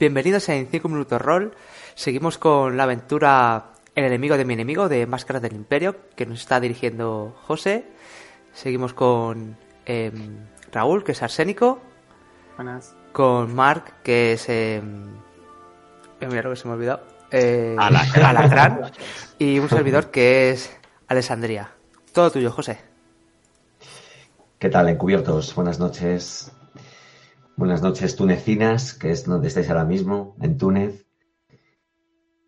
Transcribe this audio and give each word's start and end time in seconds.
Bienvenidos 0.00 0.48
a 0.48 0.54
En 0.54 0.66
5 0.66 0.88
Minutos 0.88 1.20
Roll. 1.20 1.52
Seguimos 1.94 2.38
con 2.38 2.78
la 2.78 2.84
aventura 2.84 3.72
El 3.94 4.04
enemigo 4.04 4.38
de 4.38 4.46
mi 4.46 4.54
enemigo 4.54 4.88
de 4.88 5.06
Máscaras 5.06 5.42
del 5.42 5.52
Imperio, 5.52 5.94
que 6.16 6.24
nos 6.24 6.40
está 6.40 6.58
dirigiendo 6.58 7.36
José. 7.42 7.84
Seguimos 8.54 8.94
con 8.94 9.58
em, 9.84 10.38
Raúl, 10.72 11.04
que 11.04 11.12
es 11.12 11.22
arsénico. 11.22 11.82
Buenas. 12.56 12.96
Con 13.12 13.54
Mark, 13.54 14.00
que 14.02 14.32
es... 14.32 14.48
Eh, 14.48 14.80
mira 16.22 16.42
lo 16.44 16.48
que 16.48 16.56
se 16.56 16.66
me 16.66 16.72
ha 16.72 16.76
olvidado. 16.76 17.02
Eh, 17.30 17.76
Alacrán. 17.78 18.36
Alacrán. 18.38 18.92
Y 19.38 19.58
un 19.58 19.68
servidor 19.68 20.10
que 20.10 20.48
es 20.48 20.74
Alessandría. 21.08 21.72
Todo 22.14 22.30
tuyo, 22.30 22.50
José. 22.50 22.80
¿Qué 24.58 24.70
tal, 24.70 24.88
encubiertos? 24.88 25.54
Buenas 25.54 25.78
noches. 25.78 26.52
Buenas 27.60 27.82
noches, 27.82 28.16
tunecinas, 28.16 28.94
que 28.94 29.10
es 29.10 29.26
donde 29.26 29.48
estáis 29.48 29.68
ahora 29.68 29.84
mismo, 29.84 30.34
en 30.40 30.56
Túnez. 30.56 31.04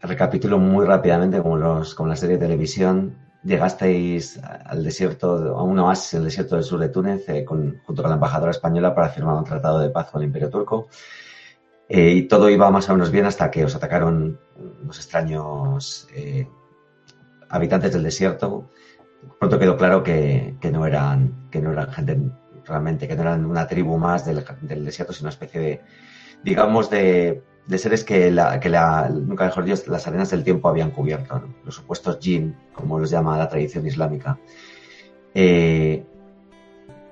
Recapitulo 0.00 0.58
muy 0.58 0.86
rápidamente, 0.86 1.42
como, 1.42 1.58
los, 1.58 1.94
como 1.94 2.08
la 2.08 2.16
serie 2.16 2.38
de 2.38 2.46
televisión. 2.46 3.18
Llegasteis 3.44 4.40
al 4.42 4.82
desierto, 4.82 5.54
a 5.54 5.62
un 5.64 5.78
oasis 5.80 6.14
en 6.14 6.20
el 6.20 6.24
desierto 6.24 6.54
del 6.54 6.64
sur 6.64 6.80
de 6.80 6.88
Túnez, 6.88 7.28
eh, 7.28 7.44
junto 7.44 8.02
con 8.02 8.08
la 8.08 8.14
embajadora 8.14 8.52
española 8.52 8.94
para 8.94 9.10
firmar 9.10 9.36
un 9.36 9.44
tratado 9.44 9.80
de 9.80 9.90
paz 9.90 10.10
con 10.10 10.22
el 10.22 10.28
Imperio 10.28 10.48
Turco. 10.48 10.88
Eh, 11.90 12.12
y 12.12 12.22
todo 12.22 12.48
iba 12.48 12.70
más 12.70 12.88
o 12.88 12.94
menos 12.94 13.10
bien 13.10 13.26
hasta 13.26 13.50
que 13.50 13.66
os 13.66 13.76
atacaron 13.76 14.40
unos 14.82 14.96
extraños 14.96 16.08
eh, 16.14 16.48
habitantes 17.50 17.92
del 17.92 18.04
desierto. 18.04 18.70
Pronto 19.38 19.58
quedó 19.58 19.76
claro 19.76 20.02
que, 20.02 20.56
que 20.58 20.70
no 20.70 20.86
eran, 20.86 21.50
que 21.50 21.60
no 21.60 21.72
eran 21.72 21.92
gente 21.92 22.18
realmente, 22.66 23.08
que 23.08 23.14
no 23.14 23.22
eran 23.22 23.44
una 23.46 23.66
tribu 23.66 23.98
más 23.98 24.24
del, 24.24 24.44
desierto, 24.84 25.12
sino 25.12 25.26
una 25.26 25.30
especie 25.30 25.60
de, 25.60 25.80
digamos, 26.42 26.90
de, 26.90 27.42
seres 27.76 28.04
que, 28.04 28.30
la, 28.30 28.60
que 28.60 28.68
la, 28.68 29.08
nunca 29.08 29.44
mejor 29.44 29.64
dicho, 29.64 29.82
las 29.86 30.06
arenas 30.06 30.30
del 30.30 30.44
tiempo 30.44 30.68
habían 30.68 30.90
cubierto, 30.90 31.42
los 31.64 31.74
supuestos 31.74 32.18
jinn, 32.20 32.56
como 32.74 32.98
los 32.98 33.10
llama 33.10 33.38
la 33.38 33.48
tradición 33.48 33.86
islámica. 33.86 34.38
Eh, 35.34 36.04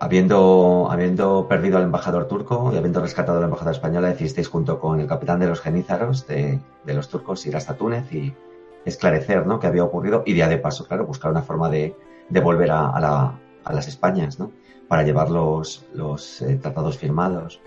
habiendo, 0.00 0.88
habiendo 0.90 1.46
perdido 1.46 1.76
al 1.76 1.84
embajador 1.84 2.26
turco 2.26 2.70
y 2.72 2.76
habiendo 2.76 3.00
rescatado 3.00 3.38
a 3.38 3.40
la 3.40 3.46
embajadora 3.46 3.76
española, 3.76 4.08
decidisteis 4.08 4.48
junto 4.48 4.78
con 4.80 4.98
el 4.98 5.06
capitán 5.06 5.40
de 5.40 5.46
los 5.46 5.60
genízaros 5.60 6.26
de, 6.26 6.58
los 6.86 7.08
turcos 7.08 7.46
ir 7.46 7.56
hasta 7.56 7.76
Túnez 7.76 8.12
y 8.12 8.34
esclarecer 8.84 9.46
¿no? 9.46 9.60
qué 9.60 9.66
había 9.66 9.84
ocurrido 9.84 10.22
y 10.24 10.34
ya 10.34 10.48
de 10.48 10.56
paso, 10.56 10.86
claro, 10.86 11.06
buscar 11.06 11.30
una 11.30 11.42
forma 11.42 11.68
de, 11.68 11.94
volver 12.42 12.70
a 12.70 13.38
las 13.70 13.88
Españas, 13.88 14.38
¿no? 14.38 14.52
Para 14.90 15.04
llevar 15.04 15.30
los, 15.30 15.86
los 15.94 16.42
eh, 16.42 16.56
tratados 16.60 16.98
firmados. 16.98 17.60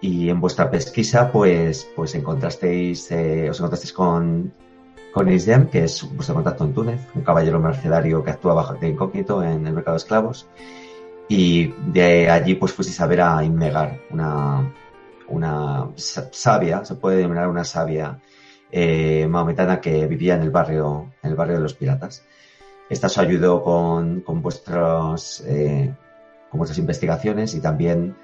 Y 0.00 0.28
en 0.28 0.40
vuestra 0.40 0.68
pesquisa, 0.68 1.30
pues, 1.30 1.88
pues 1.94 2.16
encontrasteis, 2.16 3.12
eh, 3.12 3.48
os 3.48 3.58
encontrasteis 3.60 3.92
con, 3.92 4.52
con 5.14 5.30
Isdem, 5.30 5.68
que 5.68 5.84
es 5.84 6.02
vuestro 6.16 6.34
contacto 6.34 6.64
en 6.64 6.74
Túnez, 6.74 7.00
un 7.14 7.22
caballero 7.22 7.60
mercenario 7.60 8.24
que 8.24 8.32
actúa 8.32 8.54
bajo 8.54 8.74
de 8.74 8.88
incógnito 8.88 9.40
en 9.44 9.68
el 9.68 9.72
mercado 9.72 9.94
de 9.94 9.98
esclavos. 10.02 10.48
Y 11.28 11.68
de 11.92 12.28
allí, 12.28 12.56
pues 12.56 12.72
fuisteis 12.72 13.00
a 13.00 13.06
ver 13.06 13.20
a 13.20 13.44
Inmegar, 13.44 14.00
una, 14.10 14.74
una 15.28 15.88
sa- 15.94 16.28
sabia, 16.32 16.84
se 16.84 16.96
puede 16.96 17.18
denominar 17.18 17.48
una 17.48 17.62
sabia 17.64 18.18
eh, 18.72 19.28
maometana 19.28 19.80
que 19.80 20.06
vivía 20.08 20.34
en 20.34 20.42
el 20.42 20.50
barrio, 20.50 21.12
en 21.22 21.30
el 21.30 21.36
barrio 21.36 21.54
de 21.56 21.62
los 21.62 21.74
piratas. 21.74 22.24
Esta 22.90 23.06
os 23.06 23.18
ayudó 23.18 23.62
con, 23.62 24.22
con 24.22 24.42
vuestros, 24.42 25.40
eh, 25.46 25.94
con 26.50 26.58
vuestras 26.58 26.78
investigaciones 26.78 27.54
y 27.54 27.60
también 27.60 28.16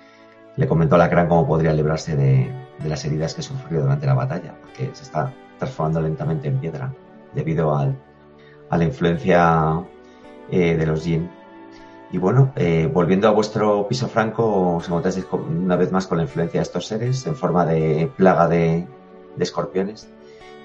le 0.56 0.68
comentó 0.68 0.94
a 0.94 0.98
Lacrán 0.98 1.28
cómo 1.28 1.46
podría 1.46 1.72
librarse 1.72 2.16
de, 2.16 2.50
de 2.82 2.88
las 2.88 3.04
heridas 3.04 3.34
que 3.34 3.42
sufrió 3.42 3.82
durante 3.82 4.06
la 4.06 4.14
batalla, 4.14 4.54
porque 4.60 4.90
se 4.94 5.02
está 5.02 5.32
transformando 5.58 6.00
lentamente 6.00 6.48
en 6.48 6.58
piedra 6.58 6.92
debido 7.34 7.76
al, 7.76 7.96
a 8.70 8.76
la 8.78 8.84
influencia 8.84 9.82
eh, 10.50 10.76
de 10.76 10.86
los 10.86 11.02
Jin. 11.02 11.28
Y 12.12 12.18
bueno, 12.18 12.52
eh, 12.54 12.88
volviendo 12.92 13.26
a 13.26 13.32
vuestro 13.32 13.88
piso 13.88 14.06
franco, 14.06 14.76
os 14.76 14.86
encontráis 14.86 15.24
con- 15.24 15.64
una 15.64 15.74
vez 15.74 15.90
más 15.90 16.06
con 16.06 16.18
la 16.18 16.24
influencia 16.24 16.60
de 16.60 16.62
estos 16.62 16.86
seres 16.86 17.26
en 17.26 17.34
forma 17.34 17.66
de 17.66 18.08
plaga 18.16 18.46
de, 18.46 18.86
de 19.36 19.42
escorpiones 19.42 20.08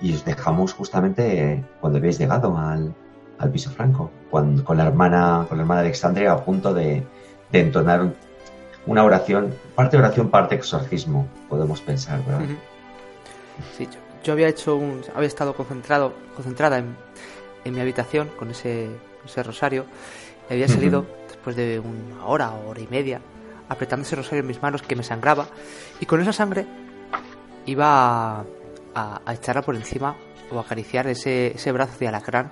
y 0.02 0.14
os 0.14 0.24
dejamos 0.24 0.74
justamente 0.74 1.66
cuando 1.81 1.98
habéis 1.98 2.19
llegado 2.19 2.56
al, 2.56 2.94
al 3.40 3.52
piso 3.52 3.72
franco, 3.72 4.12
cuando- 4.30 4.64
con 4.64 4.78
la 4.78 4.86
hermana, 4.86 5.46
con 5.50 5.58
la 5.58 5.64
hermana 5.64 5.81
Alexandria 5.81 6.34
a 6.34 6.46
punto 6.46 6.72
de, 6.74 7.08
de 7.52 7.60
entonar 7.62 8.02
un- 8.02 8.16
una 8.86 9.04
oración, 9.04 9.54
parte 9.76 9.98
oración, 9.98 10.30
parte 10.30 10.56
exorcismo, 10.56 11.28
podemos 11.48 11.82
pensar, 11.82 12.24
¿verdad? 12.26 12.42
Sí, 13.78 13.86
yo, 13.86 14.00
yo 14.24 14.34
había 14.34 14.48
hecho 14.48 14.76
un. 14.76 15.02
Había 15.16 15.28
estado 15.28 15.54
concentrado, 15.54 16.14
concentrada 16.36 16.78
en, 16.80 16.96
en 17.66 17.74
mi 17.74 17.82
habitación 17.82 18.30
con 18.38 18.50
ese, 18.52 18.90
ese 19.26 19.44
rosario. 19.44 19.86
Y 20.50 20.54
había 20.54 20.68
salido 20.68 21.06
después 21.28 21.56
de 21.56 21.80
una 21.80 22.26
hora 22.26 22.52
hora 22.52 22.80
y 22.80 22.88
media 22.88 23.20
apretando 23.68 24.04
ese 24.06 24.16
rosario 24.16 24.40
en 24.42 24.48
mis 24.48 24.62
manos 24.62 24.81
que 24.81 24.96
me 24.96 25.04
sangraba. 25.04 25.48
Y 26.00 26.06
con 26.06 26.20
esa 26.22 26.34
sangre 26.34 26.66
iba 27.66 27.86
a, 28.40 28.44
a- 28.96 29.22
a 29.26 29.34
echarla 29.34 29.62
por 29.62 29.76
encima 29.76 30.16
o 30.52 30.60
acariciar 30.60 31.06
ese, 31.08 31.48
ese 31.56 31.72
brazo 31.72 31.94
de 32.00 32.08
alacrán. 32.08 32.52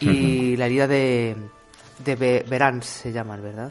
Y 0.00 0.56
la 0.56 0.66
herida 0.66 0.88
de. 0.88 1.36
De 2.04 2.16
Be- 2.16 2.44
Verán 2.48 2.82
se 2.82 3.12
llama, 3.12 3.36
¿verdad? 3.36 3.70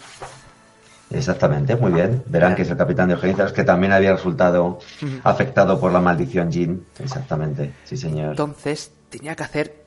Exactamente, 1.10 1.76
muy 1.76 1.92
bien. 1.92 2.24
Verán 2.28 2.56
que 2.56 2.62
es 2.62 2.70
el 2.70 2.78
capitán 2.78 3.10
de 3.10 3.18
Genízaros, 3.18 3.52
que 3.52 3.64
también 3.66 3.92
había 3.92 4.14
resultado 4.14 4.80
afectado 5.24 5.80
por 5.80 5.92
la 5.92 6.00
maldición 6.00 6.52
Jin. 6.52 6.86
Exactamente, 7.00 7.74
sí 7.84 7.98
señor. 7.98 8.30
Entonces 8.32 8.94
tenía 9.10 9.36
que 9.36 9.44
hacer 9.44 9.84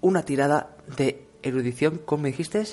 una 0.00 0.22
tirada 0.22 0.70
de 0.96 1.26
erudición, 1.42 2.00
¿cómo 2.04 2.22
me 2.22 2.28
dijiste? 2.30 2.64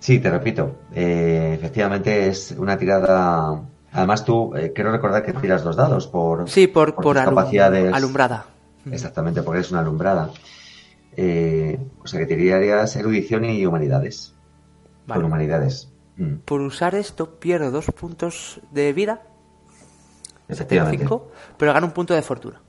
Sí, 0.00 0.18
te 0.18 0.30
repito, 0.30 0.76
eh, 0.94 1.54
efectivamente 1.58 2.28
es 2.28 2.52
una 2.56 2.76
tirada... 2.78 3.60
Además 3.92 4.24
tú, 4.24 4.56
eh, 4.56 4.72
quiero 4.74 4.90
recordar 4.90 5.22
que 5.22 5.34
tiras 5.34 5.62
dos 5.62 5.76
dados 5.76 6.06
por... 6.06 6.48
Sí, 6.48 6.66
por, 6.66 6.94
por, 6.94 7.04
tus 7.14 7.22
alum- 7.22 7.34
capacidades. 7.34 7.92
alumbrada. 7.94 8.46
Exactamente, 8.90 9.42
porque 9.42 9.58
eres 9.58 9.70
una 9.70 9.80
alumbrada. 9.80 10.30
Eh, 11.16 11.78
o 12.02 12.06
sea 12.06 12.20
que 12.20 12.26
tirarías 12.26 12.96
erudición 12.96 13.44
y 13.44 13.64
humanidades. 13.66 14.34
Vale. 15.06 15.20
Con 15.20 15.26
humanidades. 15.30 15.92
Mm, 16.16 16.36
Por 16.44 16.60
usar 16.60 16.94
esto 16.94 17.38
pierdo 17.38 17.70
dos 17.70 17.86
puntos 17.86 18.60
de 18.70 18.92
vida, 18.92 19.22
efectivamente. 20.48 20.98
cinco, 20.98 21.30
pero 21.58 21.72
gano 21.72 21.86
un 21.86 21.92
punto 21.92 22.14
de 22.14 22.22
fortuna. 22.22 22.60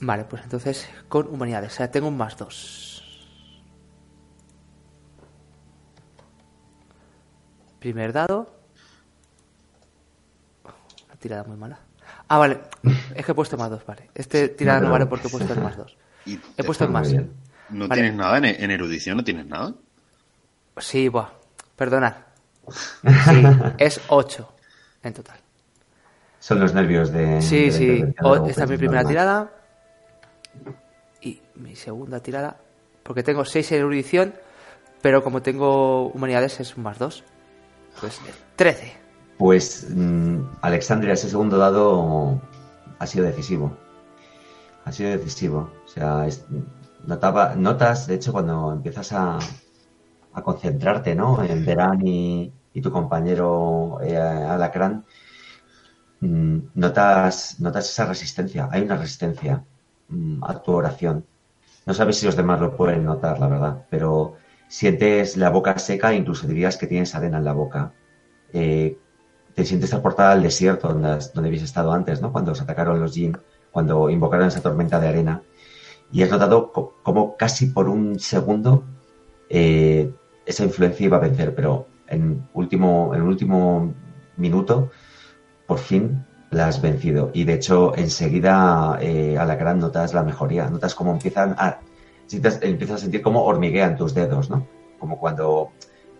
Vale, 0.00 0.24
pues 0.24 0.42
entonces 0.44 0.88
con 1.08 1.26
humanidades, 1.28 1.72
o 1.72 1.76
sea, 1.76 1.90
tengo 1.90 2.08
un 2.08 2.16
más 2.16 2.36
dos. 2.36 2.94
Primer 7.78 8.12
dado. 8.12 8.54
Una 11.06 11.16
tirada 11.18 11.44
muy 11.44 11.56
mala. 11.56 11.78
Ah, 12.28 12.38
vale, 12.38 12.60
es 13.14 13.24
que 13.24 13.32
he 13.32 13.34
puesto 13.34 13.56
más 13.56 13.70
dos, 13.70 13.84
vale. 13.86 14.10
Este 14.14 14.48
tirada 14.48 14.78
no 14.80 14.84
pero- 14.86 14.92
vale 14.92 15.06
porque 15.06 15.28
he 15.28 15.30
puesto 15.30 15.52
el 15.52 15.60
más 15.60 15.76
dos. 15.76 15.96
Y 16.32 16.40
He 16.56 16.64
puesto 16.64 16.84
Muy 16.84 16.92
más. 16.92 17.12
¿No 17.70 17.86
Vale. 17.88 18.00
tienes 18.02 18.14
nada 18.18 18.38
en, 18.38 18.44
en 18.46 18.70
erudición? 18.70 19.16
¿No 19.18 19.24
tienes 19.24 19.46
nada? 19.46 19.74
Sí, 20.78 21.08
buah, 21.08 21.28
perdonad. 21.76 22.14
Sí, 23.02 23.42
es 23.78 24.00
8 24.08 24.52
en 25.02 25.14
total. 25.14 25.38
Son 26.40 26.60
los 26.60 26.72
nervios 26.74 27.10
de... 27.12 27.40
Sí, 27.42 27.64
de 27.66 27.72
sí. 27.72 28.04
O- 28.22 28.46
esta 28.46 28.64
es 28.64 28.70
mi 28.70 28.76
primera 28.76 29.02
normal. 29.02 29.10
tirada. 29.12 29.52
Y 31.20 31.40
mi 31.56 31.74
segunda 31.76 32.20
tirada. 32.20 32.56
Porque 33.02 33.22
tengo 33.22 33.44
6 33.44 33.72
en 33.72 33.78
erudición, 33.78 34.34
pero 35.02 35.22
como 35.24 35.42
tengo 35.42 36.08
humanidades 36.08 36.60
es 36.60 36.76
un 36.76 36.82
más 36.84 36.98
2. 36.98 37.24
Pues 38.00 38.20
13. 38.56 38.92
Pues, 39.38 39.86
mm, 39.90 40.40
Alexandria, 40.62 41.14
ese 41.14 41.28
segundo 41.30 41.58
dado 41.58 42.40
ha 42.98 43.06
sido 43.06 43.24
decisivo. 43.24 43.76
Ha 44.84 44.92
sido 44.92 45.10
decisivo. 45.10 45.70
Sea, 45.98 46.28
notaba, 47.06 47.56
notas, 47.56 48.06
de 48.06 48.14
hecho, 48.14 48.30
cuando 48.30 48.72
empiezas 48.72 49.12
a, 49.12 49.38
concentrarte, 50.44 51.16
¿no? 51.16 51.42
En 51.42 51.64
Verán 51.66 52.06
y, 52.06 52.52
tu 52.80 52.92
compañero 52.92 53.98
eh, 54.00 54.16
Alacrán, 54.16 55.04
mm, 56.20 56.58
notas, 56.74 57.60
notas 57.60 57.90
esa 57.90 58.06
resistencia. 58.06 58.68
Hay 58.70 58.82
una 58.82 58.96
resistencia 58.96 59.64
mm, 60.08 60.44
a 60.44 60.62
tu 60.62 60.72
oración. 60.72 61.24
No 61.86 61.94
sabes 61.94 62.18
si 62.18 62.26
los 62.26 62.36
demás 62.36 62.60
lo 62.60 62.76
pueden 62.76 63.04
notar, 63.04 63.40
la 63.40 63.48
verdad, 63.48 63.86
pero 63.90 64.34
sientes 64.68 65.36
la 65.36 65.50
boca 65.50 65.78
seca, 65.78 66.14
incluso 66.14 66.46
dirías 66.46 66.76
que 66.76 66.86
tienes 66.86 67.14
arena 67.14 67.38
en 67.38 67.44
la 67.44 67.52
boca. 67.54 67.92
Eh, 68.52 68.98
te 69.54 69.64
sientes 69.64 69.90
transportada 69.90 70.32
al 70.32 70.42
desierto 70.42 70.88
donde, 70.88 71.10
has- 71.10 71.32
donde 71.34 71.48
habéis 71.48 71.64
estado 71.64 71.92
antes, 71.92 72.20
¿no? 72.22 72.32
Cuando 72.32 72.52
os 72.52 72.60
atacaron 72.60 73.00
los 73.00 73.14
Jin, 73.14 73.36
cuando 73.72 74.10
invocaron 74.10 74.48
esa 74.48 74.62
tormenta 74.62 75.00
de 75.00 75.08
arena. 75.08 75.42
Y 76.12 76.22
has 76.22 76.30
notado 76.30 76.72
co- 76.72 76.94
como 77.02 77.36
casi 77.36 77.66
por 77.66 77.88
un 77.88 78.18
segundo 78.18 78.84
eh, 79.48 80.10
esa 80.46 80.64
influencia 80.64 81.06
iba 81.06 81.16
a 81.18 81.20
vencer, 81.20 81.54
pero 81.54 81.86
en 82.06 82.48
último, 82.54 83.14
en 83.14 83.22
último 83.22 83.92
minuto, 84.36 84.90
por 85.66 85.78
fin, 85.78 86.24
la 86.50 86.68
has 86.68 86.80
vencido. 86.80 87.30
Y 87.34 87.44
de 87.44 87.54
hecho, 87.54 87.94
enseguida 87.96 88.98
eh, 89.00 89.36
a 89.38 89.44
la 89.44 89.56
gran 89.56 89.78
notas 89.78 90.14
la 90.14 90.22
mejoría. 90.22 90.70
Notas 90.70 90.94
cómo 90.94 91.12
empiezan 91.12 91.54
a. 91.58 91.80
Empiezas 92.30 92.96
a 92.96 92.98
sentir 92.98 93.22
cómo 93.22 93.44
hormiguean 93.44 93.96
tus 93.96 94.14
dedos, 94.14 94.50
¿no? 94.50 94.66
Como 94.98 95.18
cuando 95.18 95.72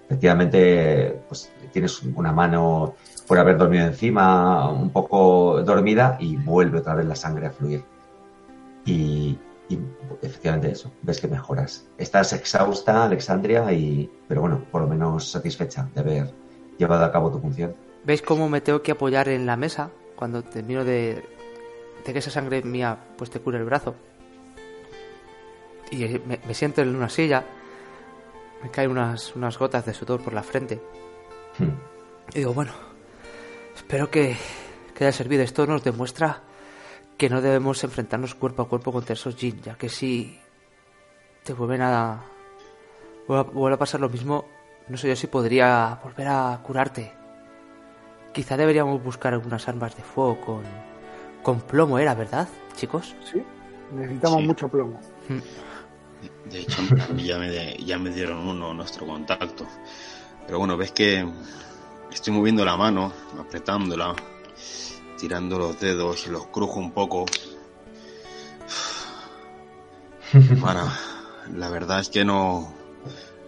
efectivamente 0.07 1.21
pues, 1.29 1.53
tienes 1.71 2.03
una 2.03 2.33
mano 2.33 2.95
por 3.27 3.39
haber 3.39 3.59
dormido 3.59 3.87
encima, 3.87 4.71
un 4.71 4.91
poco 4.91 5.63
dormida, 5.63 6.17
y 6.19 6.37
vuelve 6.37 6.79
otra 6.79 6.95
vez 6.95 7.07
la 7.07 7.15
sangre 7.15 7.47
a 7.47 7.51
fluir. 7.51 7.85
Y, 8.87 9.39
efectivamente 10.23 10.71
eso, 10.71 10.91
ves 11.03 11.21
que 11.21 11.29
mejoras. 11.29 11.87
Estás 11.99 12.33
exhausta, 12.33 13.05
Alexandria, 13.05 13.73
y, 13.73 14.11
pero 14.27 14.41
bueno, 14.41 14.65
por 14.71 14.83
lo 14.83 14.89
menos 14.89 15.31
satisfecha 15.31 15.89
de 15.95 16.01
haber 16.01 16.35
llevado 16.79 17.05
a 17.05 17.13
cabo 17.13 17.31
tu 17.31 17.39
función. 17.39 17.75
¿Veis 18.05 18.23
cómo 18.23 18.49
me 18.49 18.61
tengo 18.61 18.83
que 18.83 18.93
apoyar 18.93 19.29
en 19.29 19.47
la 19.47 19.57
mesa 19.57 19.91
cuando 20.17 20.43
termino 20.43 20.85
de, 20.85 21.23
de 22.05 22.13
que 22.13 22.19
esa 22.19 22.31
sangre 22.31 22.63
mía 22.63 22.99
pues 23.17 23.31
te 23.31 23.41
cure 23.41 23.59
el 23.59 23.65
brazo? 23.65 23.95
Y 25.91 26.07
me, 26.19 26.55
siento 26.55 26.83
en 26.83 26.95
una 26.95 27.09
silla, 27.09 27.45
me 28.63 28.71
caen 28.71 28.91
unas, 28.91 29.35
unas 29.35 29.59
gotas 29.59 29.87
de 29.87 29.95
sudor 29.95 30.23
por 30.23 30.35
la 30.35 30.43
frente. 30.43 30.81
Hmm. 31.59 31.73
Y 32.35 32.39
digo, 32.41 32.53
bueno, 32.53 32.73
espero 33.75 34.11
que, 34.11 34.37
que 34.95 35.05
haya 35.05 35.13
servido. 35.13 35.43
Esto 35.43 35.67
nos 35.67 35.83
demuestra 35.83 36.43
que 37.19 37.29
no 37.29 37.43
debemos 37.43 37.83
enfrentarnos 37.83 38.37
cuerpo 38.37 38.63
a 38.63 38.69
cuerpo 38.69 38.93
contra 38.93 39.15
esos 39.15 39.37
jin, 39.37 39.61
ya 39.61 39.75
que 39.75 39.89
si 39.89 40.39
te 41.43 41.53
vuelven 41.53 41.83
a... 41.83 42.23
vuelve 43.27 43.75
a 43.75 43.79
pasar 43.79 44.01
lo 44.01 44.09
mismo, 44.09 44.45
no 44.89 44.97
sé 44.97 45.09
yo 45.09 45.17
si 45.17 45.27
podría 45.27 45.99
volver 46.03 46.29
a 46.29 46.61
curarte. 46.63 47.13
Quizá 48.33 48.57
deberíamos 48.57 49.03
buscar 49.03 49.35
algunas 49.35 49.67
armas 49.69 49.97
de 49.97 50.03
fuego 50.05 50.41
con, 50.41 50.63
con 51.43 51.61
plomo, 51.61 51.99
¿era 51.99 52.15
verdad, 52.15 52.49
chicos? 52.77 53.17
Sí, 53.31 53.43
necesitamos 53.93 54.45
mucho 54.45 54.69
plomo. 54.69 55.01
Mm. 55.29 56.51
De 56.51 56.61
hecho, 56.61 56.83
ya 57.17 57.39
me, 57.39 57.77
ya 57.79 57.99
me 57.99 58.11
dieron 58.11 58.47
uno 58.47 58.73
nuestro 58.73 59.07
contacto. 59.07 59.67
Pero 60.47 60.59
bueno, 60.61 60.77
ves 60.77 60.93
que 60.93 61.27
estoy 62.13 62.33
moviendo 62.33 62.65
la 62.65 62.77
mano, 62.77 63.13
apretándola, 63.39 64.15
tirando 65.19 65.59
los 65.59 65.79
dedos 65.79 66.27
los 66.29 66.47
crujo 66.47 66.79
un 66.79 66.93
poco. 66.93 67.27
Para, 70.61 70.85
la 71.55 71.69
verdad 71.71 72.01
es 72.01 72.09
que 72.09 72.25
no, 72.25 72.73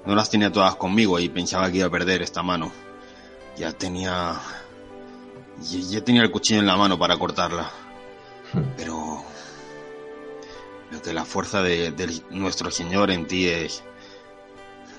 no 0.06 0.14
las 0.14 0.31
tenía 0.31 0.50
todas 0.50 0.76
conmigo 0.76 1.19
y 1.19 1.28
pensaba 1.28 1.70
que 1.70 1.78
iba 1.78 1.87
a 1.87 1.90
perder 1.90 2.22
esta 2.22 2.43
mano. 2.43 2.72
Ya 3.56 3.72
tenía, 3.72 4.38
ya 5.61 6.05
tenía 6.05 6.22
el 6.22 6.31
cuchillo 6.31 6.61
en 6.61 6.67
la 6.67 6.76
mano 6.76 6.99
para 6.99 7.19
cortarla. 7.19 7.70
Pero, 8.76 9.23
lo 10.90 11.02
que 11.02 11.12
la 11.12 11.25
fuerza 11.25 11.62
de, 11.62 12.23
nuestro 12.31 12.70
Señor 12.70 13.11
en 13.11 13.26
ti 13.26 13.49
es, 13.49 13.82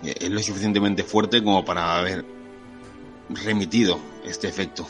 es 0.04 0.30
lo 0.30 0.42
suficientemente 0.42 1.04
fuerte 1.04 1.44
como 1.44 1.66
para 1.66 1.98
haber 1.98 2.26
remitido 3.30 4.00
este 4.24 4.48
efecto. 4.48 4.88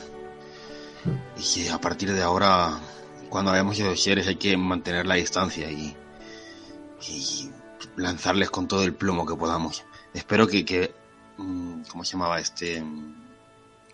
Y 1.37 1.63
que 1.63 1.69
a 1.69 1.79
partir 1.79 2.13
de 2.13 2.21
ahora, 2.21 2.79
cuando 3.29 3.51
hayamos 3.51 3.75
sido 3.75 3.95
seres, 3.95 4.27
hay 4.27 4.35
que 4.35 4.55
mantener 4.57 5.05
la 5.05 5.15
distancia 5.15 5.69
y, 5.71 5.95
lanzarles 7.97 8.49
con 8.49 8.67
todo 8.67 8.83
el 8.83 8.93
plomo 8.93 9.25
que 9.25 9.35
podamos. 9.35 9.83
Espero 10.13 10.47
que, 10.47 10.63
que 10.63 10.93
mm, 11.37 11.81
¿cómo 11.89 12.03
se 12.03 12.13
llamaba 12.13 12.39
este? 12.39 12.83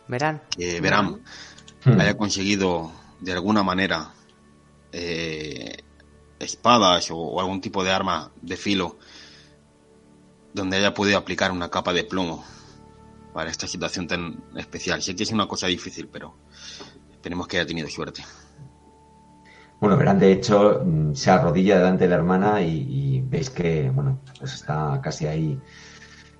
Verán. 0.08 0.42
Que 0.50 0.82
Verán 0.82 1.22
hmm. 1.86 2.00
haya 2.00 2.18
conseguido 2.18 2.92
de 3.20 3.34
alguna 3.34 3.64
manera 3.64 4.12
eh, 4.92 5.84
espadas 6.40 7.10
o, 7.12 7.40
algún 7.40 7.62
tipo 7.62 7.84
de 7.84 7.92
arma 7.92 8.32
de 8.42 8.58
filo 8.58 8.98
donde 10.54 10.78
haya 10.78 10.94
podido 10.94 11.18
aplicar 11.18 11.52
una 11.52 11.70
capa 11.70 11.94
de 11.94 12.04
plomo 12.04 12.44
para 13.34 13.52
esta 13.52 13.68
situación 13.68 14.08
tan 14.08 14.44
especial. 14.56 15.02
Sé 15.02 15.16
que 15.16 15.24
es 15.24 15.32
una 15.32 15.48
cosa 15.48 15.68
difícil, 15.68 16.08
pero 16.08 16.36
tenemos 17.22 17.48
que 17.48 17.58
haya 17.58 17.68
tenido 17.68 17.88
suerte. 17.90 18.24
Bueno, 19.80 19.96
Verán, 19.96 20.18
de 20.18 20.32
hecho, 20.32 20.82
mm, 20.84 21.14
se 21.14 21.30
arrodilla 21.30 21.78
delante 21.78 22.06
de 22.06 22.10
la 22.10 22.16
hermana 22.16 22.62
y, 22.62 23.22
veis 23.22 23.50
que, 23.50 23.92
bueno, 23.92 24.20
pues 24.40 24.54
está 24.54 25.00
casi 25.04 25.28
ahí 25.28 25.60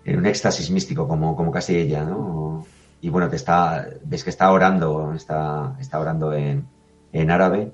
en 0.06 0.18
un 0.18 0.26
éxtasis 0.26 0.72
místico, 0.72 1.08
como, 1.08 1.36
como 1.36 1.52
casi 1.52 1.76
ella, 1.76 2.04
¿no? 2.04 2.66
Y 3.02 3.10
bueno, 3.10 3.30
te 3.30 3.36
está, 3.36 3.88
ves 4.04 4.24
que 4.24 4.32
está 4.32 4.52
orando, 4.52 5.14
está, 5.14 5.76
está 5.80 6.00
orando 6.00 6.34
en, 6.34 6.68
en 7.12 7.30
árabe 7.30 7.74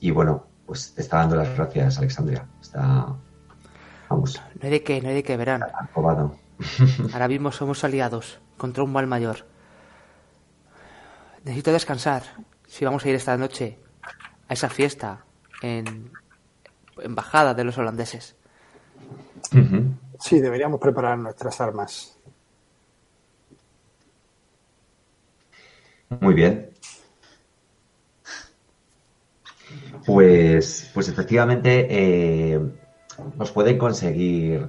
y 0.00 0.10
bueno, 0.10 0.46
pues 0.66 0.94
te 0.94 1.02
está 1.02 1.18
dando 1.18 1.36
las 1.36 1.54
gracias, 1.54 1.98
Alexandria. 1.98 2.46
Está, 2.60 3.14
vamos. 4.08 4.40
No 4.54 4.60
hay 4.62 4.70
de 4.70 4.82
qué, 4.82 5.02
no 5.02 5.08
hay 5.08 5.14
de 5.16 5.22
qué, 5.22 5.36
Verán. 5.36 5.64
Ahora 7.12 7.28
mismo 7.28 7.52
somos 7.52 7.84
aliados 7.84 8.38
contra 8.56 8.84
un 8.84 8.92
mal 8.92 9.06
mayor. 9.06 9.46
Necesito 11.44 11.72
descansar. 11.72 12.22
Si 12.66 12.84
vamos 12.84 13.04
a 13.04 13.08
ir 13.08 13.14
esta 13.14 13.36
noche 13.36 13.78
a 14.48 14.54
esa 14.54 14.70
fiesta 14.70 15.24
en 15.60 16.10
embajada 16.98 17.54
de 17.54 17.64
los 17.64 17.76
holandeses. 17.76 18.34
Sí, 20.20 20.40
deberíamos 20.40 20.80
preparar 20.80 21.18
nuestras 21.18 21.60
armas. 21.60 22.18
Muy 26.20 26.34
bien. 26.34 26.70
Pues, 30.06 30.90
pues 30.94 31.08
efectivamente 31.08 31.86
eh, 31.90 32.60
nos 33.36 33.50
pueden 33.52 33.78
conseguir, 33.78 34.68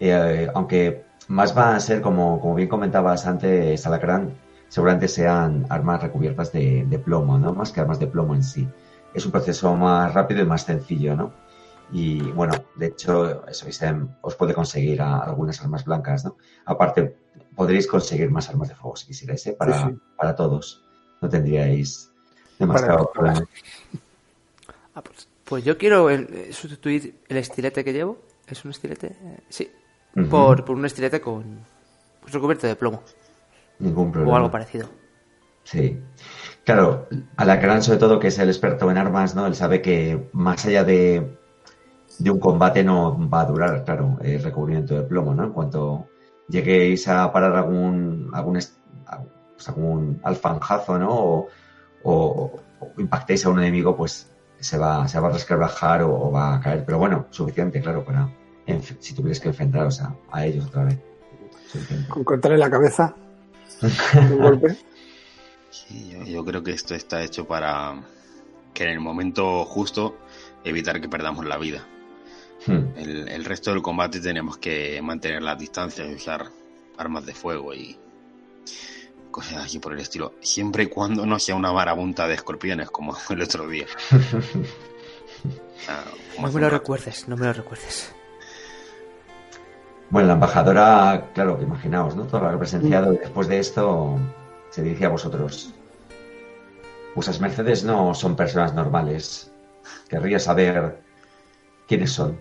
eh, 0.00 0.48
aunque 0.54 1.04
más 1.28 1.56
va 1.56 1.76
a 1.76 1.80
ser, 1.80 2.00
como, 2.00 2.40
como 2.40 2.54
bien 2.54 2.68
comentabas 2.68 3.26
antes, 3.26 3.86
Alacrán, 3.86 4.34
seguramente 4.68 5.08
sean 5.08 5.66
armas 5.68 6.02
recubiertas 6.02 6.52
de, 6.52 7.00
plomo, 7.04 7.38
¿no? 7.38 7.52
Más 7.52 7.72
que 7.72 7.80
armas 7.80 7.98
de 7.98 8.06
plomo 8.06 8.34
en 8.34 8.42
sí. 8.42 8.68
Es 9.12 9.24
un 9.24 9.32
proceso 9.32 9.74
más 9.76 10.12
rápido 10.12 10.42
y 10.42 10.46
más 10.46 10.62
sencillo, 10.62 11.16
¿no? 11.16 11.32
Y 11.92 12.20
bueno, 12.32 12.54
de 12.76 12.86
hecho, 12.86 13.46
eso 13.46 13.66
os 14.22 14.34
puede 14.34 14.54
conseguir 14.54 15.00
algunas 15.02 15.60
armas 15.62 15.84
blancas, 15.84 16.24
¿no? 16.24 16.36
Aparte, 16.64 17.16
podréis 17.54 17.86
conseguir 17.86 18.30
más 18.30 18.48
armas 18.48 18.68
de 18.68 18.74
fuego 18.74 18.96
si 18.96 19.06
quisierais, 19.06 19.46
¿eh? 19.46 19.52
Para, 19.52 19.92
para 20.16 20.34
todos. 20.34 20.82
No 21.20 21.28
tendríais 21.28 22.10
demasiado 22.58 23.10
problema. 23.12 23.46
Ah, 24.94 25.02
pues, 25.02 25.28
pues, 25.44 25.64
yo 25.64 25.76
quiero 25.76 26.10
eh, 26.10 26.52
sustituir 26.52 27.20
el 27.28 27.36
estilete 27.36 27.84
que 27.84 27.92
llevo. 27.92 28.18
¿Es 28.46 28.64
un 28.64 28.70
estilete? 28.70 29.08
Eh, 29.08 29.38
sí. 29.48 29.70
por, 30.30 30.70
un 30.70 30.84
estilete 30.84 31.20
con 31.20 31.60
pues, 32.20 32.32
recubierto 32.32 32.66
de 32.66 32.76
plomo. 32.76 33.02
Ningún 33.78 34.12
problema. 34.12 34.32
O 34.32 34.36
algo 34.36 34.50
parecido. 34.50 34.88
Sí. 35.64 36.00
Claro, 36.64 37.08
Alacrán 37.36 37.82
sobre 37.82 37.98
todo, 37.98 38.18
que 38.18 38.28
es 38.28 38.38
el 38.38 38.48
experto 38.48 38.90
en 38.90 38.98
armas, 38.98 39.34
¿no? 39.34 39.46
Él 39.46 39.54
sabe 39.54 39.82
que 39.82 40.28
más 40.32 40.64
allá 40.64 40.84
de, 40.84 41.36
de 42.18 42.30
un 42.30 42.38
combate 42.38 42.84
no 42.84 43.28
va 43.28 43.42
a 43.42 43.46
durar, 43.46 43.84
claro, 43.84 44.18
el 44.22 44.42
recubrimiento 44.42 44.94
de 44.94 45.02
plomo, 45.02 45.34
¿no? 45.34 45.44
En 45.44 45.52
cuanto 45.52 46.08
lleguéis 46.48 47.08
a 47.08 47.30
parar 47.32 47.54
algún 47.56 48.30
algún, 48.32 48.54
pues 48.54 49.68
algún 49.68 50.20
alfanjazo, 50.22 50.98
¿no? 50.98 51.10
O, 51.10 51.48
o, 52.04 52.60
impactéis 52.98 53.44
a 53.44 53.50
un 53.50 53.58
enemigo, 53.58 53.96
pues 53.96 54.30
se 54.58 54.78
va, 54.78 55.06
se 55.08 55.20
va 55.20 55.28
a 55.28 55.32
resquebrajar 55.32 56.02
o, 56.02 56.30
va 56.30 56.54
a 56.54 56.60
caer. 56.60 56.84
Pero 56.84 56.98
bueno, 56.98 57.26
suficiente, 57.30 57.80
claro, 57.80 58.04
para 58.04 58.30
si 59.00 59.14
tuvieras 59.14 59.40
que 59.40 59.48
enfrentaros 59.48 60.00
a, 60.00 60.14
a 60.32 60.46
ellos 60.46 60.66
otra 60.66 60.84
vez. 60.84 60.98
Con 62.08 62.24
cortarle 62.24 62.56
la 62.56 62.70
cabeza 62.70 63.14
un 64.14 64.38
golpe. 64.38 64.76
Sí, 65.70 66.16
yo, 66.26 66.44
creo 66.44 66.62
que 66.62 66.72
esto 66.72 66.94
está 66.94 67.22
hecho 67.22 67.46
para 67.46 68.02
que 68.72 68.84
en 68.84 68.90
el 68.90 69.00
momento 69.00 69.64
justo 69.64 70.18
evitar 70.64 71.00
que 71.00 71.08
perdamos 71.08 71.44
la 71.44 71.58
vida. 71.58 71.86
Hmm. 72.66 72.96
El, 72.96 73.28
el, 73.28 73.44
resto 73.44 73.70
del 73.70 73.82
combate 73.82 74.20
tenemos 74.20 74.58
que 74.58 75.00
mantener 75.02 75.42
las 75.42 75.58
distancias 75.58 76.08
y 76.08 76.14
usar 76.14 76.50
armas 76.96 77.26
de 77.26 77.34
fuego 77.34 77.74
y 77.74 77.98
cosas 79.34 79.64
así 79.64 79.80
por 79.80 79.92
el 79.92 79.98
estilo. 79.98 80.34
Siempre 80.40 80.84
y 80.84 80.86
cuando 80.86 81.26
no 81.26 81.40
sea 81.40 81.56
una 81.56 81.72
marabunta 81.72 82.28
de 82.28 82.34
escorpiones 82.34 82.88
como 82.90 83.16
el 83.30 83.42
otro 83.42 83.68
día. 83.68 83.86
no 86.40 86.52
me 86.52 86.60
lo 86.60 86.70
recuerdes, 86.70 87.26
no 87.26 87.36
me 87.36 87.46
lo 87.46 87.52
recuerdes. 87.52 88.14
Bueno, 90.14 90.28
la 90.28 90.34
embajadora, 90.34 91.30
claro, 91.34 91.58
que 91.58 91.64
imaginaos, 91.64 92.14
¿no? 92.14 92.24
Todo 92.24 92.42
lo 92.42 92.48
que 92.48 92.54
ha 92.54 92.58
presenciado 92.60 93.12
y 93.14 93.16
después 93.16 93.48
de 93.48 93.58
esto 93.58 94.16
se 94.70 94.80
dirige 94.80 95.06
a 95.06 95.08
vosotros. 95.08 95.74
Vuestras 97.16 97.40
mercedes 97.40 97.82
no 97.82 98.14
son 98.14 98.36
personas 98.36 98.74
normales. 98.74 99.50
Querría 100.08 100.38
saber 100.38 101.00
quiénes 101.88 102.12
son. 102.12 102.38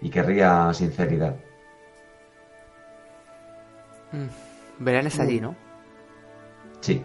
Y 0.00 0.08
querría 0.08 0.72
sinceridad. 0.72 1.36
Mm. 4.12 4.82
Verán 4.82 5.06
es 5.06 5.20
allí, 5.20 5.38
¿no? 5.38 5.54
Sí. 6.80 7.04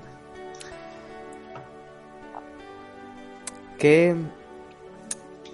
¿Qué, 3.77 4.15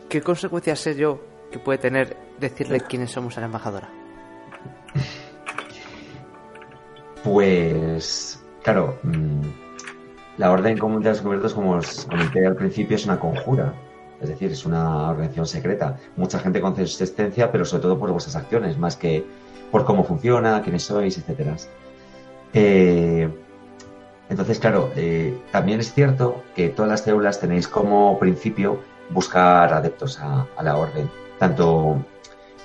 qué 0.10 0.22
consecuencias 0.22 0.78
sé 0.78 0.96
yo 0.96 1.31
que 1.52 1.60
puede 1.60 1.78
tener 1.78 2.18
decirle 2.40 2.82
quiénes 2.82 3.12
somos 3.12 3.38
a 3.38 3.42
la 3.42 3.46
embajadora? 3.48 3.90
Pues, 7.24 8.44
claro, 8.64 8.98
mm, 9.04 9.42
la 10.38 10.52
Orden 10.52 10.78
Común 10.78 11.04
de 11.04 11.10
los 11.10 11.22
Cubiertos, 11.22 11.54
como 11.54 11.74
os 11.74 12.06
comenté 12.06 12.46
al 12.46 12.56
principio, 12.56 12.96
es 12.96 13.06
una 13.06 13.20
conjura. 13.20 13.74
Es 14.20 14.30
decir, 14.30 14.52
es 14.52 14.66
una 14.66 15.10
organización 15.10 15.48
secreta. 15.48 15.98
Mucha 16.16 16.40
gente 16.40 16.62
conoce 16.62 16.86
su 16.86 17.04
existencia, 17.04 17.52
pero 17.52 17.66
sobre 17.66 17.84
todo 17.84 18.00
por 18.00 18.12
vuestras 18.12 18.36
acciones, 18.36 18.78
más 18.78 18.96
que 18.96 19.24
por 19.72 19.86
cómo 19.86 20.04
funciona, 20.04 20.62
quiénes 20.62 20.84
sois, 20.84 21.18
etcétera. 21.18 21.56
Eh, 22.54 23.30
entonces, 24.30 24.60
claro, 24.60 24.92
eh, 24.96 25.38
también 25.52 25.80
es 25.80 25.94
cierto 25.94 26.44
que 26.56 26.70
todas 26.70 26.90
las 26.90 27.02
células 27.02 27.40
tenéis 27.40 27.68
como 27.68 28.18
principio 28.20 28.80
buscar 29.10 29.74
adeptos 29.74 30.20
a, 30.20 30.48
a 30.56 30.64
la 30.64 30.78
orden. 30.78 31.10
Tanto 31.42 32.06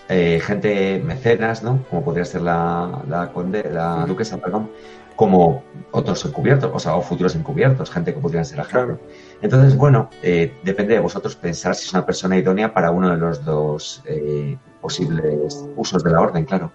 eh, 0.06 0.38
gente 0.44 1.00
mecenas, 1.02 1.62
¿no? 1.62 1.82
Como 1.88 2.04
podría 2.04 2.26
ser 2.26 2.42
la, 2.42 3.02
la, 3.08 3.32
conde, 3.32 3.70
la 3.72 4.04
duquesa, 4.04 4.36
perdón, 4.36 4.70
como 5.16 5.64
otros 5.92 6.22
encubiertos, 6.26 6.70
o 6.74 6.78
sea, 6.78 6.94
o 6.94 7.00
futuros 7.00 7.34
encubiertos, 7.36 7.90
gente 7.90 8.12
que 8.12 8.20
podrían 8.20 8.44
ser 8.44 8.60
agentes. 8.60 8.98
Claro. 8.98 9.00
Entonces, 9.40 9.74
bueno, 9.78 10.10
eh, 10.22 10.58
depende 10.62 10.92
de 10.92 11.00
vosotros 11.00 11.36
pensar 11.36 11.74
si 11.74 11.86
es 11.86 11.94
una 11.94 12.04
persona 12.04 12.36
idónea 12.36 12.74
para 12.74 12.90
uno 12.90 13.08
de 13.08 13.16
los 13.16 13.42
dos 13.46 14.02
eh, 14.04 14.58
posibles 14.82 15.64
usos 15.74 16.04
de 16.04 16.10
la 16.10 16.20
orden, 16.20 16.44
claro. 16.44 16.70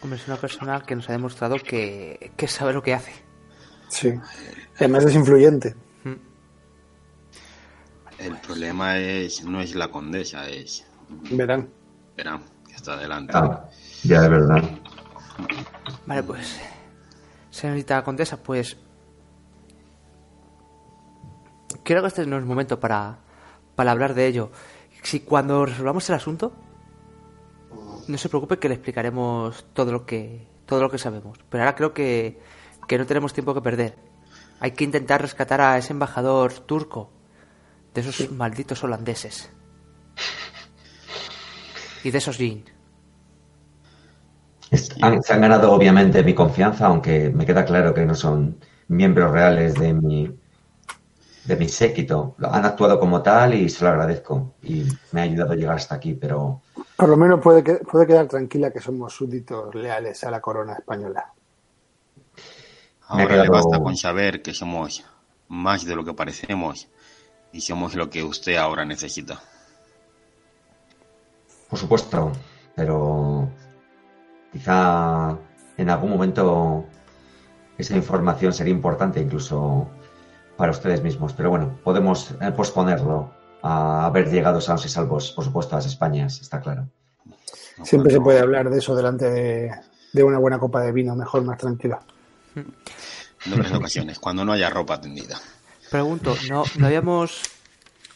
Hombre, 0.00 0.20
es 0.20 0.28
una 0.28 0.36
persona 0.36 0.84
que 0.86 0.94
nos 0.94 1.08
ha 1.08 1.14
demostrado 1.14 1.56
que, 1.56 2.30
que 2.36 2.46
sabe 2.46 2.72
lo 2.72 2.82
que 2.84 2.94
hace. 2.94 3.12
Sí. 3.88 4.14
Además 4.76 5.04
es 5.04 5.16
influyente. 5.16 5.74
Mm. 6.04 6.14
El 8.20 8.36
problema 8.36 8.98
es 8.98 9.42
no 9.42 9.60
es 9.60 9.74
la 9.74 9.88
condesa, 9.88 10.48
es 10.48 10.86
Verán. 11.30 11.68
verán 12.16 12.42
que 12.68 12.74
está 12.74 12.96
delante. 12.96 13.32
Ah, 13.34 13.68
ya 14.02 14.20
de 14.22 14.28
verdad. 14.28 14.62
Vale, 16.06 16.22
pues. 16.22 16.60
Señorita 17.50 18.02
Condesa, 18.02 18.42
pues. 18.42 18.76
Creo 21.82 22.02
que 22.02 22.08
este 22.08 22.26
no 22.26 22.36
es 22.36 22.42
el 22.42 22.48
momento 22.48 22.80
para, 22.80 23.18
para 23.74 23.92
hablar 23.92 24.14
de 24.14 24.26
ello. 24.26 24.50
Si 25.02 25.20
cuando 25.20 25.66
resolvamos 25.66 26.08
el 26.08 26.16
asunto, 26.16 26.52
no 28.08 28.18
se 28.18 28.28
preocupe 28.28 28.58
que 28.58 28.68
le 28.68 28.74
explicaremos 28.74 29.66
todo 29.74 29.92
lo 29.92 30.06
que 30.06 30.46
todo 30.66 30.80
lo 30.80 30.90
que 30.90 30.98
sabemos. 30.98 31.38
Pero 31.48 31.62
ahora 31.62 31.76
creo 31.76 31.92
que, 31.92 32.40
que 32.88 32.98
no 32.98 33.06
tenemos 33.06 33.32
tiempo 33.32 33.54
que 33.54 33.60
perder. 33.60 33.96
Hay 34.60 34.72
que 34.72 34.84
intentar 34.84 35.20
rescatar 35.20 35.60
a 35.60 35.76
ese 35.76 35.92
embajador 35.92 36.52
turco 36.60 37.10
de 37.92 38.00
esos 38.00 38.30
malditos 38.32 38.82
holandeses. 38.82 39.50
Y 42.04 42.10
de 42.10 42.18
esos 42.18 42.38
han- 45.02 45.22
se 45.22 45.32
han 45.32 45.40
ganado 45.40 45.72
obviamente 45.72 46.22
mi 46.22 46.34
confianza, 46.34 46.86
aunque 46.86 47.30
me 47.30 47.46
queda 47.46 47.64
claro 47.64 47.92
que 47.94 48.04
no 48.04 48.14
son 48.14 48.56
miembros 48.88 49.30
reales 49.32 49.74
de 49.74 49.92
mi 49.94 50.30
de 51.44 51.56
mi 51.56 51.68
séquito. 51.68 52.34
Lo- 52.38 52.50
Han 52.54 52.64
actuado 52.64 52.98
como 52.98 53.20
tal 53.22 53.52
y 53.52 53.68
se 53.68 53.84
lo 53.84 53.90
agradezco. 53.90 54.54
Y 54.62 54.84
me 55.12 55.20
ha 55.20 55.24
ayudado 55.24 55.52
a 55.52 55.56
llegar 55.56 55.76
hasta 55.76 55.94
aquí, 55.94 56.14
pero 56.14 56.62
Por 56.96 57.08
lo 57.08 57.16
menos 57.18 57.40
puede, 57.42 57.62
que- 57.62 57.74
puede 57.90 58.06
quedar 58.06 58.26
tranquila 58.28 58.70
que 58.70 58.80
somos 58.80 59.12
súbditos 59.14 59.74
leales 59.74 60.24
a 60.24 60.30
la 60.30 60.40
corona 60.40 60.72
española. 60.74 61.32
Ahora 63.08 63.24
le 63.24 63.42
quedado- 63.42 63.52
basta 63.52 63.78
con 63.78 63.94
saber 63.96 64.40
que 64.40 64.54
somos 64.54 65.04
más 65.48 65.84
de 65.84 65.94
lo 65.94 66.04
que 66.04 66.14
parecemos 66.14 66.88
y 67.52 67.60
somos 67.60 67.94
lo 67.94 68.08
que 68.08 68.22
usted 68.24 68.56
ahora 68.56 68.86
necesita. 68.86 69.42
Por 71.74 71.80
supuesto, 71.80 72.30
pero 72.76 73.50
quizá 74.52 75.36
en 75.76 75.90
algún 75.90 76.10
momento 76.10 76.84
esa 77.76 77.96
información 77.96 78.52
sería 78.52 78.72
importante 78.72 79.18
incluso 79.18 79.88
para 80.56 80.70
ustedes 80.70 81.02
mismos. 81.02 81.32
Pero 81.32 81.50
bueno, 81.50 81.76
podemos 81.82 82.30
eh, 82.40 82.52
posponerlo 82.52 83.34
a 83.62 84.06
haber 84.06 84.30
llegado 84.30 84.60
sanos 84.60 84.86
y 84.86 84.88
salvos, 84.88 85.32
por 85.32 85.44
supuesto, 85.44 85.74
a 85.74 85.78
las 85.78 85.86
Españas, 85.86 86.40
está 86.40 86.60
claro. 86.60 86.86
Siempre 87.82 88.12
se 88.12 88.20
puede 88.20 88.38
hablar 88.38 88.70
de 88.70 88.78
eso 88.78 88.94
delante 88.94 89.28
de, 89.28 89.72
de 90.12 90.22
una 90.22 90.38
buena 90.38 90.60
copa 90.60 90.80
de 90.80 90.92
vino, 90.92 91.16
mejor, 91.16 91.42
más 91.42 91.58
tranquilo. 91.58 91.98
En 92.54 93.52
otras 93.52 93.72
ocasiones, 93.72 94.20
cuando 94.20 94.44
no 94.44 94.52
haya 94.52 94.70
ropa 94.70 95.00
tendida. 95.00 95.40
Pregunto, 95.90 96.36
¿no, 96.48 96.62
¿no 96.78 96.86
habíamos 96.86 97.42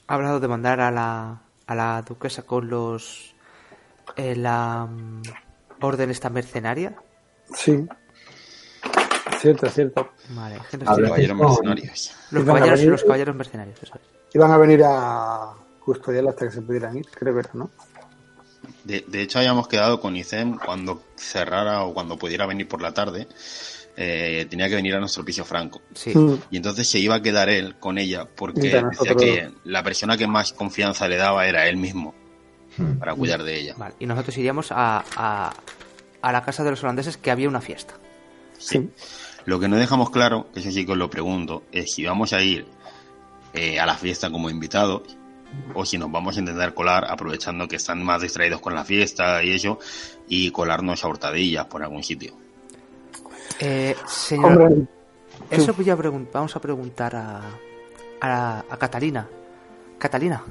hablado 0.06 0.38
de 0.38 0.46
mandar 0.46 0.80
a 0.80 0.92
la, 0.92 1.40
a 1.66 1.74
la 1.74 2.02
duquesa 2.02 2.42
con 2.42 2.70
los... 2.70 3.34
eh, 4.18 4.36
la 4.36 4.86
mm, 4.86 5.22
orden 5.80 6.10
esta 6.10 6.28
mercenaria? 6.28 6.94
Sí. 7.54 7.86
Cierto, 9.40 9.68
cierto. 9.70 10.10
Vale, 10.30 10.58
ver, 10.72 10.84
Caballeros 10.84 11.36
mercenarios. 11.36 12.12
Los 12.30 12.44
caballeros, 12.44 12.80
venir- 12.80 12.90
los 12.90 13.02
caballeros 13.04 13.36
mercenarios, 13.36 13.82
eso 13.82 13.94
es. 13.94 14.00
Iban 14.34 14.50
a 14.50 14.56
venir 14.58 14.82
a 14.84 15.52
custodiarla 15.84 16.30
hasta 16.30 16.46
que 16.46 16.52
se 16.52 16.62
pudieran 16.62 16.96
ir, 16.96 17.06
creo 17.10 17.32
que 17.34 17.40
era, 17.40 17.50
¿no? 17.54 17.70
De, 18.84 19.04
de 19.06 19.22
hecho, 19.22 19.38
habíamos 19.38 19.68
quedado 19.68 20.00
con 20.00 20.16
Icem 20.16 20.58
cuando 20.58 21.02
cerrara 21.16 21.82
o 21.84 21.94
cuando 21.94 22.18
pudiera 22.18 22.46
venir 22.46 22.66
por 22.68 22.82
la 22.82 22.92
tarde. 22.92 23.28
eh, 24.00 24.46
tenía 24.48 24.68
que 24.68 24.76
venir 24.76 24.94
a 24.94 25.00
nuestro 25.00 25.24
piso 25.24 25.44
franco. 25.44 25.80
Sí. 25.94 26.16
Mm. 26.16 26.40
Y 26.52 26.56
entonces 26.58 26.88
se 26.88 26.98
iba 27.00 27.16
a 27.16 27.22
quedar 27.22 27.48
él 27.48 27.76
con 27.80 27.98
ella 27.98 28.26
porque 28.36 28.60
decía 28.90 29.14
que 29.16 29.50
la 29.64 29.82
persona 29.82 30.16
que 30.16 30.26
más 30.28 30.52
confianza 30.52 31.08
le 31.08 31.16
daba 31.16 31.46
era 31.48 31.66
él 31.68 31.76
mismo. 31.78 32.14
Para 32.98 33.14
cuidar 33.14 33.42
de 33.42 33.60
ella. 33.60 33.74
Vale, 33.76 33.94
y 33.98 34.06
nosotros 34.06 34.36
iríamos 34.38 34.72
a, 34.72 35.04
a, 35.16 35.52
a 36.22 36.32
la 36.32 36.44
casa 36.44 36.64
de 36.64 36.70
los 36.70 36.82
holandeses 36.82 37.16
que 37.16 37.30
había 37.30 37.48
una 37.48 37.60
fiesta. 37.60 37.94
Sí. 38.58 38.90
Lo 39.44 39.58
que 39.60 39.68
no 39.68 39.76
dejamos 39.76 40.10
claro, 40.10 40.46
que 40.52 40.60
eso 40.60 40.70
sí 40.70 40.84
que 40.84 40.92
os 40.92 40.98
lo 40.98 41.08
pregunto, 41.08 41.62
es 41.72 41.92
si 41.94 42.04
vamos 42.04 42.32
a 42.32 42.42
ir 42.42 42.66
eh, 43.54 43.80
a 43.80 43.86
la 43.86 43.94
fiesta 43.94 44.30
como 44.30 44.50
invitados 44.50 45.16
o 45.74 45.84
si 45.86 45.96
nos 45.96 46.12
vamos 46.12 46.36
a 46.36 46.40
intentar 46.40 46.74
colar 46.74 47.06
aprovechando 47.10 47.66
que 47.66 47.76
están 47.76 48.04
más 48.04 48.20
distraídos 48.20 48.60
con 48.60 48.74
la 48.74 48.84
fiesta 48.84 49.42
y 49.42 49.52
eso 49.52 49.78
y 50.28 50.50
colarnos 50.50 51.04
a 51.04 51.08
hurtadillas 51.08 51.66
por 51.66 51.82
algún 51.82 52.02
sitio. 52.02 52.34
Eh, 53.58 53.96
señor, 54.06 54.62
Hombre, 54.62 54.86
eso 55.50 55.72
voy 55.72 55.88
a 55.88 55.94
vamos 55.94 56.54
a 56.54 56.60
preguntar 56.60 57.16
a, 57.16 57.40
a, 58.20 58.64
a 58.68 58.76
Catalina. 58.76 59.26
Catalina, 59.98 60.44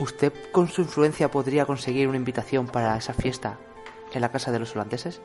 ¿usted 0.00 0.32
con 0.50 0.68
su 0.68 0.80
influencia 0.82 1.30
podría 1.30 1.66
conseguir 1.66 2.08
una 2.08 2.16
invitación 2.16 2.66
para 2.66 2.96
esa 2.96 3.12
fiesta 3.12 3.58
en 4.12 4.20
la 4.20 4.30
casa 4.30 4.50
de 4.50 4.58
los 4.58 4.74
holandeses? 4.74 5.20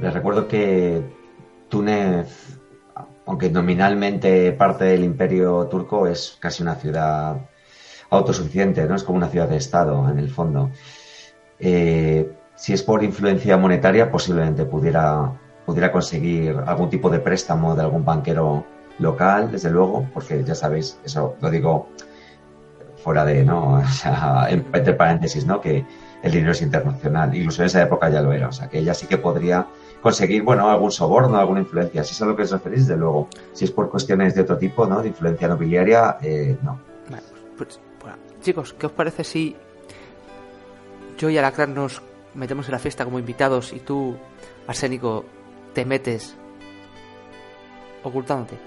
Les 0.00 0.12
recuerdo 0.12 0.48
que 0.48 1.02
Túnez, 1.68 2.58
aunque 3.24 3.50
nominalmente 3.50 4.52
parte 4.52 4.84
del 4.84 5.04
imperio 5.04 5.66
turco, 5.66 6.06
es 6.06 6.36
casi 6.40 6.62
una 6.62 6.74
ciudad 6.74 7.36
autosuficiente, 8.10 8.84
¿no? 8.86 8.94
Es 8.94 9.04
como 9.04 9.18
una 9.18 9.28
ciudad 9.28 9.48
de 9.48 9.56
Estado, 9.56 10.08
en 10.10 10.18
el 10.18 10.30
fondo. 10.30 10.70
Eh, 11.58 12.30
si 12.54 12.72
es 12.72 12.82
por 12.82 13.02
influencia 13.02 13.56
monetaria, 13.56 14.10
posiblemente 14.10 14.64
pudiera, 14.64 15.32
pudiera 15.64 15.92
conseguir 15.92 16.56
algún 16.66 16.90
tipo 16.90 17.10
de 17.10 17.20
préstamo 17.20 17.74
de 17.74 17.82
algún 17.82 18.04
banquero 18.04 18.64
local, 18.98 19.50
desde 19.50 19.70
luego, 19.70 20.06
porque 20.14 20.42
ya 20.44 20.54
sabéis, 20.54 20.98
eso 21.04 21.36
lo 21.40 21.50
digo 21.50 21.88
fuera 23.02 23.24
de, 23.24 23.44
¿no? 23.44 23.74
O 23.78 23.88
sea, 23.88 24.46
en- 24.50 24.66
entre 24.72 24.94
paréntesis, 24.94 25.46
¿no? 25.46 25.60
Que 25.60 25.84
el 26.22 26.32
dinero 26.32 26.52
es 26.52 26.62
internacional. 26.62 27.34
Incluso 27.36 27.62
en 27.62 27.66
esa 27.66 27.82
época 27.82 28.08
ya 28.08 28.20
lo 28.22 28.32
era. 28.32 28.48
O 28.48 28.52
sea, 28.52 28.68
que 28.68 28.78
ella 28.78 28.94
sí 28.94 29.06
que 29.06 29.18
podría 29.18 29.66
conseguir, 30.02 30.42
bueno, 30.42 30.68
algún 30.70 30.90
soborno, 30.90 31.36
alguna 31.38 31.60
influencia. 31.60 32.02
Si 32.02 32.12
es 32.12 32.22
a 32.22 32.26
lo 32.26 32.34
que 32.34 32.42
os 32.42 32.50
referís, 32.50 32.86
desde 32.86 32.98
luego. 32.98 33.28
Si 33.52 33.64
es 33.64 33.70
por 33.70 33.90
cuestiones 33.90 34.34
de 34.34 34.42
otro 34.42 34.56
tipo, 34.58 34.86
¿no? 34.86 35.02
De 35.02 35.08
influencia 35.08 35.46
nobiliaria, 35.46 36.16
eh, 36.22 36.56
no. 36.62 36.80
Vale, 37.10 37.22
pues, 37.56 37.78
bueno, 38.00 38.16
chicos, 38.42 38.72
¿qué 38.78 38.86
os 38.86 38.92
parece 38.92 39.22
si 39.24 39.54
yo 41.18 41.30
y 41.30 41.38
Alacrán 41.38 41.74
nos 41.74 42.02
metemos 42.34 42.66
en 42.66 42.72
la 42.72 42.78
fiesta 42.78 43.04
como 43.04 43.18
invitados 43.18 43.72
y 43.72 43.80
tú, 43.80 44.16
Arsénico, 44.66 45.24
te 45.74 45.84
metes 45.84 46.36
ocultándote, 48.02 48.58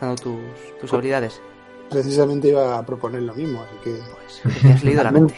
usando 0.00 0.16
tus, 0.22 0.78
tus 0.80 0.92
habilidades? 0.92 1.40
precisamente 1.90 2.46
iba 2.48 2.78
a 2.78 2.86
proponer 2.86 3.20
lo 3.22 3.34
mismo, 3.34 3.62
así 3.62 3.74
que 3.82 3.98
Pues 4.44 4.60
te 4.62 4.72
has 4.72 4.84
leído 4.84 5.02
la 5.02 5.10
mente. 5.18 5.34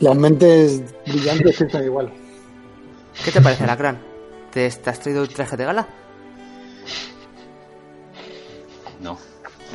las 0.00 0.14
mentes 0.14 0.94
brillantes 1.06 1.56
piensan 1.56 1.84
igual. 1.84 2.12
¿Qué 3.24 3.32
te 3.32 3.40
parece, 3.40 3.64
Alacrán? 3.64 3.98
¿Te, 4.52 4.68
te 4.70 4.90
has 4.90 5.00
traído 5.00 5.22
el 5.22 5.30
traje 5.30 5.56
de 5.56 5.64
gala? 5.64 5.86
No, 9.00 9.18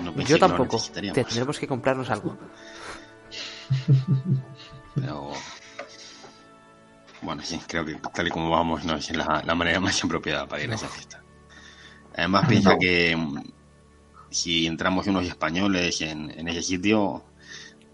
no 0.03 0.13
pensé 0.13 0.33
Yo 0.33 0.35
que 0.35 0.39
lo 0.41 0.47
tampoco. 0.47 0.77
Tendremos 1.13 1.57
que 1.59 1.67
comprarnos 1.67 2.09
algo. 2.11 2.37
Pero 4.95 5.31
Bueno, 7.23 7.41
sí, 7.43 7.59
creo 7.67 7.83
que 7.85 7.95
tal 8.13 8.27
y 8.27 8.29
como 8.31 8.51
vamos 8.51 8.85
no 8.85 8.95
es 8.95 9.09
la, 9.15 9.41
la 9.45 9.55
manera 9.55 9.79
más 9.79 10.03
apropiada 10.03 10.45
para 10.47 10.63
ir 10.63 10.71
a 10.71 10.75
esa 10.75 10.87
fiesta. 10.87 11.23
Además 12.15 12.47
piensa 12.47 12.73
No. 12.73 12.79
que 12.79 13.17
si 14.29 14.67
entramos 14.67 15.07
unos 15.07 15.25
españoles 15.25 16.01
en, 16.01 16.31
en 16.31 16.47
ese 16.47 16.61
sitio, 16.61 17.23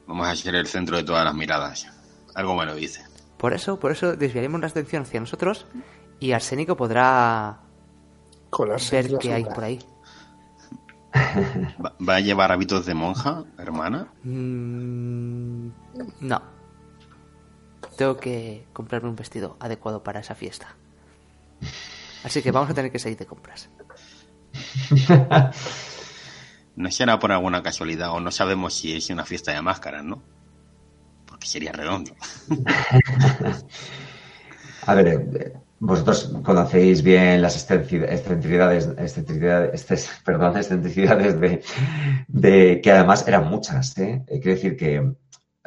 vamos 0.08 0.27
a 0.27 0.36
ser 0.36 0.56
el 0.56 0.68
centro 0.68 0.98
de 0.98 1.04
todas 1.04 1.25
las 1.25 1.36
miradas. 1.36 1.88
Algo 2.34 2.56
me 2.56 2.65
lo 2.65 2.75
dice. 2.75 3.04
Por 3.38 3.54
eso, 3.54 3.80
por 3.80 3.92
eso 3.92 4.15
desviaremos 4.15 4.62
la 4.62 4.68
atención 4.68 5.04
hacia 5.04 5.20
nosotros 5.20 5.65
y 6.20 6.32
Arsénico 6.32 6.75
podrá 6.75 7.60
Colarse 8.50 9.01
ver 9.01 9.18
qué 9.18 9.34
hay 9.34 9.44
por 9.44 9.63
ahí. 9.63 9.80
¿Va, 11.86 11.96
va 12.08 12.15
a 12.15 12.20
llevar 12.20 12.51
hábitos 12.51 12.86
de 12.86 12.94
monja, 12.94 13.44
hermana? 13.58 14.08
Mm, 14.24 15.70
no. 16.22 16.42
Tengo 17.98 18.18
que 18.18 18.65
comprarme 18.74 19.10
un 19.10 19.15
vestido 19.15 19.56
adecuado 19.60 20.04
para 20.04 20.20
esa 20.20 20.36
fiesta. 20.36 20.75
Así 22.24 22.42
que 22.42 22.51
vamos 22.51 22.70
a 22.70 22.74
tener 22.74 22.92
que 22.92 23.00
salir 23.00 23.18
de 23.18 23.25
compras. 23.25 23.70
No 26.75 26.91
será 26.91 27.20
por 27.20 27.32
alguna 27.32 27.63
casualidad 27.63 28.12
o 28.12 28.20
no 28.20 28.32
sabemos 28.32 28.74
si 28.74 28.96
es 28.96 29.10
una 29.10 29.25
fiesta 29.25 29.53
de 29.53 29.62
máscaras, 29.62 30.03
¿no? 30.03 30.22
Porque 31.25 31.48
sería 31.48 31.72
redondo. 31.72 32.12
A 34.88 34.94
ver, 34.94 35.08
eh, 35.08 35.53
vosotros 35.79 36.32
conocéis 36.44 37.01
bien 37.01 37.41
las 37.41 37.55
excentricidades, 37.55 38.89
excentricidades, 38.98 40.20
perdón, 40.25 40.58
excentricidades 40.58 41.39
de, 41.39 41.63
de 42.27 42.82
que 42.82 42.91
además 42.91 43.27
eran 43.27 43.50
muchas, 43.50 43.98
¿eh? 43.98 44.24
Eh, 44.27 44.39
Quiero 44.39 44.55
decir 44.55 44.77
que 44.77 45.13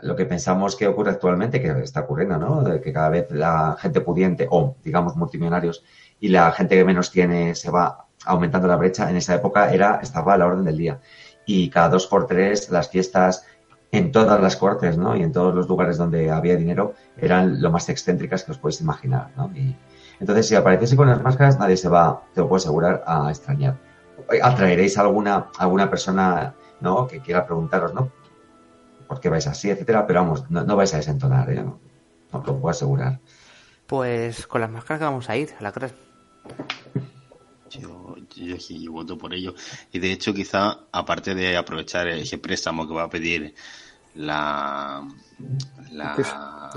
lo 0.02 0.14
que 0.14 0.26
pensamos 0.26 0.76
que 0.76 0.86
ocurre 0.86 1.10
actualmente, 1.10 1.60
que 1.60 1.70
está 1.80 2.00
ocurriendo, 2.00 2.38
¿no? 2.38 2.62
De 2.62 2.80
que 2.80 2.92
cada 2.92 3.08
vez 3.08 3.30
la 3.30 3.76
gente 3.80 4.00
pudiente 4.00 4.46
o, 4.50 4.76
digamos, 4.84 5.16
multimillonarios 5.16 5.82
y 6.20 6.28
la 6.28 6.52
gente 6.52 6.76
que 6.76 6.84
menos 6.84 7.10
tiene 7.10 7.54
se 7.54 7.70
va 7.70 8.07
aumentando 8.28 8.68
la 8.68 8.76
brecha, 8.76 9.11
en 9.11 9.16
esa 9.16 9.35
época 9.35 9.73
era, 9.73 9.99
estaba 10.02 10.35
a 10.35 10.38
la 10.38 10.47
orden 10.47 10.64
del 10.64 10.76
día. 10.76 11.00
Y 11.47 11.70
cada 11.70 11.88
dos 11.88 12.06
por 12.06 12.26
tres 12.26 12.70
las 12.70 12.90
fiestas 12.90 13.44
en 13.90 14.12
todas 14.12 14.40
las 14.40 14.56
cortes, 14.56 14.99
¿no? 14.99 15.16
Y 15.16 15.23
en 15.23 15.32
todos 15.32 15.54
los 15.54 15.66
lugares 15.66 15.97
donde 15.97 16.30
había 16.30 16.56
dinero 16.56 16.94
eran 17.16 17.61
lo 17.62 17.70
más 17.70 17.88
excéntricas 17.88 18.44
que 18.44 18.52
os 18.52 18.58
podéis 18.58 18.80
imaginar, 18.80 19.30
¿no? 19.37 19.50
Y 19.54 19.75
entonces, 20.20 20.49
si 20.49 20.54
apareciese 20.54 20.97
con 20.97 21.08
las 21.08 21.23
máscaras, 21.23 21.58
nadie 21.58 21.76
se 21.76 21.88
va, 21.88 22.23
te 22.35 22.40
lo 22.40 22.49
puedo 22.49 22.58
asegurar, 22.58 23.04
a 23.06 23.30
extrañar. 23.30 23.76
Atraeréis 24.42 24.99
a 24.99 25.02
alguna, 25.02 25.47
alguna 25.58 25.88
persona, 25.88 26.54
¿no? 26.80 27.06
Que 27.06 27.20
quiera 27.20 27.47
preguntaros, 27.47 27.94
¿no? 27.94 28.11
¿Por 29.06 29.20
qué 29.20 29.28
vais 29.28 29.47
así, 29.47 29.70
etcétera? 29.70 30.06
Pero 30.06 30.20
vamos, 30.20 30.50
no, 30.50 30.64
no 30.64 30.76
vais 30.76 30.92
a 30.92 30.99
desentonar, 30.99 31.50
¿eh? 31.50 31.62
No, 31.62 31.78
os 32.32 32.47
lo 32.47 32.58
puedo 32.58 32.70
asegurar. 32.70 33.20
Pues 33.87 34.47
con 34.47 34.61
las 34.61 34.70
máscaras 34.70 34.99
que 34.99 35.04
vamos 35.06 35.30
a 35.30 35.37
ir, 35.37 35.54
a 35.58 35.62
la 35.62 35.70
gran. 35.70 35.92
Yo, 37.70 37.98
yo 38.47 38.57
yo 38.57 38.92
voto 38.92 39.18
por 39.18 39.35
ello. 39.35 39.54
Y 39.92 39.99
de 39.99 40.12
hecho, 40.12 40.33
quizá, 40.33 40.78
aparte 40.92 41.35
de 41.35 41.57
aprovechar 41.57 42.09
ese 42.09 42.38
préstamo 42.38 42.87
que 42.87 42.95
va 42.95 43.04
a 43.04 43.11
pedir 43.11 43.54
la, 44.14 45.07
la 45.92 46.71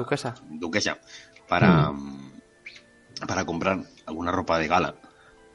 Duquesa. 0.49 0.99
Para, 1.47 1.91
para 3.27 3.45
comprar 3.45 3.79
alguna 4.05 4.31
ropa 4.31 4.57
de 4.57 4.67
gala, 4.67 4.95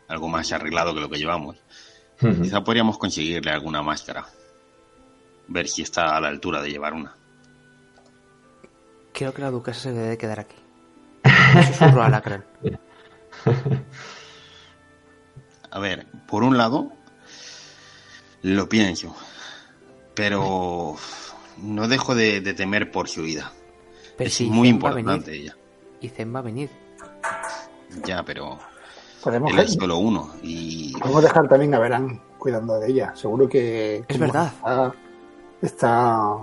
algo 0.09 0.29
más 0.29 0.53
arreglado 0.53 0.95
que 0.95 1.01
lo 1.01 1.09
que 1.09 1.19
llevamos, 1.19 1.57
quizá 2.21 2.63
podríamos 2.63 2.99
conseguirle 2.99 3.51
alguna 3.51 3.83
máscara. 3.83 4.27
Ver 5.49 5.69
si 5.69 5.83
está 5.83 6.17
a 6.17 6.21
la 6.21 6.29
altura 6.29 6.61
de 6.61 6.71
llevar 6.71 6.93
una. 6.93 7.15
Creo 9.13 9.33
que 9.33 9.41
la 9.41 9.51
duquesa 9.51 9.81
se 9.81 9.93
debe 9.93 10.19
quedar 10.19 10.41
aquí. 10.41 10.57
Susurro 11.69 12.03
a 12.03 12.09
la. 12.11 12.23
A 15.77 15.79
ver, 15.79 16.07
por 16.27 16.43
un 16.43 16.57
lado, 16.57 16.91
lo 18.41 18.67
pienso, 18.67 19.15
pero 20.15 20.97
no 21.59 21.87
dejo 21.89 22.15
de, 22.15 22.41
de 22.41 22.55
temer 22.55 22.91
por 22.91 23.09
su 23.11 23.23
vida. 23.23 23.53
Pero 24.17 24.29
es 24.29 24.35
si 24.35 24.47
muy 24.47 24.69
Zen 24.69 24.79
venir. 24.79 24.99
importante 25.01 25.35
ella. 25.35 25.57
Y 26.01 26.09
Zen 26.09 26.35
va 26.35 26.39
a 26.39 26.43
venir. 26.43 26.71
Ya, 28.07 28.23
pero 28.23 28.59
Podemos, 29.23 29.53
él 29.53 29.59
es 29.59 29.75
solo 29.75 29.99
uno 29.99 30.33
y 30.43 30.93
podemos 30.99 31.23
dejar 31.23 31.47
también 31.47 31.75
a 31.75 31.79
Verán 31.79 32.23
cuidando 32.39 32.79
de 32.81 32.91
ella. 32.91 33.15
Seguro 33.15 33.47
que. 33.47 34.03
Es 34.09 34.19
verdad. 34.19 34.53
Está, 34.57 34.95
está- 35.61 36.37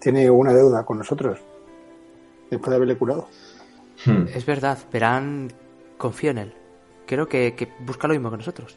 Tiene 0.00 0.30
una 0.30 0.52
deuda 0.52 0.84
con 0.84 0.98
nosotros. 0.98 1.38
Después 2.50 2.68
de 2.68 2.76
haberle 2.76 2.98
curado. 2.98 3.26
Hmm. 4.04 4.26
Es 4.34 4.44
verdad, 4.44 4.76
Verán 4.92 5.50
confío 5.96 6.32
en 6.32 6.38
él. 6.38 6.54
Creo 7.06 7.28
que, 7.28 7.54
que 7.54 7.68
busca 7.80 8.08
lo 8.08 8.14
mismo 8.14 8.30
que 8.30 8.36
nosotros. 8.38 8.76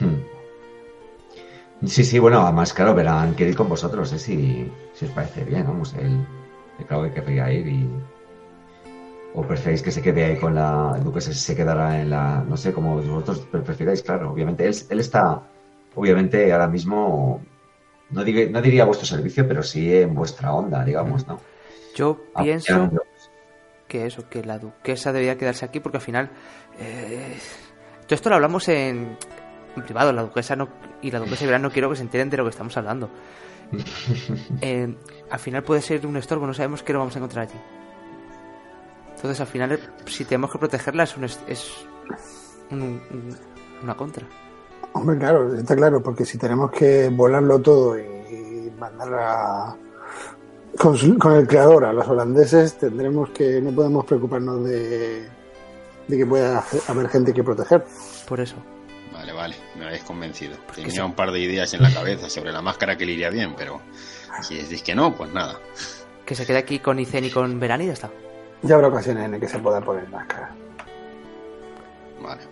Hmm. 0.00 1.86
Sí, 1.86 2.04
sí, 2.04 2.18
bueno, 2.18 2.40
además, 2.42 2.72
claro, 2.72 2.94
verán 2.94 3.34
que 3.34 3.48
ir 3.48 3.56
con 3.56 3.68
vosotros, 3.68 4.12
¿eh? 4.12 4.18
si, 4.18 4.70
si 4.94 5.04
os 5.04 5.10
parece 5.10 5.44
bien, 5.44 5.66
vamos, 5.66 5.92
él, 5.94 6.24
claro 6.86 7.02
que 7.04 7.12
querría 7.12 7.52
ir 7.52 7.66
y... 7.66 7.88
O 9.34 9.42
preferéis 9.42 9.82
que 9.82 9.90
se 9.90 10.00
quede 10.00 10.24
ahí 10.24 10.36
con 10.36 10.54
la 10.54 10.96
duquesa, 11.02 11.32
se 11.34 11.56
quedará 11.56 12.00
en 12.00 12.08
la... 12.10 12.44
No 12.48 12.56
sé, 12.56 12.72
como 12.72 12.94
vosotros 12.96 13.40
pre- 13.50 13.62
prefiráis, 13.62 14.00
claro, 14.02 14.30
obviamente. 14.30 14.64
Él, 14.66 14.74
él 14.88 15.00
está, 15.00 15.42
obviamente, 15.96 16.52
ahora 16.52 16.68
mismo, 16.68 17.42
no, 18.10 18.22
diga- 18.24 18.48
no 18.48 18.62
diría 18.62 18.84
a 18.84 18.86
vuestro 18.86 19.06
servicio, 19.06 19.46
pero 19.48 19.62
sí 19.64 19.92
en 19.92 20.14
vuestra 20.14 20.52
onda, 20.54 20.84
digamos, 20.84 21.26
¿no? 21.26 21.40
Yo 21.96 22.16
pienso 22.36 22.72
Apoyando. 22.74 23.03
Que 23.88 24.06
eso, 24.06 24.28
que 24.28 24.44
la 24.44 24.58
duquesa 24.58 25.12
debería 25.12 25.36
quedarse 25.38 25.64
aquí 25.64 25.80
porque 25.80 25.98
al 25.98 26.02
final. 26.02 26.30
eh, 26.78 27.36
todo 28.06 28.14
esto 28.16 28.28
lo 28.28 28.34
hablamos 28.36 28.68
en, 28.68 29.16
en 29.76 29.82
privado. 29.84 30.12
La 30.12 30.22
duquesa 30.22 30.56
no, 30.56 30.68
y 31.02 31.10
la 31.10 31.18
duquesa 31.20 31.40
de 31.40 31.46
Verán 31.46 31.62
no 31.62 31.70
quiero 31.70 31.88
que 31.90 31.96
se 31.96 32.02
enteren 32.02 32.28
de 32.30 32.36
lo 32.36 32.44
que 32.44 32.50
estamos 32.50 32.76
hablando. 32.76 33.10
Eh, 34.60 34.94
al 35.30 35.38
final 35.38 35.62
puede 35.62 35.80
ser 35.80 36.06
un 36.06 36.16
estorbo, 36.16 36.46
no 36.46 36.54
sabemos 36.54 36.82
qué 36.82 36.92
lo 36.92 36.98
vamos 37.00 37.14
a 37.16 37.18
encontrar 37.18 37.46
allí. 37.48 37.58
Entonces, 39.16 39.40
al 39.40 39.46
final, 39.46 39.78
si 40.06 40.24
tenemos 40.24 40.50
que 40.52 40.58
protegerla, 40.58 41.04
es, 41.04 41.16
un 41.16 41.24
es 41.24 41.86
un- 42.70 42.80
un- 43.10 43.36
una 43.82 43.96
contra. 43.96 44.26
Hombre, 44.92 45.18
claro, 45.18 45.54
está 45.54 45.74
claro, 45.74 46.02
porque 46.02 46.24
si 46.24 46.38
tenemos 46.38 46.70
que 46.70 47.08
volarlo 47.08 47.58
todo 47.60 47.98
y 47.98 48.70
mandar 48.78 49.14
a. 49.14 49.76
Con, 50.78 50.96
el 51.36 51.46
creador 51.46 51.84
a 51.84 51.92
los 51.92 52.06
holandeses, 52.08 52.78
tendremos 52.78 53.30
que. 53.30 53.60
No 53.60 53.72
podemos 53.72 54.04
preocuparnos 54.04 54.64
de, 54.64 55.28
de 56.08 56.16
que 56.16 56.26
pueda 56.26 56.58
hacer- 56.58 56.82
haber 56.88 57.08
gente 57.08 57.32
que 57.32 57.42
proteger. 57.44 57.84
Por 58.28 58.40
eso. 58.40 58.56
Vale, 59.12 59.32
vale, 59.32 59.56
me 59.78 59.86
habéis 59.86 60.02
convencido. 60.02 60.56
Tenía 60.74 60.90
sí. 60.90 61.00
un 61.00 61.14
par 61.14 61.30
de 61.30 61.38
ideas 61.40 61.72
en 61.74 61.82
la 61.82 61.92
cabeza 61.92 62.28
sobre 62.28 62.50
la 62.52 62.60
máscara 62.60 62.96
que 62.98 63.06
le 63.06 63.12
iría 63.12 63.30
bien, 63.30 63.54
pero 63.56 63.80
si 64.42 64.56
decís 64.56 64.82
que 64.82 64.94
no, 64.94 65.14
pues 65.14 65.32
nada. 65.32 65.60
Que 66.26 66.34
se 66.34 66.44
quede 66.44 66.58
aquí 66.58 66.80
con 66.80 66.98
Icen 66.98 67.24
y 67.24 67.30
con 67.30 67.58
Verán 67.60 67.82
y 67.82 67.86
ya 67.86 67.92
está. 67.92 68.10
Ya 68.62 68.74
habrá 68.74 68.88
ocasiones 68.88 69.24
en 69.26 69.30
las 69.32 69.40
que 69.40 69.48
se 69.48 69.58
pueda 69.60 69.80
poner 69.80 70.08
máscara. 70.08 70.50
Vale. 72.22 72.42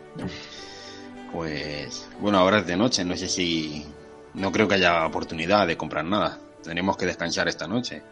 Pues 1.33 2.09
bueno, 2.21 2.39
ahora 2.39 2.59
es 2.59 2.67
de 2.67 2.77
noche, 2.77 3.05
no 3.05 3.17
sé 3.17 3.29
si... 3.29 3.87
No 4.35 4.51
creo 4.53 4.67
que 4.69 4.77
haya 4.77 5.07
oportunidad 5.07 5.67
de 5.67 5.77
comprar 5.77 6.05
nada. 6.05 6.39
Tenemos 6.63 6.97
que 6.97 7.07
descansar 7.07 7.49
esta 7.49 7.67
noche. 7.67 8.03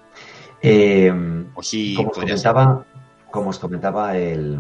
Eh, 0.62 1.12
O 1.54 1.62
sí, 1.62 1.94
como 1.96 2.10
os 2.10 2.18
comentaba, 2.18 2.84
como 3.30 3.50
os 3.50 3.58
comentaba 3.58 4.16
el, 4.16 4.58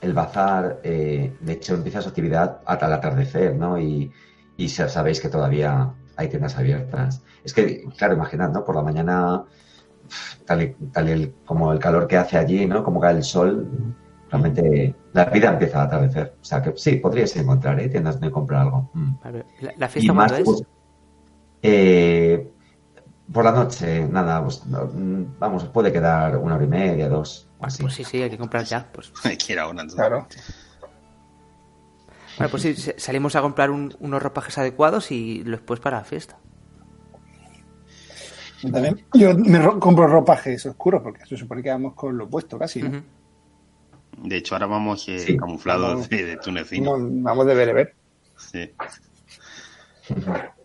el 0.00 0.12
bazar, 0.12 0.80
eh, 0.84 1.34
de 1.40 1.52
hecho 1.52 1.74
empieza 1.74 2.00
su 2.02 2.08
actividad 2.10 2.60
hasta 2.64 2.86
el 2.86 2.92
atardecer, 2.92 3.54
¿no? 3.56 3.78
Y, 3.80 4.10
y 4.56 4.68
sa- 4.68 4.88
sabéis 4.88 5.20
que 5.20 5.28
todavía 5.28 5.92
hay 6.16 6.28
tiendas 6.28 6.56
abiertas. 6.58 7.22
Es 7.44 7.52
que, 7.52 7.84
claro, 7.96 8.14
imaginad, 8.14 8.50
¿no? 8.50 8.64
Por 8.64 8.76
la 8.76 8.82
mañana, 8.82 9.44
tal 10.44 10.62
y, 10.62 10.74
tal 10.92 11.08
y 11.08 11.12
el- 11.12 11.34
como 11.44 11.72
el 11.72 11.78
calor 11.78 12.06
que 12.06 12.16
hace 12.16 12.38
allí, 12.38 12.66
¿no? 12.66 12.82
Como 12.84 13.00
cae 13.00 13.16
el 13.16 13.22
sol, 13.24 13.68
realmente 14.30 14.94
la 15.12 15.24
vida 15.26 15.50
empieza 15.50 15.80
a 15.80 15.84
atardecer. 15.84 16.36
O 16.40 16.44
sea 16.44 16.62
que 16.62 16.72
sí, 16.76 16.96
podríais 16.96 17.34
encontrar, 17.36 17.78
¿eh? 17.80 17.88
Tiendas 17.88 18.14
donde 18.20 18.30
comprar 18.30 18.62
algo. 18.62 18.90
Mm. 18.94 19.14
La, 19.60 19.72
la 19.76 19.86
Y 19.86 19.88
fiesta 19.90 20.12
más, 20.12 20.32
pues, 20.44 20.60
es? 20.60 20.66
eh, 21.62 22.52
por 23.32 23.44
la 23.44 23.52
noche, 23.52 24.06
nada, 24.08 24.42
pues, 24.42 24.64
no, 24.66 24.84
mm, 24.86 25.38
vamos, 25.38 25.64
os 25.64 25.68
puede 25.70 25.92
quedar 25.92 26.36
una 26.38 26.54
hora 26.56 26.64
y 26.64 26.68
media, 26.68 27.08
dos, 27.08 27.48
o 27.58 27.66
así. 27.66 27.82
Pues 27.82 27.94
sí, 27.94 28.04
sí, 28.04 28.22
hay 28.22 28.30
que 28.30 28.38
comprar 28.38 28.64
ya. 28.64 28.88
Pues, 28.92 29.12
Hay 29.24 29.36
que 29.36 29.52
ir 29.54 29.58
ahora. 29.58 29.82
entonces. 29.82 29.96
Claro. 29.96 30.26
Vale, 32.38 32.50
pues 32.50 32.62
sí, 32.62 32.74
salimos 32.98 33.34
a 33.34 33.40
comprar 33.40 33.70
un- 33.70 33.94
unos 34.00 34.22
ropajes 34.22 34.58
adecuados 34.58 35.10
y 35.10 35.42
después 35.42 35.80
para 35.80 35.98
la 35.98 36.04
fiesta. 36.04 36.38
Yo 38.62 38.70
también. 38.72 39.04
Yo 39.14 39.34
me 39.36 39.58
ro- 39.58 39.78
compro 39.80 40.06
ropajes 40.06 40.64
oscuros 40.66 41.02
porque 41.02 41.24
se 41.26 41.36
supone 41.36 41.62
que 41.62 41.70
vamos 41.70 41.94
con 41.94 42.16
lo 42.16 42.24
opuesto 42.24 42.58
casi. 42.58 42.82
De 44.18 44.36
hecho, 44.36 44.54
ahora 44.54 44.66
vamos 44.66 45.08
eh, 45.08 45.18
Sí. 45.18 45.36
camuflados 45.36 45.90
Vamos. 45.92 46.08
de, 46.10 46.24
de 46.24 46.36
tunecino. 46.38 46.92
Vamos, 46.92 47.08
vamos 47.22 47.46
de 47.46 47.54
bereber. 47.54 47.94
Sí. 48.36 48.70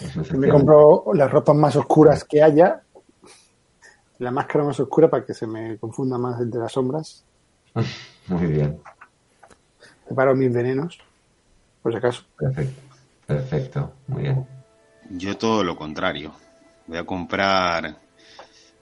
Yo 0.00 0.38
me 0.38 0.48
compro 0.48 1.04
las 1.14 1.30
ropas 1.30 1.56
más 1.56 1.76
oscuras 1.76 2.24
que 2.24 2.42
haya 2.42 2.82
la 4.18 4.30
máscara 4.30 4.64
más 4.64 4.78
oscura 4.80 5.08
para 5.08 5.24
que 5.24 5.34
se 5.34 5.46
me 5.46 5.78
confunda 5.78 6.18
más 6.18 6.40
entre 6.40 6.60
las 6.60 6.72
sombras. 6.72 7.24
Muy 8.28 8.46
bien. 8.46 8.80
Separo 10.06 10.34
mis 10.34 10.52
venenos, 10.52 10.98
por 11.82 11.92
si 11.92 11.98
acaso. 11.98 12.24
Perfecto. 12.36 12.80
Perfecto. 13.26 13.92
Muy 14.08 14.22
bien. 14.22 14.46
Yo 15.10 15.36
todo 15.36 15.62
lo 15.62 15.76
contrario. 15.76 16.32
Voy 16.86 16.98
a 16.98 17.04
comprar 17.04 17.96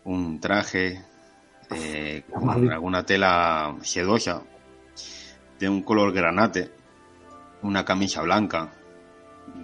un 0.05 0.41
traje 0.41 1.03
eh, 1.71 2.23
con 2.33 2.71
alguna 2.71 3.05
tela 3.05 3.75
sedosa 3.83 4.43
de 5.59 5.69
un 5.69 5.83
color 5.83 6.13
granate, 6.13 6.71
una 7.63 7.85
camisa 7.85 8.23
blanca 8.23 8.71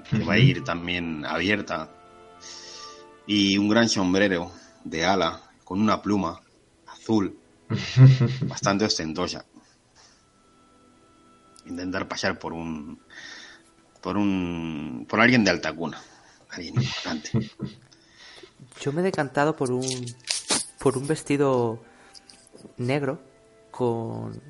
que 0.09 0.25
va 0.25 0.35
a 0.35 0.38
ir 0.38 0.64
también 0.64 1.25
abierta 1.25 1.90
y 3.27 3.57
un 3.59 3.68
gran 3.68 3.88
sombrero 3.88 4.51
de 4.85 5.05
ala 5.05 5.40
con 5.64 5.81
una 5.81 6.03
pluma 6.03 6.40
azul 6.87 7.38
bastante 8.42 8.85
ostentosa. 8.85 9.45
Intentar 11.66 12.09
pasar 12.09 12.38
por 12.38 12.53
un 12.53 13.01
por 14.01 14.16
un 14.16 15.07
por 15.09 15.21
alguien 15.21 15.45
de 15.45 15.51
alta 15.51 15.73
cuna, 15.73 16.01
alguien 16.51 16.75
importante. 16.75 17.51
Yo 18.81 18.92
me 18.92 19.01
he 19.01 19.05
decantado 19.05 19.55
por 19.55 19.71
un 19.71 20.07
por 20.79 20.99
un 20.99 21.07
vestido 21.07 21.83
negro 22.77 23.23
con 23.71 24.42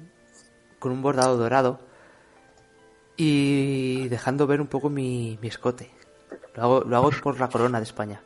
con 0.78 0.92
un 0.92 1.02
bordado 1.02 1.36
dorado 1.36 1.91
y 3.24 4.08
dejando 4.08 4.48
ver 4.48 4.60
un 4.60 4.66
poco 4.66 4.90
mi, 4.90 5.38
mi 5.40 5.46
escote. 5.46 5.88
Lo 6.56 6.62
hago, 6.62 6.80
lo 6.80 6.96
hago 6.96 7.10
por 7.22 7.38
la 7.38 7.48
corona 7.48 7.78
de 7.78 7.84
España. 7.84 8.20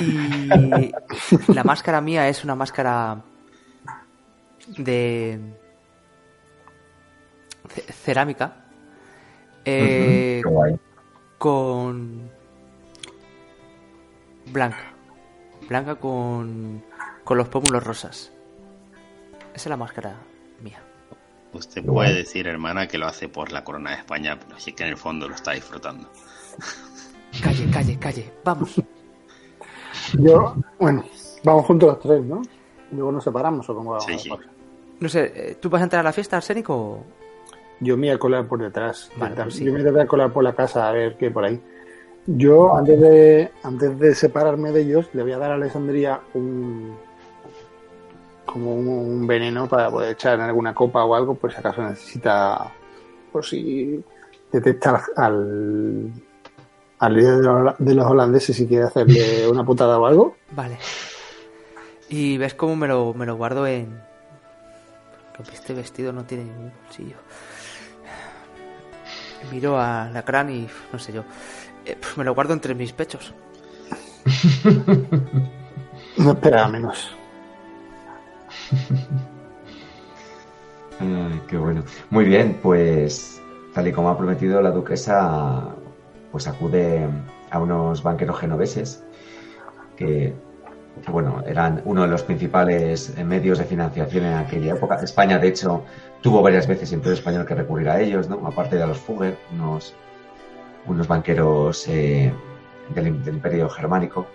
Y 0.00 0.92
la 1.52 1.64
máscara 1.64 2.00
mía 2.00 2.28
es 2.28 2.44
una 2.44 2.54
máscara 2.54 3.22
de 4.78 5.38
ce- 7.74 7.92
cerámica 7.92 8.64
eh, 9.64 10.42
con 11.38 12.30
blanca, 14.50 14.92
blanca 15.68 15.94
con 15.96 16.82
con 17.22 17.36
los 17.38 17.48
pómulos 17.48 17.84
rosas. 17.84 18.32
Esa 19.54 19.54
es 19.54 19.66
la 19.66 19.76
máscara. 19.76 20.16
Usted 21.52 21.84
puede 21.84 22.12
decir, 22.14 22.46
hermana, 22.46 22.86
que 22.86 22.98
lo 22.98 23.06
hace 23.06 23.28
por 23.28 23.50
la 23.52 23.64
corona 23.64 23.90
de 23.90 23.96
España, 23.96 24.38
pero 24.38 24.58
sí 24.60 24.72
que 24.72 24.82
en 24.84 24.90
el 24.90 24.96
fondo 24.96 25.28
lo 25.28 25.34
está 25.34 25.52
disfrutando. 25.52 26.10
Calle, 27.42 27.70
calle, 27.70 27.98
calle. 27.98 28.32
Vamos. 28.44 28.74
Yo, 30.18 30.54
bueno, 30.78 31.04
vamos 31.44 31.66
juntos 31.66 31.88
los 31.90 32.00
tres, 32.00 32.22
¿no? 32.24 32.42
Luego 32.92 33.12
nos 33.12 33.24
separamos 33.24 33.68
o 33.68 33.74
cómo 33.74 33.90
vamos. 33.92 34.04
Sí, 34.06 34.12
a 34.14 34.18
sí. 34.18 34.30
No 35.00 35.08
sé, 35.08 35.32
eh, 35.34 35.56
¿tú 35.60 35.68
vas 35.68 35.80
a 35.80 35.84
entrar 35.84 36.00
a 36.00 36.04
la 36.04 36.12
fiesta, 36.12 36.36
Arsénico? 36.36 36.74
o- 36.74 37.04
Yo 37.80 37.96
me 37.96 38.06
voy 38.08 38.16
a 38.16 38.18
colar 38.18 38.46
por 38.46 38.60
detrás. 38.60 39.10
Vale, 39.16 39.34
pues 39.36 39.54
sí. 39.54 39.64
Yo 39.64 39.72
me 39.72 39.82
voy 39.90 40.00
a 40.00 40.06
colar 40.06 40.32
por 40.32 40.44
la 40.44 40.54
casa 40.54 40.88
a 40.88 40.92
ver 40.92 41.16
qué 41.16 41.26
hay 41.26 41.30
por 41.32 41.44
ahí. 41.44 41.60
Yo, 42.26 42.76
antes 42.76 43.00
de, 43.00 43.50
antes 43.62 43.98
de 43.98 44.14
separarme 44.14 44.72
de 44.72 44.80
ellos, 44.82 45.08
le 45.12 45.22
voy 45.22 45.32
a 45.32 45.38
dar 45.38 45.52
a 45.52 45.54
Alessandría 45.54 46.20
un 46.34 46.96
como 48.46 48.74
un, 48.74 48.88
un 48.88 49.26
veneno 49.26 49.68
para 49.68 49.90
poder 49.90 50.12
echar 50.12 50.34
en 50.34 50.42
alguna 50.42 50.74
copa 50.74 51.04
o 51.04 51.14
algo, 51.14 51.34
por 51.34 51.52
si 51.52 51.58
acaso 51.58 51.82
necesita, 51.82 52.72
por 53.32 53.44
si 53.44 54.02
detecta 54.50 55.04
al, 55.16 56.10
al 56.98 57.14
líder 57.14 57.36
de 57.38 57.42
los, 57.42 57.74
de 57.78 57.94
los 57.94 58.06
holandeses 58.06 58.56
si 58.56 58.66
quiere 58.66 58.84
hacerle 58.84 59.46
una 59.50 59.64
putada 59.64 59.98
o 59.98 60.06
algo. 60.06 60.36
Vale. 60.52 60.78
Y 62.08 62.38
ves 62.38 62.54
cómo 62.54 62.76
me 62.76 62.86
lo, 62.86 63.12
me 63.14 63.26
lo 63.26 63.36
guardo 63.36 63.66
en... 63.66 64.00
Este 65.52 65.74
vestido 65.74 66.12
no 66.14 66.24
tiene 66.24 66.44
ningún 66.44 66.72
bolsillo. 66.84 67.16
Miro 69.52 69.78
a 69.78 70.08
la 70.10 70.24
crán 70.24 70.50
y 70.50 70.66
no 70.92 70.98
sé 70.98 71.12
yo. 71.12 71.24
eh, 71.84 71.96
pues 72.00 72.16
me 72.16 72.24
lo 72.24 72.34
guardo 72.34 72.54
entre 72.54 72.74
mis 72.74 72.92
pechos. 72.92 73.34
No 76.16 76.32
esperaba 76.32 76.68
menos. 76.68 77.14
Qué 81.48 81.56
bueno. 81.56 81.84
Muy 82.10 82.24
bien, 82.24 82.58
pues 82.62 83.40
tal 83.74 83.88
y 83.88 83.92
como 83.92 84.08
ha 84.08 84.16
prometido 84.16 84.60
la 84.62 84.70
duquesa, 84.70 85.74
pues 86.32 86.48
acude 86.48 87.06
a 87.50 87.60
unos 87.60 88.02
banqueros 88.02 88.38
genoveses 88.38 89.04
que, 89.96 90.34
bueno, 91.08 91.42
eran 91.46 91.82
uno 91.84 92.02
de 92.02 92.08
los 92.08 92.22
principales 92.22 93.12
eh, 93.16 93.24
medios 93.24 93.58
de 93.58 93.64
financiación 93.64 94.24
en 94.24 94.34
aquella 94.34 94.74
época. 94.74 94.96
España, 94.96 95.38
de 95.38 95.48
hecho, 95.48 95.84
tuvo 96.22 96.42
varias 96.42 96.66
veces 96.66 96.92
Imperio 96.92 97.14
Español 97.14 97.46
que 97.46 97.54
recurrir 97.54 97.88
a 97.88 98.00
ellos, 98.00 98.28
¿no? 98.28 98.46
Aparte 98.46 98.76
de 98.76 98.82
a 98.82 98.86
los 98.86 98.98
Fugger, 98.98 99.36
unos, 99.52 99.94
unos 100.86 101.06
banqueros 101.06 101.86
eh, 101.88 102.32
del, 102.94 103.22
del 103.22 103.34
Imperio 103.34 103.68
Germánico. 103.68 104.26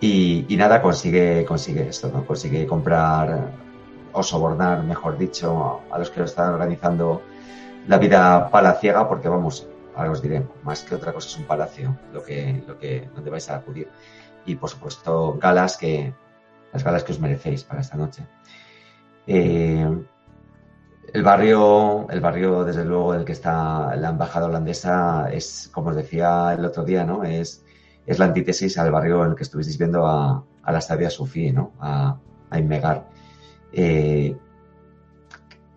Y, 0.00 0.46
nada, 0.56 0.82
consigue, 0.82 1.44
consigue 1.44 1.88
esto, 1.88 2.10
¿no? 2.12 2.26
Consigue 2.26 2.66
comprar 2.66 3.52
o 4.12 4.22
sobornar, 4.22 4.82
mejor 4.84 5.16
dicho, 5.18 5.80
a 5.90 5.98
los 5.98 6.10
que 6.10 6.20
lo 6.20 6.26
están 6.26 6.52
organizando 6.52 7.22
la 7.88 7.98
vida 7.98 8.50
palaciega, 8.50 9.08
porque 9.08 9.28
vamos, 9.28 9.66
ahora 9.94 10.10
os 10.10 10.22
diré, 10.22 10.46
más 10.62 10.82
que 10.82 10.94
otra 10.94 11.12
cosa 11.12 11.28
es 11.28 11.36
un 11.38 11.44
palacio, 11.44 11.96
lo 12.12 12.22
que, 12.22 12.62
lo 12.66 12.78
que, 12.78 13.08
donde 13.14 13.30
vais 13.30 13.48
a 13.50 13.56
acudir. 13.56 13.88
Y 14.46 14.56
por 14.56 14.70
supuesto, 14.70 15.38
galas 15.40 15.76
que, 15.76 16.12
las 16.72 16.84
galas 16.84 17.02
que 17.02 17.12
os 17.12 17.20
merecéis 17.20 17.64
para 17.64 17.80
esta 17.80 17.96
noche. 17.96 18.26
Eh, 19.26 19.88
el 21.12 21.22
barrio, 21.22 22.08
el 22.10 22.20
barrio, 22.20 22.64
desde 22.64 22.84
luego, 22.84 23.14
en 23.14 23.20
el 23.20 23.26
que 23.26 23.32
está 23.32 23.94
la 23.96 24.10
embajada 24.10 24.46
holandesa 24.46 25.28
es, 25.32 25.70
como 25.72 25.90
os 25.90 25.96
decía 25.96 26.54
el 26.56 26.64
otro 26.64 26.84
día, 26.84 27.04
¿no? 27.04 27.24
Es, 27.24 27.63
es 28.06 28.18
la 28.18 28.26
antítesis 28.26 28.78
al 28.78 28.90
barrio 28.90 29.24
en 29.24 29.30
el 29.30 29.36
que 29.36 29.44
estuvisteis 29.44 29.78
viendo 29.78 30.06
a, 30.06 30.44
a 30.62 30.72
la 30.72 30.78
estadia 30.78 31.10
Sufí, 31.10 31.52
¿no? 31.52 31.72
A, 31.80 32.16
a 32.50 32.58
Inmegar. 32.58 33.08
Eh, 33.72 34.36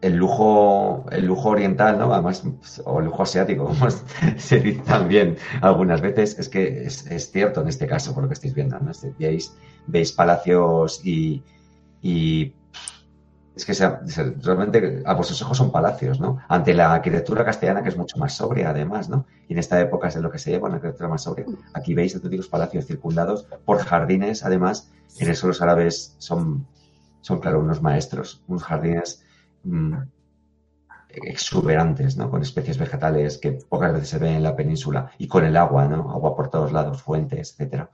el 0.01 0.15
lujo, 0.15 1.05
el 1.11 1.25
lujo 1.25 1.49
oriental, 1.49 1.97
¿no? 1.97 2.13
Además, 2.13 2.43
o 2.85 2.99
el 2.99 3.05
lujo 3.05 3.23
asiático, 3.23 3.65
como 3.67 3.89
se 4.37 4.59
dice 4.59 4.81
también 4.85 5.37
algunas 5.61 6.01
veces, 6.01 6.37
es 6.37 6.49
que 6.49 6.85
es, 6.85 7.31
cierto 7.31 7.61
en 7.61 7.67
este 7.67 7.87
caso, 7.87 8.13
por 8.13 8.23
lo 8.23 8.29
que 8.29 8.33
estáis 8.33 8.53
viendo, 8.53 8.79
¿no? 8.79 8.91
Veis, 9.17 9.55
veis 9.87 10.11
palacios 10.11 11.01
y 11.03 11.43
es 13.57 13.65
que 13.65 13.73
realmente 14.41 15.01
a 15.05 15.13
vuestros 15.15 15.41
ojos 15.41 15.57
son 15.57 15.71
palacios, 15.71 16.19
¿no? 16.19 16.37
Ante 16.47 16.73
la 16.73 16.93
arquitectura 16.93 17.43
castellana, 17.43 17.81
que 17.81 17.89
es 17.89 17.97
mucho 17.97 18.17
más 18.17 18.33
sobria, 18.33 18.69
además, 18.69 19.09
¿no? 19.09 19.25
Y 19.47 19.53
en 19.53 19.59
esta 19.59 19.79
época 19.81 20.07
es 20.07 20.15
de 20.15 20.21
lo 20.21 20.29
que 20.29 20.37
se 20.37 20.51
lleva, 20.51 20.67
una 20.67 20.75
arquitectura 20.75 21.09
más 21.09 21.23
sobria. 21.23 21.45
Aquí 21.73 21.93
veis 21.93 22.15
auténticos 22.15 22.47
palacios 22.47 22.85
circundados 22.85 23.47
por 23.65 23.79
jardines, 23.79 24.45
además, 24.45 24.91
en 25.19 25.29
eso 25.29 25.47
los 25.47 25.61
árabes 25.61 26.15
son, 26.19 26.67
son 27.21 27.39
claro, 27.39 27.59
unos 27.59 27.81
maestros, 27.81 28.43
unos 28.47 28.63
jardines 28.63 29.23
mm, 29.63 29.95
exuberantes, 31.09 32.15
¿no? 32.15 32.29
Con 32.29 32.43
especies 32.43 32.77
vegetales 32.77 33.39
que 33.39 33.53
pocas 33.53 33.91
veces 33.91 34.09
se 34.09 34.19
ven 34.19 34.35
en 34.35 34.43
la 34.43 34.55
península 34.55 35.11
y 35.17 35.27
con 35.27 35.43
el 35.45 35.57
agua, 35.57 35.87
¿no? 35.87 36.11
Agua 36.11 36.35
por 36.35 36.49
todos 36.49 36.71
lados, 36.71 37.01
fuentes, 37.01 37.53
etcétera. 37.53 37.89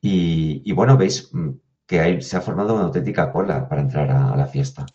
Y, 0.00 0.62
y 0.64 0.72
bueno, 0.72 0.96
veis 0.96 1.30
mm, 1.32 1.50
que 1.86 2.00
ahí 2.00 2.20
se 2.20 2.36
ha 2.36 2.40
formado 2.40 2.74
una 2.74 2.84
auténtica 2.84 3.30
cola 3.32 3.68
para 3.68 3.82
entrar 3.82 4.10
a, 4.10 4.32
a 4.32 4.36
la 4.36 4.46
fiesta. 4.46 4.86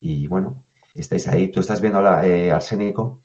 Y 0.00 0.26
bueno, 0.28 0.64
estáis 0.94 1.26
ahí. 1.28 1.48
Tú 1.48 1.60
estás 1.60 1.80
viendo 1.80 2.00
la, 2.00 2.26
eh, 2.26 2.52
Arsénico, 2.52 3.22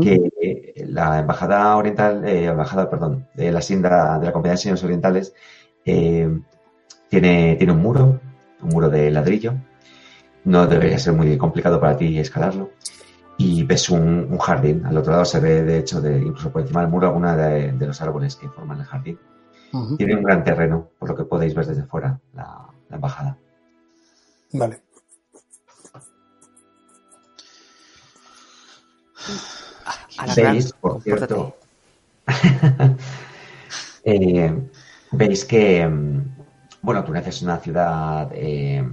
que 0.00 0.30
eh, 0.40 0.84
la 0.86 1.18
embajada 1.18 1.76
oriental, 1.76 2.24
eh, 2.24 2.46
embajada, 2.46 2.88
perdón, 2.88 3.28
de 3.34 3.52
la 3.52 3.60
Sinda 3.60 4.18
de 4.18 4.26
la 4.26 4.32
Compañía 4.32 4.52
de 4.52 4.58
Señores 4.58 4.84
Orientales 4.84 5.34
eh, 5.84 6.28
tiene, 7.08 7.56
tiene 7.56 7.72
un 7.72 7.80
muro, 7.82 8.20
un 8.62 8.68
muro 8.68 8.88
de 8.88 9.10
ladrillo. 9.10 9.54
No 10.44 10.66
debería 10.66 10.98
ser 10.98 11.14
muy 11.14 11.36
complicado 11.36 11.80
para 11.80 11.96
ti 11.96 12.18
escalarlo. 12.18 12.70
Y 13.36 13.64
ves 13.64 13.90
un, 13.90 14.28
un 14.30 14.38
jardín. 14.38 14.86
Al 14.86 14.96
otro 14.96 15.12
lado 15.12 15.24
se 15.24 15.40
ve, 15.40 15.64
de 15.64 15.78
hecho, 15.78 16.00
de, 16.00 16.18
incluso 16.18 16.52
por 16.52 16.62
encima 16.62 16.82
del 16.82 16.90
muro, 16.90 17.08
alguna 17.08 17.36
de, 17.36 17.72
de 17.72 17.86
los 17.86 18.00
árboles 18.00 18.36
que 18.36 18.48
forman 18.48 18.78
el 18.80 18.86
jardín. 18.86 19.18
Tiene 19.96 20.14
un 20.14 20.22
gran 20.22 20.44
terreno, 20.44 20.88
por 20.98 21.08
lo 21.08 21.16
que 21.16 21.24
podéis 21.24 21.54
ver 21.54 21.66
desde 21.66 21.82
fuera 21.84 22.20
la, 22.32 22.68
la 22.88 22.96
embajada. 22.96 23.36
Vale. 24.52 24.80
A 30.18 30.26
la 30.26 30.34
gran, 30.34 30.52
Veis, 30.52 30.72
por 30.74 31.02
cierto, 31.02 31.56
eh, 34.04 34.70
veis 35.10 35.44
que, 35.44 35.86
mm, 35.86 36.36
bueno, 36.82 37.02
Túnez 37.02 37.26
es 37.26 37.42
una 37.42 37.56
ciudad, 37.58 38.30
eh, 38.32 38.88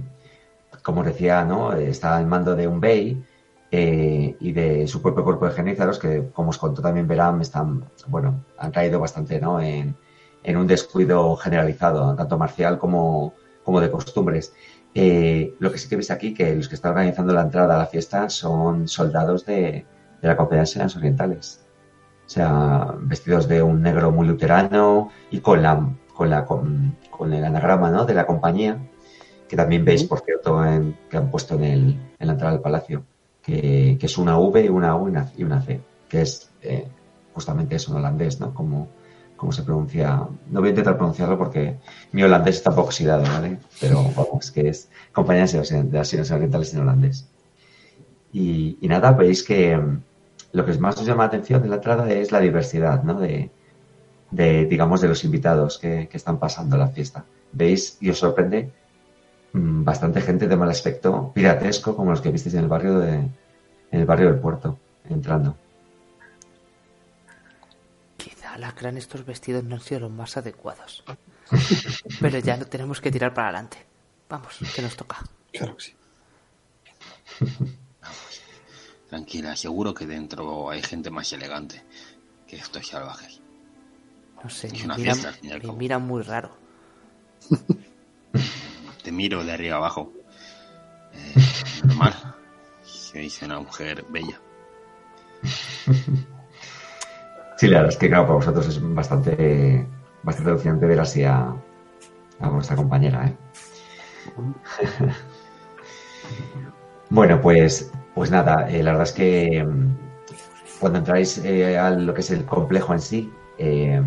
como 0.82 1.02
os 1.02 1.06
decía, 1.06 1.44
¿no? 1.44 1.74
Está 1.74 2.16
al 2.16 2.26
mando 2.26 2.56
de 2.56 2.66
un 2.66 2.80
bey 2.80 3.24
eh, 3.70 4.36
y 4.40 4.52
de 4.52 4.88
su 4.88 5.00
propio 5.00 5.22
cuerpo 5.22 5.46
de 5.46 5.52
genízaros, 5.52 6.00
que, 6.00 6.30
como 6.32 6.50
os 6.50 6.58
contó 6.58 6.82
también 6.82 7.06
Beram, 7.06 7.40
están, 7.40 7.84
bueno, 8.08 8.44
han 8.58 8.72
caído 8.72 8.98
bastante, 8.98 9.40
¿no? 9.40 9.60
En, 9.60 9.94
en 10.42 10.56
un 10.56 10.66
descuido 10.66 11.36
generalizado, 11.36 12.14
tanto 12.14 12.38
marcial 12.38 12.78
como, 12.78 13.34
como 13.64 13.80
de 13.80 13.90
costumbres. 13.90 14.54
Eh, 14.94 15.54
lo 15.58 15.72
que 15.72 15.78
sí 15.78 15.88
que 15.88 15.96
veis 15.96 16.10
aquí, 16.10 16.34
que 16.34 16.54
los 16.54 16.68
que 16.68 16.74
están 16.74 16.92
organizando 16.92 17.32
la 17.32 17.42
entrada 17.42 17.74
a 17.74 17.78
la 17.78 17.86
fiesta 17.86 18.28
son 18.28 18.88
soldados 18.88 19.46
de, 19.46 19.86
de 20.20 20.28
la 20.28 20.36
Compañía 20.36 20.64
de 20.64 20.96
Orientales. 20.96 21.64
O 22.26 22.28
sea, 22.28 22.94
vestidos 23.00 23.48
de 23.48 23.62
un 23.62 23.82
negro 23.82 24.10
muy 24.10 24.26
luterano 24.26 25.10
y 25.30 25.40
con 25.40 25.62
la 25.62 25.86
con, 26.12 26.30
la, 26.30 26.44
con, 26.44 26.96
con 27.10 27.32
el 27.32 27.44
anagrama 27.44 27.90
¿no? 27.90 28.04
de 28.04 28.14
la 28.14 28.26
compañía, 28.26 28.78
que 29.48 29.56
también 29.56 29.84
veis, 29.84 30.04
por 30.04 30.20
cierto, 30.20 30.64
en, 30.64 30.96
que 31.10 31.16
han 31.16 31.30
puesto 31.30 31.54
en, 31.56 31.64
el, 31.64 31.82
en 32.18 32.26
la 32.26 32.32
entrada 32.32 32.52
del 32.52 32.62
palacio, 32.62 33.04
que, 33.42 33.96
que 33.98 34.06
es 34.06 34.18
una 34.18 34.38
V, 34.38 34.70
una 34.70 34.96
U 34.96 35.12
y 35.36 35.44
una 35.44 35.60
C, 35.62 35.80
que 36.08 36.22
es 36.22 36.50
eh, 36.62 36.86
justamente 37.34 37.76
eso 37.76 37.90
en 37.90 37.98
holandés, 37.98 38.40
¿no? 38.40 38.54
Como, 38.54 38.88
como 39.42 39.50
se 39.50 39.64
pronuncia. 39.64 40.20
No 40.52 40.60
voy 40.60 40.68
a 40.68 40.70
intentar 40.70 40.96
pronunciarlo 40.96 41.36
porque 41.36 41.76
mi 42.12 42.22
holandés 42.22 42.58
está 42.58 42.70
un 42.70 42.76
poco 42.76 42.90
oxidado, 42.90 43.24
¿vale? 43.24 43.58
Pero 43.80 44.04
vamos, 44.16 44.52
que 44.52 44.68
es 44.68 44.88
Compañía 45.12 45.46
de 45.46 45.58
las 45.58 45.72
Naciones 45.72 46.30
Orientales 46.30 46.72
en 46.72 46.80
holandés. 46.82 47.28
Y, 48.32 48.78
y, 48.80 48.86
nada, 48.86 49.10
veis 49.10 49.42
que 49.42 49.76
mm, 49.76 50.00
lo 50.52 50.64
que 50.64 50.78
más 50.78 50.96
os 50.96 51.04
llama 51.04 51.24
la 51.24 51.26
atención 51.26 51.60
de 51.60 51.68
la 51.68 51.74
entrada 51.74 52.08
es 52.12 52.30
la 52.30 52.38
diversidad, 52.38 53.02
¿no? 53.02 53.18
De, 53.18 53.50
de 54.30 54.64
digamos, 54.66 55.00
de 55.00 55.08
los 55.08 55.24
invitados 55.24 55.76
que, 55.76 56.06
que 56.08 56.16
están 56.16 56.38
pasando 56.38 56.76
la 56.76 56.86
fiesta. 56.86 57.24
Veis 57.50 57.98
y 58.00 58.10
os 58.10 58.18
sorprende 58.20 58.70
mmm, 59.54 59.82
bastante 59.82 60.20
gente 60.20 60.46
de 60.46 60.56
mal 60.56 60.70
aspecto, 60.70 61.32
piratesco, 61.34 61.96
como 61.96 62.12
los 62.12 62.20
que 62.20 62.30
visteis 62.30 62.54
en 62.54 62.60
el 62.60 62.68
barrio 62.68 63.00
de, 63.00 63.14
en 63.14 64.00
el 64.00 64.06
barrio 64.06 64.26
del 64.26 64.38
puerto, 64.38 64.78
entrando. 65.10 65.56
Lacran 68.58 68.96
estos 68.96 69.24
vestidos 69.24 69.64
no 69.64 69.76
han 69.76 69.80
sido 69.80 70.00
los 70.00 70.10
más 70.10 70.36
adecuados. 70.36 71.04
Pero 72.20 72.38
ya 72.38 72.56
no 72.56 72.66
tenemos 72.66 73.00
que 73.00 73.10
tirar 73.10 73.34
para 73.34 73.48
adelante. 73.48 73.78
Vamos, 74.28 74.58
que 74.74 74.82
nos 74.82 74.96
toca. 74.96 75.22
Claro 75.52 75.76
que 75.76 75.84
sí. 75.84 75.94
Tranquila, 79.08 79.54
seguro 79.56 79.92
que 79.92 80.06
dentro 80.06 80.70
hay 80.70 80.82
gente 80.82 81.10
más 81.10 81.32
elegante 81.32 81.82
que 82.46 82.56
estos 82.56 82.86
salvajes. 82.86 83.40
No 84.42 84.48
sé, 84.48 84.68
Es 84.68 84.72
me 84.72 84.84
una 84.84 84.96
miran, 84.96 85.18
me 85.42 85.72
miran 85.72 86.02
muy 86.02 86.22
raro. 86.22 86.56
Te 89.02 89.12
miro 89.12 89.44
de 89.44 89.52
arriba 89.52 89.76
abajo. 89.76 90.12
Eh, 91.12 91.34
normal. 91.84 92.34
Sois 92.84 93.42
una 93.42 93.60
mujer 93.60 94.04
bella. 94.08 94.40
Sí, 97.62 97.68
la 97.68 97.78
verdad 97.78 97.92
es 97.92 97.98
que, 97.98 98.08
claro, 98.08 98.24
para 98.24 98.34
vosotros 98.36 98.66
es 98.68 98.80
bastante, 98.94 99.86
bastante 100.24 100.50
alucinante 100.50 100.86
ver 100.86 101.00
así 101.00 101.22
a, 101.24 101.54
a 102.40 102.48
vuestra 102.50 102.76
compañera, 102.76 103.26
¿eh? 103.28 103.36
bueno, 107.10 107.40
pues, 107.40 107.90
pues 108.14 108.30
nada, 108.30 108.68
eh, 108.70 108.82
la 108.82 108.92
verdad 108.92 109.08
es 109.08 109.12
que 109.12 109.64
mm, 109.64 109.96
cuando 110.80 110.98
entráis 111.00 111.38
eh, 111.38 111.78
a 111.78 111.90
lo 111.90 112.14
que 112.14 112.20
es 112.22 112.30
el 112.30 112.44
complejo 112.44 112.92
en 112.94 113.00
sí, 113.00 113.32
eh, 113.58 114.02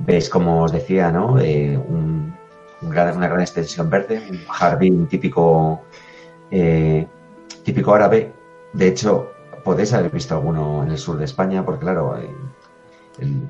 veis, 0.00 0.28
como 0.28 0.62
os 0.64 0.72
decía, 0.72 1.10
¿no? 1.12 1.38
Eh, 1.40 1.76
un, 1.78 2.34
un 2.82 2.90
gran- 2.90 3.16
una 3.16 3.28
gran 3.28 3.40
extensión 3.42 3.90
verde, 3.90 4.22
un 4.30 4.44
jardín 4.46 5.08
típico, 5.08 5.82
típico 7.64 7.94
árabe. 7.94 8.32
De 8.72 8.88
hecho, 8.88 9.32
podéis 9.64 9.92
haber 9.92 10.10
visto 10.10 10.34
alguno 10.34 10.82
en 10.82 10.90
el 10.90 10.98
sur 10.98 11.16
de 11.18 11.24
España, 11.24 11.64
porque 11.64 11.80
claro, 11.84 12.16
el- 13.18 13.48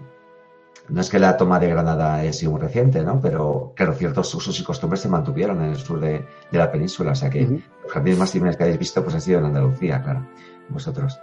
no 0.88 1.01
es 1.01 1.11
que 1.11 1.18
la 1.18 1.37
toma 1.37 1.61
de 1.61 1.68
Granada 1.68 2.16
haya 2.16 2.33
sido 2.33 2.53
muy 2.53 2.61
reciente, 2.61 3.03
¿no? 3.03 3.20
Pero 3.20 3.72
claro, 3.77 3.94
ciertos 3.94 4.35
usos 4.35 4.59
y 4.61 4.64
costumbres 4.64 5.01
se 5.01 5.09
mantuvieron 5.09 5.62
en 5.62 5.70
el 5.70 5.77
sur 5.77 6.01
de, 6.01 6.27
de 6.51 6.59
la 6.59 6.70
península, 6.72 7.12
o 7.12 7.14
sea 7.14 7.31
que 7.31 7.42
los 7.83 7.92
jardines 7.92 8.18
más 8.18 8.31
similares 8.31 8.57
que 8.57 8.64
habéis 8.64 8.79
visto 8.79 9.03
pues 9.03 9.14
han 9.14 9.20
sido 9.20 9.38
en 9.38 9.46
Andalucía, 9.46 10.03
claro, 10.03 10.27
vosotros. 10.68 11.18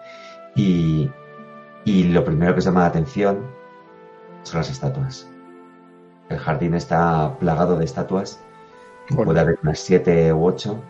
Y, 0.55 1.11
y 1.85 2.03
lo 2.05 2.23
primero 2.25 2.53
que 2.53 2.59
os 2.59 2.65
llama 2.65 2.81
la 2.81 2.87
atención 2.87 3.39
son 4.43 4.59
las 4.59 4.69
estatuas. 4.71 5.27
El 6.29 6.37
jardín 6.37 6.73
está 6.75 7.37
plagado 7.39 7.77
de 7.77 7.85
estatuas, 7.85 8.39
Bueno. 9.09 9.25
puede 9.25 9.39
haber 9.41 9.59
unas 9.63 9.79
siete 9.79 10.31
u 10.33 10.45
ocho, 10.45 10.81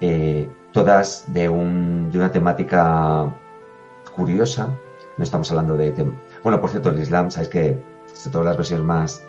eh, 0.00 0.48
todas 0.72 1.26
de, 1.32 1.48
un, 1.48 2.10
de 2.10 2.18
una 2.18 2.32
temática 2.32 3.32
curiosa. 4.16 4.68
No 5.16 5.24
estamos 5.24 5.50
hablando 5.50 5.76
de... 5.76 5.92
Bueno, 6.44 6.60
por 6.60 6.68
cierto, 6.68 6.90
el 6.90 7.00
Islam, 7.00 7.30
sabéis 7.30 7.48
que 7.48 7.82
son 8.12 8.30
todas 8.30 8.46
las 8.46 8.56
versiones 8.58 8.84
más, 8.84 9.24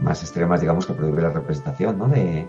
más 0.00 0.20
extremas, 0.22 0.60
digamos, 0.60 0.84
que 0.84 0.94
prohíbe 0.94 1.22
la 1.22 1.30
representación, 1.30 1.96
¿no? 1.96 2.08
De, 2.08 2.48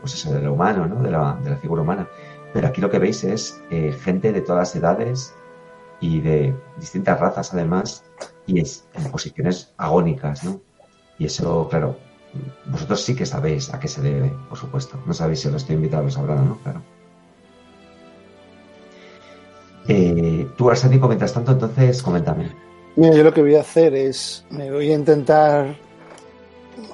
pues 0.00 0.14
eso, 0.14 0.34
de 0.34 0.42
lo 0.42 0.54
humano, 0.54 0.86
¿no? 0.86 1.00
De 1.00 1.10
la, 1.12 1.38
de 1.40 1.50
la 1.50 1.56
figura 1.56 1.82
humana. 1.82 2.08
Pero 2.52 2.66
aquí 2.66 2.80
lo 2.80 2.90
que 2.90 2.98
veis 2.98 3.22
es 3.22 3.62
eh, 3.70 3.92
gente 3.92 4.32
de 4.32 4.40
todas 4.40 4.74
edades 4.74 5.34
y 6.00 6.20
de 6.20 6.52
distintas 6.78 7.20
razas, 7.20 7.54
además, 7.54 8.04
y 8.46 8.58
es 8.58 8.88
en 8.94 9.08
posiciones 9.12 9.72
agónicas, 9.76 10.42
¿no? 10.42 10.60
Y 11.16 11.26
eso, 11.26 11.68
claro, 11.68 11.96
vosotros 12.66 13.02
sí 13.02 13.14
que 13.14 13.24
sabéis 13.24 13.72
a 13.72 13.78
qué 13.78 13.86
se 13.86 14.02
debe, 14.02 14.32
por 14.48 14.58
supuesto. 14.58 14.98
No 15.06 15.14
sabéis 15.14 15.40
si 15.40 15.46
los 15.48 15.62
estoy 15.62 15.76
invitado, 15.76 16.02
lo 16.02 16.10
sabrán 16.10 16.38
o 16.38 16.44
no, 16.44 16.58
claro. 16.58 16.82
Eh, 19.86 20.48
tú, 20.56 20.70
Arsénico, 20.70 21.06
mientras 21.06 21.32
tanto, 21.32 21.52
entonces, 21.52 22.02
coméntame. 22.02 22.71
Mira, 22.94 23.14
yo 23.14 23.24
lo 23.24 23.32
que 23.32 23.40
voy 23.40 23.54
a 23.54 23.60
hacer 23.60 23.94
es, 23.94 24.44
me 24.50 24.70
voy 24.70 24.90
a 24.90 24.94
intentar 24.94 25.74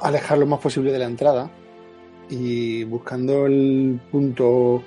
alejar 0.01 0.39
lo 0.39 0.47
más 0.47 0.61
posible 0.61 0.93
de 0.93 0.99
la 0.99 1.07
entrada 1.07 1.51
y 2.31 2.85
buscando 2.85 3.47
el 3.47 4.01
punto 4.11 4.83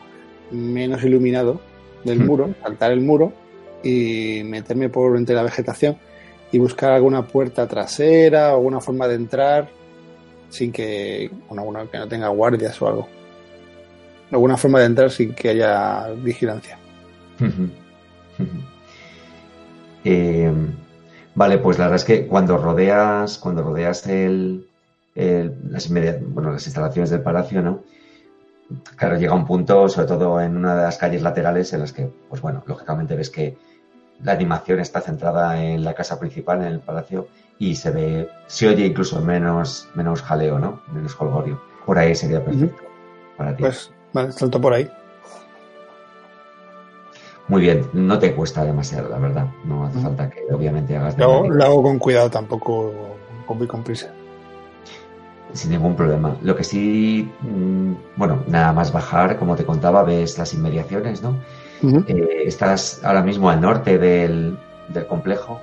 menos 0.52 1.04
iluminado 1.04 1.60
del 2.04 2.20
muro, 2.20 2.54
saltar 2.62 2.92
el 2.92 3.02
muro 3.02 3.34
y 3.84 4.42
meterme 4.46 4.90
por 4.90 5.18
entre 5.18 5.36
la 5.36 5.44
vegetación 5.44 5.98
y 6.52 6.60
buscar 6.60 6.92
alguna 6.92 7.28
puerta 7.28 7.68
trasera 7.68 8.54
o 8.54 8.58
alguna 8.58 8.80
forma 8.80 9.08
de 9.08 9.16
entrar 9.16 9.70
sin 10.50 10.72
que, 10.72 11.30
bueno, 11.48 11.62
alguna 11.62 11.86
que 11.88 11.98
no 11.98 12.08
tenga 12.08 12.28
guardias 12.30 12.82
o 12.82 12.88
algo. 12.88 13.08
Alguna 14.32 14.58
forma 14.58 14.80
de 14.80 14.86
entrar 14.86 15.12
sin 15.12 15.34
que 15.34 15.50
haya 15.50 16.08
vigilancia. 16.10 16.78
Eh, 20.04 20.52
vale, 21.36 21.58
pues 21.58 21.78
la 21.78 21.86
verdad 21.86 21.98
es 21.98 22.06
que 22.06 22.28
cuando 22.28 22.58
rodeas, 22.58 23.38
cuando 23.38 23.64
rodeas 23.64 24.06
el, 24.08 24.68
el- 25.16 25.56
las, 25.70 25.90
bueno, 25.90 26.52
las 26.52 26.66
instalaciones 26.66 27.10
del 27.10 27.22
palacio, 27.22 27.62
¿no? 27.62 27.84
Claro, 28.96 29.18
llega 29.18 29.34
un 29.34 29.46
punto, 29.46 29.90
sobre 29.90 30.08
todo 30.08 30.40
en 30.40 30.56
una 30.56 30.76
de 30.76 30.84
las 30.84 30.98
calles 30.98 31.22
laterales, 31.22 31.74
en 31.74 31.82
las 31.82 31.92
que, 31.92 32.10
pues 32.30 32.42
bueno, 32.42 32.64
lógicamente 32.68 33.16
ves 33.16 33.30
que 33.30 33.58
la 34.24 34.32
animación 34.34 34.80
está 34.80 35.02
centrada 35.02 35.62
en 35.62 35.84
la 35.84 35.94
casa 35.94 36.20
principal, 36.20 36.62
en 36.62 36.68
el 36.68 36.80
palacio, 36.80 37.28
y 37.60 37.76
se 37.76 37.92
ve, 37.92 38.30
se 38.48 38.70
oye 38.70 38.86
incluso 38.86 39.20
menos, 39.22 39.90
menos 39.96 40.22
jaleo, 40.22 40.58
¿no? 40.60 40.82
Menos 40.94 41.20
holgorio. 41.20 41.62
Por 41.86 41.98
ahí 41.98 42.16
sería 42.16 42.44
perfecto 42.46 42.84
para 43.36 43.56
ti. 43.56 43.64
Pues, 43.64 43.92
vale, 44.14 44.32
salto 44.32 44.62
por 44.62 44.74
ahí. 44.74 44.90
Muy 47.52 47.64
bien, 47.64 47.86
no 47.92 48.18
te 48.18 48.34
cuesta 48.34 48.64
demasiado, 48.64 49.10
la 49.10 49.18
verdad. 49.20 49.46
No 49.66 49.86
hace 49.86 50.00
falta 50.00 50.30
que 50.30 50.42
obviamente 50.54 50.96
hagas 50.96 51.18
Lo, 51.18 51.50
lo 51.50 51.64
hago 51.66 51.84
con 51.84 52.00
cuidado, 52.00 52.30
tampoco 52.30 52.94
con 53.46 53.58
muy 53.58 53.68
con 53.68 53.84
prisa. 53.84 54.08
Sin 55.52 55.72
ningún 55.72 55.98
problema. 55.98 56.38
Lo 56.42 56.56
que 56.56 56.64
sí, 56.64 57.30
mm, 57.42 57.92
bueno, 58.16 58.44
nada 58.48 58.72
más 58.72 58.94
bajar, 58.94 59.38
como 59.38 59.58
te 59.58 59.66
contaba, 59.66 60.04
ves 60.04 60.38
las 60.38 60.54
inmediaciones, 60.54 61.22
¿no? 61.22 61.36
Eh, 62.08 62.44
estás 62.46 63.02
ahora 63.04 63.22
mismo 63.22 63.50
al 63.50 63.60
norte 63.60 63.98
del, 63.98 64.58
del 64.88 65.06
complejo 65.08 65.60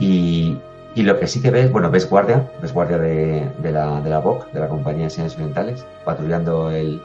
y, 0.00 0.56
y 0.96 1.02
lo 1.04 1.20
que 1.20 1.28
sí 1.28 1.40
que 1.40 1.52
ves, 1.52 1.70
bueno, 1.70 1.88
ves 1.88 2.10
guardia, 2.10 2.50
ves 2.60 2.72
guardia 2.72 2.98
de, 2.98 3.48
de 3.58 3.70
la, 3.70 4.00
de 4.00 4.10
la 4.10 4.18
BOC, 4.18 4.50
de 4.50 4.58
la 4.60 4.68
Compañía 4.68 5.00
de 5.02 5.04
Enseñanzas 5.04 5.38
Orientales, 5.38 5.86
patrullando 6.04 6.72
el, 6.72 7.00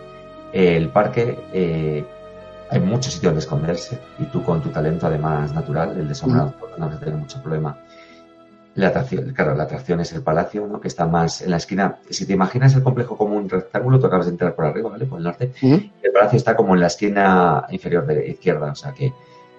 el 0.53 0.89
parque. 0.89 1.37
eh, 1.53 2.03
hay 2.71 2.79
muchos 2.79 3.13
sitios 3.13 3.31
donde 3.31 3.41
esconderse 3.41 3.99
y 4.17 4.23
tú 4.25 4.41
con 4.43 4.61
tu 4.61 4.69
talento 4.69 5.05
además 5.05 5.53
natural, 5.53 5.97
el 5.97 6.07
de 6.07 6.15
sombra, 6.15 6.53
no 6.77 6.87
vas 6.87 6.95
a 6.95 6.99
tener 6.99 7.15
mucho 7.15 7.41
problema. 7.41 7.77
La 8.75 8.87
atracción, 8.87 9.33
claro, 9.33 9.53
la 9.55 9.63
atracción 9.63 9.99
es 9.99 10.13
el 10.13 10.23
palacio, 10.23 10.65
¿no? 10.65 10.79
Que 10.79 10.87
está 10.87 11.05
más 11.05 11.41
en 11.41 11.51
la 11.51 11.57
esquina. 11.57 11.97
Si 12.09 12.25
te 12.25 12.31
imaginas 12.31 12.73
el 12.73 12.81
complejo 12.81 13.17
como 13.17 13.35
un 13.35 13.49
rectángulo, 13.49 13.99
tú 13.99 14.05
acabas 14.05 14.27
de 14.27 14.31
entrar 14.31 14.55
por 14.55 14.65
arriba, 14.65 14.89
¿vale? 14.89 15.05
Por 15.05 15.17
el 15.17 15.25
norte. 15.25 15.51
El 15.61 16.11
palacio 16.13 16.37
está 16.37 16.55
como 16.55 16.73
en 16.73 16.79
la 16.79 16.87
esquina 16.87 17.65
inferior 17.69 18.05
de 18.05 18.29
izquierda, 18.29 18.71
o 18.71 18.75
sea 18.75 18.93
que, 18.93 19.11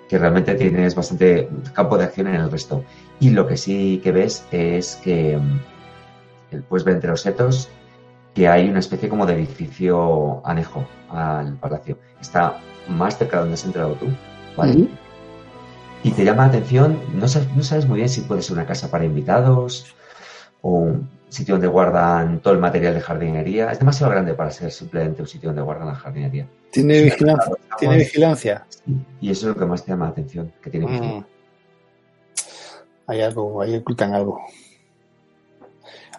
que 0.08 0.16
realmente 0.16 0.54
tienes 0.54 0.94
bastante 0.94 1.50
campo 1.74 1.98
de 1.98 2.04
acción 2.04 2.28
en 2.28 2.36
el 2.36 2.50
resto. 2.50 2.82
Y 3.20 3.28
lo 3.28 3.46
que 3.46 3.58
sí 3.58 4.00
que 4.02 4.12
ves 4.12 4.46
es 4.50 4.96
que 5.04 5.36
mm, 5.36 6.62
puedes 6.62 6.84
ver 6.86 6.94
entre 6.94 7.10
los 7.10 7.20
setos 7.20 7.68
que 8.34 8.48
hay 8.48 8.70
una 8.70 8.78
especie 8.78 9.10
como 9.10 9.26
de 9.26 9.34
edificio 9.34 10.40
anejo 10.46 10.86
al 11.10 11.58
palacio. 11.58 11.98
Está 12.18 12.58
más 12.88 13.18
cerca 13.18 13.36
de 13.36 13.40
donde 13.42 13.54
has 13.54 13.64
entrado 13.64 13.94
tú, 13.94 14.06
¿vale? 14.56 14.88
Y 16.04 16.10
te 16.10 16.24
llama 16.24 16.42
la 16.42 16.48
atención, 16.48 16.98
no 17.14 17.28
sabes, 17.28 17.48
no 17.54 17.62
sabes 17.62 17.86
muy 17.86 17.98
bien 17.98 18.08
si 18.08 18.22
puede 18.22 18.42
ser 18.42 18.54
una 18.54 18.66
casa 18.66 18.90
para 18.90 19.04
invitados 19.04 19.94
o 20.60 20.70
un 20.70 21.08
sitio 21.28 21.54
donde 21.54 21.68
guardan 21.68 22.40
todo 22.40 22.54
el 22.54 22.60
material 22.60 22.94
de 22.94 23.00
jardinería. 23.00 23.70
Es 23.70 23.78
demasiado 23.78 24.10
grande 24.12 24.34
para 24.34 24.50
ser 24.50 24.70
simplemente 24.72 25.22
un 25.22 25.28
sitio 25.28 25.48
donde 25.50 25.62
guardan 25.62 25.86
la 25.88 25.94
jardinería. 25.94 26.48
¿Tiene, 26.70 26.98
Sí, 26.98 27.04
vigilancia? 27.04 27.52
¿Tiene 27.78 27.96
vigilancia? 27.98 28.66
Y 29.20 29.30
eso 29.30 29.48
es 29.48 29.54
lo 29.54 29.60
que 29.60 29.66
más 29.66 29.84
te 29.84 29.92
llama 29.92 30.06
la 30.06 30.10
atención, 30.10 30.52
que 30.60 30.70
tiene 30.70 30.86
vigilancia. 30.86 31.20
Mm. 31.20 31.24
Hay 33.06 33.20
algo, 33.20 33.62
ahí 33.62 33.76
ocultan 33.76 34.14
algo. 34.14 34.40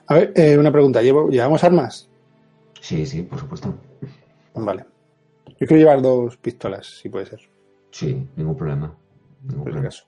A 0.07 0.15
ver, 0.15 0.33
eh, 0.35 0.57
una 0.57 0.71
pregunta. 0.71 1.01
¿Llevo- 1.01 1.29
¿Llevamos 1.29 1.63
armas? 1.63 2.09
Sí, 2.81 3.05
sí, 3.05 3.21
por 3.23 3.39
supuesto. 3.39 3.73
Vale. 4.55 4.85
Yo 5.63 5.67
quiero 5.67 5.79
llevar 5.79 6.01
dos 6.01 6.35
pistolas, 6.35 6.85
si 6.87 7.07
puede 7.07 7.25
ser, 7.25 7.39
Sí, 7.89 8.27
ningún 8.35 8.57
problema. 8.57 8.93
Ningún 9.43 9.59
si 9.59 9.63
problema. 9.63 9.79
acaso. 9.79 10.03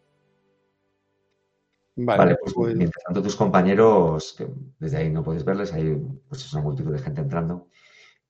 Vale, 1.96 2.18
Vale, 2.20 2.38
pues, 2.42 2.54
pues- 2.54 2.76
mientras 2.76 3.02
tanto 3.06 3.22
tus 3.24 3.38
compañeros, 3.38 4.36
que 4.38 4.50
desde 4.78 4.98
ahí 4.98 5.10
no 5.10 5.24
puedes 5.24 5.46
verles, 5.46 5.72
hay 5.72 5.96
pues 6.28 6.44
es 6.44 6.52
una 6.52 6.64
multitud 6.64 6.92
de 6.92 7.00
gente 7.00 7.22
entrando, 7.22 7.70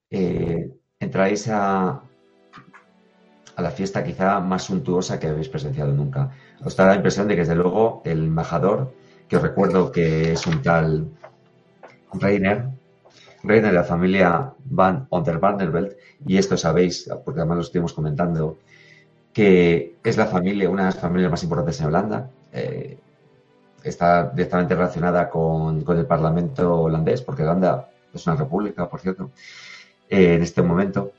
eh, 0.08 0.70
entráis 1.00 1.48
a, 1.48 2.00
a 3.56 3.60
la 3.60 3.70
fiesta 3.72 4.04
quizá 4.04 4.38
más 4.38 4.62
suntuosa 4.62 5.18
que 5.18 5.26
habéis 5.26 5.48
presenciado 5.48 5.92
nunca. 5.92 6.30
Os 6.64 6.76
da 6.76 6.86
la 6.86 6.94
impresión 6.94 7.26
de 7.26 7.34
que 7.34 7.40
desde 7.40 7.56
luego 7.56 8.02
el 8.04 8.22
embajador, 8.26 8.94
que 9.26 9.36
os 9.36 9.42
recuerdo 9.42 9.90
que 9.90 10.30
es 10.30 10.46
un 10.46 10.62
tal 10.62 11.08
Reiner, 12.12 12.68
Reiner 13.46 13.70
de 13.70 13.76
la 13.78 13.84
familia 13.84 14.52
Van 14.64 15.06
Onderbarnevelt, 15.10 15.96
y 16.26 16.36
esto 16.36 16.56
sabéis, 16.56 17.08
porque 17.24 17.40
además 17.40 17.56
lo 17.58 17.62
estuvimos 17.62 17.92
comentando, 17.92 18.58
que 19.32 19.96
es 20.02 20.16
la 20.16 20.26
familia, 20.26 20.70
una 20.70 20.82
de 20.84 20.90
las 20.92 21.00
familias 21.00 21.30
más 21.30 21.42
importantes 21.42 21.80
en 21.80 21.86
Holanda. 21.86 22.30
eh, 22.52 22.98
está 23.84 24.30
directamente 24.30 24.74
relacionada 24.74 25.30
con, 25.30 25.82
con 25.82 25.96
el 25.98 26.06
Parlamento 26.06 26.82
holandés, 26.82 27.22
porque 27.22 27.42
Holanda 27.44 27.88
es 28.12 28.26
una 28.26 28.36
república, 28.36 28.88
por 28.88 29.00
cierto, 29.00 29.30
eh, 30.08 30.34
en 30.34 30.42
este 30.42 30.62
momento. 30.62 31.12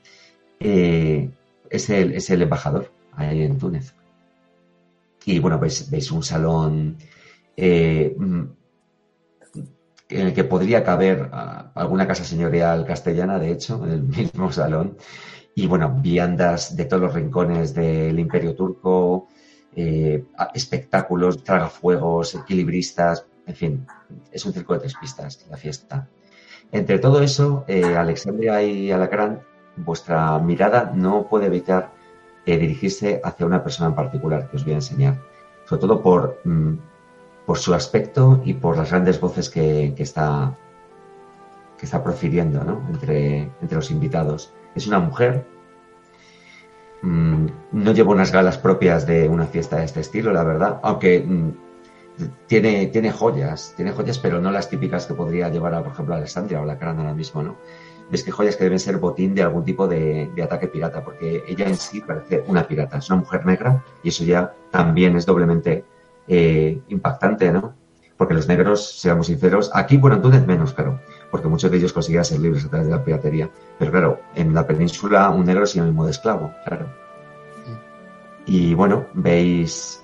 eh, 0.60 1.30
es, 1.70 1.90
el, 1.90 2.12
es 2.14 2.30
el 2.30 2.42
embajador 2.42 2.90
ahí 3.12 3.42
en 3.42 3.58
Túnez. 3.58 3.94
Y 5.24 5.38
bueno, 5.38 5.58
veis, 5.58 5.90
veis 5.90 6.10
un 6.10 6.22
salón 6.22 6.96
en 10.08 10.28
el 10.28 10.34
que 10.34 10.44
podría 10.44 10.84
caber 10.84 11.28
ah, 11.32 11.70
alguna 11.74 12.06
casa 12.06 12.24
señorial 12.24 12.86
castellana, 12.86 13.38
de 13.38 13.50
hecho, 13.52 13.84
en 13.84 13.92
el 13.92 14.02
mismo 14.18 14.50
salón. 14.52 14.96
Y 15.54 15.66
bueno, 15.66 15.98
viandas 16.00 16.76
de 16.76 16.84
todos 16.84 17.02
los 17.02 17.14
rincones 17.14 17.74
del 17.74 18.18
Imperio 18.18 18.54
Turco, 18.54 19.28
eh, 19.74 20.24
espectáculos, 20.54 21.42
tragafuegos, 21.42 22.34
equilibristas, 22.34 23.26
en 23.46 23.54
fin, 23.54 23.86
es 24.30 24.44
un 24.44 24.52
circo 24.52 24.74
de 24.74 24.80
tres 24.80 24.94
pistas 25.00 25.46
la 25.50 25.56
fiesta. 25.56 26.08
Entre 26.70 26.98
todo 26.98 27.22
eso, 27.22 27.64
eh, 27.66 27.96
Alexandria 27.96 28.62
y 28.62 28.92
Alacrán, 28.92 29.42
vuestra 29.76 30.38
mirada 30.38 30.92
no 30.94 31.28
puede 31.28 31.46
evitar 31.46 31.92
eh, 32.44 32.58
dirigirse 32.58 33.20
hacia 33.24 33.46
una 33.46 33.62
persona 33.62 33.88
en 33.88 33.94
particular 33.94 34.50
que 34.50 34.56
os 34.56 34.64
voy 34.64 34.74
a 34.74 34.76
enseñar, 34.76 35.18
sobre 35.66 35.80
todo 35.80 36.02
por, 36.02 36.40
mm, 36.44 36.74
por 37.48 37.58
su 37.58 37.74
aspecto 37.74 38.40
y 38.44 38.54
por 38.54 38.76
las 38.76 38.90
grandes 38.90 39.18
voces 39.18 39.50
que, 39.50 39.94
que 39.96 40.04
está, 40.04 40.56
que 41.78 41.86
está 41.86 42.04
profiriendo 42.04 42.60
entre, 42.92 43.50
entre 43.60 43.76
los 43.76 43.90
invitados. 43.90 44.52
Es 44.76 44.86
una 44.86 45.00
mujer 45.00 45.44
Mm, 47.02 47.46
no 47.72 47.92
lleva 47.92 48.10
unas 48.10 48.32
galas 48.32 48.58
propias 48.58 49.06
de 49.06 49.28
una 49.28 49.46
fiesta 49.46 49.76
de 49.76 49.84
este 49.84 50.00
estilo, 50.00 50.32
la 50.32 50.42
verdad, 50.42 50.80
aunque 50.82 51.20
mm, 51.20 51.50
tiene, 52.46 52.86
tiene 52.88 53.12
joyas, 53.12 53.72
tiene 53.76 53.92
joyas, 53.92 54.18
pero 54.18 54.40
no 54.40 54.50
las 54.50 54.68
típicas 54.68 55.06
que 55.06 55.14
podría 55.14 55.48
llevar, 55.48 55.74
a, 55.74 55.82
por 55.82 55.92
ejemplo, 55.92 56.14
Alessandria 56.14 56.60
o 56.60 56.64
la 56.64 56.76
Crana 56.78 57.00
ahora 57.00 57.14
mismo, 57.14 57.42
¿no? 57.42 57.56
Ves 58.10 58.24
que 58.24 58.32
joyas 58.32 58.56
que 58.56 58.64
deben 58.64 58.80
ser 58.80 58.96
botín 58.96 59.34
de 59.34 59.42
algún 59.42 59.64
tipo 59.64 59.86
de, 59.86 60.30
de 60.34 60.42
ataque 60.42 60.66
pirata, 60.66 61.04
porque 61.04 61.44
ella 61.46 61.66
en 61.68 61.76
sí 61.76 62.00
parece 62.00 62.42
una 62.48 62.66
pirata, 62.66 62.98
es 62.98 63.08
una 63.10 63.20
mujer 63.20 63.46
negra 63.46 63.84
y 64.02 64.08
eso 64.08 64.24
ya 64.24 64.52
también 64.70 65.16
es 65.16 65.26
doblemente 65.26 65.84
eh, 66.28 66.80
impactante, 66.88 67.50
¿no? 67.52 67.74
Porque 68.16 68.34
los 68.34 68.48
negros, 68.48 68.98
seamos 68.98 69.28
sinceros, 69.28 69.70
aquí, 69.74 69.96
bueno, 69.96 70.16
en 70.16 70.22
Túnez 70.22 70.46
menos, 70.46 70.74
claro, 70.74 71.00
porque 71.30 71.48
muchos 71.48 71.70
de 71.70 71.76
ellos 71.76 71.92
conseguían 71.92 72.24
ser 72.24 72.40
libres 72.40 72.64
a 72.64 72.68
través 72.68 72.88
de 72.88 72.94
la 72.94 73.04
piratería. 73.04 73.48
Pero 73.78 73.92
claro, 73.92 74.20
en 74.34 74.52
la 74.54 74.66
península 74.66 75.30
un 75.30 75.46
negro 75.46 75.64
es 75.64 75.70
sinónimo 75.70 76.04
de 76.04 76.10
esclavo, 76.10 76.52
claro. 76.66 76.88
Y 78.46 78.74
bueno, 78.74 79.06
veis, 79.14 80.02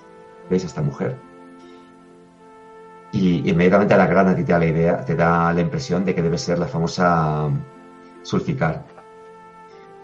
veis 0.49 0.63
a 0.63 0.67
esta 0.67 0.81
mujer. 0.81 1.17
Y 3.11 3.49
inmediatamente 3.49 3.93
a 3.93 3.97
la 3.97 4.07
gran 4.07 4.27
a 4.27 4.35
ti 4.35 4.43
te 4.43 4.53
da 4.53 4.59
la 4.59 4.65
idea, 4.65 5.05
te 5.05 5.15
da 5.15 5.51
la 5.51 5.61
impresión 5.61 6.05
de 6.05 6.15
que 6.15 6.21
debe 6.21 6.37
ser 6.37 6.59
la 6.59 6.67
famosa 6.67 7.49
Sulficar, 8.23 8.83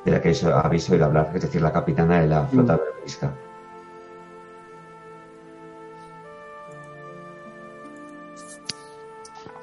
de 0.05 0.11
la 0.11 0.21
que 0.21 0.35
habéis 0.53 0.89
oído 0.89 1.05
hablar, 1.05 1.31
es 1.33 1.41
decir, 1.41 1.61
la 1.61 1.71
capitana 1.71 2.21
de 2.21 2.27
la 2.27 2.45
flota 2.45 2.77
berberisca. 2.77 3.33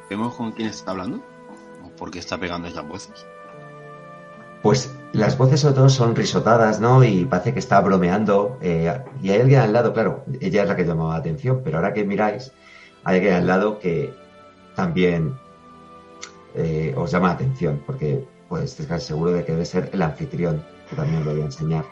¿Vemos 0.08 0.34
con 0.34 0.52
quién 0.52 0.68
está 0.68 0.92
hablando? 0.92 1.20
¿O 1.84 1.90
por 1.96 2.10
qué 2.10 2.18
está 2.18 2.38
pegando 2.38 2.68
esas 2.68 2.86
voces? 2.86 3.26
Pues 4.62 4.94
las 5.12 5.38
voces 5.38 5.60
sobre 5.60 5.74
todo 5.74 5.88
son 5.88 6.16
risotadas, 6.16 6.80
¿no? 6.80 7.04
Y 7.04 7.24
parece 7.24 7.52
que 7.52 7.58
está 7.58 7.80
bromeando. 7.80 8.58
eh, 8.60 8.92
y 9.22 9.30
hay 9.30 9.40
alguien 9.40 9.60
al 9.60 9.72
lado, 9.72 9.92
claro, 9.92 10.24
ella 10.40 10.62
es 10.62 10.68
la 10.68 10.76
que 10.76 10.84
llamaba 10.84 11.14
la 11.14 11.20
atención, 11.20 11.60
pero 11.64 11.78
ahora 11.78 11.92
que 11.92 12.04
miráis, 12.04 12.52
hay 13.04 13.16
alguien 13.16 13.34
al 13.34 13.46
lado 13.46 13.78
que 13.78 14.14
también 14.74 15.38
eh, 16.54 16.94
os 16.96 17.10
llama 17.10 17.28
la 17.28 17.34
atención, 17.34 17.82
porque 17.86 18.26
pues 18.48 18.78
estar 18.80 19.00
seguro 19.00 19.32
de 19.32 19.44
que 19.44 19.52
debe 19.52 19.64
ser 19.64 19.90
el 19.92 20.02
anfitrión, 20.02 20.64
que 20.88 20.96
también 20.96 21.24
lo 21.24 21.32
voy 21.32 21.42
a 21.42 21.44
enseñar. 21.44 21.84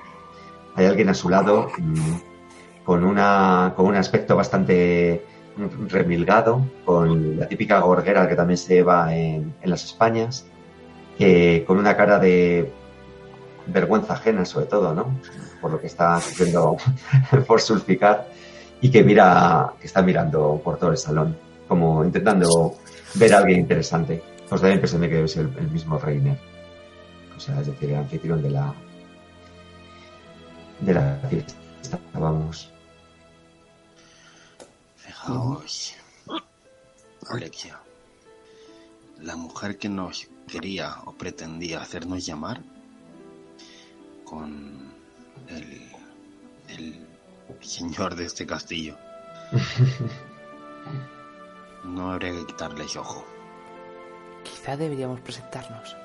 Hay 0.74 0.86
alguien 0.86 1.08
a 1.08 1.14
su 1.14 1.28
lado 1.28 1.68
mm, 1.78 2.84
con, 2.84 3.04
una, 3.04 3.74
con 3.76 3.86
un 3.86 3.96
aspecto 3.96 4.36
bastante 4.36 5.24
remilgado, 5.88 6.66
con 6.84 7.38
la 7.38 7.48
típica 7.48 7.80
gorguera 7.80 8.28
que 8.28 8.36
también 8.36 8.58
se 8.58 8.74
lleva 8.74 9.14
en, 9.14 9.54
en 9.60 9.70
las 9.70 9.84
Españas, 9.84 10.46
con 11.66 11.78
una 11.78 11.96
cara 11.96 12.18
de 12.18 12.70
vergüenza 13.66 14.14
ajena 14.14 14.44
sobre 14.44 14.66
todo, 14.66 14.94
¿no? 14.94 15.18
Por 15.60 15.72
lo 15.72 15.80
que 15.80 15.86
está 15.86 16.20
sufriendo 16.20 16.76
por 17.46 17.60
sulficar 17.60 18.28
y 18.80 18.90
que 18.90 19.02
mira, 19.02 19.72
que 19.80 19.86
está 19.86 20.02
mirando 20.02 20.60
por 20.62 20.78
todo 20.78 20.90
el 20.90 20.96
salón, 20.96 21.36
como 21.66 22.04
intentando 22.04 22.76
ver 23.14 23.34
a 23.34 23.38
alguien 23.38 23.60
interesante. 23.60 24.22
Os 24.50 24.60
da 24.60 24.68
la 24.68 24.74
impresión 24.74 25.00
de 25.00 25.08
que 25.08 25.24
es 25.24 25.36
el, 25.36 25.50
el 25.58 25.70
mismo 25.70 25.98
Reiner. 25.98 26.38
O 27.36 27.40
sea, 27.40 27.60
es 27.60 27.66
decir, 27.66 27.90
el 27.90 27.96
anfitrión 27.96 28.42
de 28.42 28.50
la 28.50 28.74
de 30.80 30.94
la 30.94 31.18
fiesta, 31.28 31.54
vamos. 32.12 32.75
Fijaos, 35.26 35.96
Alexia, 37.28 37.80
la 39.20 39.34
mujer 39.34 39.76
que 39.76 39.88
nos 39.88 40.28
quería 40.46 40.98
o 41.04 41.12
pretendía 41.14 41.80
hacernos 41.80 42.24
llamar 42.24 42.62
con 44.24 44.92
el, 45.48 45.90
el 46.68 47.06
señor 47.60 48.14
de 48.14 48.26
este 48.26 48.46
castillo. 48.46 48.96
No 51.82 52.10
habría 52.10 52.32
que 52.32 52.46
quitarles 52.46 52.96
ojo. 52.96 53.24
Quizá 54.42 54.76
deberíamos 54.76 55.20
presentarnos. 55.20 55.96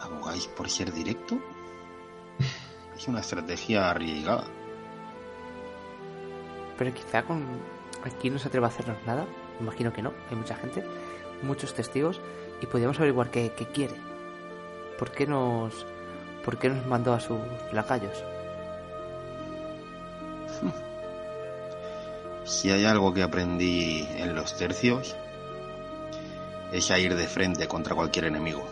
¿Abogáis 0.00 0.48
por 0.48 0.68
ser 0.68 0.92
directo? 0.92 1.38
Es 2.96 3.06
una 3.06 3.20
estrategia 3.20 3.90
arriesgada. 3.90 4.48
Pero 6.78 6.94
quizá 6.94 7.22
con 7.22 7.44
aquí 8.04 8.30
no 8.30 8.38
se 8.38 8.48
atreva 8.48 8.66
a 8.66 8.70
hacernos 8.70 8.98
nada. 9.06 9.26
Imagino 9.60 9.92
que 9.92 10.02
no. 10.02 10.12
Hay 10.30 10.36
mucha 10.36 10.54
gente, 10.56 10.84
muchos 11.42 11.74
testigos 11.74 12.20
y 12.60 12.66
podríamos 12.66 12.98
averiguar 12.98 13.30
qué, 13.30 13.52
qué 13.56 13.66
quiere. 13.66 13.94
¿Por 14.98 15.10
qué 15.10 15.26
nos, 15.26 15.86
por 16.44 16.58
qué 16.58 16.68
nos 16.68 16.86
mandó 16.86 17.12
a 17.12 17.20
sus 17.20 17.38
lacayos? 17.72 18.22
Si 22.44 22.70
hay 22.70 22.84
algo 22.84 23.12
que 23.12 23.22
aprendí 23.22 24.06
en 24.16 24.34
los 24.34 24.56
tercios, 24.56 25.16
es 26.72 26.90
a 26.90 26.98
ir 26.98 27.16
de 27.16 27.26
frente 27.26 27.66
contra 27.66 27.94
cualquier 27.94 28.26
enemigo. 28.26 28.64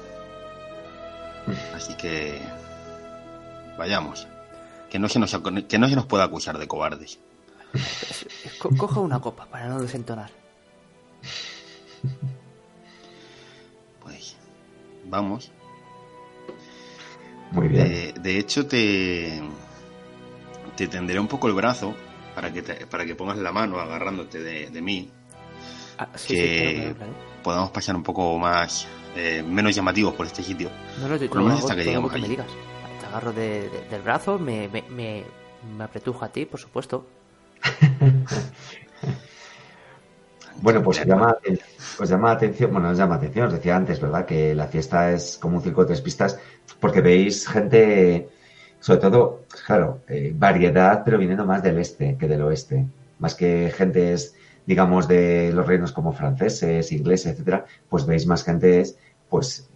Así 1.74 1.94
que 1.94 2.40
vayamos. 3.76 4.28
Que 4.88 4.98
no 5.00 5.08
se 5.08 5.18
nos, 5.18 5.36
que 5.68 5.78
no 5.78 5.88
se 5.88 5.96
nos 5.96 6.06
pueda 6.06 6.24
acusar 6.24 6.56
de 6.58 6.68
cobardes. 6.68 7.18
Co- 8.58 8.70
coja 8.76 9.00
una 9.00 9.20
copa 9.20 9.46
para 9.46 9.68
no 9.68 9.80
desentonar. 9.80 10.30
Pues 14.02 14.36
vamos. 15.06 15.50
Muy 17.52 17.68
bien. 17.68 17.84
De, 17.88 18.12
de 18.20 18.38
hecho, 18.38 18.66
te, 18.66 19.40
te 20.76 20.88
tenderé 20.88 21.20
un 21.20 21.28
poco 21.28 21.46
el 21.48 21.54
brazo 21.54 21.94
para 22.34 22.52
que, 22.52 22.62
te- 22.62 22.86
para 22.86 23.04
que 23.04 23.14
pongas 23.14 23.38
la 23.38 23.52
mano 23.52 23.78
agarrándote 23.80 24.40
de, 24.42 24.70
de 24.70 24.82
mí 24.82 25.10
Ah, 25.96 26.08
sí, 26.16 26.28
sí, 26.28 26.34
que 26.34 26.56
claro, 26.56 26.74
claro, 26.74 26.96
claro. 26.96 27.12
podamos 27.44 27.70
pasar 27.70 27.94
un 27.94 28.02
poco 28.02 28.36
más, 28.36 28.88
eh, 29.14 29.44
menos 29.46 29.72
llamativos 29.76 30.12
por 30.14 30.26
este 30.26 30.42
sitio. 30.42 30.68
No, 31.00 31.06
no, 31.06 31.14
yo 31.16 31.28
Por 31.28 31.38
lo 31.38 31.44
menos 31.44 31.60
hasta 31.60 31.76
que 31.76 31.84
lleguemos 31.84 32.12
que 32.12 32.18
me 32.18 32.28
digas. 32.28 32.48
Te 33.00 33.06
agarro 33.06 33.32
de- 33.32 33.68
de- 33.70 33.88
del 33.88 34.02
brazo, 34.02 34.36
me, 34.40 34.66
me, 34.68 34.82
me, 34.90 35.22
me 35.76 35.84
apretujo 35.84 36.24
a 36.24 36.28
ti, 36.30 36.46
por 36.46 36.58
supuesto. 36.58 37.06
Bueno, 40.60 40.82
pues 40.82 41.04
llama, 41.04 41.36
os 42.00 42.08
llama 42.08 42.28
la 42.28 42.34
atención, 42.34 42.72
bueno, 42.72 42.88
os 42.90 42.96
llama 42.96 43.16
la 43.16 43.18
atención, 43.18 43.46
os 43.48 43.52
decía 43.52 43.76
antes, 43.76 44.00
¿verdad? 44.00 44.24
Que 44.24 44.54
la 44.54 44.66
fiesta 44.66 45.12
es 45.12 45.36
como 45.36 45.56
un 45.56 45.62
circo 45.62 45.82
de 45.82 45.88
tres 45.88 46.00
pistas, 46.00 46.38
porque 46.80 47.00
veis 47.00 47.46
gente, 47.46 48.28
sobre 48.80 49.00
todo, 49.00 49.44
claro, 49.66 50.00
eh, 50.08 50.32
variedad, 50.34 51.02
pero 51.04 51.18
viniendo 51.18 51.44
más 51.44 51.62
del 51.62 51.78
este 51.78 52.16
que 52.16 52.28
del 52.28 52.42
oeste. 52.42 52.86
Más 53.18 53.34
que 53.34 53.72
gentes, 53.76 54.36
digamos, 54.64 55.06
de 55.06 55.52
los 55.52 55.66
reinos 55.66 55.92
como 55.92 56.12
franceses, 56.12 56.92
ingleses, 56.92 57.32
etcétera, 57.32 57.66
pues 57.88 58.06
veis 58.06 58.26
más 58.26 58.42
gentes, 58.44 58.96
pues, 59.28 59.68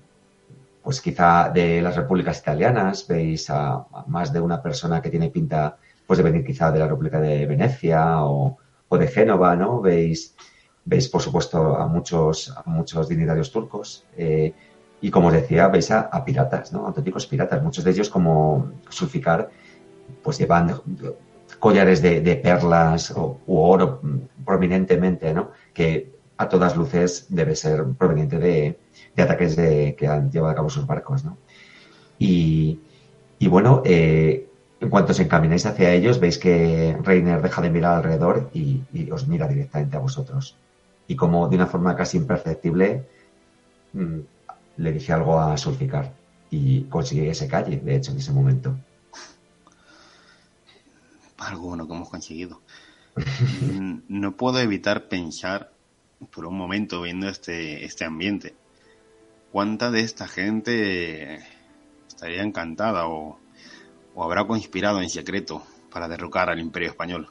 pues 0.82 1.00
quizá 1.00 1.50
de 1.50 1.82
las 1.82 1.96
repúblicas 1.96 2.38
italianas, 2.38 3.06
veis 3.06 3.50
a, 3.50 3.74
a 3.74 4.04
más 4.06 4.32
de 4.32 4.40
una 4.40 4.62
persona 4.62 5.02
que 5.02 5.10
tiene 5.10 5.28
pinta, 5.28 5.76
pues 6.08 6.20
venir 6.22 6.44
quizá 6.44 6.72
de 6.72 6.80
la 6.80 6.88
República 6.88 7.20
de 7.20 7.46
Venecia 7.46 8.24
o, 8.24 8.56
o 8.88 8.98
de 8.98 9.06
Génova, 9.06 9.54
¿no? 9.54 9.80
Veis 9.80 10.34
Veis, 10.88 11.06
por 11.06 11.20
supuesto, 11.20 11.76
a 11.76 11.86
muchos, 11.86 12.50
a 12.56 12.62
muchos 12.64 13.08
dignitarios 13.10 13.52
turcos. 13.52 14.06
eh, 14.16 14.54
y 15.02 15.10
como 15.10 15.28
os 15.28 15.34
decía, 15.34 15.68
veis 15.68 15.90
a, 15.90 16.24
piratas, 16.24 16.72
¿no? 16.72 16.86
Auténticos 16.86 17.26
piratas. 17.26 17.62
Muchos 17.62 17.84
de 17.84 17.90
ellos, 17.90 18.08
como 18.08 18.72
Sulficar, 18.88 19.50
pues 20.22 20.38
llevan 20.38 20.80
collares 21.60 22.00
de, 22.02 22.20
de 22.20 22.36
perlas 22.36 23.12
o, 23.12 23.38
u 23.46 23.58
oro 23.60 24.00
prominentemente, 24.44 25.32
¿no? 25.34 25.52
Que 25.74 26.10
a 26.38 26.48
todas 26.48 26.74
luces 26.74 27.26
debe 27.28 27.54
ser 27.54 27.84
proveniente 27.98 28.38
de, 28.38 28.78
de 29.14 29.22
ataques 29.22 29.56
de, 29.56 29.94
que 29.94 30.08
han 30.08 30.32
llevado 30.32 30.52
a 30.52 30.56
cabo 30.56 30.70
sus 30.70 30.86
barcos, 30.86 31.22
¿no? 31.22 31.36
Y, 32.18 32.80
y 33.38 33.46
bueno, 33.46 33.82
eh, 33.84 34.47
en 34.80 34.90
cuanto 34.90 35.10
os 35.12 35.18
encamináis 35.18 35.66
hacia 35.66 35.92
ellos, 35.92 36.20
veis 36.20 36.38
que 36.38 36.96
Reiner 37.02 37.42
deja 37.42 37.60
de 37.62 37.70
mirar 37.70 37.96
alrededor 37.96 38.50
y, 38.54 38.82
os 39.10 39.26
mira 39.26 39.48
directamente 39.48 39.96
a 39.96 40.00
vosotros. 40.00 40.56
Y 41.08 41.16
como 41.16 41.48
de 41.48 41.56
una 41.56 41.66
forma 41.66 41.96
casi 41.96 42.16
imperceptible, 42.16 43.06
mm, 43.92 44.18
le 44.76 44.92
dije 44.92 45.12
algo 45.12 45.40
a 45.40 45.56
Sulficar 45.56 46.12
y 46.50 46.84
conseguí 46.84 47.22
que 47.22 47.34
se 47.34 47.48
calle, 47.48 47.78
de 47.78 47.96
hecho, 47.96 48.12
en 48.12 48.18
ese 48.18 48.32
momento. 48.32 48.76
Algo 51.38 51.68
bueno 51.68 51.86
que 51.86 51.94
hemos 51.94 52.08
conseguido. 52.08 52.60
Mm, 53.60 53.98
no 54.08 54.36
puedo 54.36 54.60
evitar 54.60 55.08
pensar 55.08 55.72
por 56.30 56.46
un 56.46 56.56
momento 56.56 57.02
viendo 57.02 57.28
este, 57.28 57.84
este 57.84 58.04
ambiente. 58.04 58.54
¿Cuánta 59.50 59.90
de 59.90 60.02
esta 60.02 60.28
gente 60.28 61.40
estaría 62.06 62.42
encantada 62.42 63.08
o, 63.08 63.38
o 64.18 64.24
habrá 64.24 64.44
conspirado 64.44 65.00
en 65.00 65.08
secreto 65.08 65.62
para 65.92 66.08
derrocar 66.08 66.50
al 66.50 66.58
imperio 66.58 66.88
español? 66.88 67.30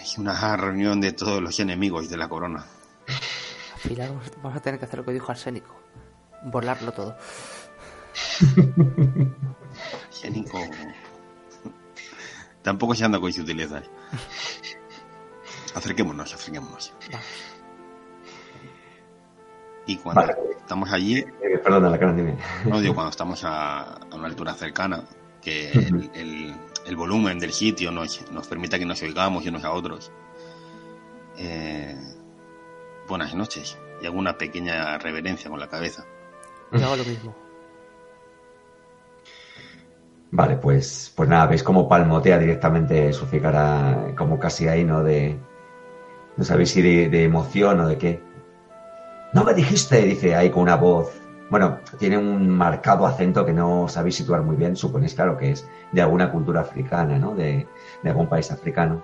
Es 0.00 0.16
una 0.16 0.56
reunión 0.56 1.00
de 1.00 1.10
todos 1.10 1.42
los 1.42 1.58
enemigos 1.58 2.08
de 2.08 2.16
la 2.16 2.28
corona. 2.28 2.64
Al 3.74 3.80
final 3.80 4.20
vamos, 4.36 4.56
a 4.56 4.60
tener 4.60 4.78
que 4.78 4.86
hacer 4.86 5.00
lo 5.00 5.04
que 5.04 5.12
dijo 5.12 5.32
Arsénico. 5.32 5.74
Volarlo 6.44 6.92
todo. 6.92 7.16
Génico. 10.22 10.60
Tampoco 12.62 12.94
se 12.94 13.04
anda 13.04 13.18
con 13.18 13.32
sutilezas. 13.32 13.90
Acerquémonos, 15.74 16.32
acerquémonos. 16.32 16.92
Vamos. 17.10 17.53
Y 19.86 19.96
cuando 19.98 20.22
Vale. 20.22 20.34
estamos 20.58 20.90
allí, 20.92 21.18
Eh, 21.18 21.58
perdona, 21.62 21.90
la 21.90 21.98
cara, 21.98 22.12
dime. 22.14 22.36
no 22.64 22.80
digo 22.80 22.94
cuando 22.94 23.10
estamos 23.10 23.44
a, 23.44 23.82
a 23.94 24.14
una 24.14 24.26
altura 24.28 24.54
cercana, 24.54 25.04
que 25.42 25.70
el, 25.72 26.10
el- 26.14 26.54
el 26.86 26.96
volumen 26.96 27.38
del 27.38 27.52
sitio 27.52 27.90
nos, 27.90 28.30
nos 28.30 28.46
permita 28.46 28.78
que 28.78 28.84
nos 28.86 29.02
oigamos 29.02 29.46
unos 29.46 29.64
a 29.64 29.72
otros. 29.72 30.12
Eh, 31.38 31.96
buenas 33.08 33.34
noches. 33.34 33.78
Y 34.02 34.06
hago 34.06 34.18
una 34.18 34.36
pequeña 34.36 34.98
reverencia 34.98 35.48
con 35.50 35.58
la 35.60 35.68
cabeza. 35.68 36.04
Yo 36.72 36.84
hago 36.84 36.96
lo 36.96 37.04
mismo. 37.04 37.34
Vale, 40.30 40.56
pues, 40.56 41.12
pues 41.14 41.28
nada, 41.28 41.46
veis 41.46 41.62
cómo 41.62 41.88
palmotea 41.88 42.38
directamente 42.38 43.12
Sulficar 43.12 43.54
a- 43.56 44.14
como 44.16 44.38
casi 44.38 44.66
ahí, 44.66 44.84
¿no? 44.84 45.02
De, 45.04 45.38
no 46.36 46.44
sabéis 46.44 46.70
si 46.70 46.82
de, 46.82 47.08
de 47.08 47.24
emoción 47.24 47.80
o 47.80 47.86
de 47.88 47.98
qué. 47.98 48.20
No 49.34 49.42
me 49.42 49.52
dijiste, 49.52 50.00
dice 50.00 50.36
ahí 50.36 50.48
con 50.48 50.62
una 50.62 50.76
voz. 50.76 51.12
Bueno, 51.50 51.80
tiene 51.98 52.16
un 52.16 52.48
marcado 52.48 53.04
acento 53.04 53.44
que 53.44 53.52
no 53.52 53.88
sabéis 53.88 54.14
situar 54.14 54.42
muy 54.42 54.54
bien. 54.54 54.76
Suponéis, 54.76 55.14
claro, 55.14 55.36
que 55.36 55.50
es 55.50 55.68
de 55.90 56.00
alguna 56.00 56.30
cultura 56.30 56.60
africana, 56.60 57.18
¿no? 57.18 57.34
De, 57.34 57.66
algún 58.04 58.28
país 58.28 58.52
africano. 58.52 59.02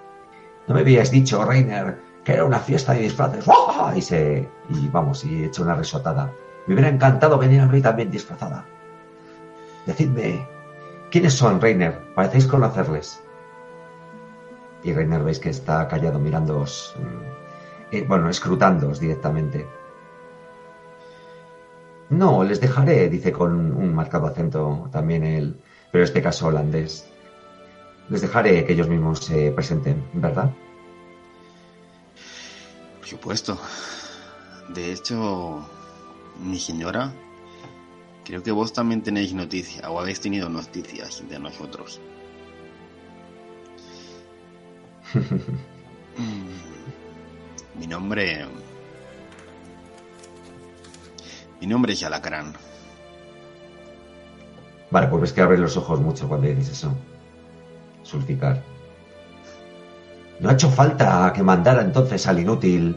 No 0.69 0.75
me 0.77 0.83
habías 0.83 1.11
dicho, 1.11 1.45
Reiner, 1.45 1.99
que 2.23 2.35
era 2.35 2.45
una 2.45 2.61
fiesta 2.61 2.93
de 2.93 3.01
disfraces. 3.01 3.45
¡Uah! 3.45 3.93
Y 3.97 4.03
se, 4.03 4.49
y 4.69 4.89
vamos, 4.89 5.25
y 5.25 5.43
he 5.43 5.47
hecho 5.47 5.65
una 5.65 5.75
risotada. 5.75 6.33
Me 6.67 6.75
hubiera 6.75 6.91
encantado 6.91 7.37
venir 7.37 7.61
a 7.61 7.67
mí 7.67 7.81
también 7.81 8.13
disfrazada. 8.13 8.65
Decidme, 9.85 10.47
¿quiénes 11.11 11.35
son, 11.35 11.61
Reiner? 11.61 11.99
Parecéis 12.15 12.47
conocerles. 12.47 13.21
Y 14.85 14.93
Reiner 14.93 15.25
veis 15.25 15.41
que 15.41 15.51
está 15.51 15.89
callado 15.89 16.21
mirándoos, 16.21 16.95
mm, 16.99 17.97
eh, 17.97 18.05
bueno, 18.07 18.31
escrutándoos 18.31 19.01
directamente. 19.01 19.80
No, 22.11 22.43
les 22.43 22.61
dejaré, 22.61 23.09
dice 23.09 23.33
con 23.33 23.73
un 23.73 23.95
marcado 23.95 24.27
acento 24.27 24.89
también 24.91 25.23
él, 25.23 25.61
pero 25.93 26.03
en 26.03 26.09
este 26.09 26.21
caso 26.21 26.49
holandés. 26.49 27.07
Les 28.09 28.21
dejaré 28.21 28.65
que 28.65 28.73
ellos 28.73 28.89
mismos 28.89 29.21
se 29.21 29.53
presenten, 29.53 30.05
¿verdad? 30.15 30.51
Por 32.99 33.07
supuesto. 33.07 33.57
De 34.75 34.93
hecho, 34.93 35.65
mi 36.45 36.59
señora, 36.59 37.13
creo 38.25 38.43
que 38.43 38.51
vos 38.51 38.73
también 38.73 39.03
tenéis 39.03 39.33
noticia, 39.33 39.89
o 39.89 40.01
habéis 40.01 40.21
tenido 40.21 40.49
noticias 40.49 41.23
de 41.29 41.39
nosotros. 41.39 42.01
Mi 47.79 47.87
nombre. 47.87 48.47
Mi 51.61 51.67
nombre 51.67 51.93
es 51.93 52.03
Alacrán. 52.03 52.55
Vale, 54.91 55.07
pues 55.09 55.21
ves 55.23 55.33
que 55.33 55.41
abres 55.43 55.61
los 55.61 55.77
ojos 55.77 56.01
mucho 56.01 56.29
cuando 56.29 56.49
dices 56.49 56.71
eso. 56.71 56.93
Sulficar. 58.03 58.63
No 60.41 60.49
ha 60.49 60.55
hecho 60.55 60.71
falta 60.71 61.33
que 61.35 61.43
mandara 61.43 61.83
entonces 61.83 62.27
al 62.27 62.41
inútil 62.41 62.97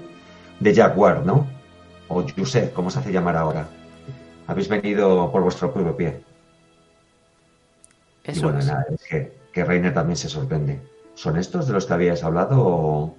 de 0.60 0.74
Jaguar, 0.74 1.26
¿no? 1.26 1.46
O 2.08 2.24
Josep, 2.36 2.74
como 2.74 2.90
se 2.90 3.00
hace 3.00 3.12
llamar 3.12 3.36
ahora. 3.36 3.68
Habéis 4.48 4.70
venido 4.70 5.30
por 5.32 5.44
vuestro 5.44 5.74
propio 5.74 5.96
pie. 5.96 6.24
y 8.26 8.32
Eso 8.32 8.44
bueno, 8.44 8.60
es. 8.60 8.68
nada, 8.68 8.86
es 8.90 9.04
que, 9.04 9.38
que 9.52 9.66
Reiner 9.66 9.94
también 9.94 10.16
se 10.18 10.30
sorprende. 10.30 10.82
¿Son 11.16 11.38
estos 11.38 11.68
de 11.68 11.74
los 11.74 11.86
que 11.86 11.94
habíais 11.94 12.24
hablado 12.24 12.66
o 12.66 13.16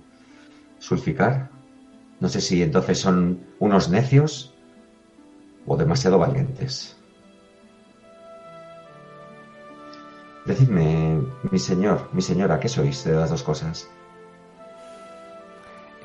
Sulficar? 0.79 1.51
No 2.19 2.29
sé 2.29 2.41
si 2.41 2.63
entonces 2.63 2.99
son 2.99 3.41
unos 3.59 3.91
necios 3.91 4.54
o 5.67 5.77
demasiado 5.77 6.19
valientes. 6.19 6.97
Decidme, 10.47 11.23
mi 11.51 11.59
señor, 11.59 12.09
mi 12.13 12.21
señora, 12.21 12.61
¿qué 12.61 12.69
sois 12.69 13.03
de 13.05 13.15
las 13.15 13.31
dos 13.31 13.43
cosas? 13.43 13.89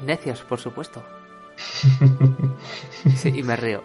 Necios, 0.05 0.41
por 0.43 0.59
supuesto. 0.59 1.03
Sí, 3.15 3.31
y 3.35 3.43
me 3.43 3.55
río. 3.55 3.81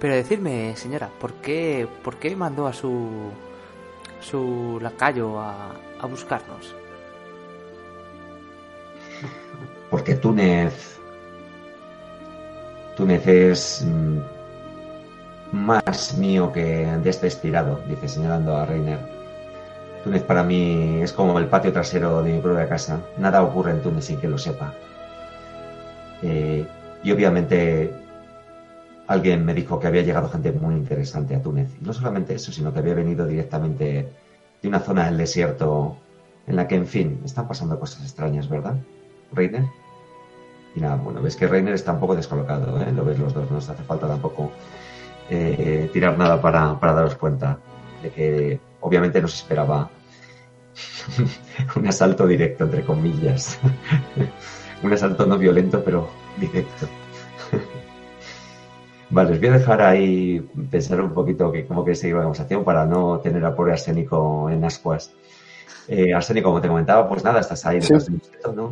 Pero 0.00 0.14
decirme, 0.14 0.74
señora, 0.76 1.10
¿por 1.20 1.34
qué, 1.34 1.86
por 2.02 2.16
qué 2.16 2.34
mandó 2.34 2.66
a 2.66 2.72
su 2.72 3.30
su 4.20 4.78
lacayo 4.80 5.38
a, 5.40 5.72
a 6.00 6.06
buscarnos? 6.06 6.74
Porque 9.90 10.14
Túnez. 10.14 10.98
Túnez 12.96 13.26
es 13.26 13.86
mm, 13.86 14.18
más 15.52 16.16
mío 16.18 16.52
que 16.52 16.86
de 16.86 17.10
este 17.10 17.26
dice 17.26 18.08
señalando 18.08 18.56
a 18.56 18.66
Reiner. 18.66 18.98
Túnez 20.04 20.22
para 20.22 20.42
mí 20.42 21.00
es 21.00 21.12
como 21.12 21.38
el 21.38 21.46
patio 21.46 21.72
trasero 21.72 22.22
de 22.22 22.32
mi 22.32 22.40
propia 22.40 22.68
casa. 22.68 23.00
Nada 23.18 23.42
ocurre 23.42 23.70
en 23.70 23.82
Túnez 23.82 24.04
sin 24.04 24.18
que 24.18 24.28
lo 24.28 24.36
sepa. 24.36 24.74
Eh, 26.22 26.66
y 27.02 27.12
obviamente 27.12 27.92
alguien 29.06 29.44
me 29.44 29.54
dijo 29.54 29.78
que 29.78 29.86
había 29.86 30.02
llegado 30.02 30.28
gente 30.28 30.52
muy 30.52 30.74
interesante 30.74 31.36
a 31.36 31.42
Túnez. 31.42 31.68
Y 31.80 31.84
no 31.84 31.92
solamente 31.92 32.34
eso, 32.34 32.52
sino 32.52 32.72
que 32.72 32.80
había 32.80 32.94
venido 32.94 33.26
directamente 33.26 34.08
de 34.60 34.68
una 34.68 34.80
zona 34.80 35.06
del 35.06 35.18
desierto 35.18 35.96
en 36.46 36.56
la 36.56 36.66
que, 36.66 36.74
en 36.74 36.86
fin, 36.86 37.20
están 37.24 37.46
pasando 37.46 37.78
cosas 37.78 38.02
extrañas, 38.02 38.48
¿verdad? 38.48 38.76
Reiner. 39.32 39.64
Y 40.74 40.80
nada, 40.80 40.96
bueno, 40.96 41.20
ves 41.20 41.36
que 41.36 41.46
Reiner 41.46 41.74
está 41.74 41.92
un 41.92 42.00
poco 42.00 42.16
descolocado, 42.16 42.80
¿eh? 42.80 42.92
Lo 42.92 43.04
ves 43.04 43.18
los 43.18 43.34
dos, 43.34 43.50
no 43.50 43.58
os 43.58 43.68
hace 43.68 43.82
falta 43.82 44.08
tampoco 44.08 44.52
eh, 45.28 45.90
tirar 45.92 46.16
nada 46.18 46.40
para, 46.40 46.78
para 46.78 46.94
daros 46.94 47.14
cuenta 47.16 47.58
de 48.02 48.10
que 48.10 48.60
obviamente 48.80 49.20
no 49.20 49.28
se 49.28 49.36
esperaba 49.36 49.90
un 51.76 51.86
asalto 51.86 52.26
directo, 52.26 52.64
entre 52.64 52.84
comillas. 52.84 53.58
un 54.82 54.92
asalto 54.92 55.26
no 55.26 55.38
violento, 55.38 55.82
pero 55.84 56.08
directo. 56.38 56.88
Vale, 59.10 59.32
os 59.32 59.38
voy 59.38 59.48
a 59.48 59.58
dejar 59.58 59.82
ahí 59.82 60.40
pensar 60.70 61.00
un 61.00 61.12
poquito 61.12 61.52
que, 61.52 61.66
cómo 61.66 61.84
que 61.84 61.94
seguir 61.94 62.16
la 62.16 62.22
conversación 62.22 62.64
para 62.64 62.86
no 62.86 63.20
tener 63.20 63.44
a 63.44 63.54
pobre 63.54 63.72
Arsénico 63.72 64.48
en 64.48 64.64
ascuas. 64.64 65.12
Eh, 65.86 66.14
Arsénico, 66.14 66.48
como 66.48 66.60
te 66.60 66.68
comentaba, 66.68 67.06
pues 67.08 67.22
nada, 67.22 67.40
estás 67.40 67.66
ahí 67.66 67.78
detrás 67.78 68.06
de 68.06 68.12
un 68.12 68.20
objeto, 68.20 68.52
¿no? 68.52 68.70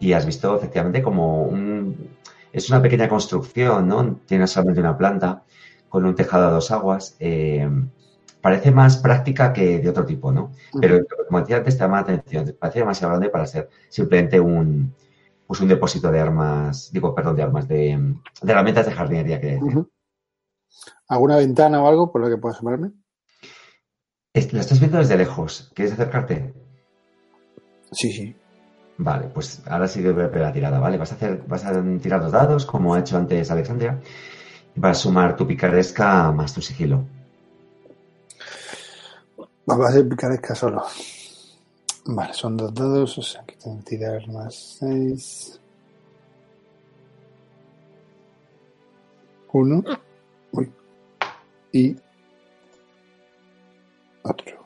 Y 0.00 0.12
has 0.12 0.26
visto 0.26 0.56
efectivamente 0.56 1.02
como 1.02 1.44
un... 1.44 2.16
Es 2.52 2.70
una 2.70 2.80
pequeña 2.80 3.08
construcción, 3.08 3.88
¿no? 3.88 4.20
Tiene 4.26 4.46
solamente 4.46 4.80
una 4.80 4.96
planta 4.96 5.42
con 5.88 6.04
un 6.04 6.14
tejado 6.14 6.46
a 6.46 6.50
dos 6.50 6.70
aguas. 6.70 7.16
Eh, 7.20 7.68
parece 8.40 8.70
más 8.70 8.96
práctica 8.98 9.52
que 9.52 9.78
de 9.78 9.88
otro 9.88 10.06
tipo, 10.06 10.32
¿no? 10.32 10.52
Pero 10.80 11.00
como 11.26 11.40
decía 11.40 11.58
antes, 11.58 11.76
te 11.76 11.84
llama 11.84 11.96
la 11.98 12.02
atención. 12.02 12.56
Parece 12.58 12.78
demasiado 12.80 13.10
grande 13.12 13.30
para 13.30 13.46
ser 13.46 13.68
simplemente 13.88 14.40
un, 14.40 14.94
pues 15.46 15.60
un 15.60 15.68
depósito 15.68 16.10
de 16.10 16.20
armas, 16.20 16.90
digo, 16.92 17.14
perdón, 17.14 17.36
de 17.36 17.42
armas, 17.42 17.68
de, 17.68 18.14
de 18.42 18.52
herramientas 18.52 18.86
de 18.86 18.92
jardinería 18.92 19.40
que 19.40 19.58
Ujú. 19.60 19.90
¿Alguna 21.08 21.36
ventana 21.36 21.82
o 21.82 21.88
algo 21.88 22.12
por 22.12 22.20
lo 22.20 22.28
que 22.28 22.36
pueda 22.36 22.54
asomarme? 22.54 22.92
La 24.34 24.60
estás 24.60 24.78
viendo 24.78 24.98
desde 24.98 25.16
lejos. 25.16 25.70
¿Quieres 25.74 25.94
acercarte? 25.94 26.54
Sí, 27.90 28.12
sí. 28.12 28.36
Vale, 28.98 29.28
pues 29.28 29.62
ahora 29.66 29.86
sí 29.86 30.02
que 30.02 30.10
voy 30.10 30.24
a 30.24 30.28
la 30.28 30.52
tirada, 30.52 30.80
¿vale? 30.80 30.98
Vas 30.98 31.12
a 31.12 31.14
hacer, 31.14 31.44
vas 31.46 31.64
a 31.64 31.82
tirar 32.02 32.20
dos 32.20 32.32
dados, 32.32 32.66
como 32.66 32.94
ha 32.94 33.00
hecho 33.00 33.16
antes 33.16 33.48
Alexandria, 33.50 33.96
vas 34.74 34.98
a 34.98 35.00
sumar 35.00 35.36
tu 35.36 35.46
picaresca 35.46 36.32
más 36.32 36.52
tu 36.52 36.60
sigilo. 36.60 37.04
Va 39.70 39.88
a 39.88 39.92
ser 39.92 40.08
picaresca 40.08 40.54
solo. 40.54 40.82
Vale, 42.06 42.32
son 42.32 42.56
dos 42.56 42.74
dados, 42.74 43.18
o 43.18 43.22
sea 43.22 43.44
que 43.44 43.54
tengo 43.56 43.78
que 43.78 43.84
tirar 43.84 44.26
más 44.28 44.78
seis. 44.80 45.60
Uno. 49.52 49.82
Uy. 50.52 50.72
Y 51.72 51.96
otro. 54.22 54.57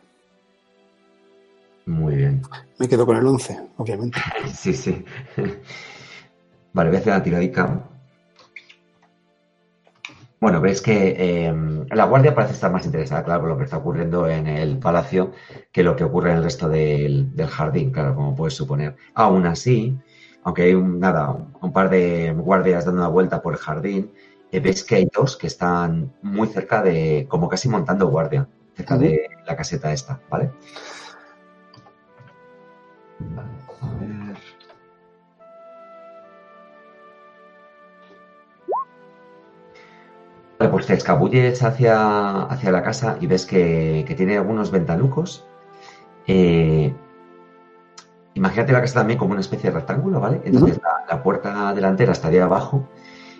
Muy 1.86 2.16
bien. 2.16 2.42
Me 2.78 2.88
quedo 2.88 3.06
con 3.06 3.16
el 3.16 3.26
11, 3.26 3.58
obviamente. 3.76 4.18
Sí, 4.54 4.72
sí. 4.74 5.04
Vale, 6.74 6.90
voy 6.90 6.96
a 6.96 7.00
hacer 7.00 7.12
una 7.12 7.22
tiradica. 7.22 7.82
Bueno, 10.40 10.60
ves 10.60 10.82
que 10.82 11.14
eh, 11.16 11.54
la 11.90 12.04
guardia 12.06 12.34
parece 12.34 12.54
estar 12.54 12.72
más 12.72 12.84
interesada, 12.84 13.22
claro, 13.22 13.42
por 13.42 13.50
lo 13.50 13.58
que 13.58 13.64
está 13.64 13.76
ocurriendo 13.76 14.28
en 14.28 14.48
el 14.48 14.78
palacio 14.78 15.30
que 15.70 15.84
lo 15.84 15.94
que 15.94 16.02
ocurre 16.02 16.32
en 16.32 16.38
el 16.38 16.42
resto 16.44 16.68
del, 16.68 17.34
del 17.36 17.46
jardín, 17.46 17.92
claro, 17.92 18.16
como 18.16 18.34
puedes 18.34 18.54
suponer. 18.54 18.96
Aún 19.14 19.46
así, 19.46 19.96
aunque 20.42 20.62
hay 20.62 20.74
un, 20.74 20.98
nada, 20.98 21.30
un, 21.30 21.54
un 21.60 21.72
par 21.72 21.90
de 21.90 22.32
guardias 22.36 22.84
dando 22.84 23.02
una 23.02 23.08
vuelta 23.08 23.40
por 23.40 23.52
el 23.52 23.60
jardín, 23.60 24.10
eh, 24.50 24.58
ves 24.58 24.82
que 24.82 24.96
hay 24.96 25.08
dos 25.14 25.36
que 25.36 25.46
están 25.46 26.12
muy 26.22 26.48
cerca 26.48 26.82
de, 26.82 27.26
como 27.28 27.48
casi 27.48 27.68
montando 27.68 28.08
guardia, 28.08 28.48
cerca 28.74 28.98
de 28.98 29.28
la 29.46 29.54
caseta 29.54 29.92
esta, 29.92 30.20
¿vale? 30.28 30.50
Vale, 33.30 33.48
a 33.80 33.86
ver. 34.00 34.36
Vale, 40.58 40.70
pues 40.70 40.86
te 40.86 40.94
escabulles 40.94 41.62
hacia, 41.62 42.42
hacia 42.42 42.70
la 42.70 42.82
casa 42.82 43.16
y 43.20 43.26
ves 43.26 43.46
que, 43.46 44.04
que 44.06 44.14
tiene 44.14 44.36
algunos 44.36 44.70
ventanucos. 44.70 45.44
Eh, 46.26 46.94
imagínate 48.34 48.72
la 48.72 48.80
casa 48.80 49.00
también 49.00 49.18
como 49.18 49.32
una 49.32 49.40
especie 49.40 49.70
de 49.70 49.76
rectángulo, 49.76 50.20
¿vale? 50.20 50.40
Entonces 50.44 50.80
la, 50.82 51.16
la 51.16 51.22
puerta 51.22 51.74
delantera 51.74 52.12
estaría 52.12 52.44
abajo. 52.44 52.88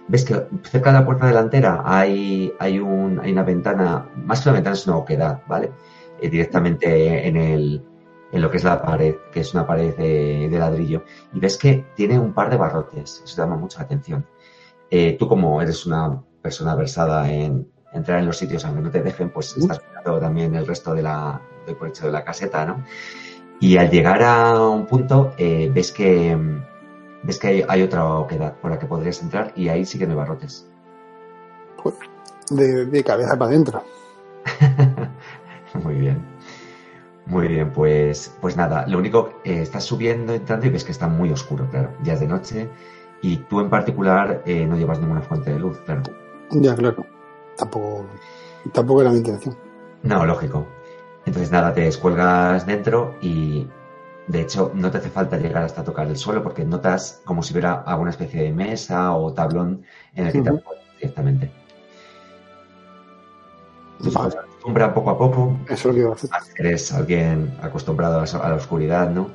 Ves 0.09 0.25
que 0.25 0.35
cerca 0.65 0.93
de 0.93 0.99
la 0.99 1.05
puerta 1.07 1.27
delantera 1.27 1.83
hay, 1.85 2.53
hay, 2.59 2.79
un, 2.81 3.21
hay 3.21 3.33
una 3.33 3.45
ventana, 3.45 4.09
más 4.17 4.41
que 4.43 4.49
una 4.49 4.55
ventana 4.57 4.75
es 4.75 4.87
una 4.87 4.97
oquedad, 4.97 5.43
¿vale? 5.47 5.73
Eh, 6.21 6.29
directamente 6.29 7.27
en, 7.29 7.37
el, 7.37 7.85
en 8.33 8.41
lo 8.41 8.51
que 8.51 8.57
es 8.57 8.65
la 8.65 8.83
pared, 8.83 9.17
que 9.31 9.41
es 9.41 9.53
una 9.53 9.67
pared 9.67 9.95
de, 9.95 10.49
de 10.51 10.59
ladrillo. 10.59 11.05
Y 11.33 11.39
ves 11.39 11.59
que 11.59 11.85
tiene 11.95 12.19
un 12.19 12.33
par 12.33 12.51
de 12.51 12.57
barrotes, 12.57 13.23
eso 13.25 13.37
te 13.37 13.43
llama 13.43 13.57
mucho 13.57 13.79
la 13.79 13.85
atención. 13.85 14.27
Eh, 14.91 15.17
tú 15.19 15.29
como 15.29 15.61
eres 15.61 15.87
una 15.87 16.23
persona 16.41 16.75
versada 16.75 17.31
en 17.31 17.69
entrar 17.93 18.19
en 18.19 18.27
los 18.27 18.39
sitios 18.39 18.65
aunque 18.65 18.83
no 18.83 18.91
te 18.91 19.03
dejen, 19.03 19.31
pues 19.31 19.57
estás 19.57 19.81
mirando 19.89 20.19
también 20.19 20.55
el 20.55 20.67
resto 20.67 20.95
de 20.95 21.03
la, 21.03 21.41
del 21.67 21.77
por 21.77 21.89
hecho 21.89 22.07
de 22.07 22.13
la 22.13 22.25
caseta, 22.25 22.65
¿no? 22.65 22.85
Y 23.61 23.77
al 23.77 23.91
llegar 23.91 24.23
a 24.23 24.59
un 24.69 24.87
punto, 24.87 25.35
eh, 25.37 25.71
ves 25.73 25.93
que 25.93 26.37
ves 27.23 27.39
que 27.39 27.47
hay, 27.47 27.65
hay 27.69 27.83
otra 27.83 28.05
oquedad 28.05 28.55
por 28.57 28.71
la 28.71 28.79
que 28.79 28.87
podrías 28.87 29.23
entrar 29.23 29.53
y 29.55 29.69
ahí 29.69 29.85
sí 29.85 29.99
que 29.99 30.07
no 30.07 30.13
hay 30.13 30.19
barrotes. 30.19 30.69
De, 32.51 32.87
de 32.87 33.05
cabeza 33.05 33.37
para 33.37 33.51
adentro. 33.51 33.85
Muy 35.85 35.95
bien. 35.95 36.32
Muy 37.27 37.47
bien, 37.49 37.73
pues, 37.73 38.37
pues 38.41 38.57
nada, 38.57 38.87
lo 38.89 38.99
único, 38.99 39.41
eh, 39.45 39.63
estás 39.63 39.85
subiendo, 39.85 40.35
entrando 40.35 40.67
y 40.67 40.71
ves 40.71 40.85
que 40.85 40.93
está 40.93 41.07
muy 41.07 41.31
oscuro, 41.31 41.69
claro, 41.71 41.91
ya 42.03 42.15
es 42.15 42.21
de 42.21 42.27
noche 42.27 42.69
y 43.23 43.37
tú 43.37 43.61
en 43.61 43.71
particular 43.71 44.43
eh, 44.45 44.67
no 44.67 44.77
llevas 44.77 44.99
ninguna 44.99 45.23
fuente 45.23 45.53
de 45.53 45.59
luz, 45.61 45.79
claro. 45.87 46.03
Ya, 46.51 46.75
claro. 46.75 47.07
Tampoco, 47.57 48.07
tampoco 48.73 49.03
era 49.03 49.11
mi 49.11 49.19
intención. 49.19 49.57
No, 50.03 50.27
lógico. 50.27 50.67
Entonces 51.25 51.53
nada, 51.53 51.73
te 51.73 51.83
descuelgas 51.83 52.67
dentro 52.67 53.15
y 53.21 53.69
de 54.27 54.41
hecho 54.41 54.73
no 54.75 54.91
te 54.91 54.99
hace 54.99 55.09
falta 55.09 55.37
llegar 55.37 55.63
hasta 55.63 55.85
tocar 55.85 56.09
el 56.09 56.17
suelo 56.17 56.43
porque 56.43 56.65
notas 56.65 57.23
como 57.25 57.43
si 57.45 57.53
hubiera 57.53 57.83
alguna 57.83 58.11
especie 58.11 58.43
de 58.43 58.53
mesa 58.53 59.15
o 59.15 59.33
tablón 59.33 59.85
en 60.17 60.27
el 60.27 60.33
que 60.33 60.41
te 60.43 60.51
Ujú. 60.51 60.59
apoyas 60.59 60.85
directamente. 60.97 61.51
Vale. 64.01 64.52
Acostumbra 64.63 64.95
poco 64.95 65.11
a 65.11 65.19
poco, 65.19 65.57
Eso 65.69 65.91
es 65.91 65.97
lo 65.97 66.15
que 66.15 66.25
a 66.25 66.37
hacer. 66.37 66.67
eres 66.67 66.93
alguien 66.93 67.53
acostumbrado 67.61 68.21
a 68.21 68.25
la, 68.25 68.45
a 68.45 68.49
la 68.51 68.55
oscuridad, 68.55 69.11
¿no? 69.11 69.31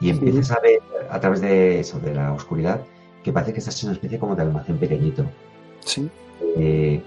Y 0.00 0.10
empiezas 0.10 0.52
a 0.52 0.60
ver 0.60 0.80
a 1.10 1.18
través 1.18 1.40
de 1.40 1.80
eso, 1.80 1.98
de 1.98 2.14
la 2.14 2.32
oscuridad, 2.32 2.80
que 3.24 3.32
parece 3.32 3.52
que 3.52 3.58
estás 3.58 3.82
en 3.82 3.88
una 3.88 3.96
especie 3.96 4.18
como 4.18 4.36
de 4.36 4.42
almacén 4.42 4.78
pequeñito. 4.78 5.24
Sí. 5.84 6.08
Eh, 6.56 7.02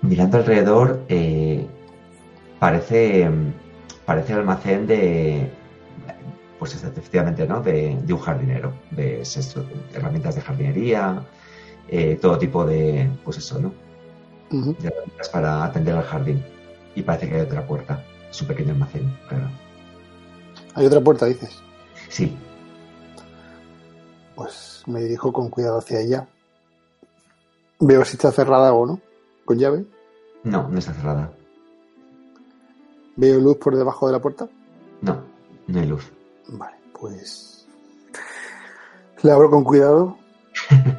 mirando 0.00 0.38
alrededor, 0.38 1.02
eh, 1.08 1.66
parece, 2.58 3.28
parece 4.06 4.32
el 4.32 4.38
almacén 4.38 4.86
de, 4.86 5.50
pues 6.58 6.74
efectivamente, 6.74 7.46
¿no? 7.46 7.60
De, 7.60 7.98
de 8.02 8.12
un 8.14 8.20
jardinero, 8.20 8.72
de 8.92 9.22
herramientas 9.92 10.36
de 10.36 10.40
jardinería, 10.40 11.22
eh, 11.88 12.18
todo 12.18 12.38
tipo 12.38 12.64
de, 12.64 13.10
pues 13.24 13.36
eso, 13.36 13.60
¿no? 13.60 13.83
De 14.50 14.92
para 15.32 15.64
atender 15.64 15.94
al 15.96 16.04
jardín. 16.04 16.44
Y 16.94 17.02
parece 17.02 17.28
que 17.28 17.34
hay 17.36 17.40
otra 17.42 17.66
puerta, 17.66 18.04
es 18.30 18.40
un 18.40 18.48
pequeño 18.48 18.72
almacén, 18.72 19.16
claro. 19.28 19.48
Hay 20.74 20.86
otra 20.86 21.00
puerta, 21.00 21.26
dices. 21.26 21.60
Sí, 22.08 22.36
Pues 24.34 24.82
me 24.86 25.00
dirijo 25.00 25.32
con 25.32 25.48
cuidado 25.48 25.78
hacia 25.78 26.00
ella. 26.00 26.28
Veo 27.80 28.04
si 28.04 28.12
está 28.16 28.30
cerrada 28.32 28.72
o 28.72 28.86
no, 28.86 29.00
con 29.44 29.58
llave. 29.58 29.84
no, 30.44 30.68
no 30.68 30.78
está 30.78 30.92
cerrada. 30.92 31.32
Veo 33.16 33.38
luz 33.40 33.56
por 33.58 33.76
debajo 33.76 34.06
de 34.06 34.12
la 34.12 34.20
puerta. 34.20 34.48
No, 35.00 35.22
no 35.68 35.80
hay 35.80 35.86
luz. 35.86 36.10
Vale, 36.48 36.76
pues 36.98 37.66
la 39.22 39.34
abro 39.34 39.50
con 39.50 39.64
cuidado. 39.64 40.18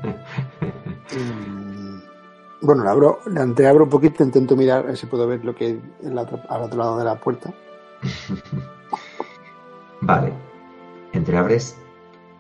Bueno, 2.66 2.84
la 2.84 2.92
abro, 2.92 3.20
la 3.28 3.44
entreabro 3.44 3.84
un 3.84 3.90
poquito, 3.92 4.24
intento 4.24 4.56
mirar 4.56 4.80
a 4.80 4.88
ver 4.88 4.98
si 4.98 5.06
puedo 5.06 5.28
ver 5.28 5.46
lo 5.46 5.54
que 5.54 5.66
hay 5.66 5.82
en 6.02 6.16
la 6.16 6.24
otra- 6.24 6.44
al 6.50 6.64
otro 6.64 6.80
lado 6.80 6.98
de 6.98 7.04
la 7.06 7.16
puerta. 7.16 7.54
Vale. 10.02 10.34
Entreabres 11.14 11.78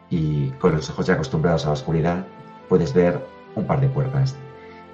y 0.10 0.50
con 0.52 0.72
los 0.74 0.90
ojos 0.90 1.06
ya 1.06 1.14
acostumbrados 1.14 1.64
a 1.66 1.68
la 1.68 1.74
oscuridad 1.74 2.26
puedes 2.68 2.92
ver 2.94 3.24
un 3.56 3.68
par 3.68 3.80
de 3.82 3.88
puertas. 3.88 4.36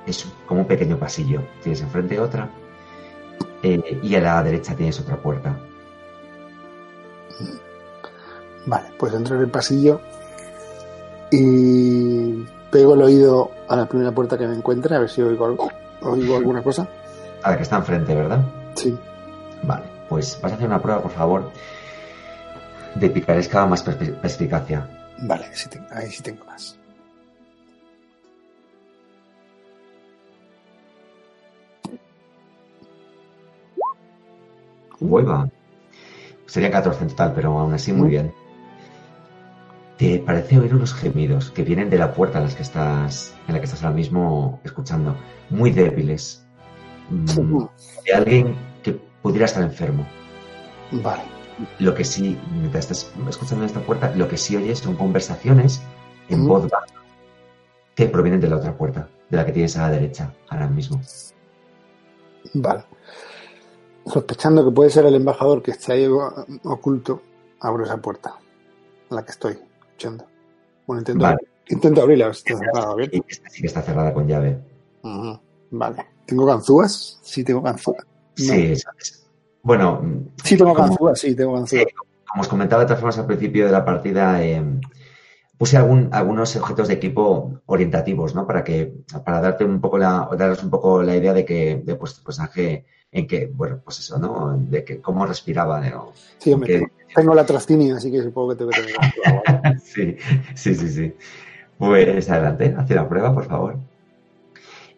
Es 0.06 0.26
como 0.48 0.62
un 0.62 0.68
pequeño 0.68 0.98
pasillo. 0.98 1.42
Tienes 1.64 1.82
enfrente 1.82 2.20
otra 2.20 2.50
eh, 3.64 4.00
y 4.04 4.16
a 4.16 4.20
la 4.22 4.44
derecha 4.44 4.76
tienes 4.76 5.00
otra 5.00 5.16
puerta. 5.18 5.58
Vale, 8.66 8.90
pues 9.00 9.14
entro 9.14 9.36
en 9.38 9.44
el 9.44 9.50
pasillo 9.50 10.02
y 11.32 12.11
pego 12.72 12.94
el 12.96 13.02
oído 13.02 13.52
a 13.68 13.76
la 13.76 13.86
primera 13.86 14.12
puerta 14.12 14.38
que 14.38 14.48
me 14.48 14.56
encuentre 14.56 14.96
a 14.96 15.00
ver 15.00 15.10
si 15.10 15.22
oigo, 15.22 15.46
algo, 15.46 15.70
oigo 16.02 16.38
alguna 16.38 16.64
cosa. 16.64 16.88
A 17.44 17.52
la 17.52 17.58
que 17.58 17.64
está 17.64 17.78
enfrente, 17.78 18.16
¿verdad? 18.16 18.42
Sí. 18.76 18.98
Vale, 19.64 19.84
pues 20.10 20.40
vas 20.42 20.52
a 20.52 20.56
hacer 20.56 20.68
una 20.68 20.82
prueba, 20.82 21.02
por 21.02 21.12
favor, 21.12 21.52
de 22.96 23.10
picaresca 23.10 23.66
más 23.66 23.86
perspi- 23.86 24.14
perspicacia. 24.20 24.88
Vale, 25.20 25.46
sí 25.54 25.70
tengo- 25.70 25.88
ahí 25.92 26.10
sí 26.10 26.24
tengo 26.24 26.46
más. 26.46 26.78
Hueva. 35.00 35.50
Sería 36.46 36.70
14 36.72 37.04
en 37.04 37.10
total, 37.10 37.34
pero 37.34 37.58
aún 37.58 37.74
así 37.74 37.92
muy 37.94 38.10
bien. 38.10 38.34
Te 40.02 40.18
parece 40.18 40.58
oír 40.58 40.74
unos 40.74 40.95
gemidos 40.95 41.52
que 41.52 41.62
vienen 41.62 41.91
de 41.91 41.99
la 41.99 42.12
puerta 42.12 42.39
en, 42.39 42.45
las 42.45 42.56
que 42.56 42.64
estás, 42.64 43.36
en 43.47 43.54
la 43.54 43.60
que 43.60 43.66
estás 43.66 43.84
ahora 43.84 43.95
mismo 43.95 44.60
escuchando, 44.64 45.16
muy 45.52 45.70
débiles. 45.70 46.43
Mm, 47.12 47.66
De 48.04 48.14
alguien 48.16 48.56
que 48.82 48.99
pudiera 49.22 49.45
estar 49.45 49.62
enfermo. 49.62 50.08
Vale. 50.91 51.22
Lo 51.78 51.93
que 51.93 52.04
sí, 52.04 52.36
mientras 52.52 52.89
estás 52.89 53.14
escuchando 53.30 53.64
en 53.64 53.68
esta 53.68 53.80
puerta, 53.82 54.12
lo 54.16 54.28
que 54.28 54.38
sí 54.38 54.56
oyes 54.56 54.80
son 54.80 54.95
conversaciones 54.95 55.84
en 56.30 56.45
Mm. 56.45 56.47
voz 56.47 56.68
baja 56.68 56.88
que 57.93 58.08
provienen 58.08 58.41
de 58.41 58.49
la 58.49 58.56
otra 58.56 58.76
puerta, 58.76 59.08
de 59.30 59.38
la 59.38 59.45
que 59.45 59.52
tienes 59.52 59.78
a 59.78 59.84
la 59.84 59.91
derecha 59.91 60.34
ahora 60.49 60.68
mismo. 60.68 60.99
Vale. 62.56 62.86
Sospechando 64.08 64.66
que 64.66 64.72
puede 64.72 64.89
ser 64.89 65.06
el 65.06 65.14
embajador 65.14 65.62
que 65.62 65.70
está 65.70 65.93
ahí 65.93 66.08
oculto, 66.64 67.22
abro 67.60 67.84
esa 67.84 67.97
puerta 67.97 68.34
en 69.08 69.16
la 69.16 69.24
que 69.24 69.32
estoy 69.32 69.60
escuchando. 70.02 70.26
Bueno, 70.88 71.02
intento, 71.02 71.24
Vale. 71.24 71.38
intento 71.70 72.02
abrirla, 72.02 72.30
está 72.30 72.58
cerrada, 72.58 72.95
¿bien? 72.95 73.10
Y 73.14 73.24
esta 73.28 73.49
sí 73.49 73.62
que 73.62 73.68
está 73.68 73.82
cerrada 73.82 74.14
con 74.14 74.28
llave. 74.28 74.60
Ujú. 75.04 75.39
Vale. 75.72 76.06
¿Tengo 76.26 76.45
ganzúas? 76.45 77.20
Sí, 77.22 77.43
tengo 77.43 77.62
ganzúas. 77.62 78.04
No. 78.06 78.08
Sí, 78.36 78.76
sabes. 78.76 79.30
Bueno, 79.64 80.02
Sí, 80.43 80.58
tengo 80.58 80.74
como- 80.74 80.88
ganzúas, 80.88 81.20
sí, 81.20 81.36
tengo 81.36 81.54
ganzúas. 81.54 81.84
Sí, 81.84 81.93
como 82.28 82.41
os 82.41 82.47
comentaba 82.47 82.82
de 82.82 82.88
todas 82.88 82.99
formas 82.99 83.18
al 83.20 83.26
principio 83.28 83.66
de 83.66 83.72
la 83.72 83.86
partida, 83.86 84.43
eh, 84.43 84.64
puse 85.58 85.78
algún- 85.78 86.10
algunos 86.12 86.56
objetos 86.56 86.88
de 86.88 86.95
equipo 86.95 87.62
orientativos, 87.68 88.34
¿no? 88.34 88.47
Para 88.47 88.64
que, 88.64 88.93
para 89.24 89.39
darte 89.41 89.64
un 89.64 89.80
poco 89.80 89.97
la, 89.97 90.28
daros 90.38 90.64
un 90.64 90.72
poco 90.72 91.04
la 91.04 91.16
idea 91.16 91.34
de 91.34 91.45
que, 91.45 91.82
de 91.86 91.93
vuestro 91.93 92.24
personaje, 92.24 92.86
en 93.12 93.28
que, 93.28 93.47
bueno, 93.54 93.80
pues 93.84 93.99
eso, 93.99 94.18
¿no? 94.18 94.58
De 94.58 94.84
que 94.84 94.99
cómo 95.02 95.26
respiraba, 95.26 95.80
¿no? 95.82 96.14
Sí, 96.39 96.54
hombre, 96.54 96.80
que- 96.80 96.86
tengo, 97.16 97.34
la 97.36 97.45
trascinia, 97.45 97.95
así 97.95 98.12
que 98.12 98.22
supongo 98.24 98.49
que 98.49 98.55
tengo 98.55 98.72
que. 98.72 98.82
Sí, 99.84 100.16
sí, 100.55 100.76
sí, 100.76 100.89
sí. 100.89 101.14
Pues 101.78 102.30
adelante, 102.30 102.74
haz 102.78 102.89
la 102.89 103.07
prueba, 103.09 103.34
por 103.34 103.45
favor. 103.45 103.78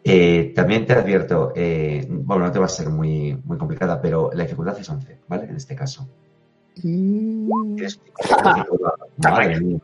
Eh, 0.03 0.51
también 0.55 0.85
te 0.85 0.93
advierto, 0.93 1.53
eh, 1.55 2.05
bueno, 2.09 2.45
no 2.45 2.51
te 2.51 2.59
va 2.59 2.65
a 2.65 2.69
ser 2.69 2.89
muy, 2.89 3.39
muy 3.45 3.57
complicada, 3.57 4.01
pero 4.01 4.29
la 4.33 4.43
dificultad 4.43 4.77
es 4.77 4.89
11, 4.89 5.17
¿vale? 5.27 5.45
En 5.45 5.55
este 5.55 5.75
caso. 5.75 6.07
Mm. 6.83 7.75
Tienes- 7.75 8.01
Madre 9.17 9.59
mía. 9.61 9.79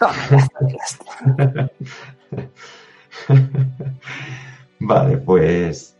Vale, 4.80 5.18
pues, 5.18 5.96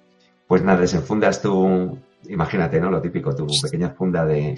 pues 0.47 0.63
nada, 0.63 0.81
desenfundas 0.81 1.41
tu, 1.41 1.99
imagínate, 2.29 2.81
¿no? 2.81 2.91
Lo 2.91 3.01
típico, 3.01 3.35
tu 3.35 3.47
pequeña 3.63 3.91
funda 3.91 4.25
de, 4.27 4.55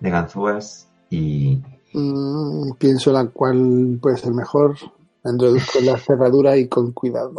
de 0.00 0.10
ganzúas 0.10 0.88
y 1.10 1.60
Mm, 1.92 2.72
pienso 2.78 3.10
la 3.12 3.26
cual 3.26 3.98
puede 4.02 4.18
ser 4.18 4.32
mejor. 4.34 4.76
Introduzco 5.24 5.80
la 5.80 5.96
cerradura 5.96 6.56
y 6.56 6.68
con 6.68 6.92
cuidado. 6.92 7.32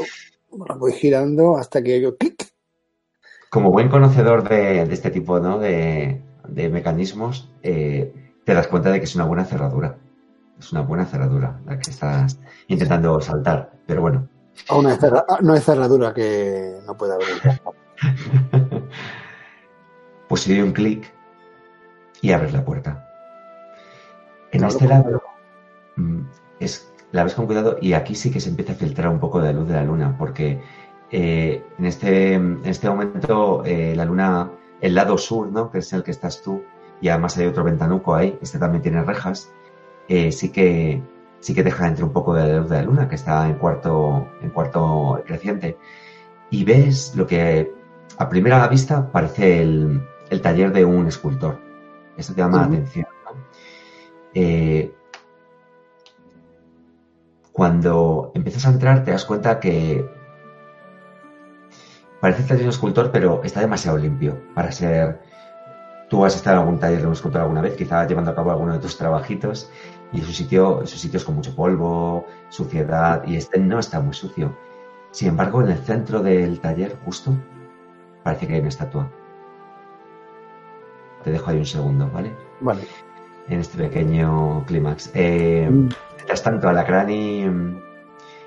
La 0.68 0.76
voy 0.76 0.94
girando 0.94 1.58
hasta 1.58 1.84
que 1.84 2.02
yo 2.02 2.18
clic. 2.18 2.48
como 3.50 3.72
buen 3.72 3.90
conocedor 3.90 4.48
de, 4.50 4.86
de 4.86 4.94
este 4.94 5.12
tipo, 5.12 5.40
¿no? 5.40 5.60
De, 5.60 6.22
de 6.48 6.70
mecanismos, 6.70 7.52
eh, 7.62 8.32
te 8.46 8.54
das 8.54 8.68
cuenta 8.68 8.90
de 8.90 9.00
que 9.00 9.06
es 9.06 9.16
una 9.16 9.26
buena 9.26 9.46
cerradura. 9.46 9.98
Es 10.58 10.72
una 10.72 10.82
buena 10.82 11.06
cerradura 11.06 11.60
la 11.66 11.78
que 11.78 11.92
estás 11.92 12.40
intentando 12.68 13.22
saltar, 13.22 13.74
pero 13.86 14.02
bueno. 14.02 14.28
Aún 14.70 14.84
no 14.86 14.90
hay, 14.90 14.98
cerra- 14.98 15.26
ah, 15.30 15.38
no 15.42 15.54
hay 15.54 15.62
cerradura 15.62 16.14
que 16.16 16.80
no 16.86 16.98
pueda 16.98 17.14
abrir. 17.16 17.62
pues 20.28 20.42
se 20.42 20.54
dio 20.54 20.64
un 20.66 20.72
clic 20.72 21.14
y 22.22 22.32
abres 22.32 22.54
la 22.54 22.64
puerta. 22.64 23.08
En 24.52 24.64
este 24.64 24.88
lado 24.88 25.22
mm, 25.96 26.22
es, 26.60 26.92
la 27.12 27.24
ves 27.24 27.36
con 27.36 27.46
cuidado 27.46 27.78
y 27.82 27.94
aquí 27.94 28.16
sí 28.16 28.32
que 28.32 28.40
se 28.40 28.50
empieza 28.50 28.74
a 28.74 28.76
filtrar 28.76 29.10
un 29.10 29.20
poco 29.20 29.42
de 29.42 29.54
luz 29.54 29.68
de 29.68 29.76
la 29.76 29.84
luna, 29.84 30.16
porque 30.18 30.62
eh, 31.12 31.64
en, 31.78 31.86
este, 31.86 32.34
en 32.34 32.62
este 32.66 32.90
momento 32.90 33.64
eh, 33.66 33.94
la 33.96 34.06
luna, 34.06 34.52
el 34.82 34.96
lado 34.96 35.18
sur, 35.18 35.52
¿no? 35.52 35.70
que 35.70 35.80
es 35.80 35.94
el 35.94 36.04
que 36.04 36.12
estás 36.12 36.42
tú, 36.42 36.64
y 37.02 37.10
además 37.10 37.38
hay 37.38 37.46
otro 37.46 37.64
ventanuco 37.64 38.16
ahí, 38.16 38.38
este 38.42 38.58
también 38.58 38.82
tiene 38.82 39.04
rejas, 39.04 39.52
eh, 40.08 40.32
sí 40.32 40.52
que 40.52 41.02
sí 41.40 41.54
que 41.54 41.64
deja 41.64 41.88
entrar 41.88 42.06
un 42.06 42.14
poco 42.14 42.34
de 42.34 42.58
luz 42.58 42.70
de 42.70 42.78
la 42.78 42.84
luna, 42.84 43.08
que 43.08 43.16
está 43.16 43.48
en 43.48 43.56
cuarto, 43.56 44.28
en 44.42 44.50
cuarto 44.50 45.22
creciente. 45.26 45.78
Y 46.50 46.64
ves 46.64 47.16
lo 47.16 47.28
que 47.28 47.72
a 48.18 48.30
primera 48.30 48.68
vista 48.68 49.12
parece 49.12 49.62
el, 49.62 50.02
el 50.30 50.42
taller 50.42 50.72
de 50.72 50.86
un 50.86 51.08
escultor. 51.08 51.67
Esto 52.18 52.34
te 52.34 52.42
llama 52.42 52.58
la 52.58 52.66
atención. 52.66 53.08
¿no? 53.26 53.32
Eh, 54.34 54.94
cuando 57.54 58.32
empiezas 58.36 58.66
a 58.68 58.70
entrar 58.70 59.04
te 59.04 59.12
das 59.12 59.26
cuenta 59.26 59.60
que 59.60 60.08
parece 62.20 62.56
de 62.56 62.64
un 62.64 62.70
escultor, 62.70 63.12
pero 63.12 63.42
está 63.44 63.62
demasiado 63.62 63.98
limpio 63.98 64.40
para 64.54 64.72
ser... 64.72 65.20
Tú 66.10 66.24
has 66.24 66.36
estado 66.36 66.58
en 66.58 66.62
algún 66.62 66.80
taller 66.80 67.02
de 67.02 67.08
un 67.08 67.14
escultor 67.14 67.42
alguna 67.42 67.62
vez, 67.62 67.76
quizá 67.76 68.08
llevando 68.08 68.32
a 68.32 68.36
cabo 68.36 68.52
alguno 68.52 68.74
de 68.74 68.80
tus 68.80 68.98
trabajitos, 68.98 69.70
y 70.14 70.22
es 70.22 70.28
un 70.28 70.34
sitio, 70.34 70.82
es 70.82 70.94
un 70.94 71.00
sitio 71.00 71.20
con 71.26 71.36
mucho 71.36 71.54
polvo, 71.54 72.26
suciedad, 72.50 73.24
y 73.28 73.36
este 73.36 73.60
no 73.60 73.80
está 73.80 74.00
muy 74.00 74.14
sucio. 74.14 74.56
Sin 75.12 75.30
embargo, 75.30 75.62
en 75.62 75.70
el 75.70 75.80
centro 75.80 76.22
del 76.22 76.62
taller, 76.62 76.98
justo, 77.04 77.34
parece 78.24 78.48
que 78.48 78.54
hay 78.54 78.60
una 78.60 78.70
estatua. 78.70 79.12
Te 81.24 81.32
dejo 81.32 81.50
ahí 81.50 81.58
un 81.58 81.66
segundo, 81.66 82.10
¿vale? 82.14 82.32
Vale. 82.62 82.82
En 83.50 83.60
este 83.60 83.78
pequeño 83.78 84.64
clímax. 84.66 85.12
Eh, 85.14 85.68
Mm, 85.70 85.90
mientras 86.16 86.44
tanto, 86.44 86.70
Alacrán 86.70 87.10
y, 87.10 87.46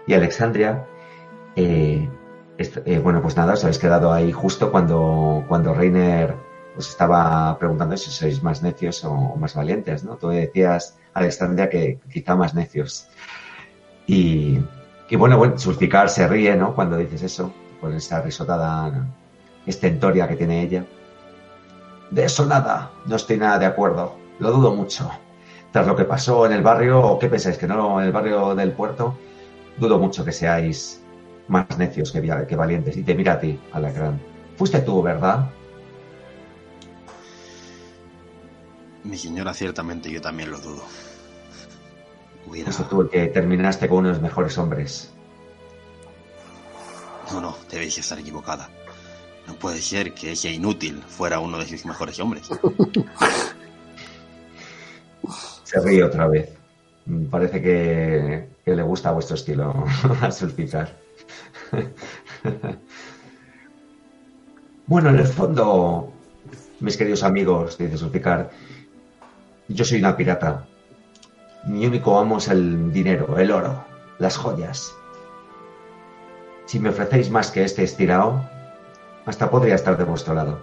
y 0.07 0.15
Alexandria, 0.15 0.87
eh, 1.57 2.09
eh, 2.59 2.99
bueno, 2.99 3.23
pues 3.23 3.37
nada, 3.37 3.55
os 3.55 3.65
habéis 3.65 3.79
quedado 3.79 4.13
ahí 4.13 4.33
justo 4.33 4.71
cuando, 4.71 5.45
cuando 5.49 5.73
Reiner 5.75 6.35
os 6.77 6.89
estaba 6.89 7.59
preguntando 7.59 7.97
si 7.97 8.11
sois 8.11 8.43
más 8.43 8.63
necios 8.63 9.03
o, 9.05 9.13
o 9.13 9.37
más 9.37 9.55
valientes, 9.55 10.05
¿no? 10.05 10.17
Tú 10.17 10.29
decías, 10.29 10.97
Alexandria, 11.15 11.69
que 11.69 11.99
quizá 12.13 12.37
más 12.37 12.55
necios. 12.55 13.09
Y, 14.07 14.59
y 15.09 15.17
bueno, 15.17 15.39
bueno, 15.39 15.59
Sulficar 15.59 16.09
se 16.09 16.29
ríe, 16.29 16.55
¿no? 16.57 16.75
Cuando 16.75 16.97
dices 16.97 17.23
eso, 17.23 17.53
con 17.81 17.95
esa 17.95 18.21
risotada 18.23 19.09
estentoria 19.67 20.29
que 20.29 20.37
tiene 20.37 20.63
ella. 20.63 20.85
De 22.11 22.25
eso 22.25 22.45
nada, 22.45 22.91
no 23.07 23.17
estoy 23.17 23.37
nada 23.37 23.59
de 23.59 23.67
acuerdo, 23.67 24.17
lo 24.39 24.51
dudo 24.51 24.75
mucho. 24.75 25.11
Tras 25.73 25.87
lo 25.87 25.95
que 25.95 26.05
pasó 26.05 26.47
en 26.47 26.53
el 26.53 26.63
barrio, 26.63 27.01
¿o 27.01 27.19
qué 27.19 27.29
pensáis? 27.29 27.57
¿Que 27.57 27.69
no 27.69 28.01
en 28.01 28.07
el 28.07 28.13
barrio 28.13 28.55
del 28.57 28.73
puerto? 28.73 29.17
Dudo 29.79 29.99
mucho 29.99 30.25
que 30.25 30.33
seáis 30.33 31.01
más 31.47 31.79
necios 31.79 32.11
que, 32.11 32.57
valientes. 32.57 32.97
Y 32.97 33.03
te 33.03 33.15
mira 33.15 33.35
a 33.35 33.41
ti, 33.41 33.59
Alacrán. 33.73 34.21
Fuiste 34.57 34.81
tú, 34.81 35.03
¿verdad? 35.03 35.51
Mi 39.05 39.17
señora, 39.17 39.55
ciertamente 39.55 40.11
yo 40.11 40.21
también 40.21 40.51
lo 40.51 40.59
dudo. 40.59 40.83
Hubiera... 42.47 42.73
Fuiste 42.73 42.91
tú 42.91 43.03
el 43.03 43.09
que 43.09 43.27
terminaste 43.29 43.89
con 43.89 43.99
uno 43.99 44.09
de 44.09 44.15
los 44.15 44.23
mejores 44.23 44.59
hombres. 44.59 45.13
No, 47.33 47.41
no, 47.41 47.57
debéis 47.71 47.97
estar 47.99 48.19
equivocada. 48.19 48.69
No 49.51 49.57
puede 49.57 49.83
ser 49.83 50.15
que 50.15 50.31
ese 50.31 50.53
inútil 50.53 51.03
fuera 51.09 51.41
uno 51.41 51.59
de 51.59 51.67
sus 51.67 51.85
mejores 51.85 52.21
hombres. 52.21 52.49
Se 55.65 55.81
ríe 55.81 56.05
otra 56.05 56.29
vez. 56.29 56.57
Parece 57.33 57.61
que, 57.61 58.49
que 58.65 58.77
le 58.77 58.83
gusta 58.85 59.11
vuestro 59.11 59.35
estilo 59.35 59.85
a 60.21 60.31
Sulficar. 60.31 60.97
Bueno, 64.87 65.11
en 65.11 65.19
el 65.19 65.27
fondo, 65.27 66.13
mis 66.79 66.97
queridos 66.97 67.25
amigos, 67.25 67.77
dice 67.77 67.99
Sulficar, 67.99 68.51
yo 69.67 69.85
soy 69.85 69.99
una 69.99 70.17
pirata. 70.17 70.65
Mi 71.67 71.87
único 71.87 72.21
amo 72.21 72.39
es 72.39 72.47
el 72.47 72.93
dinero, 72.93 73.37
el 73.37 73.51
oro, 73.51 73.85
las 74.21 74.37
joyas. 74.37 74.95
Si 76.67 76.79
me 76.79 76.91
ofrecéis 76.91 77.31
más 77.31 77.51
que 77.51 77.65
este 77.65 77.83
estirao, 77.83 78.49
hasta 79.27 79.51
podría 79.51 79.75
estar 79.75 79.97
de 79.97 80.05
vuestro 80.05 80.35
lado. 80.35 80.61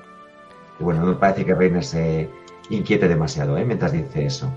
Y 0.80 0.84
bueno, 0.84 1.02
no 1.02 1.08
me 1.08 1.16
parece 1.16 1.46
que 1.46 1.56
Reiner 1.56 1.84
se 1.84 2.30
inquiete 2.70 3.08
demasiado, 3.08 3.58
¿eh? 3.58 3.66
Mientras 3.66 3.92
dice 3.92 4.26
eso. 4.26 4.52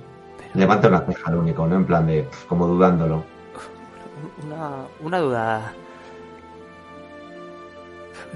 Levanta 0.54 0.88
una 0.88 1.00
ceja, 1.00 1.30
lo 1.30 1.40
único, 1.40 1.66
¿no? 1.66 1.76
En 1.76 1.84
plan 1.84 2.06
de, 2.06 2.28
como 2.48 2.66
dudándolo. 2.66 3.24
Una, 4.44 4.84
una 5.00 5.18
duda. 5.18 5.72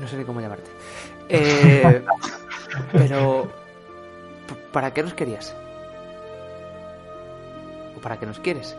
No 0.01 0.09
sé 0.09 0.17
ni 0.17 0.25
cómo 0.25 0.41
llamarte. 0.41 0.71
Eh, 1.29 2.05
pero, 2.93 3.49
¿p- 4.47 4.55
¿para 4.73 4.93
qué 4.93 5.03
nos 5.03 5.15
querías? 5.15 5.55
para 8.03 8.19
qué 8.19 8.27
nos 8.27 8.39
quieres? 8.39 8.77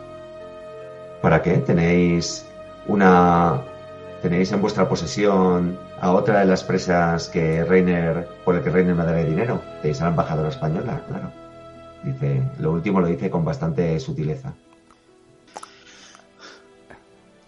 ¿Para 1.20 1.42
qué? 1.42 1.54
¿Tenéis 1.58 2.46
una... 2.86 3.60
¿Tenéis 4.22 4.52
en 4.52 4.60
vuestra 4.62 4.88
posesión 4.88 5.76
a 6.00 6.12
otra 6.12 6.40
de 6.40 6.46
las 6.46 6.62
presas 6.64 7.28
que 7.28 7.64
Reiner, 7.64 8.28
por 8.44 8.56
el 8.56 8.62
que 8.62 8.70
Reiner 8.70 8.94
me 8.94 9.04
dará 9.04 9.18
dinero? 9.24 9.60
Tenéis 9.82 10.00
a 10.00 10.04
la 10.04 10.10
embajadora 10.10 10.48
española, 10.48 11.02
claro. 11.08 11.30
Dice, 12.02 12.42
lo 12.58 12.72
último 12.72 13.00
lo 13.00 13.06
dice 13.06 13.30
con 13.30 13.44
bastante 13.44 13.98
sutileza. 13.98 14.54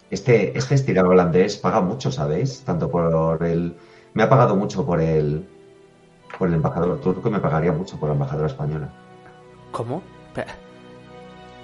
Este, 0.09 0.57
este 0.57 0.75
estirado 0.75 1.09
holandés 1.09 1.57
paga 1.57 1.81
mucho, 1.81 2.11
¿sabéis? 2.11 2.63
Tanto 2.63 2.89
por 2.89 3.43
el... 3.43 3.75
Me 4.13 4.23
ha 4.23 4.29
pagado 4.29 4.55
mucho 4.55 4.85
por 4.85 4.99
el... 4.99 5.47
Por 6.37 6.47
el 6.47 6.55
embajador 6.55 6.99
turco 7.01 7.29
y 7.29 7.31
me 7.31 7.39
pagaría 7.39 7.71
mucho 7.71 7.99
por 7.99 8.09
la 8.09 8.13
embajadora 8.13 8.47
española. 8.47 8.89
¿Cómo? 9.71 10.01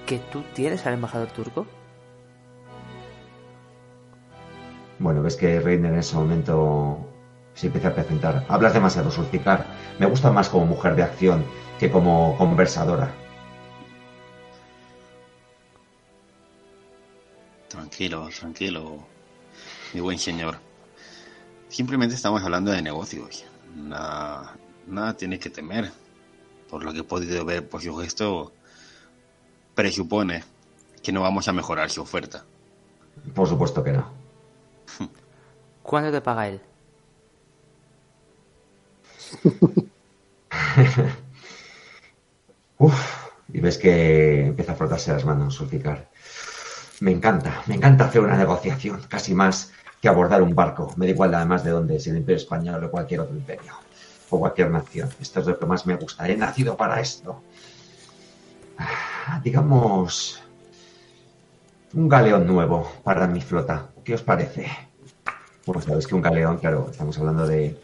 ¿Que 0.06 0.20
tú 0.32 0.44
tienes 0.54 0.86
al 0.86 0.94
embajador 0.94 1.28
turco? 1.30 1.66
Bueno, 5.00 5.22
ves 5.22 5.36
que 5.36 5.60
Reiner 5.60 5.92
en 5.92 6.00
ese 6.00 6.16
momento 6.16 6.98
se 7.54 7.68
empieza 7.68 7.90
a 7.90 7.94
presentar. 7.94 8.46
Hablas 8.48 8.74
demasiado, 8.74 9.12
Sulcicar. 9.12 9.66
Me 10.00 10.06
gusta 10.06 10.32
más 10.32 10.50
como 10.50 10.66
mujer 10.66 10.96
de 10.96 11.04
acción 11.04 11.46
que 11.80 11.92
como 11.92 12.38
conversadora. 12.38 13.12
Tranquilo, 17.68 18.30
tranquilo, 18.40 19.00
mi 19.94 20.00
buen 20.00 20.18
señor. 20.18 20.58
Simplemente 21.68 22.16
estamos 22.16 22.42
hablando 22.42 22.72
de 22.72 22.82
negocios. 22.82 23.46
Nada, 23.76 24.56
nada 24.88 25.16
tienes 25.16 25.40
que 25.40 25.50
temer. 25.50 25.92
Por 26.70 26.84
lo 26.84 26.94
que 26.94 27.00
he 27.00 27.04
podido 27.04 27.44
ver 27.46 27.68
por 27.68 27.82
su 27.82 27.96
gesto, 27.98 28.54
presupone 29.76 30.44
que 31.04 31.12
no 31.12 31.22
vamos 31.22 31.48
a 31.48 31.54
mejorar 31.54 31.90
su 31.90 32.02
oferta. 32.02 32.46
Por 33.34 33.48
supuesto 33.48 33.84
que 33.84 33.92
no. 33.92 34.25
¿Cuándo 35.84 36.12
te 36.12 36.22
paga 36.22 36.48
él? 36.48 36.62
Uf, 42.78 43.28
y 43.54 43.60
ves 43.60 43.78
que 43.78 44.48
empieza 44.48 44.74
a 44.74 44.76
frotarse 44.76 45.12
las 45.12 45.26
manos, 45.26 45.56
Sulcicar. 45.56 46.10
Me 47.00 47.12
encanta, 47.12 47.62
me 47.68 47.76
encanta 47.76 48.06
hacer 48.06 48.22
una 48.22 48.38
negociación, 48.38 49.02
casi 49.08 49.34
más 49.34 49.72
que 50.02 50.08
abordar 50.08 50.42
un 50.42 50.56
barco. 50.56 50.94
Me 50.98 51.06
da 51.06 51.12
igual 51.12 51.34
además 51.34 51.64
de 51.64 51.72
dónde, 51.72 52.00
si 52.00 52.10
el 52.10 52.18
Imperio 52.18 52.38
Español 52.38 52.84
o 52.84 52.92
cualquier 52.92 53.22
otro 53.22 53.36
imperio, 53.36 53.74
o 54.30 54.40
cualquier 54.40 54.72
nación. 54.72 55.10
Esto 55.20 55.40
es 55.40 55.48
lo 55.48 55.60
que 55.60 55.66
más 55.66 55.86
me 55.86 55.96
gusta. 55.96 56.28
He 56.28 56.38
nacido 56.38 56.76
para 56.78 57.00
esto. 57.00 57.42
Ah, 58.78 59.42
digamos, 59.44 60.42
un 61.94 62.10
galeón 62.10 62.46
nuevo 62.46 62.92
para 63.04 63.28
mi 63.28 63.42
flota. 63.42 63.90
¿Qué 64.06 64.14
os 64.14 64.22
parece? 64.22 64.68
Bueno, 65.66 65.82
sabéis 65.82 66.06
que 66.06 66.14
un 66.14 66.22
galeón, 66.22 66.58
claro, 66.60 66.88
estamos 66.92 67.18
hablando 67.18 67.48
de... 67.48 67.76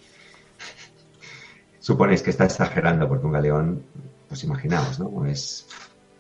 Suponéis 1.80 2.22
que 2.22 2.30
está 2.30 2.46
exagerando 2.46 3.08
porque 3.10 3.26
un 3.26 3.32
galeón, 3.32 3.84
pues 4.28 4.44
imaginaos, 4.44 5.00
¿no? 5.00 5.26
Es, 5.26 5.66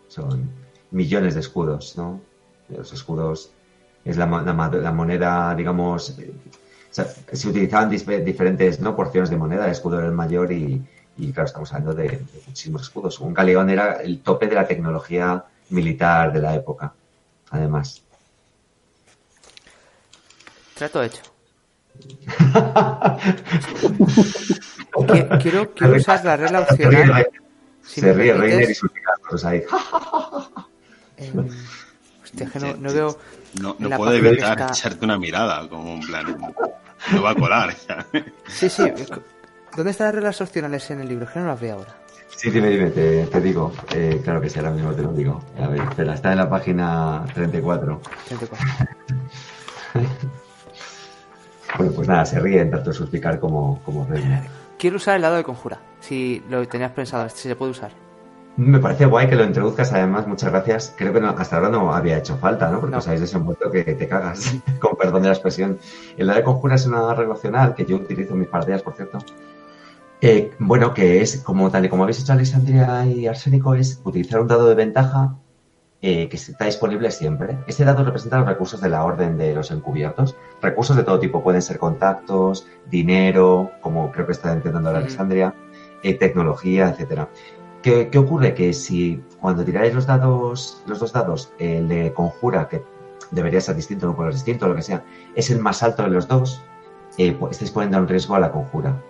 son 0.07 0.49
millones 0.89 1.35
de 1.35 1.41
escudos, 1.41 1.95
¿no? 1.97 2.19
Los 2.69 2.91
escudos 2.93 3.51
es 4.03 4.17
la, 4.17 4.25
moneda, 4.25 5.53
digamos, 5.53 6.17
eh, 6.17 6.33
se 6.89 7.47
utilizaban 7.47 7.91
diferentes 7.91 8.77
porciones 8.77 9.29
de 9.29 9.37
moneda, 9.37 9.65
el 9.65 9.71
escudo 9.71 9.99
era 9.99 10.07
el 10.07 10.13
mayor 10.13 10.51
y, 10.51 10.83
claro, 11.31 11.45
estamos 11.45 11.71
hablando 11.73 11.93
de 11.93 12.25
muchísimos 12.47 12.81
escudos. 12.81 13.19
Un 13.19 13.35
galeón 13.35 13.69
era 13.69 14.01
el 14.01 14.23
tope 14.23 14.47
de 14.47 14.55
la 14.55 14.67
tecnología 14.67 15.45
militar 15.69 16.33
de 16.33 16.41
la 16.41 16.55
época, 16.55 16.91
además. 17.51 18.03
Trato 20.81 21.03
hecho. 21.03 21.21
Qui- 25.07 25.27
quiero, 25.39 25.71
quiero 25.75 25.95
usar 25.95 26.25
la 26.25 26.37
regla 26.37 26.65
Se 26.65 26.75
ríe, 26.75 26.87
opcional. 27.01 27.27
Si 27.83 28.01
se 28.01 28.13
ríe. 28.13 28.33
Reiner 28.33 28.71
y 28.71 28.73
sus 28.73 28.89
todos 29.29 29.45
ahí. 29.45 29.61
em, 31.17 31.47
hostia, 32.23 32.49
que 32.49 32.59
no, 32.59 32.73
no 32.77 32.91
veo. 32.91 33.19
No, 33.61 33.75
no 33.77 33.89
La 33.89 33.97
puedo 33.97 34.13
evitar 34.13 34.59
está- 34.59 34.69
echarte 34.73 35.05
una 35.05 35.19
mirada, 35.19 35.69
como 35.69 35.93
un 35.93 36.01
plan. 36.01 36.35
No 37.11 37.21
va 37.21 37.29
a 37.29 37.35
colar. 37.35 37.75
Sí, 38.47 38.67
sí. 38.67 38.91
¿Dónde 39.75 39.91
están 39.91 40.07
las 40.07 40.15
reglas 40.15 40.41
opcionales 40.41 40.89
en 40.89 41.01
el 41.01 41.09
libro? 41.09 41.27
Que 41.31 41.39
no 41.39 41.45
las 41.45 41.61
veo 41.61 41.75
ahora. 41.75 41.95
Sí, 42.35 42.49
dime, 42.49 42.69
dime, 42.71 42.89
te, 42.89 43.27
te 43.27 43.39
digo. 43.39 43.71
Eh, 43.93 44.19
claro 44.23 44.41
que 44.41 44.49
sí, 44.49 44.57
ahora 44.57 44.71
mismo 44.71 44.93
te 44.93 45.03
lo 45.03 45.13
digo. 45.13 45.45
A 45.61 45.67
ver, 45.67 45.81
espera, 45.83 46.15
está 46.15 46.31
en 46.31 46.39
la 46.39 46.49
página 46.49 47.23
34. 47.35 48.01
34. 48.29 48.67
Bueno, 51.77 51.93
pues 51.95 52.07
nada, 52.07 52.25
se 52.25 52.39
ríen 52.39 52.69
tanto 52.71 52.91
Sulpicar 52.93 53.39
como, 53.39 53.81
como 53.83 54.05
Reiner. 54.05 54.43
Quiero 54.77 54.97
usar 54.97 55.15
el 55.15 55.21
lado 55.21 55.35
de 55.35 55.43
conjura. 55.43 55.79
Si 55.99 56.43
lo 56.49 56.67
tenías 56.67 56.91
pensado, 56.91 57.27
si 57.29 57.47
se 57.47 57.55
puede 57.55 57.71
usar. 57.71 57.91
Me 58.57 58.79
parece 58.79 59.05
guay 59.05 59.27
que 59.29 59.35
lo 59.35 59.45
introduzcas, 59.45 59.93
además, 59.93 60.27
muchas 60.27 60.51
gracias. 60.51 60.93
Creo 60.97 61.13
que 61.13 61.21
no- 61.21 61.29
hasta 61.29 61.55
ahora 61.55 61.69
no 61.69 61.93
había 61.93 62.17
hecho 62.17 62.35
falta, 62.37 62.69
¿no? 62.69 62.79
Porque 62.79 62.91
No. 62.91 62.97
os 62.97 63.07
habéis 63.07 63.21
desenvuelto 63.21 63.71
que 63.71 63.83
te 63.83 64.07
cagas, 64.07 64.53
con 64.81 64.95
perdón 64.97 65.21
de 65.21 65.29
la 65.29 65.33
expresión. 65.33 65.79
El 66.17 66.27
dado 66.27 66.39
de 66.39 66.43
conjura 66.43 66.75
es 66.75 66.85
una 66.85 67.13
regla 67.13 67.33
opcional 67.35 67.73
que 67.75 67.85
yo 67.85 67.95
utilizo 67.95 68.33
en 68.33 68.39
mis 68.39 68.49
partidas, 68.49 68.81
por 68.81 68.93
cierto. 68.95 69.19
Eh, 70.19 70.51
bueno, 70.59 70.93
que 70.93 71.21
es, 71.21 71.37
como 71.41 71.71
tal 71.71 71.85
y 71.85 71.89
como 71.89 72.03
habéis 72.03 72.19
hecho 72.21 72.33
Alexandria 72.33 73.05
y 73.05 73.25
Arsénico, 73.25 73.73
es 73.73 74.01
utilizar 74.03 74.39
un 74.41 74.47
dado 74.47 74.67
de 74.67 74.75
ventaja 74.75 75.35
eh, 76.01 76.27
que 76.29 76.35
está 76.35 76.65
disponible 76.65 77.11
siempre. 77.11 77.59
Este 77.67 77.85
dado 77.85 78.03
representa 78.03 78.39
los 78.39 78.47
recursos 78.47 78.81
de 78.81 78.89
la 78.89 79.03
orden 79.03 79.37
de 79.37 79.53
los 79.53 79.69
encubiertos. 79.71 80.35
Recursos 80.61 80.97
de 80.97 81.03
todo 81.03 81.19
tipo, 81.19 81.43
pueden 81.43 81.61
ser 81.61 81.77
contactos, 81.77 82.67
dinero, 82.89 83.71
como 83.81 84.11
creo 84.11 84.25
que 84.25 84.31
está 84.31 84.53
intentando 84.53 84.89
Ujú. 84.89 84.99
Alexandria, 84.99 85.53
eh, 86.03 86.15
tecnología, 86.15 86.89
etcétera. 86.89 87.29
¿Qué, 87.83 88.09
qué 88.09 88.17
ocurre? 88.17 88.53
Que 88.53 88.73
si 88.73 89.23
cuando 89.39 89.63
tiráis 89.63 89.93
los 89.93 90.05
dados, 90.05 90.83
los 90.87 90.99
dos 90.99 91.13
dados, 91.13 91.53
el 91.59 91.87
de 91.87 92.13
conjura, 92.13 92.67
que 92.67 92.83
debería 93.31 93.61
ser 93.61 93.75
distinto, 93.75 94.07
no 94.07 94.15
puede 94.15 94.31
ser 94.31 94.35
distinto, 94.35 94.67
lo 94.67 94.75
que 94.75 94.81
sea, 94.81 95.03
es 95.35 95.49
el 95.49 95.59
más 95.59 95.83
alto 95.83 96.03
de 96.03 96.09
los 96.09 96.27
dos, 96.27 96.61
eh, 97.17 97.33
pues 97.33 97.53
estáis 97.53 97.71
poniendo 97.71 97.97
en 97.97 98.07
riesgo 98.07 98.35
a 98.35 98.39
la 98.39 98.51
conjura, 98.51 99.01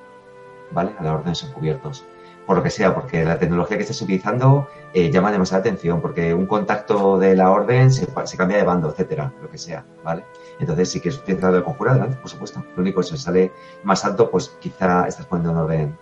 ¿vale? 0.72 0.92
A 1.00 1.04
la 1.04 1.14
orden 1.14 1.34
de 1.34 1.48
encubiertos. 1.48 2.06
Por 2.52 2.58
lo 2.58 2.64
que 2.66 2.70
sea, 2.70 2.94
porque 2.94 3.24
la 3.24 3.40
tecnología 3.40 3.78
que 3.78 3.84
estés 3.84 4.02
utilizando 4.02 4.68
eh, 4.94 5.10
llama 5.10 5.32
demasiada 5.32 5.62
atención, 5.62 6.02
porque 6.02 6.34
un 6.34 6.48
contacto 6.48 7.18
de 7.18 7.34
la 7.34 7.50
orden 7.50 7.90
se, 7.90 8.06
cambia 8.36 8.58
de 8.58 8.64
bando, 8.64 8.90
etcétera, 8.90 9.32
lo 9.42 9.50
que 9.50 9.58
sea, 9.58 9.86
¿vale? 10.04 10.26
Entonces, 10.60 10.90
si 10.90 11.00
quieres 11.00 11.22
utilizar 11.22 11.52
el 11.52 11.60
de 11.60 11.64
conjura, 11.64 11.92
adelante, 11.92 12.18
por 12.18 12.30
supuesto. 12.30 12.62
Lo 12.76 12.82
único 12.82 13.02
si 13.04 13.16
sale 13.16 13.54
más 13.86 14.04
alto, 14.04 14.30
pues 14.30 14.50
quizá 14.60 15.08
estás 15.08 15.28
poniendo 15.28 15.52
en 15.52 15.58
orden 15.60 15.98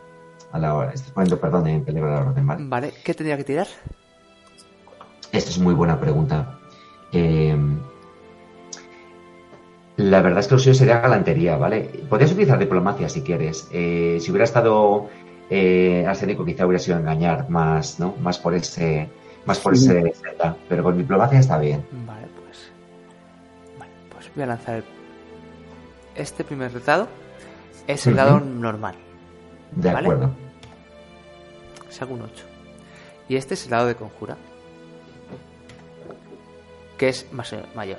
a 0.52 0.58
la 0.58 0.74
hora, 0.74 0.92
estás 0.92 1.12
poniendo, 1.12 1.40
perdón, 1.40 1.68
en 1.68 1.86
peligro 1.86 2.08
a 2.08 2.16
la 2.16 2.22
orden, 2.22 2.48
¿vale? 2.48 2.66
Vale, 2.68 2.94
¿qué 3.04 3.14
tendría 3.14 3.38
que 3.38 3.44
tirar? 3.44 3.68
Esta 5.32 5.52
es 5.52 5.60
muy 5.60 5.76
buena 5.76 6.00
pregunta. 6.00 6.58
Eh, 7.12 7.56
la 10.00 10.22
verdad 10.22 10.40
es 10.40 10.48
que 10.48 10.56
lo 10.56 10.60
suyo 10.60 10.74
sería 10.74 11.02
galantería, 11.02 11.58
¿vale? 11.58 11.82
Podrías 12.08 12.32
utilizar 12.32 12.58
diplomacia 12.58 13.10
si 13.10 13.22
quieres. 13.22 13.68
Eh, 13.74 14.18
si 14.22 14.32
hubiera 14.32 14.46
estado 14.46 15.10
eh, 15.50 16.06
arsénico, 16.08 16.46
quizá 16.46 16.66
hubiera 16.66 16.84
sido 16.84 16.98
engañar 16.98 17.50
más, 17.50 18.00
¿no? 18.00 18.16
Más 18.22 18.38
por 18.40 18.54
ese, 18.54 19.10
más 19.46 19.60
por 19.60 19.76
Sí. 19.78 19.86
ese 19.86 20.14
Z. 20.14 20.56
Pero 20.68 20.84
con 20.84 20.98
diplomacia 20.98 21.40
está 21.40 21.58
bien. 21.58 21.86
Vale, 22.06 22.28
pues. 22.42 22.72
Vale, 23.80 23.92
pues 24.14 24.30
voy 24.36 24.44
a 24.44 24.48
lanzar 24.48 24.76
el- 24.76 24.84
este 26.16 26.44
primer 26.44 26.84
dado. 26.84 27.08
Es 27.88 28.06
el 28.06 28.16
dado 28.16 28.40
normal. 28.40 28.96
De 29.72 29.92
Vale. 29.92 30.08
acuerdo. 30.08 30.32
Saco 31.90 32.14
un 32.14 32.22
8. 32.22 32.46
Y 33.28 33.36
este 33.36 33.56
es 33.56 33.64
el 33.64 33.72
dado 33.72 33.88
de 33.88 33.96
conjura. 33.96 34.38
Que 36.98 37.10
es 37.10 37.32
más, 37.32 37.56
mayor. 37.76 37.98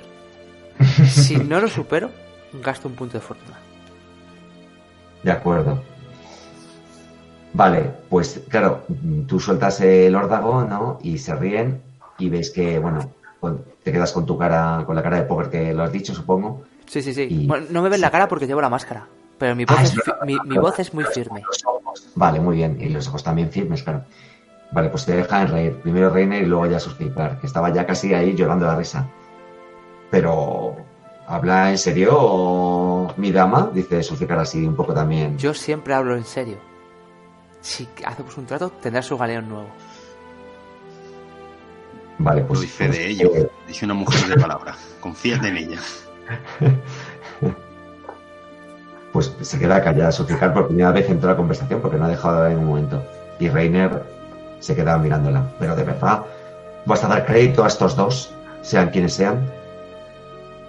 Si 1.09 1.35
no 1.35 1.59
lo 1.59 1.67
supero, 1.67 2.11
gasto 2.53 2.87
un 2.87 2.95
punto 2.95 3.13
de 3.17 3.21
fortuna. 3.21 3.57
De 5.23 5.31
acuerdo. 5.31 5.83
Vale, 7.53 7.91
pues 8.09 8.41
claro, 8.47 8.83
mm, 8.87 9.21
tú 9.23 9.39
sueltas 9.39 9.81
el 9.81 10.15
órdago, 10.15 10.63
¿no? 10.63 10.99
Y 11.01 11.17
se 11.17 11.35
ríen 11.35 11.81
y 12.17 12.29
ves 12.29 12.49
que, 12.51 12.79
bueno, 12.79 13.09
te 13.83 13.91
quedas 13.91 14.11
con 14.13 14.25
tu 14.25 14.37
cara, 14.37 14.83
con 14.85 14.95
la 14.95 15.03
cara 15.03 15.17
de 15.17 15.23
póker 15.23 15.49
que 15.49 15.73
lo 15.73 15.83
has 15.83 15.91
dicho, 15.91 16.13
supongo. 16.13 16.63
Sí, 16.85 17.01
sí, 17.01 17.13
sí. 17.13 17.27
Y- 17.29 17.47
Bueno, 17.47 17.65
no 17.69 17.81
me 17.81 17.89
ven 17.89 18.01
la 18.01 18.11
cara 18.11 18.27
porque 18.27 18.47
llevo 18.47 18.61
la 18.61 18.69
máscara. 18.69 19.07
Pero 19.37 19.55
mi 19.55 19.65
voz, 19.65 19.75
Ah, 19.79 19.83
es, 19.83 19.93
es 19.97 20.03
mi, 20.25 20.37
mi 20.45 20.57
voz 20.57 20.77
es 20.79 20.93
muy 20.93 21.03
firme. 21.05 21.43
Vale, 22.15 22.39
muy 22.39 22.57
bien. 22.57 22.77
Y 22.79 22.89
los 22.89 23.07
ojos 23.07 23.23
también 23.23 23.49
firmes, 23.49 23.81
claro. 23.81 24.03
Vale, 24.71 24.89
pues 24.89 25.05
te 25.05 25.15
dejan 25.15 25.47
reír. 25.47 25.73
Primero 25.81 26.09
Reiner 26.11 26.43
y 26.43 26.45
luego 26.45 26.67
ya 26.67 26.79
suspicar, 26.79 27.39
que 27.39 27.47
estaba 27.47 27.73
ya 27.73 27.85
casi 27.85 28.13
ahí 28.13 28.35
llorando 28.35 28.67
la 28.67 28.75
risa. 28.75 29.07
Pero, 30.09 30.75
¿habla 31.27 31.71
en 31.71 31.77
serio 31.77 32.11
o 32.17 33.13
mi 33.17 33.31
dama? 33.31 33.71
Dice 33.73 34.03
suspicar 34.03 34.37
así 34.39 34.65
un 34.65 34.75
poco 34.75 34.93
también. 34.93 35.37
Yo 35.37 35.53
siempre 35.53 35.93
hablo 35.93 36.15
en 36.15 36.23
serio. 36.23 36.57
Si 37.61 37.87
hacemos 38.05 38.37
un 38.37 38.45
trato, 38.45 38.69
tendrá 38.81 39.01
su 39.01 39.17
galeón 39.17 39.47
nuevo. 39.49 39.69
Vale, 42.17 42.41
pues. 42.43 42.59
Doy 42.59 42.67
fe 42.69 42.87
de 42.89 43.07
ello. 43.07 43.31
eh, 43.35 43.49
Dice 43.67 43.85
una 43.85 43.93
mujer 43.93 44.27
de 44.27 44.35
palabra. 44.41 44.75
Confíate 44.99 45.47
en 45.47 45.57
ella. 45.57 45.79
Pues 49.11 49.35
se 49.41 49.59
queda 49.59 49.83
callada 49.83 50.09
Sulficar 50.11 50.53
por 50.53 50.67
primera 50.67 50.91
vez 50.91 51.09
entró 51.09 51.27
a 51.29 51.33
la 51.33 51.37
conversación 51.37 51.81
porque 51.81 51.97
no 51.97 52.05
ha 52.05 52.09
dejado 52.09 52.33
de 52.35 52.39
hablar 52.43 52.51
en 52.53 52.59
un 52.59 52.65
momento. 52.67 53.03
Y 53.39 53.49
Reiner 53.49 54.03
se 54.59 54.73
queda 54.75 54.97
mirándola. 54.97 55.43
Pero 55.59 55.75
de 55.75 55.83
verdad, 55.83 56.23
¿vas 56.85 57.03
a 57.03 57.09
dar 57.09 57.25
crédito 57.25 57.63
a 57.65 57.67
estos 57.67 57.95
dos? 57.97 58.33
Sean 58.61 58.89
quienes 58.89 59.13
sean. 59.13 59.51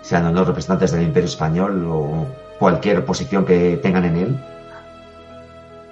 Sean 0.03 0.27
o 0.27 0.33
no 0.33 0.45
representantes 0.45 0.91
del 0.91 1.03
Imperio 1.03 1.29
Español 1.29 1.85
o 1.89 2.27
cualquier 2.59 3.05
posición 3.05 3.45
que 3.45 3.77
tengan 3.81 4.05
en 4.07 4.17
él. 4.17 4.45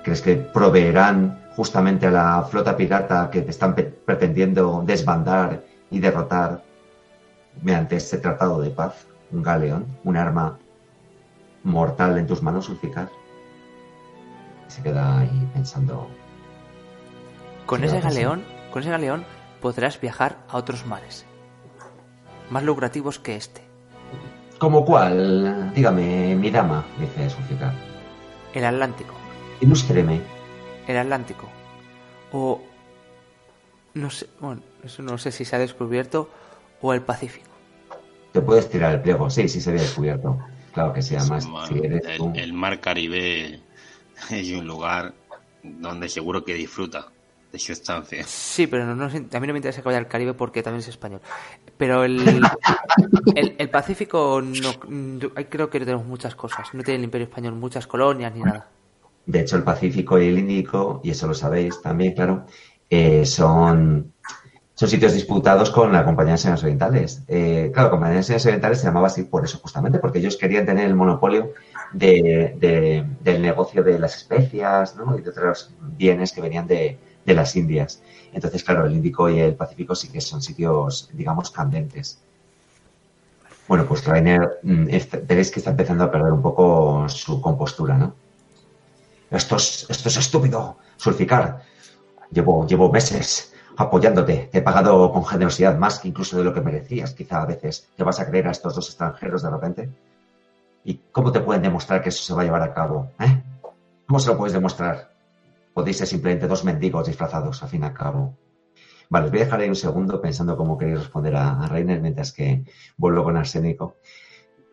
¿Crees 0.03 0.23
que 0.23 0.37
proveerán 0.37 1.39
justamente 1.57 2.07
a 2.07 2.11
la 2.11 2.43
flota 2.43 2.77
pirata 2.77 3.31
que 3.31 3.43
te 3.43 3.51
están 3.51 3.75
pretendiendo 3.75 4.83
desbandar 4.87 5.63
y 5.91 6.01
derrotar 6.01 6.63
mediante 7.63 7.97
este 7.97 8.19
tratado 8.19 8.61
de 8.61 8.71
paz? 8.71 9.07
Un 9.31 9.43
galeón, 9.43 9.87
un 10.05 10.17
arma 10.17 10.59
mortal 11.63 12.19
en 12.19 12.27
tus 12.27 12.43
manos, 12.43 12.69
Ulficar. 12.69 13.09
Se 14.69 14.83
queda 14.83 15.19
ahí 15.19 15.49
pensando. 15.53 16.09
Con 17.67 17.85
ese 17.85 18.01
galeón, 18.01 18.43
con 18.73 18.83
ese 18.83 18.91
galeón 18.91 19.25
podrás 19.61 20.01
viajar 20.01 20.39
a 20.49 20.57
otros 20.57 20.87
mares. 20.87 21.27
Más 22.51 22.63
lucrativos 22.65 23.19
que 23.19 23.37
este. 23.37 23.63
¿Como 24.59 24.85
cuál? 24.85 25.73
Dígame, 25.75 26.35
mi 26.35 26.51
dama, 26.51 26.85
dice 26.99 27.31
Sulficar. 27.31 27.73
El 28.55 28.65
Atlántico. 28.65 29.20
Ilústreme. 29.61 30.21
El 30.87 30.97
Atlántico. 30.97 31.49
O... 32.33 32.61
No 33.95 34.09
sé, 34.09 34.29
bueno, 34.41 34.63
eso 34.85 35.03
no 35.03 35.19
sé 35.19 35.33
si 35.33 35.45
se 35.45 35.57
ha 35.57 35.59
descubierto. 35.59 36.31
O 36.81 36.95
el 36.95 37.03
Pacífico. 37.03 37.51
¿Te 38.33 38.41
puedes 38.41 38.71
tirar 38.71 38.95
el 38.95 39.03
pliego? 39.03 39.29
Sí, 39.29 39.49
sí 39.49 39.61
se 39.61 39.71
había 39.71 39.83
descubierto. 39.83 40.39
Claro 40.73 40.93
que 40.93 41.03
sí, 41.03 41.17
además, 41.17 41.47
Bueno, 41.47 41.67
si 41.67 41.79
eres 41.79 42.17
tú... 42.17 42.31
el, 42.35 42.41
el 42.41 42.53
mar 42.53 42.81
Caribe 42.81 43.61
es 44.31 44.53
un 44.53 44.67
lugar 44.67 45.13
donde 45.63 46.09
seguro 46.09 46.45
que 46.45 46.55
disfruta 46.55 47.09
de 47.53 47.59
su 47.59 47.73
estancia. 47.73 48.25
Sí, 48.25 48.67
pero 48.67 48.87
no, 48.87 48.95
no, 48.95 49.05
a 49.07 49.41
mí 49.41 49.47
no 49.47 49.53
me 49.53 49.59
interesa 49.59 49.83
que 49.83 49.87
vaya 49.87 49.99
al 49.99 50.07
Caribe 50.09 50.35
porque 50.35 50.63
también 50.63 50.81
es 50.81 50.89
español. 50.89 51.21
Pero 51.77 52.05
el, 52.05 52.21
el, 53.35 53.57
el 53.59 53.71
Pacífico, 53.71 54.41
no, 54.41 54.79
creo 54.79 55.69
que 55.69 55.81
no 55.81 55.85
tenemos 55.85 56.07
muchas 56.07 56.35
cosas. 56.35 56.73
No 56.73 56.83
tiene 56.83 56.99
el 56.99 57.05
Imperio 57.05 57.27
Español 57.27 57.55
muchas 57.55 57.87
colonias 57.87 58.33
ni 58.35 58.41
nada. 58.41 58.69
De 59.33 59.41
hecho, 59.41 59.57
el 59.57 59.62
Pacífico 59.64 60.18
y 60.18 60.28
el 60.28 60.39
Índico, 60.39 61.01
y 61.05 61.11
eso 61.11 61.26
lo 61.26 61.35
sabéis 61.35 61.81
también, 61.83 62.14
claro, 62.14 62.47
eh, 62.89 63.24
son, 63.26 64.12
son 64.74 64.89
sitios 64.89 65.12
disputados 65.14 65.70
con 65.70 65.93
la 65.93 66.05
Compañía 66.05 66.33
de 66.33 66.39
Enseñanzas 66.39 66.64
Orientales. 66.64 67.22
Eh, 67.28 67.70
claro, 67.72 67.89
la 67.89 67.91
Compañía 67.93 68.14
de 68.14 68.18
Enseñanzas 68.20 68.47
Orientales 68.47 68.78
se 68.81 68.87
llamaba 68.87 69.07
así 69.09 69.22
por 69.24 69.45
eso, 69.45 69.59
justamente, 69.59 69.99
porque 70.01 70.18
ellos 70.20 70.37
querían 70.37 70.66
tener 70.66 70.87
el 70.87 70.95
monopolio 70.97 71.53
de, 71.93 72.57
de- 72.59 73.07
del 73.20 73.43
negocio 73.43 73.83
de 73.85 73.99
las 73.99 74.16
especias 74.16 74.97
¿no? 74.97 75.16
y 75.18 75.22
de 75.22 75.31
otros 75.31 75.74
bienes 75.99 76.33
que 76.33 76.41
venían 76.41 76.66
de, 76.66 76.99
de 77.26 77.35
las 77.35 77.55
Indias. 77.57 78.03
Entonces, 78.33 78.64
claro, 78.64 78.87
el 78.87 78.93
Índico 78.95 79.28
y 79.31 79.41
el 79.41 79.55
Pacífico 79.55 79.95
sí 79.95 80.09
que 80.11 80.20
son 80.20 80.41
sitios, 80.43 81.11
digamos, 81.12 81.51
candentes. 81.51 82.18
Bueno, 83.68 83.87
pues 83.87 84.05
Rainer, 84.05 84.59
mm, 84.62 84.89
este- 84.91 85.18
veréis 85.18 85.51
que 85.51 85.61
está 85.61 85.70
empezando 85.70 86.05
a 86.05 86.11
perder 86.11 86.33
un 86.33 86.43
poco 86.43 87.09
su 87.09 87.41
compostura, 87.41 87.97
¿no? 87.97 88.14
Esto 89.31 89.57
es, 89.57 89.87
esto 89.89 90.09
es 90.09 90.16
estúpido, 90.16 90.78
Sulficar. 90.97 91.62
Llevo, 92.31 92.66
llevo 92.66 92.91
meses 92.91 93.53
apoyándote. 93.76 94.49
Te 94.53 94.59
he 94.59 94.62
pagado 94.62 95.11
con 95.12 95.24
generosidad 95.24 95.78
más 95.78 95.99
que 95.99 96.09
incluso 96.09 96.37
de 96.37 96.45
lo 96.45 96.53
que 96.53 96.61
merecías. 96.61 97.14
Quizá 97.14 97.43
a 97.43 97.47
veces 97.47 97.89
te 97.97 98.05
vas 98.05 98.20
a 98.20 98.26
creer 98.26 98.49
a 98.49 98.51
estos 98.51 98.74
dos 98.74 98.89
extranjeros 98.89 99.43
de 99.43 99.51
repente. 99.51 99.91
¿Y 100.85 101.01
cómo 101.12 101.33
te 101.33 101.41
pueden 101.41 101.62
demostrar 101.62 102.03
que 102.03 102.09
eso 102.09 102.22
se 102.22 102.35
va 102.35 102.43
a 102.43 102.45
llevar 102.45 102.62
a 102.62 102.74
cabo? 102.74 103.11
¿Eh? 103.18 103.43
¿Cómo 104.07 104.18
se 104.18 104.28
lo 104.28 104.37
puedes 104.37 104.53
demostrar? 104.53 105.12
Podéis 105.72 105.99
ser 105.99 106.07
simplemente 106.07 106.47
dos 106.47 106.64
mendigos 106.64 107.07
disfrazados, 107.07 107.62
al 107.62 107.68
fin 107.68 107.83
y 107.83 107.87
al 107.87 107.95
cabo. 107.95 108.35
Vale, 109.09 109.26
os 109.26 109.33
voy 109.33 109.41
a 109.41 109.45
dejar 109.45 109.61
ahí 109.61 109.68
un 109.68 109.76
segundo 109.76 110.20
pensando 110.20 110.57
cómo 110.57 110.76
queréis 110.76 111.01
responder 111.01 111.37
a, 111.37 111.62
a 111.62 111.68
Reiner 111.68 112.01
mientras 112.01 112.33
que 112.33 112.64
vuelvo 112.97 113.24
con 113.24 113.37
Arsénico. 113.37 113.97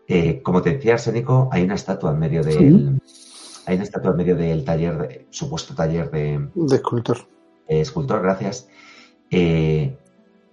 Eh, 0.07 0.41
como 0.41 0.61
te 0.61 0.73
decía 0.73 0.93
Arsénico, 0.93 1.49
hay 1.51 1.63
una 1.63 1.75
estatua 1.75 2.11
en 2.11 2.19
medio 2.19 2.43
del, 2.43 2.99
hay 3.67 3.75
una 3.75 3.83
estatua 3.83 4.11
en 4.11 4.17
medio 4.17 4.35
del 4.37 4.63
taller, 4.63 4.97
de, 4.97 5.27
supuesto 5.29 5.75
taller 5.75 6.09
de, 6.09 6.49
De 6.55 6.75
escultor. 6.77 7.17
de 7.67 7.81
escultor, 7.81 8.21
gracias. 8.21 8.69
Eh, 9.29 9.97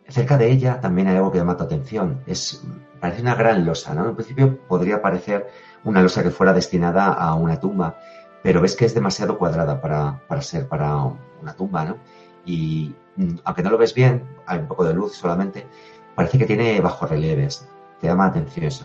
cerca 0.08 0.36
de 0.36 0.50
ella 0.50 0.80
también 0.80 1.06
hay 1.06 1.16
algo 1.16 1.30
que 1.30 1.38
llama 1.38 1.56
tu 1.56 1.62
atención. 1.62 2.22
Es, 2.26 2.64
parece 3.00 3.22
una 3.22 3.36
gran 3.36 3.64
losa, 3.64 3.94
¿no? 3.94 4.08
En 4.08 4.16
principio 4.16 4.58
podría 4.66 5.00
parecer 5.00 5.46
una 5.84 6.02
losa 6.02 6.24
que 6.24 6.30
fuera 6.30 6.52
destinada 6.52 7.12
a 7.12 7.34
una 7.34 7.60
tumba, 7.60 8.00
pero 8.42 8.60
ves 8.60 8.74
que 8.74 8.84
es 8.84 8.94
demasiado 8.94 9.38
cuadrada 9.38 9.80
para, 9.80 10.20
para 10.26 10.42
ser 10.42 10.66
para 10.66 10.96
una 11.40 11.54
tumba, 11.54 11.84
¿no? 11.84 11.98
Y 12.44 12.96
mm, 13.14 13.36
aunque 13.44 13.62
no 13.62 13.70
lo 13.70 13.78
ves 13.78 13.94
bien, 13.94 14.24
hay 14.44 14.58
un 14.58 14.66
poco 14.66 14.84
de 14.84 14.92
luz 14.92 15.14
solamente, 15.14 15.68
parece 16.16 16.36
que 16.36 16.46
tiene 16.46 16.80
bajos 16.80 17.08
relieves. 17.08 17.68
Te 18.00 18.08
llama 18.08 18.24
la 18.24 18.30
atención 18.30 18.66
eso. 18.66 18.84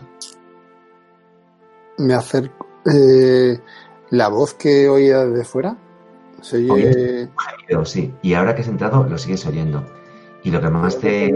Me 1.98 2.14
acerco. 2.14 2.70
Eh, 2.86 3.58
la 4.10 4.28
voz 4.28 4.54
que 4.54 4.88
oía 4.88 5.24
desde 5.24 5.44
fuera 5.44 5.76
se 6.42 6.70
oye. 6.70 7.28
Sí, 7.84 8.14
y 8.22 8.34
ahora 8.34 8.54
que 8.54 8.62
has 8.62 8.68
entrado 8.68 9.04
lo 9.04 9.18
sigues 9.18 9.46
oyendo. 9.46 9.84
Y 10.42 10.50
lo 10.50 10.60
que 10.60 10.70
más 10.70 10.98
te 10.98 11.32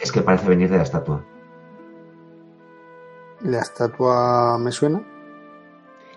es 0.00 0.12
que 0.12 0.22
parece 0.22 0.48
venir 0.48 0.70
de 0.70 0.78
la 0.78 0.82
estatua. 0.84 1.24
La 3.42 3.60
estatua 3.60 4.58
me 4.58 4.72
suena. 4.72 5.02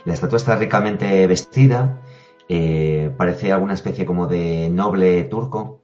La 0.05 0.13
estatua 0.13 0.37
está 0.37 0.55
ricamente 0.55 1.27
vestida, 1.27 2.01
eh, 2.49 3.13
parece 3.17 3.51
alguna 3.51 3.73
especie 3.73 4.05
como 4.05 4.27
de 4.27 4.69
noble 4.71 5.23
turco, 5.25 5.81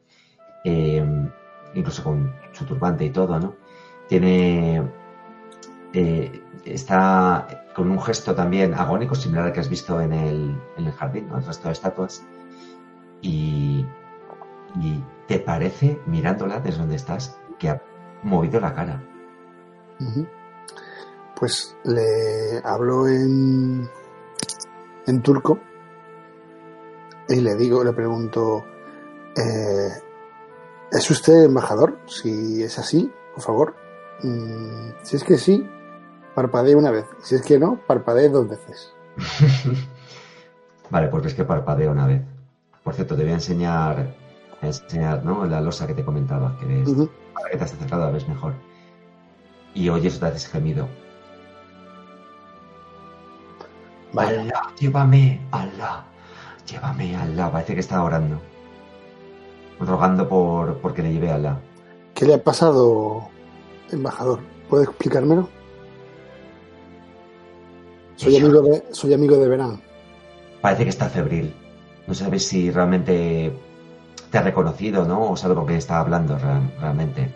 eh, 0.64 1.06
incluso 1.76 2.04
con 2.04 2.34
su 2.52 2.66
turbante 2.66 3.06
y 3.06 3.12
todo, 3.12 3.40
¿no? 3.40 3.56
Tiene. 4.08 4.82
Eh, 5.94 6.44
está 6.66 7.66
con 7.76 7.90
un 7.92 8.02
gesto 8.02 8.36
también 8.36 8.74
agónico, 8.74 9.16
similar 9.16 9.46
al 9.46 9.54
que 9.54 9.60
has 9.60 9.70
visto 9.70 10.02
en 10.02 10.14
el, 10.14 10.62
en 10.78 10.86
el 10.86 10.92
jardín, 10.92 11.28
¿no? 11.30 11.38
El 11.38 11.46
resto 11.46 11.68
de 11.68 11.74
estatuas. 11.74 12.24
Y, 13.22 13.86
te 15.28 15.40
parece, 15.40 16.00
mirándola 16.06 16.60
desde 16.60 16.80
donde 16.80 16.96
estás, 16.96 17.38
que 17.60 17.70
ha 17.70 17.82
movido 18.24 18.60
la 18.60 18.74
cara. 18.74 19.04
Pues 21.36 21.76
le 21.84 22.62
hablo 22.64 23.08
en, 23.08 23.90
en 25.08 25.22
turco 25.22 25.60
y 27.28 27.42
le 27.42 27.56
digo, 27.56 27.84
le 27.84 27.92
pregunto, 27.94 28.64
eh, 29.36 29.90
¿es 30.92 31.12
usted 31.12 31.44
embajador? 31.44 32.00
Si 32.06 32.64
es 32.64 32.80
así, 32.80 33.12
por 33.34 33.44
favor. 33.44 33.76
Mm, 34.24 34.92
si 35.04 35.18
es 35.18 35.24
que 35.24 35.38
sí, 35.38 35.70
parpadee 36.38 36.76
una 36.76 36.92
vez. 36.92 37.06
Si 37.24 37.34
es 37.34 37.42
que 37.42 37.58
no, 37.58 37.80
parpadee 37.88 38.30
dos 38.30 38.48
veces. 38.48 38.94
Vale, 40.92 41.08
pues 41.08 41.24
ves 41.24 41.34
que 41.34 41.44
parpadeo 41.44 41.92
una 41.92 42.06
vez. 42.06 42.22
Por 42.84 42.94
cierto, 42.94 43.16
te 43.16 43.24
voy 43.24 43.32
a 43.32 43.36
enseñar, 43.36 44.14
a 44.62 44.68
enseñar 44.68 45.26
¿no? 45.26 45.48
la 45.48 45.60
losa 45.62 45.88
que 45.88 45.96
te 45.96 46.06
comentaba, 46.06 46.56
que 46.60 46.68
ves, 46.68 46.90
que 47.52 47.58
te 47.58 47.64
has 47.64 47.74
acercado 47.74 48.04
la 48.04 48.12
ves 48.12 48.28
mejor. 48.28 48.54
Y 49.74 49.90
oyes 49.90 50.18
otra 50.18 50.30
vez 50.30 50.48
gemido. 50.48 50.88
Vale. 54.14 54.42
Alá, 54.42 54.62
llévame, 54.80 55.42
Alá, 55.50 56.06
llévame, 56.68 57.16
Alá. 57.16 57.52
Parece 57.52 57.74
que 57.74 57.80
está 57.80 58.04
orando. 58.04 58.40
Rogando 59.80 60.30
por 60.30 60.78
porque 60.82 61.02
le 61.02 61.14
lleve 61.14 61.32
a 61.32 61.36
Alá. 61.36 61.60
¿Qué 62.14 62.28
le 62.28 62.36
ha 62.36 62.44
pasado, 62.44 63.28
embajador? 63.90 64.42
¿Puede 64.70 64.84
explicármelo? 64.84 65.57
Soy 68.18 68.36
Ella. 68.36 68.46
amigo 68.46 68.62
de, 68.62 68.84
soy 68.92 69.14
amigo 69.14 69.38
de 69.38 69.48
Verán. 69.48 69.82
Parece 70.62 70.84
que 70.84 70.90
está 70.90 71.08
febril. 71.10 71.54
No 72.06 72.14
sabes 72.14 72.46
si 72.48 72.70
realmente 72.72 73.54
te 74.32 74.38
ha 74.38 74.42
reconocido, 74.42 75.06
¿no? 75.06 75.32
O 75.32 75.38
sabe 75.38 75.56
con 75.56 75.66
quién 75.66 75.78
está 75.78 76.00
hablando 76.00 76.38
re- 76.38 76.80
realmente. 76.80 77.34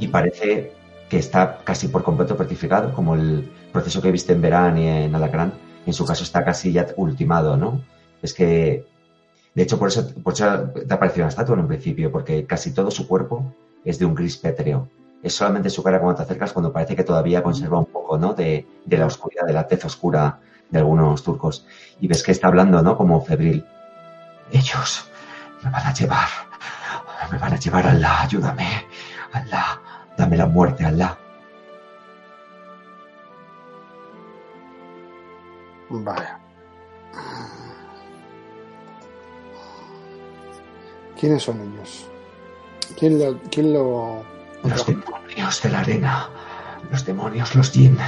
y 0.00 0.06
parece 0.08 0.72
que 1.08 1.18
está 1.18 1.58
casi 1.64 1.88
por 1.88 2.02
completo 2.04 2.36
petrificado, 2.36 2.92
como 2.92 3.14
el 3.14 3.50
proceso 3.72 4.02
que 4.02 4.12
viste 4.12 4.34
en 4.34 4.42
Verán 4.42 4.76
y 4.78 4.86
en 4.86 5.14
Alacrán. 5.14 5.52
En 5.86 5.92
su 5.94 6.04
caso 6.04 6.22
está 6.22 6.44
casi 6.44 6.70
ya 6.72 6.86
ultimado, 6.96 7.56
¿no? 7.56 7.80
Es 8.20 8.34
que, 8.34 8.84
de 9.54 9.62
hecho, 9.62 9.78
por 9.78 9.88
eso, 9.88 10.06
por 10.22 10.34
eso 10.34 10.44
te 10.86 10.92
ha 10.92 10.98
parecido 10.98 11.24
una 11.24 11.30
estatua 11.30 11.54
en 11.54 11.60
un 11.62 11.68
principio, 11.68 12.12
porque 12.12 12.44
casi 12.44 12.72
todo 12.74 12.90
su 12.90 13.08
cuerpo 13.08 13.54
es 13.84 13.98
de 13.98 14.04
un 14.04 14.14
gris 14.14 14.36
pétreo. 14.36 14.88
Es 15.22 15.34
solamente 15.34 15.70
su 15.70 15.82
cara 15.82 15.98
cuando 15.98 16.16
te 16.16 16.22
acercas 16.22 16.52
cuando 16.52 16.72
parece 16.72 16.94
que 16.94 17.04
todavía 17.04 17.42
conserva 17.42 17.78
un 17.78 17.86
poco, 17.86 18.18
¿no? 18.18 18.34
De, 18.34 18.66
de 18.84 18.96
la 18.96 19.06
oscuridad, 19.06 19.46
de 19.46 19.52
la 19.52 19.66
tez 19.66 19.84
oscura 19.84 20.40
de 20.70 20.78
algunos 20.78 21.22
turcos. 21.22 21.66
Y 22.00 22.08
ves 22.08 22.22
que 22.22 22.32
está 22.32 22.48
hablando, 22.48 22.82
¿no? 22.82 22.96
Como 22.96 23.20
febril. 23.20 23.64
Ellos 24.52 25.10
me 25.62 25.70
van 25.70 25.86
a 25.86 25.92
llevar, 25.92 26.28
me 27.30 27.38
van 27.38 27.52
a 27.52 27.58
llevar 27.58 27.86
a 27.86 27.94
la, 27.94 28.22
ayúdame, 28.22 28.86
Alá, 29.32 29.80
dame 30.16 30.36
la 30.36 30.46
muerte, 30.46 30.84
Alá. 30.84 31.18
Vale. 35.90 36.28
¿Quiénes 41.18 41.42
son 41.42 41.60
ellos? 41.60 42.06
¿Quién 42.98 43.18
lo, 43.18 43.38
quién 43.50 43.72
lo... 43.72 44.22
Los 44.62 44.86
demonios 44.86 45.62
de 45.62 45.70
la 45.70 45.80
arena. 45.80 46.30
Los 46.90 47.04
demonios, 47.04 47.54
los 47.54 47.70
Jin. 47.70 47.98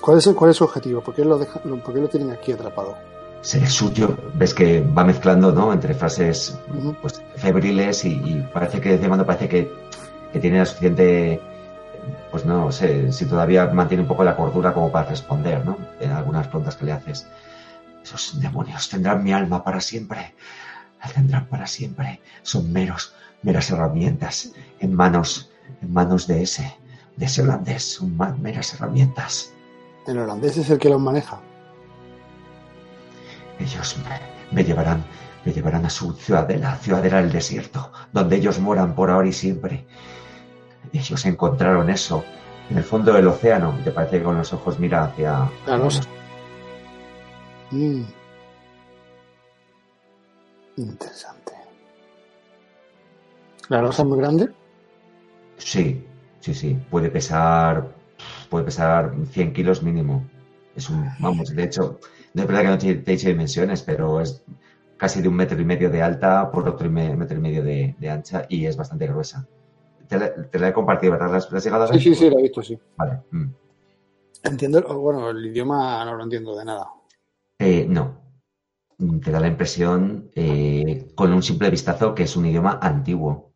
¿Cuál 0.00 0.18
es, 0.18 0.28
cuál 0.28 0.50
es 0.50 0.56
su 0.56 0.64
objetivo? 0.64 1.00
¿Por 1.00 1.14
qué, 1.14 1.24
lo 1.24 1.38
¿Por 1.38 1.94
qué 1.94 2.00
lo 2.00 2.08
tienen 2.08 2.32
aquí 2.32 2.52
atrapado? 2.52 2.96
Ser 3.40 3.68
suyo. 3.68 4.16
Ves 4.34 4.54
que 4.54 4.80
va 4.80 5.04
mezclando, 5.04 5.52
¿no? 5.52 5.72
Entre 5.72 5.94
frases 5.94 6.58
pues, 7.00 7.22
febriles 7.36 8.04
y, 8.04 8.12
y 8.12 8.48
parece 8.52 8.80
que 8.80 8.98
de 8.98 9.06
cuando 9.06 9.24
parece 9.24 9.48
que, 9.48 9.72
que 10.32 10.38
tiene 10.40 10.58
la 10.58 10.66
suficiente. 10.66 11.40
Pues 12.32 12.44
no 12.44 12.72
sé, 12.72 13.12
si 13.12 13.26
todavía 13.26 13.66
mantiene 13.66 14.02
un 14.02 14.08
poco 14.08 14.24
la 14.24 14.34
cordura 14.34 14.74
como 14.74 14.90
para 14.90 15.08
responder, 15.08 15.64
¿no? 15.64 15.78
En 16.00 16.10
algunas 16.10 16.48
preguntas 16.48 16.74
que 16.74 16.86
le 16.86 16.92
haces. 16.92 17.28
Esos 18.02 18.40
demonios 18.40 18.88
tendrán 18.88 19.22
mi 19.22 19.32
alma 19.32 19.62
para 19.62 19.80
siempre. 19.80 20.34
La 21.02 21.08
tendrán 21.12 21.46
para 21.46 21.66
siempre. 21.66 22.20
Son 22.42 22.72
meros, 22.72 23.14
meras 23.42 23.70
herramientas 23.70 24.52
en 24.80 24.94
manos, 24.94 25.50
en 25.80 25.92
manos 25.92 26.26
de 26.26 26.42
ese, 26.42 26.76
de 27.16 27.26
ese 27.26 27.42
holandés. 27.42 27.94
Son 27.94 28.16
meras 28.40 28.74
herramientas. 28.74 29.52
El 30.06 30.18
holandés 30.18 30.56
es 30.56 30.70
el 30.70 30.78
que 30.78 30.88
los 30.88 31.00
maneja. 31.00 31.40
Ellos 33.58 33.96
me, 33.98 34.56
me 34.56 34.64
llevarán, 34.64 35.04
me 35.44 35.52
llevarán 35.52 35.86
a 35.86 35.90
su 35.90 36.12
ciudadela, 36.14 36.76
ciudadela 36.76 37.20
del 37.20 37.32
desierto, 37.32 37.92
donde 38.12 38.36
ellos 38.36 38.58
moran 38.58 38.94
por 38.94 39.10
ahora 39.10 39.28
y 39.28 39.32
siempre. 39.32 39.86
Ellos 40.92 41.24
encontraron 41.24 41.90
eso 41.90 42.24
en 42.70 42.78
el 42.78 42.84
fondo 42.84 43.12
del 43.12 43.26
océano. 43.28 43.74
Te 43.84 43.90
parece 43.90 44.18
que 44.18 44.24
con 44.24 44.36
los 44.36 44.52
ojos 44.52 44.78
mira 44.78 45.04
hacia. 45.04 45.48
La 45.66 45.76
losa. 45.76 46.02
Mm. 47.70 48.02
Interesante. 50.76 51.52
¿La 53.68 53.80
losa 53.82 54.02
es 54.02 54.08
muy 54.08 54.18
grande? 54.18 54.50
Sí, 55.56 56.04
sí, 56.40 56.54
sí. 56.54 56.78
Puede 56.90 57.10
pesar, 57.10 57.94
puede 58.50 58.64
pesar 58.64 59.14
100 59.30 59.52
kilos 59.52 59.82
mínimo. 59.82 60.24
Es 60.74 60.88
un, 60.90 61.06
vamos, 61.20 61.54
de 61.54 61.62
hecho, 61.64 62.00
no 62.34 62.42
es 62.42 62.48
verdad 62.48 62.62
que 62.62 62.68
no 62.68 62.78
te, 62.78 62.94
te 62.96 63.12
he 63.12 63.16
dicho 63.16 63.28
dimensiones, 63.28 63.82
pero 63.82 64.20
es 64.20 64.42
casi 64.96 65.20
de 65.20 65.28
un 65.28 65.36
metro 65.36 65.60
y 65.60 65.64
medio 65.64 65.90
de 65.90 66.02
alta 66.02 66.50
por 66.50 66.68
otro 66.68 66.86
y 66.86 66.90
me- 66.90 67.14
metro 67.16 67.36
y 67.36 67.40
medio 67.40 67.62
de, 67.62 67.94
de 67.98 68.10
ancha 68.10 68.46
y 68.48 68.66
es 68.66 68.76
bastante 68.76 69.06
gruesa. 69.06 69.46
Te 70.08 70.18
la, 70.18 70.34
te 70.34 70.58
la 70.58 70.68
he 70.68 70.72
compartido, 70.72 71.12
¿verdad? 71.12 71.30
¿La 71.30 71.36
has, 71.38 71.50
la 71.52 71.58
has 71.58 71.64
llegado 71.64 71.84
a 71.84 71.86
ver? 71.90 72.00
Sí, 72.00 72.14
sí, 72.14 72.14
sí, 72.14 72.30
la 72.30 72.38
he 72.38 72.42
visto, 72.42 72.62
sí. 72.62 72.78
Vale. 72.96 73.20
mm. 73.30 73.46
Entiendo, 74.44 74.82
bueno, 74.98 75.30
el 75.30 75.46
idioma 75.46 76.04
no 76.04 76.16
lo 76.16 76.24
entiendo 76.24 76.56
de 76.56 76.64
nada. 76.64 76.88
Eh, 77.58 77.86
no. 77.88 78.21
Mm, 79.02 79.18
Te 79.20 79.30
da 79.32 79.40
la 79.40 79.48
impresión, 79.48 80.30
eh, 80.34 81.10
con 81.16 81.32
un 81.32 81.42
simple 81.42 81.70
vistazo, 81.70 82.14
que 82.14 82.22
es 82.24 82.36
un 82.36 82.46
idioma 82.46 82.78
antiguo. 82.80 83.52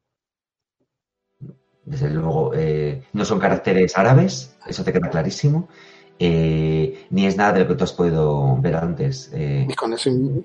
Desde 1.85 2.11
luego, 2.11 2.53
eh, 2.55 3.05
no 3.13 3.25
son 3.25 3.39
caracteres 3.39 3.97
árabes, 3.97 4.57
eso 4.67 4.83
te 4.85 4.93
queda 4.93 5.09
clarísimo. 5.09 5.69
eh, 6.19 7.07
ni 7.11 7.27
es 7.27 7.37
nada 7.37 7.53
de 7.53 7.61
lo 7.61 7.69
que 7.69 7.75
tú 7.75 7.85
has 7.85 7.93
podido 7.93 8.57
ver 8.63 8.75
antes. 8.75 9.31
Y 9.35 9.75
con 9.75 9.93
eso 9.93 10.09
in- 10.09 10.45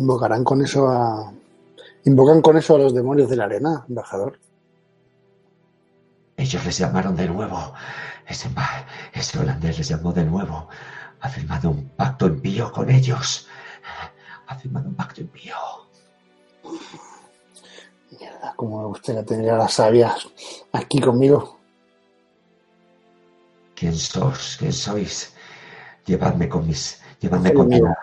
invocarán 0.00 0.44
con 0.44 0.62
eso 0.62 0.86
a. 0.88 1.32
Invocan 2.04 2.40
con 2.40 2.56
eso 2.56 2.76
a 2.76 2.78
los 2.78 2.94
demonios 2.94 3.28
de 3.28 3.34
la 3.36 3.44
arena, 3.46 3.84
embajador. 3.88 4.38
ellos 6.36 6.64
les 6.64 6.78
llamaron 6.78 7.16
de 7.16 7.26
nuevo. 7.28 7.74
Ese, 8.28 8.48
ese 9.12 9.38
holandés 9.40 9.76
les 9.78 9.88
llamó 9.88 10.12
de 10.12 10.24
nuevo. 10.24 10.68
Ha 11.20 11.28
firmado 11.28 11.70
un 11.70 11.88
pacto 11.96 12.28
impío 12.28 12.70
con 12.70 12.88
ellos. 12.88 13.48
Ha 14.48 14.54
firmado 14.56 14.88
un 14.88 14.94
pacto 14.94 15.20
impío. 15.20 15.54
Mierda, 18.10 18.54
como 18.56 18.80
me 18.80 18.86
gustaría 18.88 19.24
tener 19.24 19.50
a 19.50 19.58
las 19.58 19.74
sabias 19.74 20.26
aquí 20.72 21.00
conmigo. 21.00 21.58
¿Quién 23.74 23.94
sos? 23.94 24.56
¿Quién 24.58 24.72
sois? 24.72 25.34
Llevadme 26.06 26.48
con 26.48 26.66
mis. 26.66 27.00
Llevadme 27.20 27.52
con. 27.52 27.72
Alá. 27.72 27.96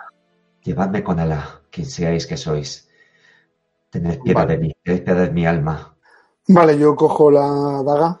Llevadme 0.62 1.02
con 1.02 1.18
Alá, 1.18 1.60
quien 1.70 1.86
seáis 1.86 2.26
que 2.26 2.36
sois. 2.36 2.88
Tened 3.90 4.20
piedad 4.22 4.42
Vale. 4.42 4.56
de 4.56 4.62
mí, 4.62 4.72
tened 4.82 5.04
piedad 5.04 5.26
de 5.26 5.32
mi 5.32 5.46
alma. 5.46 5.96
Vale, 6.48 6.78
yo 6.78 6.94
cojo 6.94 7.30
la 7.30 7.82
daga 7.84 8.20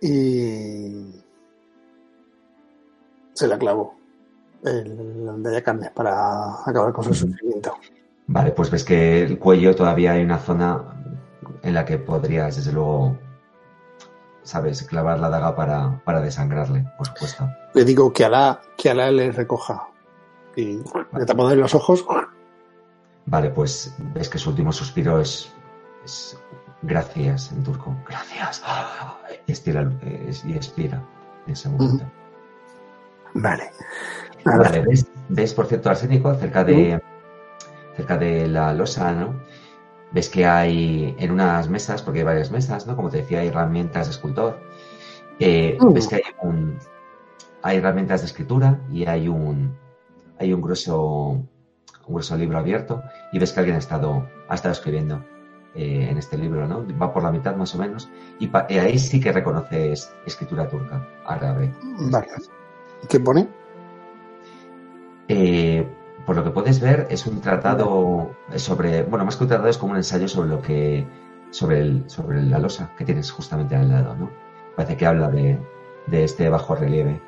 y 0.00 1.22
se 3.34 3.46
la 3.46 3.58
clavo 3.58 3.99
el 4.64 5.46
haya 5.46 5.62
carne 5.62 5.90
para 5.94 6.62
acabar 6.64 6.92
con 6.92 7.04
su 7.04 7.14
sufrimiento. 7.14 7.76
Vale, 8.26 8.52
pues 8.52 8.70
ves 8.70 8.84
que 8.84 9.22
el 9.22 9.38
cuello 9.38 9.74
todavía 9.74 10.12
hay 10.12 10.22
una 10.22 10.38
zona 10.38 10.84
en 11.62 11.74
la 11.74 11.84
que 11.84 11.98
podrías, 11.98 12.56
desde 12.56 12.72
luego, 12.72 13.18
sabes, 14.42 14.82
clavar 14.82 15.18
la 15.18 15.28
daga 15.28 15.56
para, 15.56 16.00
para 16.04 16.20
desangrarle, 16.20 16.84
por 16.96 17.06
supuesto. 17.06 17.48
Le 17.74 17.84
digo 17.84 18.12
que 18.12 18.24
Alá, 18.24 18.60
que 18.76 18.90
Alá 18.90 19.10
le 19.10 19.32
recoja 19.32 19.88
y 20.56 20.80
le 21.16 21.26
tapo 21.26 21.48
de 21.48 21.56
los 21.56 21.74
ojos. 21.74 22.04
Vale, 23.26 23.50
pues 23.50 23.94
ves 24.14 24.28
que 24.28 24.38
su 24.38 24.50
último 24.50 24.72
suspiro 24.72 25.20
es, 25.20 25.52
es 26.04 26.38
gracias 26.82 27.52
en 27.52 27.62
turco. 27.62 27.94
Gracias. 28.08 28.62
Y 29.46 29.52
estira, 29.52 29.90
y 30.44 30.52
expira 30.54 31.02
en 31.46 31.52
ese 31.52 31.68
momento. 31.68 32.04
Vale. 33.34 33.70
Vale, 34.44 34.80
¿ves, 34.82 35.06
ves, 35.28 35.54
por 35.54 35.66
cierto, 35.66 35.90
Arsénico, 35.90 36.34
cerca 36.34 36.64
de, 36.64 37.00
cerca 37.96 38.16
de 38.16 38.48
la 38.48 38.72
losa, 38.72 39.12
¿no? 39.12 39.34
Ves 40.12 40.28
que 40.28 40.44
hay 40.46 41.14
en 41.18 41.30
unas 41.30 41.68
mesas, 41.68 42.02
porque 42.02 42.20
hay 42.20 42.24
varias 42.24 42.50
mesas, 42.50 42.86
¿no? 42.86 42.96
Como 42.96 43.10
te 43.10 43.18
decía, 43.18 43.40
hay 43.40 43.48
herramientas 43.48 44.06
de 44.06 44.12
escultor. 44.12 44.58
Eh, 45.38 45.76
Mm. 45.80 45.92
Ves 45.92 46.08
que 46.08 46.16
hay, 46.16 46.22
un, 46.42 46.78
hay 47.62 47.78
herramientas 47.78 48.20
de 48.20 48.26
escritura 48.26 48.78
y 48.90 49.06
hay 49.06 49.28
un, 49.28 49.76
hay 50.38 50.52
un 50.52 50.60
grueso, 50.60 51.00
un 51.00 51.48
grueso 52.08 52.36
libro 52.36 52.58
abierto 52.58 53.02
y 53.32 53.38
ves 53.38 53.52
que 53.52 53.60
alguien 53.60 53.76
ha 53.76 53.78
estado, 53.78 54.26
ha 54.48 54.54
estado 54.54 54.72
escribiendo 54.72 55.24
eh, 55.74 56.08
en 56.10 56.18
este 56.18 56.36
libro, 56.36 56.66
¿no? 56.66 56.84
Va 57.00 57.12
por 57.12 57.22
la 57.22 57.30
mitad 57.30 57.54
más 57.56 57.74
o 57.74 57.78
menos 57.78 58.08
y, 58.40 58.48
pa- 58.48 58.66
y 58.68 58.78
ahí 58.78 58.98
sí 58.98 59.20
que 59.20 59.30
reconoces 59.32 60.12
escritura 60.26 60.68
turca, 60.68 61.06
árabe. 61.24 61.72
vale. 62.10 62.26
¿Qué 63.08 63.20
pone? 63.20 63.48
Eh, 65.32 65.86
por 66.26 66.34
lo 66.34 66.42
que 66.42 66.50
puedes 66.50 66.80
ver, 66.80 67.06
es 67.08 67.24
un 67.24 67.40
tratado 67.40 68.34
sobre, 68.56 69.04
bueno, 69.04 69.24
más 69.24 69.36
que 69.36 69.44
un 69.44 69.48
tratado 69.48 69.68
es 69.68 69.78
como 69.78 69.92
un 69.92 69.98
ensayo 69.98 70.26
sobre 70.26 70.48
lo 70.48 70.60
que, 70.60 71.06
sobre, 71.50 71.80
el, 71.80 72.10
sobre 72.10 72.42
la 72.42 72.58
losa 72.58 72.90
que 72.98 73.04
tienes 73.04 73.30
justamente 73.30 73.76
al 73.76 73.88
lado, 73.88 74.16
¿no? 74.16 74.28
Parece 74.74 74.96
que 74.96 75.06
habla 75.06 75.28
de, 75.28 75.56
de 76.08 76.24
este 76.24 76.48
bajo 76.48 76.74
relieve, 76.74 77.20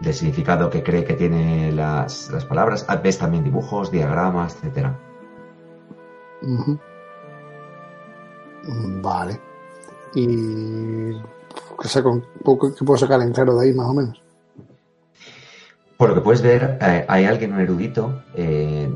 del 0.00 0.12
significado 0.12 0.68
que 0.70 0.82
cree 0.82 1.04
que 1.04 1.14
tiene 1.14 1.70
las, 1.70 2.30
las 2.30 2.44
palabras. 2.44 2.84
Ah, 2.88 2.96
Ves 2.96 3.18
también 3.18 3.44
dibujos, 3.44 3.92
diagramas, 3.92 4.56
etcétera. 4.56 4.98
Ujú. 6.42 6.78
Vale. 9.00 9.40
¿Y 10.14 11.12
qué, 11.80 11.88
saco, 11.88 12.20
qué 12.20 12.84
puedo 12.84 12.98
sacar 12.98 13.22
en 13.22 13.32
claro 13.32 13.56
de 13.56 13.66
ahí 13.66 13.74
más 13.74 13.86
o 13.88 13.94
menos? 13.94 14.21
Por 16.02 16.08
lo 16.08 16.16
que 16.16 16.20
puedes 16.20 16.42
ver, 16.42 16.78
eh, 16.80 17.04
hay 17.06 17.26
alguien, 17.26 17.52
un 17.52 17.60
erudito, 17.60 18.24
eh, 18.34 18.90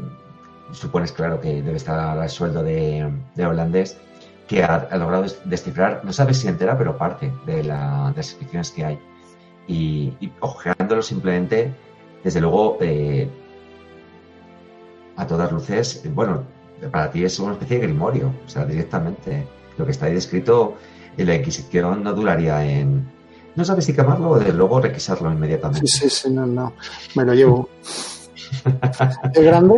supones 0.72 1.12
claro 1.12 1.40
que 1.40 1.62
debe 1.62 1.76
estar 1.76 2.18
al 2.18 2.28
sueldo 2.28 2.64
de, 2.64 3.08
holandés, 3.46 3.96
que 4.48 4.64
ha, 4.64 4.88
logrado 4.98 5.22
des- 5.22 5.38
descifrar, 5.44 6.00
no 6.04 6.12
sabes 6.12 6.38
si 6.38 6.48
entera, 6.48 6.76
pero 6.76 6.98
parte 6.98 7.32
de, 7.46 7.62
la- 7.62 8.10
de 8.10 8.16
las 8.16 8.30
inscripciones 8.30 8.72
que 8.72 8.84
hay. 8.84 8.98
Y, 9.68 10.14
y 10.20 10.32
ojeándolo 10.40 11.00
simplemente, 11.00 11.72
desde 12.24 12.40
luego, 12.40 12.78
eh, 12.80 13.30
a 15.16 15.28
todas 15.28 15.52
luces, 15.52 16.02
bueno, 16.12 16.42
para 16.90 17.08
ti 17.12 17.24
es 17.24 17.38
una 17.38 17.52
especie 17.52 17.78
de 17.78 17.86
grimorio, 17.86 18.32
o 18.44 18.48
sea, 18.48 18.64
directamente. 18.64 19.46
Lo 19.78 19.84
que 19.84 19.92
está 19.92 20.06
ahí 20.06 20.14
descrito 20.14 20.74
en 21.16 21.26
la 21.28 21.36
Inquisición 21.36 22.02
no 22.02 22.12
duraría 22.14 22.64
en... 22.66 23.14
No 23.56 23.64
sabes 23.64 23.84
si 23.86 23.94
quemarlo 23.94 24.30
o 24.30 24.38
desde 24.38 24.52
luego 24.52 24.80
requisarlo 24.80 25.32
inmediatamente. 25.32 25.86
Sí, 25.86 26.08
sí, 26.08 26.10
sí, 26.10 26.30
no, 26.30 26.46
no. 26.46 26.72
Me 27.14 27.24
lo 27.24 27.34
llevo. 27.34 27.68
¿Es 29.34 29.42
grande? 29.42 29.76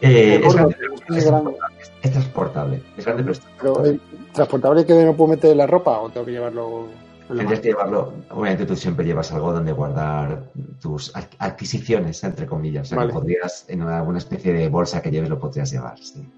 Eh, 0.00 0.34
Eh, 0.36 0.42
es, 0.44 0.54
grande, 0.54 0.76
pero 0.78 0.94
es 1.18 1.24
grande. 1.26 1.52
transportable. 1.52 1.76
Es 2.02 2.10
transportable. 2.12 2.82
Es 2.98 3.04
grande, 3.06 3.22
pero 3.22 3.32
es 3.32 3.40
Pero 3.60 3.84
¿es 3.86 4.00
transportable 4.32 4.84
que 4.86 5.04
no 5.04 5.16
puedo 5.16 5.30
meter 5.30 5.56
la 5.56 5.66
ropa 5.66 5.98
o 6.00 6.10
tengo 6.10 6.26
que 6.26 6.32
llevarlo 6.32 6.86
Tendrías 7.26 7.60
que 7.60 7.68
llevarlo. 7.68 8.12
Obviamente 8.32 8.66
tú 8.66 8.76
siempre 8.76 9.06
llevas 9.06 9.32
algo 9.32 9.50
donde 9.50 9.72
guardar 9.72 10.50
tus 10.78 11.16
ad- 11.16 11.24
adquisiciones, 11.38 12.22
entre 12.22 12.44
comillas. 12.46 12.92
O 12.92 12.94
sea, 12.96 13.06
que 13.06 13.12
podrías, 13.14 13.64
en 13.68 13.80
una- 13.82 13.96
alguna 14.00 14.18
especie 14.18 14.52
de 14.52 14.68
bolsa 14.68 15.00
que 15.00 15.10
lleves, 15.10 15.30
lo 15.30 15.38
podrías 15.38 15.72
llevar. 15.72 15.98
Sí. 15.98 16.28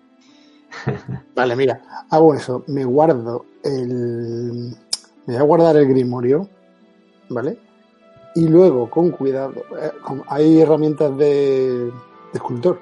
Vale, 1.34 1.56
mira, 1.56 1.82
hago 2.08 2.34
eso, 2.36 2.62
me 2.68 2.84
guardo 2.84 3.46
el. 3.64 4.76
Me 5.26 5.34
voy 5.34 5.36
a 5.36 5.42
guardar 5.42 5.76
el 5.76 5.88
grimorio, 5.88 6.48
¿vale? 7.28 7.58
Y 8.34 8.48
luego, 8.48 8.88
con 8.90 9.10
cuidado, 9.10 9.54
eh, 9.80 9.90
con- 10.02 10.22
hay 10.28 10.60
herramientas 10.60 11.16
de, 11.16 11.86
de 11.86 11.92
escultor. 12.34 12.78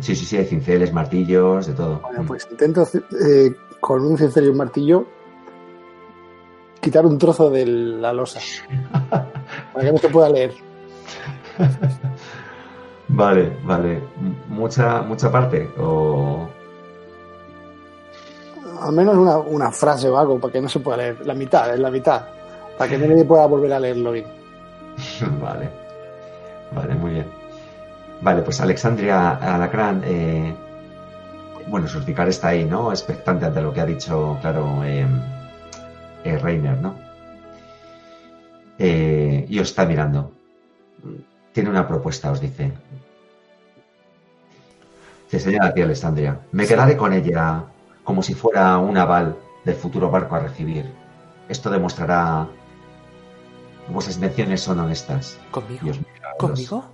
Sí, 0.00 0.14
sí, 0.16 0.24
sí, 0.24 0.36
hay 0.36 0.46
cinceles, 0.46 0.92
martillos, 0.92 1.66
de 1.66 1.72
todo. 1.74 2.00
Bueno, 2.00 2.24
pues 2.26 2.46
intento 2.50 2.86
eh, 3.24 3.54
con 3.80 4.04
un 4.04 4.16
cincel 4.18 4.46
y 4.46 4.48
un 4.48 4.56
martillo 4.56 5.06
quitar 6.80 7.04
un 7.06 7.18
trozo 7.18 7.50
de 7.50 7.66
la 7.66 8.12
losa 8.12 8.40
para 9.10 9.84
que 9.84 9.92
no 9.92 9.98
se 9.98 10.08
pueda 10.08 10.30
leer. 10.30 10.54
Vale, 13.08 13.56
vale. 13.64 14.00
¿Mucha, 14.48 15.02
mucha 15.02 15.30
parte? 15.30 15.68
O... 15.78 16.48
Al 18.80 18.92
menos 18.92 19.16
una, 19.16 19.38
una 19.38 19.70
frase 19.70 20.08
o 20.08 20.16
algo 20.16 20.38
para 20.38 20.52
que 20.52 20.60
no 20.60 20.68
se 20.68 20.80
pueda 20.80 20.98
leer. 20.98 21.26
La 21.26 21.34
mitad, 21.34 21.72
es 21.72 21.80
la 21.80 21.90
mitad. 21.90 22.22
Para 22.78 22.90
que 22.90 22.98
nadie 22.98 23.24
pueda 23.24 23.46
volver 23.46 23.72
a 23.72 23.80
leerlo 23.80 24.12
bien. 24.12 24.26
Vale. 25.40 25.68
Vale, 26.72 26.94
muy 26.94 27.10
bien. 27.12 27.26
Vale, 28.22 28.42
pues 28.42 28.60
Alexandria 28.60 29.30
Alacrán, 29.30 30.02
eh, 30.04 30.54
bueno, 31.68 31.88
Surticar 31.88 32.28
está 32.28 32.48
ahí, 32.48 32.64
¿no? 32.64 32.90
Expectante 32.90 33.46
ante 33.46 33.62
lo 33.62 33.72
que 33.72 33.80
ha 33.80 33.86
dicho, 33.86 34.38
claro, 34.40 34.82
eh, 34.84 35.06
eh, 36.24 36.38
Reiner, 36.38 36.76
¿no? 36.78 36.94
Eh, 38.78 39.46
y 39.48 39.58
os 39.58 39.68
está 39.68 39.86
mirando. 39.86 40.32
Tiene 41.52 41.70
una 41.70 41.86
propuesta, 41.86 42.30
os 42.30 42.40
dice. 42.40 42.72
Te 45.30 45.38
señala 45.38 45.68
a 45.68 45.74
ti, 45.74 45.82
Alexandria. 45.82 46.40
Me 46.52 46.66
quedaré 46.66 46.96
con 46.96 47.12
ella 47.12 47.64
como 48.04 48.22
si 48.22 48.34
fuera 48.34 48.78
un 48.78 48.96
aval 48.96 49.36
del 49.64 49.74
futuro 49.74 50.10
barco 50.10 50.34
a 50.36 50.40
recibir. 50.40 50.90
Esto 51.48 51.70
demostrará 51.70 52.48
que 53.86 53.92
vuestras 53.92 54.16
intenciones 54.16 54.60
son 54.60 54.78
honestas. 54.80 55.38
¿Conmigo? 55.50 55.86
Y 55.86 55.90
os 55.90 55.98
mira 55.98 56.28
a 56.28 56.30
los- 56.30 56.36
¿Conmigo? 56.38 56.84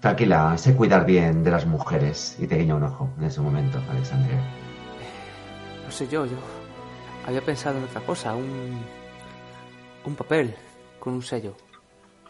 Tranquila, 0.00 0.56
sé 0.56 0.74
cuidar 0.74 1.04
bien 1.04 1.44
de 1.44 1.50
las 1.50 1.66
mujeres. 1.66 2.36
Y 2.38 2.46
te 2.46 2.56
guiña 2.56 2.74
un 2.74 2.84
ojo 2.84 3.10
en 3.18 3.24
ese 3.24 3.40
momento, 3.40 3.78
Alexandria. 3.90 4.38
No 5.84 5.90
sé 5.90 6.08
yo, 6.08 6.24
yo 6.24 6.36
había 7.26 7.42
pensado 7.42 7.78
en 7.78 7.84
otra 7.84 8.00
cosa, 8.02 8.34
un 8.34 8.78
un 10.06 10.14
papel 10.14 10.54
con 10.98 11.12
un 11.12 11.22
sello, 11.22 11.54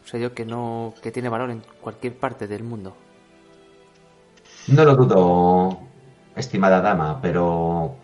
un 0.01 0.07
sello 0.07 0.35
que 0.35 0.45
no 0.45 0.93
que 1.01 1.13
tiene 1.13 1.29
valor 1.29 1.51
en 1.51 1.63
cualquier 1.81 2.17
parte 2.19 2.49
del 2.49 2.65
mundo. 2.65 2.97
No 4.67 4.85
lo 4.85 4.97
dudo, 4.97 5.81
estimada 6.41 6.81
dama, 6.81 7.21
pero 7.23 7.97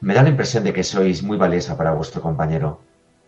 me 0.00 0.14
da 0.14 0.22
la 0.22 0.28
impresión 0.34 0.64
de 0.64 0.72
que 0.76 0.84
sois 0.92 1.22
muy 1.28 1.36
valiosa 1.44 1.76
para 1.78 1.92
vuestro 1.98 2.20
compañero. 2.22 2.70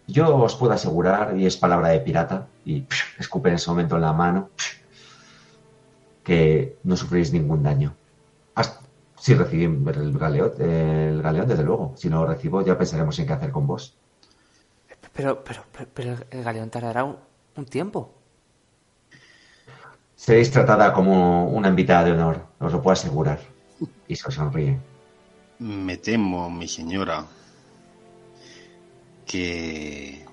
Yo 0.07 0.25
os 0.47 0.55
puedo 0.57 0.73
asegurar, 0.75 1.37
y 1.39 1.47
es 1.47 1.57
palabra 1.57 1.89
de 1.91 2.01
pirata, 2.01 2.47
y 2.65 2.83
psh, 2.83 3.21
escupe 3.25 3.49
en 3.49 3.57
ese 3.57 3.71
momento 3.71 3.97
en 3.97 4.03
la 4.03 4.13
mano, 4.13 4.51
psh, 4.57 4.77
que 6.25 6.77
no 6.85 6.97
sufrís 6.97 7.33
ningún 7.33 7.63
daño. 7.63 7.95
Hasta- 8.55 8.81
si 9.19 9.35
recibí 9.35 9.65
el 9.65 10.19
galeón, 10.19 10.53
el 10.61 11.23
galeón, 11.23 11.49
desde 11.49 11.65
luego. 11.65 11.95
Si 11.97 12.09
no 12.11 12.21
lo 12.23 12.27
recibo, 12.29 12.63
ya 12.65 12.79
pensaremos 12.79 13.19
en 13.19 13.27
qué 13.27 13.33
hacer 13.35 13.51
con 13.53 13.67
vos. 13.67 13.97
Pero 15.17 15.31
pero 15.47 15.61
pero, 15.73 15.89
pero 15.97 16.11
el 16.37 16.43
galeón 16.47 16.71
tardará 16.75 17.03
un, 17.11 17.17
un 17.61 17.65
tiempo. 17.77 18.01
Seréis 20.25 20.51
tratada 20.57 20.93
como 20.97 21.17
una 21.59 21.69
invitada 21.73 22.05
de 22.05 22.13
honor, 22.17 22.37
os 22.65 22.73
lo 22.73 22.83
puedo 22.83 22.93
asegurar. 22.95 23.39
Y 24.09 24.17
se 24.17 24.31
sonríe. 24.31 24.79
Me 25.59 25.97
temo, 25.97 26.51
mi 26.51 26.69
señora, 26.69 27.27
que 29.27 30.25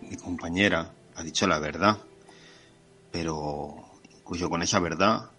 mi 0.00 0.16
compañera 0.16 0.92
ha 1.16 1.22
dicho 1.22 1.46
la 1.46 1.58
verdad, 1.58 1.98
pero 3.10 3.74
incluso 4.16 4.48
con 4.48 4.62
esa 4.62 4.78
verdad 4.80 5.30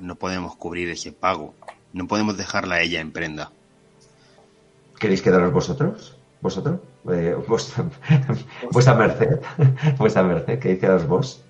no 0.00 0.16
podemos 0.16 0.56
cubrir 0.56 0.88
ese 0.90 1.12
pago, 1.12 1.54
no 1.92 2.06
podemos 2.08 2.36
dejarla 2.36 2.76
a 2.76 2.80
ella 2.80 3.00
en 3.00 3.12
prenda. 3.12 3.52
¿Queréis 4.98 5.22
quedaros 5.22 5.52
vosotros? 5.52 6.16
¿Vosotros? 6.40 6.80
Eh, 7.10 7.36
vuestra, 7.46 7.84
vuestra 8.72 8.94
merced. 8.94 9.40
Vuestra 9.98 10.22
merced, 10.22 10.58
¿queréis 10.58 10.80
quedaros 10.80 11.06
vos? 11.06 11.41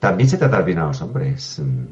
También 0.00 0.28
se 0.28 0.38
trata 0.38 0.62
bien 0.62 0.78
a 0.78 0.86
los 0.86 1.00
hombres. 1.02 1.58
mm. 1.58 1.86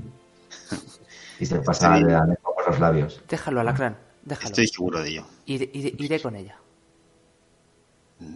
Y 1.41 1.47
se 1.47 1.61
pasa 1.61 1.97
Sí. 1.97 2.03
la 2.05 2.21
lengua 2.25 2.55
por 2.55 2.67
los 2.69 2.81
labios. 2.81 3.23
Déjalo, 3.29 3.61
Alacrán, 3.61 3.97
déjalo. 4.25 4.47
Estoy 4.49 4.67
seguro 4.67 5.01
de 5.03 5.11
ello, 5.11 5.27
Iré, 5.47 5.71
iré- 5.73 5.95
iré 5.97 6.21
con 6.21 6.35
ella. 6.35 6.57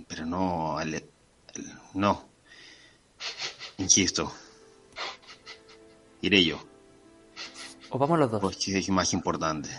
pero 0.06 0.24
no, 0.26 0.80
el- 0.80 0.94
el- 0.94 1.04
no. 1.94 2.28
Insisto, 3.78 4.32
iré 6.20 6.44
yo, 6.44 6.58
O 7.90 7.98
vamos 7.98 8.18
los 8.20 8.30
dos. 8.30 8.40
porque 8.40 8.78
es 8.78 8.88
más 8.90 9.12
importante. 9.12 9.70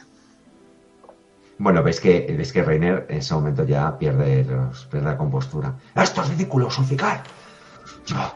Bueno, 1.59 1.81
veis 1.83 2.01
que, 2.01 2.25
veis 2.35 2.51
que 2.51 2.63
Reiner 2.63 3.05
en 3.09 3.19
ese 3.19 3.33
momento 3.35 3.63
ya 3.63 3.97
pierde, 3.97 4.43
los- 4.43 4.85
pierde 4.87 5.07
la 5.11 5.17
compostura. 5.17 5.73
¡Esto 5.95 6.21
es 6.23 6.29
ridículo, 6.29 6.69
Sulficar! 6.69 7.23
Yo, 8.07 8.33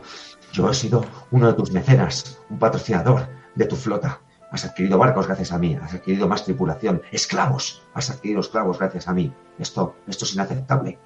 yo 0.53 0.70
he 0.70 0.74
sido 0.74 1.03
uno 1.32 1.47
de 1.47 1.53
tus 1.53 1.71
mecenas, 1.71 2.39
un 2.49 2.59
patrocinador 2.59 3.28
de 3.55 3.65
tu 3.65 3.75
flota. 3.75 4.21
Has 4.51 4.63
adquirido 4.63 4.97
barcos 4.97 5.28
gracias 5.28 5.51
a 5.51 5.57
mí, 5.57 5.75
has 5.75 5.93
adquirido 5.93 6.28
más 6.28 6.45
tripulación, 6.45 7.01
esclavos, 7.11 7.84
has 7.93 8.09
adquirido 8.09 8.39
esclavos 8.39 8.80
gracias 8.80 9.07
a 9.07 9.13
mí. 9.13 9.34
Esto, 9.59 9.95
esto 10.07 10.23
es 10.25 10.34
inaceptable. 10.34 10.97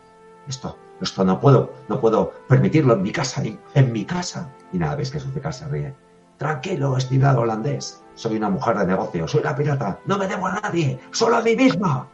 Esto, 0.47 0.77
esto 1.01 1.23
no 1.23 1.39
puedo, 1.39 1.73
no 1.87 1.99
puedo 1.99 2.33
permitirlo 2.47 2.93
en 2.93 3.01
mi 3.01 3.11
casa, 3.11 3.41
en, 3.73 3.91
mi 3.91 4.05
casa. 4.05 4.49
Y 4.71 4.77
nada, 4.77 4.95
veis 4.95 5.11
que 5.11 5.19
Sulficar 5.19 5.53
se 5.53 5.67
ríe. 5.67 5.93
Tranquilo, 6.37 6.97
estimado 6.97 7.41
holandés. 7.41 8.03
Soy 8.15 8.37
una 8.37 8.49
mujer 8.49 8.77
de 8.77 8.87
negocio, 8.87 9.27
soy 9.27 9.43
la 9.43 9.55
pirata. 9.55 9.99
No 10.05 10.17
me 10.17 10.27
debo 10.27 10.47
a 10.47 10.59
nadie, 10.59 10.99
solo 11.11 11.37
a 11.37 11.41
mí 11.41 11.55
misma. 11.55 12.07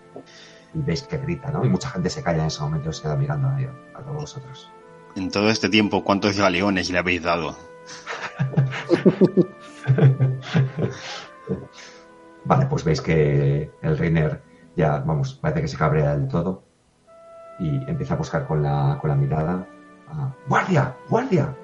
Y 0.74 0.80
veis 0.80 1.04
que 1.04 1.18
grita, 1.18 1.52
¿no? 1.52 1.66
Y 1.66 1.70
mucha 1.70 1.90
gente 1.90 2.10
se 2.10 2.22
calla 2.22 2.42
en 2.42 2.48
ese 2.48 2.62
momento 2.62 2.90
y 2.90 3.02
queda 3.02 3.16
mirando 3.16 3.48
a, 3.48 4.00
a 4.00 4.02
todos 4.02 4.16
vosotros. 4.16 4.70
En 5.16 5.32
todo 5.32 5.50
este 5.50 5.70
tiempo, 5.70 6.04
¿cuántos 6.04 6.38
galeones 6.38 6.90
le 6.90 7.00
habéis 7.00 7.24
dado? 7.24 7.58
Vale, 12.46 12.66
pues 12.68 12.84
veis 12.84 13.02
que 13.02 13.72
el 13.82 13.98
Reiner 13.98 14.42
ya, 14.76 15.00
vamos, 15.00 15.34
parece 15.36 15.62
que 15.62 15.68
se 15.68 15.78
cabrea 15.78 16.16
del 16.16 16.28
todo 16.28 16.64
y 17.60 17.78
empieza 17.90 18.14
a 18.14 18.18
buscar 18.18 18.46
con 18.48 18.62
la, 18.64 18.98
con 19.02 19.10
la 19.10 19.16
mirada. 19.16 19.68
a, 20.10 20.34
¡Guardia! 20.48 20.96
¡Guardia! 21.10 21.56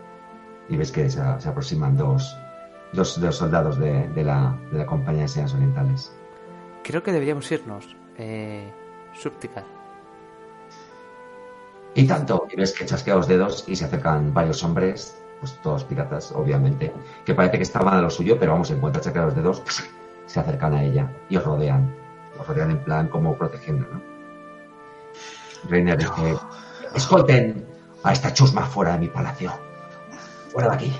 Y 0.69 0.77
veis 0.77 0.91
que 0.91 1.09
se, 1.09 1.21
se 1.39 1.49
aproximan 1.49 1.95
dos, 1.95 2.35
dos, 2.93 3.19
dos 3.21 3.35
soldados 3.35 3.77
de, 3.77 4.07
de 4.09 4.23
la, 4.23 4.57
de 4.71 4.79
la 4.79 4.85
compañía 4.85 5.23
de 5.23 5.27
señas 5.27 5.53
orientales. 5.53 6.15
Creo 6.83 7.03
que 7.03 7.11
deberíamos 7.11 7.51
irnos. 7.51 7.95
Eh, 8.17 8.71
Subticar. 9.13 9.63
Y 11.95 12.07
tanto, 12.07 12.47
y 12.51 12.55
ves 12.55 12.73
que 12.73 12.85
chasquea 12.85 13.15
los 13.15 13.27
dedos 13.27 13.65
y 13.67 13.75
se 13.75 13.85
acercan 13.85 14.33
varios 14.33 14.63
hombres, 14.63 15.22
pues 15.43 15.59
todos 15.61 15.83
piratas, 15.83 16.31
obviamente, 16.31 16.93
que 17.25 17.35
parece 17.35 17.57
que 17.57 17.63
estaban 17.63 17.95
a 17.95 18.01
lo 18.01 18.09
suyo, 18.09 18.37
pero 18.39 18.53
vamos, 18.53 18.71
en 18.71 18.79
cuanto 18.79 19.01
chasquea 19.01 19.23
los 19.25 19.35
dedos, 19.35 19.61
se 20.25 20.39
acercan 20.39 20.73
a 20.73 20.81
ella 20.81 21.11
y 21.27 21.35
os 21.35 21.43
rodean. 21.43 21.93
Os 22.39 22.47
rodean 22.47 22.71
en 22.71 22.81
plan 22.81 23.09
como 23.09 23.35
protegiendo, 23.35 23.85
¿no? 23.91 24.01
Reiner 25.67 25.97
dice, 25.97 26.37
escolten 26.95 27.67
a 28.03 28.13
esta 28.13 28.33
chusma 28.33 28.61
fuera 28.65 28.93
de 28.93 28.99
mi 28.99 29.09
palacio. 29.09 29.51
Fuera 30.49 30.69
de 30.69 30.75
aquí. 30.75 30.95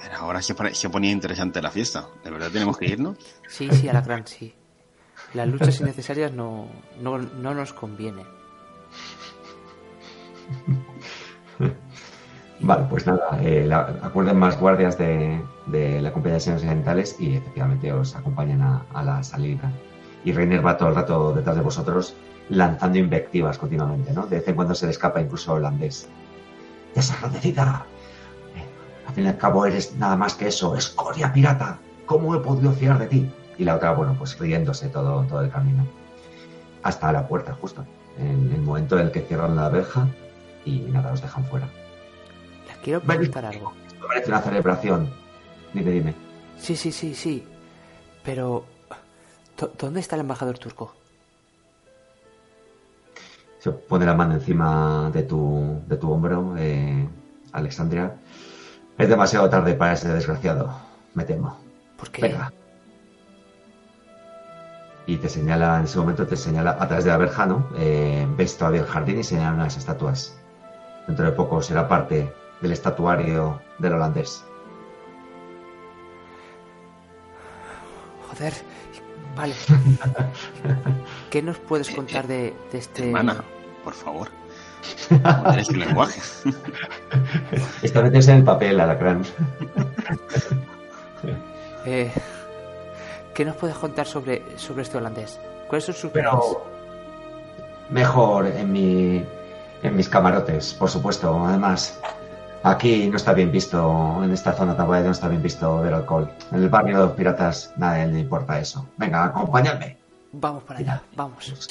Pero 0.00 0.16
ahora 0.18 0.40
se, 0.40 0.54
ponía 0.88 1.10
interesante 1.10 1.60
la 1.60 1.72
fiesta. 1.72 2.06
¿De 2.22 2.30
verdad 2.30 2.52
tenemos 2.52 2.78
que 2.78 2.86
irnos? 2.86 3.18
Sí, 3.48 3.68
sí, 3.72 3.88
Alacrán, 3.88 4.28
sí. 4.28 4.54
Las 5.34 5.48
luchas 5.48 5.80
innecesarias 5.80 6.30
no, 6.30 6.68
no, 7.00 7.18
no 7.18 7.52
nos 7.52 7.72
conviene. 7.72 8.22
Vale, 12.62 12.86
pues 12.88 13.06
nada, 13.06 13.38
eh, 13.42 13.64
la- 13.66 13.96
acuerden 14.02 14.38
más 14.38 14.58
guardias 14.58 14.96
de, 14.96 15.40
de 15.66 16.00
la 16.00 16.12
compañía 16.12 16.34
de 16.34 16.40
señores 16.40 16.64
orientales 16.64 17.16
y 17.18 17.34
efectivamente 17.36 17.92
os 17.92 18.14
acompañan 18.14 18.62
a, 18.62 18.82
a 18.94 19.02
la 19.02 19.22
salida. 19.24 19.70
Y 20.24 20.32
Reiner 20.32 20.64
va 20.64 20.76
todo 20.76 20.90
el 20.90 20.94
rato 20.94 21.32
detrás 21.34 21.56
de 21.56 21.62
vosotros 21.62 22.14
lanzando 22.48 22.98
invectivas 22.98 23.58
continuamente, 23.58 24.12
¿no? 24.12 24.26
De 24.26 24.36
vez 24.36 24.46
en 24.48 24.54
cuando 24.54 24.74
se 24.74 24.86
le 24.86 24.92
escapa 24.92 25.20
incluso 25.20 25.54
holandés. 25.54 26.08
¡Desagradecida! 26.94 27.84
Eh, 28.54 29.08
al 29.08 29.14
fin 29.14 29.24
y 29.24 29.28
al 29.28 29.38
cabo 29.38 29.66
eres 29.66 29.96
nada 29.96 30.16
más 30.16 30.34
que 30.34 30.46
eso, 30.48 30.76
escoria 30.76 31.32
pirata. 31.32 31.78
¿Cómo 32.06 32.34
he 32.36 32.38
podido 32.40 32.70
fiar 32.72 32.98
de 32.98 33.06
ti? 33.06 33.30
Y 33.58 33.64
la 33.64 33.74
otra, 33.76 33.92
bueno, 33.92 34.14
pues 34.16 34.38
riéndose 34.38 34.88
todo, 34.88 35.22
todo 35.24 35.40
el 35.40 35.50
camino. 35.50 35.84
Hasta 36.84 37.10
la 37.12 37.26
puerta, 37.26 37.54
justo. 37.60 37.84
En 38.18 38.52
el 38.54 38.60
momento 38.60 38.96
en 38.98 39.06
el 39.06 39.10
que 39.12 39.22
cierran 39.22 39.56
la 39.56 39.68
verja 39.68 40.06
y 40.64 40.80
nada, 40.92 41.12
os 41.12 41.22
dejan 41.22 41.44
fuera. 41.46 41.68
Quiero 42.82 43.00
preguntar 43.00 43.44
algo. 43.46 43.72
Esto 43.86 44.08
merece 44.08 44.28
una 44.30 44.40
celebración. 44.40 45.10
Dime, 45.72 45.90
dime. 45.90 46.14
Sí, 46.58 46.76
sí, 46.76 46.92
sí, 46.92 47.14
sí. 47.14 47.46
Pero... 48.24 48.64
¿dó- 49.58 49.72
¿Dónde 49.78 50.00
está 50.00 50.16
el 50.16 50.20
embajador 50.22 50.58
turco? 50.58 50.94
Se 53.58 53.70
pone 53.70 54.04
la 54.04 54.14
mano 54.14 54.34
encima 54.34 55.10
de 55.12 55.22
tu, 55.22 55.80
de 55.86 55.96
tu 55.96 56.10
hombro, 56.10 56.54
eh, 56.58 57.08
Alexandria. 57.52 58.16
Es 58.98 59.08
demasiado 59.08 59.48
tarde 59.48 59.74
para 59.74 59.92
ese 59.92 60.08
desgraciado, 60.12 60.74
me 61.14 61.24
temo. 61.24 61.56
¿Por 61.96 62.10
qué? 62.10 62.22
Venga. 62.22 62.52
Y 65.06 65.16
te 65.16 65.28
señala, 65.28 65.78
en 65.78 65.84
ese 65.84 65.98
momento 65.98 66.26
te 66.26 66.36
señala 66.36 66.72
a 66.78 66.86
través 66.86 67.04
de 67.04 67.10
la 67.10 67.16
verja, 67.16 67.46
¿no? 67.46 67.68
Eh, 67.76 68.26
ves 68.36 68.56
todavía 68.58 68.80
el 68.80 68.86
jardín 68.86 69.18
y 69.20 69.24
señalan 69.24 69.54
unas 69.54 69.76
estatuas. 69.76 70.36
Dentro 71.06 71.24
de 71.24 71.32
poco 71.32 71.62
será 71.62 71.88
parte 71.88 72.32
del 72.62 72.72
estatuario 72.72 73.60
del 73.78 73.92
holandés. 73.94 74.44
Joder. 78.28 78.54
Vale. 79.36 79.54
¿Qué 81.30 81.42
nos 81.42 81.58
puedes 81.58 81.90
contar 81.90 82.26
de, 82.26 82.54
de 82.70 82.78
este... 82.78 83.06
Hermana, 83.06 83.42
por 83.82 83.94
favor. 83.94 84.28
Tienes 85.08 85.68
el 85.70 85.78
lenguaje. 85.80 86.20
Esta 87.82 88.02
vez 88.02 88.14
es 88.14 88.28
en 88.28 88.36
el 88.36 88.44
papel, 88.44 88.80
Alacrán. 88.80 89.24
Eh, 91.84 92.12
¿Qué 93.34 93.44
nos 93.44 93.56
puedes 93.56 93.76
contar 93.76 94.06
sobre, 94.06 94.56
sobre 94.56 94.82
este 94.82 94.98
holandés? 94.98 95.40
¿Cuáles 95.66 95.86
son 95.86 95.96
sus 95.96 96.12
planes? 96.12 96.44
Mejor 97.90 98.46
en 98.46 98.72
mi 98.72 99.24
en 99.82 99.96
mis 99.96 100.08
camarotes, 100.08 100.74
por 100.74 100.88
supuesto. 100.88 101.44
Además, 101.44 101.98
aquí 102.62 103.08
no 103.08 103.16
está 103.16 103.32
bien 103.32 103.50
visto, 103.50 104.20
en 104.22 104.30
esta 104.32 104.52
zona 104.52 104.74
guay 104.74 105.02
no 105.02 105.10
está 105.10 105.28
bien 105.28 105.42
visto 105.42 105.78
beber 105.78 105.94
alcohol. 105.94 106.30
En 106.50 106.62
el 106.62 106.68
barrio 106.68 106.98
de 106.98 107.04
los 107.06 107.12
piratas 107.12 107.72
nadie 107.76 108.06
le 108.06 108.20
importa 108.20 108.58
eso. 108.58 108.88
Venga, 108.96 109.24
acompáñame. 109.24 109.98
Vamos 110.32 110.62
para 110.64 110.80
allá, 110.80 111.02
vamos. 111.14 111.68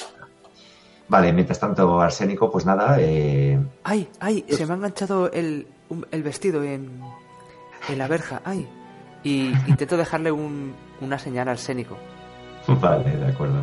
Vale, 1.08 1.32
mientras 1.32 1.58
tanto, 1.58 2.00
Arsénico, 2.00 2.50
pues 2.50 2.64
nada, 2.64 2.96
eh, 2.98 3.58
¡Ay, 3.84 4.08
ay! 4.20 4.44
Se 4.48 4.64
me 4.66 4.72
ha 4.72 4.76
enganchado 4.76 5.30
el, 5.30 5.66
el 6.10 6.22
vestido 6.22 6.62
en, 6.62 7.00
en 7.88 7.98
la 7.98 8.08
verja. 8.08 8.40
¡Ay! 8.44 8.68
Y 9.24 9.52
intento 9.66 9.96
dejarle 9.96 10.32
un, 10.32 10.74
una 11.00 11.18
señal 11.18 11.48
al 11.48 11.58
Sénico. 11.58 11.96
vale, 12.80 13.16
de 13.16 13.26
acuerdo. 13.26 13.62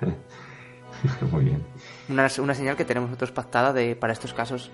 Muy 1.32 1.44
bien. 1.44 1.64
Una, 2.08 2.28
una 2.38 2.54
señal 2.54 2.76
que 2.76 2.84
tenemos 2.84 3.10
nosotros 3.10 3.32
pactada 3.32 3.72
de, 3.72 3.96
para 3.96 4.12
estos 4.12 4.34
casos. 4.34 4.70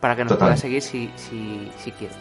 Para 0.00 0.16
que 0.16 0.24
nos 0.24 0.32
Total. 0.32 0.48
pueda 0.48 0.56
seguir 0.56 0.82
si, 0.82 1.10
si, 1.16 1.70
si 1.78 1.92
quiere. 1.92 2.14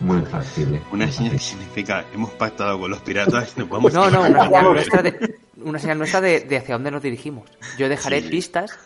Muy 0.00 0.20
factible. 0.22 0.80
Una 0.92 1.10
señal 1.10 1.32
que 1.32 1.38
significa 1.38 2.04
hemos 2.12 2.30
pactado 2.32 2.78
con 2.80 2.90
los 2.90 3.00
piratas 3.00 3.54
y 3.56 3.60
no 3.60 3.68
podemos 3.68 3.92
No, 3.94 4.10
no, 4.10 4.26
ir. 4.26 4.32
una 4.32 4.44
señal 4.44 4.64
nuestra 4.74 5.02
de, 5.02 5.36
una 5.62 5.78
señal 5.78 5.98
nuestra 5.98 6.20
de, 6.20 6.40
de 6.40 6.56
hacia 6.56 6.74
dónde 6.74 6.90
nos 6.90 7.02
dirigimos. 7.02 7.48
Yo 7.78 7.88
dejaré 7.88 8.20
Sí. 8.22 8.28
pistas, 8.28 8.76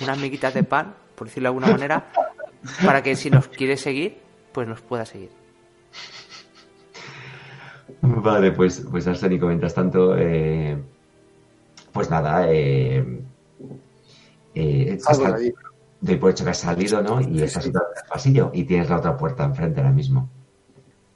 unas 0.00 0.18
miguitas 0.18 0.54
de 0.54 0.62
pan, 0.62 0.94
por 1.16 1.26
decirlo 1.26 1.48
de 1.48 1.56
alguna 1.56 1.66
manera, 1.72 2.12
para 2.84 3.02
que 3.02 3.16
si 3.16 3.28
nos 3.30 3.48
quiere 3.48 3.76
seguir, 3.76 4.18
pues 4.52 4.68
nos 4.68 4.80
pueda 4.80 5.04
seguir. 5.04 5.30
Vale, 8.00 8.52
pues, 8.52 8.84
pues 8.90 9.06
Arsénico, 9.06 9.46
mientras 9.46 9.74
tanto, 9.74 10.16
eh, 10.16 10.76
pues 11.92 12.10
nada, 12.10 12.46
eh, 12.48 13.04
eh, 14.54 14.98
hasta-. 15.06 15.36
Doy 16.02 16.16
por 16.16 16.30
hecho 16.30 16.44
que 16.44 16.50
has 16.50 16.58
salido, 16.58 17.00
¿no? 17.00 17.20
Y 17.20 17.42
estás 17.42 17.64
en 17.66 17.72
el 17.76 18.08
pasillo 18.08 18.50
y 18.52 18.64
tienes 18.64 18.90
la 18.90 18.98
otra 18.98 19.16
puerta 19.16 19.44
enfrente 19.44 19.80
ahora 19.80 19.92
mismo. 19.92 20.28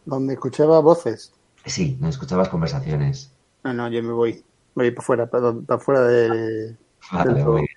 Donde 0.05 0.35
escuchaba 0.35 0.81
voces. 0.81 1.33
Sí, 1.65 1.99
no 2.01 2.09
escuchabas 2.09 2.49
conversaciones. 2.49 3.33
No, 3.65 3.75
no, 3.75 3.89
yo 3.89 4.03
me 4.03 4.13
voy. 4.13 4.45
Voy 4.75 4.91
para 4.93 5.03
afuera, 5.03 5.27
para, 5.27 5.53
para 5.53 5.81
afuera 5.81 6.01
de... 6.03 6.77
Vale, 7.11 7.35
Dentro. 7.35 7.53
muy 7.53 7.63
bien. 7.63 7.71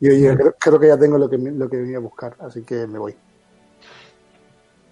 Yo, 0.00 0.12
yo 0.12 0.36
creo, 0.36 0.54
creo 0.58 0.80
que 0.80 0.88
ya 0.88 0.98
tengo 0.98 1.16
lo 1.16 1.30
que, 1.30 1.38
lo 1.38 1.70
que 1.70 1.76
venía 1.78 1.96
a 1.96 2.00
buscar, 2.00 2.36
así 2.40 2.62
que 2.62 2.86
me 2.86 2.98
voy. 2.98 3.16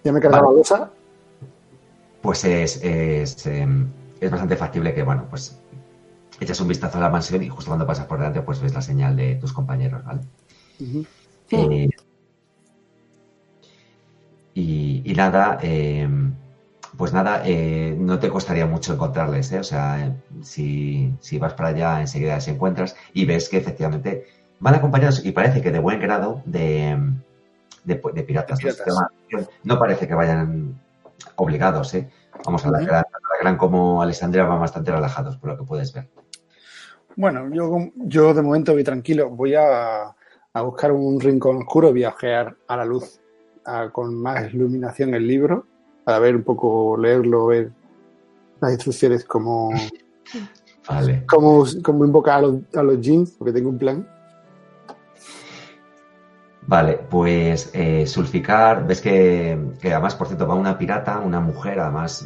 Ya 0.03 0.11
me 0.11 0.19
he 0.19 0.21
cargado 0.21 0.45
Vale. 0.45 0.55
la 0.55 0.59
losa. 0.59 0.91
Pues 2.21 2.43
es, 2.45 2.83
es, 2.83 3.45
eh, 3.45 3.67
es 4.19 4.31
bastante 4.31 4.55
factible 4.55 4.93
que, 4.93 5.03
bueno, 5.03 5.27
pues 5.29 5.59
echas 6.39 6.59
un 6.61 6.67
vistazo 6.67 6.97
a 6.97 7.01
la 7.01 7.09
mansión 7.09 7.43
y 7.43 7.49
justo 7.49 7.69
cuando 7.69 7.85
pasas 7.85 8.07
por 8.07 8.17
delante, 8.17 8.41
pues 8.41 8.59
ves 8.61 8.73
la 8.73 8.81
señal 8.81 9.15
de 9.15 9.35
tus 9.35 9.53
compañeros, 9.53 10.03
¿vale? 10.03 10.21
Eh, 11.51 11.89
y, 14.53 15.01
y 15.05 15.13
nada, 15.15 15.59
eh, 15.61 16.07
pues 16.97 17.13
nada, 17.13 17.43
eh, 17.45 17.95
no 17.97 18.19
te 18.19 18.29
costaría 18.29 18.65
mucho 18.65 18.93
encontrarles, 18.93 19.51
¿eh? 19.51 19.59
O 19.59 19.63
sea, 19.63 20.15
si, 20.41 21.13
si 21.19 21.39
vas 21.39 21.53
para 21.53 21.69
allá 21.69 22.01
enseguida 22.01 22.39
se 22.41 22.51
encuentras 22.51 22.95
y 23.13 23.25
ves 23.25 23.49
que 23.49 23.57
efectivamente 23.57 24.25
van 24.59 24.75
acompañados 24.75 25.25
y 25.25 25.31
parece 25.31 25.61
que 25.61 25.71
de 25.71 25.79
buen 25.79 25.99
grado 25.99 26.41
de, 26.45 26.97
de, 27.83 28.01
de 28.13 28.23
piratas. 28.23 28.59
De 28.59 28.69
¿no? 28.69 28.75
piratas. 29.29 29.49
No 29.63 29.79
parece 29.79 30.07
que 30.07 30.13
vayan 30.13 30.79
obligados, 31.35 31.93
¿eh? 31.93 32.09
Vamos 32.45 32.65
a 32.65 32.71
la 32.71 32.79
gran, 32.79 33.05
a 33.05 33.19
la 33.33 33.41
gran 33.41 33.57
como 33.57 34.01
Alessandria 34.01 34.43
van 34.45 34.59
bastante 34.59 34.91
relajados, 34.91 35.37
por 35.37 35.51
lo 35.51 35.57
que 35.57 35.63
puedes 35.63 35.93
ver. 35.93 36.09
Bueno, 37.15 37.49
yo, 37.53 37.89
yo 37.95 38.33
de 38.33 38.41
momento 38.41 38.73
voy 38.73 38.83
tranquilo. 38.83 39.29
Voy 39.29 39.53
a, 39.55 40.15
a 40.53 40.61
buscar 40.61 40.91
un 40.91 41.19
rincón 41.19 41.57
oscuro, 41.57 41.91
voy 41.91 42.03
a 42.03 42.13
la 42.69 42.85
luz 42.85 43.19
a- 43.65 43.89
con 43.89 44.15
más 44.15 44.53
iluminación 44.53 45.13
el 45.13 45.27
libro, 45.27 45.65
para 46.03 46.19
ver 46.19 46.35
un 46.35 46.43
poco, 46.43 46.97
leerlo, 46.97 47.47
ver 47.47 47.71
las 48.59 48.71
instrucciones, 48.73 49.23
cómo, 49.25 49.71
Vale. 50.89 51.25
cómo, 51.27 51.63
cómo 51.83 52.05
invocar 52.05 52.39
a 52.39 52.41
los, 52.41 52.55
a 52.75 52.83
los 52.83 52.99
jeans, 52.99 53.31
porque 53.31 53.53
tengo 53.53 53.69
un 53.69 53.77
plan. 53.77 54.07
Vale, 56.67 56.99
pues 57.09 57.71
eh, 57.73 58.05
Sulficar, 58.05 58.85
ves 58.85 59.01
que, 59.01 59.57
que 59.81 59.91
además, 59.93 60.15
por 60.15 60.27
cierto, 60.27 60.47
va 60.47 60.55
una 60.55 60.77
pirata, 60.77 61.19
una 61.19 61.39
mujer, 61.39 61.79
además, 61.79 62.25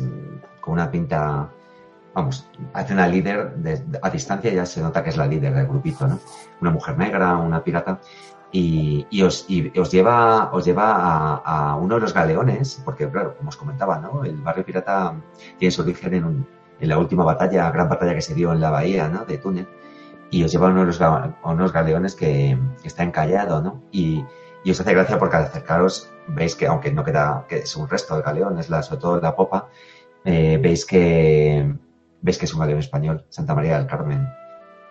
con 0.62 0.74
una 0.74 0.92
pinta, 0.92 1.50
vamos, 2.16 2.50
hace 2.74 2.94
una 2.94 3.08
líder, 3.08 3.56
de- 3.58 4.00
a 4.02 4.10
distancia 4.10 4.52
ya 4.52 4.66
se 4.66 4.82
nota 4.82 5.04
que 5.04 5.12
es 5.12 5.18
la 5.18 5.28
líder 5.28 5.54
del 5.54 5.68
grupito, 5.68 6.08
¿no? 6.08 6.20
Una 6.62 6.72
mujer 6.72 6.98
negra, 6.98 7.36
una 7.38 7.64
pirata, 7.64 8.00
y, 8.52 9.22
os, 9.22 9.46
lleva, 9.92 10.50
os 10.54 10.66
lleva 10.66 11.36
a, 11.46 11.76
uno 11.76 11.96
de 11.96 12.02
los 12.02 12.14
galeones, 12.14 12.82
porque 12.86 13.10
claro, 13.10 13.36
como 13.38 13.50
os 13.50 13.58
comentaba, 13.58 14.00
¿no? 14.00 14.24
El 14.24 14.38
barrio 14.38 14.64
pirata 14.66 15.14
tiene 15.60 15.72
su 15.72 15.82
origen 15.82 16.14
en, 16.16 16.24
un- 16.24 16.48
en 16.80 16.90
la 16.90 16.98
última 16.98 17.24
batalla, 17.26 17.70
gran 17.72 17.90
batalla 17.90 18.16
que 18.16 18.22
se 18.22 18.34
dio 18.34 18.54
en 18.54 18.62
la 18.62 18.70
bahía, 18.72 19.10
¿no? 19.10 19.26
De 19.26 19.38
Túnez 19.38 19.68
y 20.32 20.44
os 20.44 20.52
lleva 20.52 20.68
a 20.68 20.72
uno 20.72 20.82
de 20.82 20.88
los, 20.88 21.02
a 21.02 21.34
unos 21.44 21.72
galeones 21.72 22.16
que, 22.16 22.58
está 22.84 23.04
encallado, 23.04 23.62
¿no? 23.62 23.84
Y, 23.92 24.24
os 24.70 24.80
hace 24.82 24.94
gracia 24.94 25.20
porque 25.20 25.36
al 25.38 25.44
acercaros 25.44 26.10
veis 26.28 26.56
que, 26.56 26.66
aunque 26.68 26.92
no 26.92 27.04
queda, 27.04 27.46
que 27.48 27.58
es 27.60 27.76
un 27.76 27.88
resto 27.88 28.16
del 28.16 28.24
galeón, 28.24 28.58
es 28.58 28.70
la, 28.70 28.82
sobre 28.82 29.00
todo 29.02 29.22
la 29.22 29.36
popa, 29.36 29.70
eh, 30.24 30.58
veis 30.62 30.86
que 30.86 31.76
veis 32.22 32.38
que 32.38 32.46
es 32.46 32.54
un 32.54 32.60
galeón 32.60 32.80
español, 32.80 33.26
Santa 33.30 33.56
María 33.56 33.78
del 33.78 33.88
Carmen, 33.88 34.28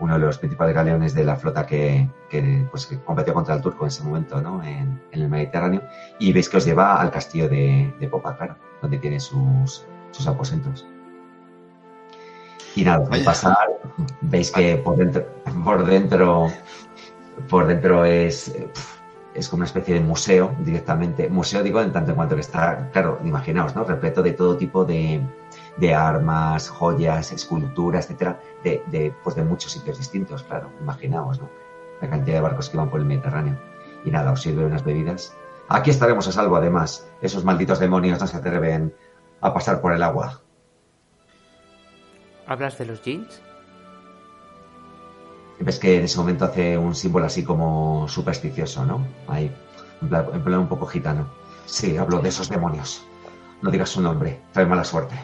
uno 0.01 0.15
de 0.15 0.21
los 0.21 0.39
principales 0.39 0.75
galeones 0.75 1.15
de 1.15 1.25
la 1.25 1.37
flota 1.37 1.65
que, 1.65 2.09
que, 2.29 2.67
pues, 2.71 2.87
que 2.87 3.01
competió 3.01 3.33
contra 3.33 3.55
el 3.55 3.61
turco 3.61 3.85
en 3.85 3.89
ese 3.89 4.03
momento, 4.03 4.41
¿no? 4.41 4.63
En, 4.63 5.01
en 5.13 5.23
el 5.23 5.29
Mediterráneo, 5.29 5.83
y 6.19 6.33
veis 6.33 6.49
que 6.49 6.57
os 6.57 6.65
lleva 6.65 7.01
al 7.01 7.11
castillo 7.11 7.49
de, 7.49 7.95
de 8.01 8.09
Popa, 8.09 8.37
claro, 8.37 8.57
donde 8.83 8.99
tiene 8.99 9.21
sus, 9.21 9.87
sus 10.11 10.27
aposentos. 10.27 10.87
Y 12.77 12.83
nada, 12.83 13.07
al 13.09 13.23
pasar 13.23 13.57
veis 14.21 14.51
que 14.51 14.77
por 14.79 14.97
dentro, 14.97 15.25
por 15.65 15.85
dentro, 15.87 16.49
por 17.49 17.67
dentro 17.69 18.05
es, 18.05 18.53
es 19.33 19.49
como 19.49 19.61
una 19.61 19.67
especie 19.67 19.95
de 19.95 20.01
museo 20.01 20.57
directamente. 20.59 21.29
Museo 21.29 21.63
digo 21.63 21.81
en 21.81 21.93
tanto 21.93 22.11
en 22.11 22.17
cuanto 22.17 22.35
que 22.35 22.41
está, 22.41 22.91
claro, 22.91 23.21
imaginaos, 23.23 23.77
¿no? 23.77 23.85
Repleto 23.85 24.25
de 24.25 24.33
todo 24.33 24.57
tipo 24.57 24.85
de, 24.85 25.21
de 25.77 25.95
armas, 25.95 26.69
joyas, 26.69 27.33
esculturas, 27.33 28.05
etcétera, 28.05 28.41
de, 28.63 28.83
de, 28.87 29.15
pues 29.23 29.37
de 29.37 29.43
muchos 29.43 29.73
sitios 29.73 29.99
distintos, 29.99 30.43
claro, 30.45 30.71
imaginaos, 30.81 31.41
¿no? 31.41 31.49
La 32.01 32.11
cantidad 32.11 32.37
de 32.37 32.41
barcos 32.43 32.69
que 32.69 32.77
van 32.77 32.91
por 32.91 33.01
el 33.01 33.07
Mediterráneo. 33.07 33.59
Y 34.05 34.11
nada, 34.11 34.33
os 34.33 34.43
sirve 34.43 34.65
unas 34.65 34.85
bebidas. 34.85 35.35
Aquí 35.69 35.91
estaremos 35.91 36.29
a 36.29 36.33
salvo, 36.33 36.57
además. 36.57 37.09
Esos 37.23 37.45
malditos 37.45 37.79
demonios 37.79 38.21
no 38.21 38.27
se 38.27 38.37
atreven 38.37 38.95
a 39.41 39.55
pasar 39.55 39.81
por 39.81 39.93
el 39.93 40.03
agua. 40.03 40.41
¿Hablas 42.47 42.77
de 42.79 42.87
los 42.87 43.03
jeans? 43.03 43.41
Ves 45.61 45.79
que 45.79 45.97
en 45.97 46.05
ese 46.05 46.19
momento 46.19 46.45
hace 46.45 46.77
un 46.77 46.95
símbolo 46.95 47.27
así 47.27 47.43
como 47.43 48.07
supersticioso, 48.09 48.85
¿no? 48.85 49.07
Ahí, 49.29 49.55
en 50.03 50.09
plan, 50.09 50.27
en 50.33 50.45
plan 50.45 50.59
un 50.61 50.69
poco 50.69 50.87
gitano. 50.87 51.27
Sí, 51.65 51.97
hablo 51.97 52.19
de 52.19 52.29
esos 52.29 52.49
demonios. 52.51 53.07
No 53.63 53.71
digas 53.71 53.89
su 53.89 54.03
nombre, 54.03 54.43
trae 54.53 54.67
mala 54.67 54.85
suerte. 54.85 55.15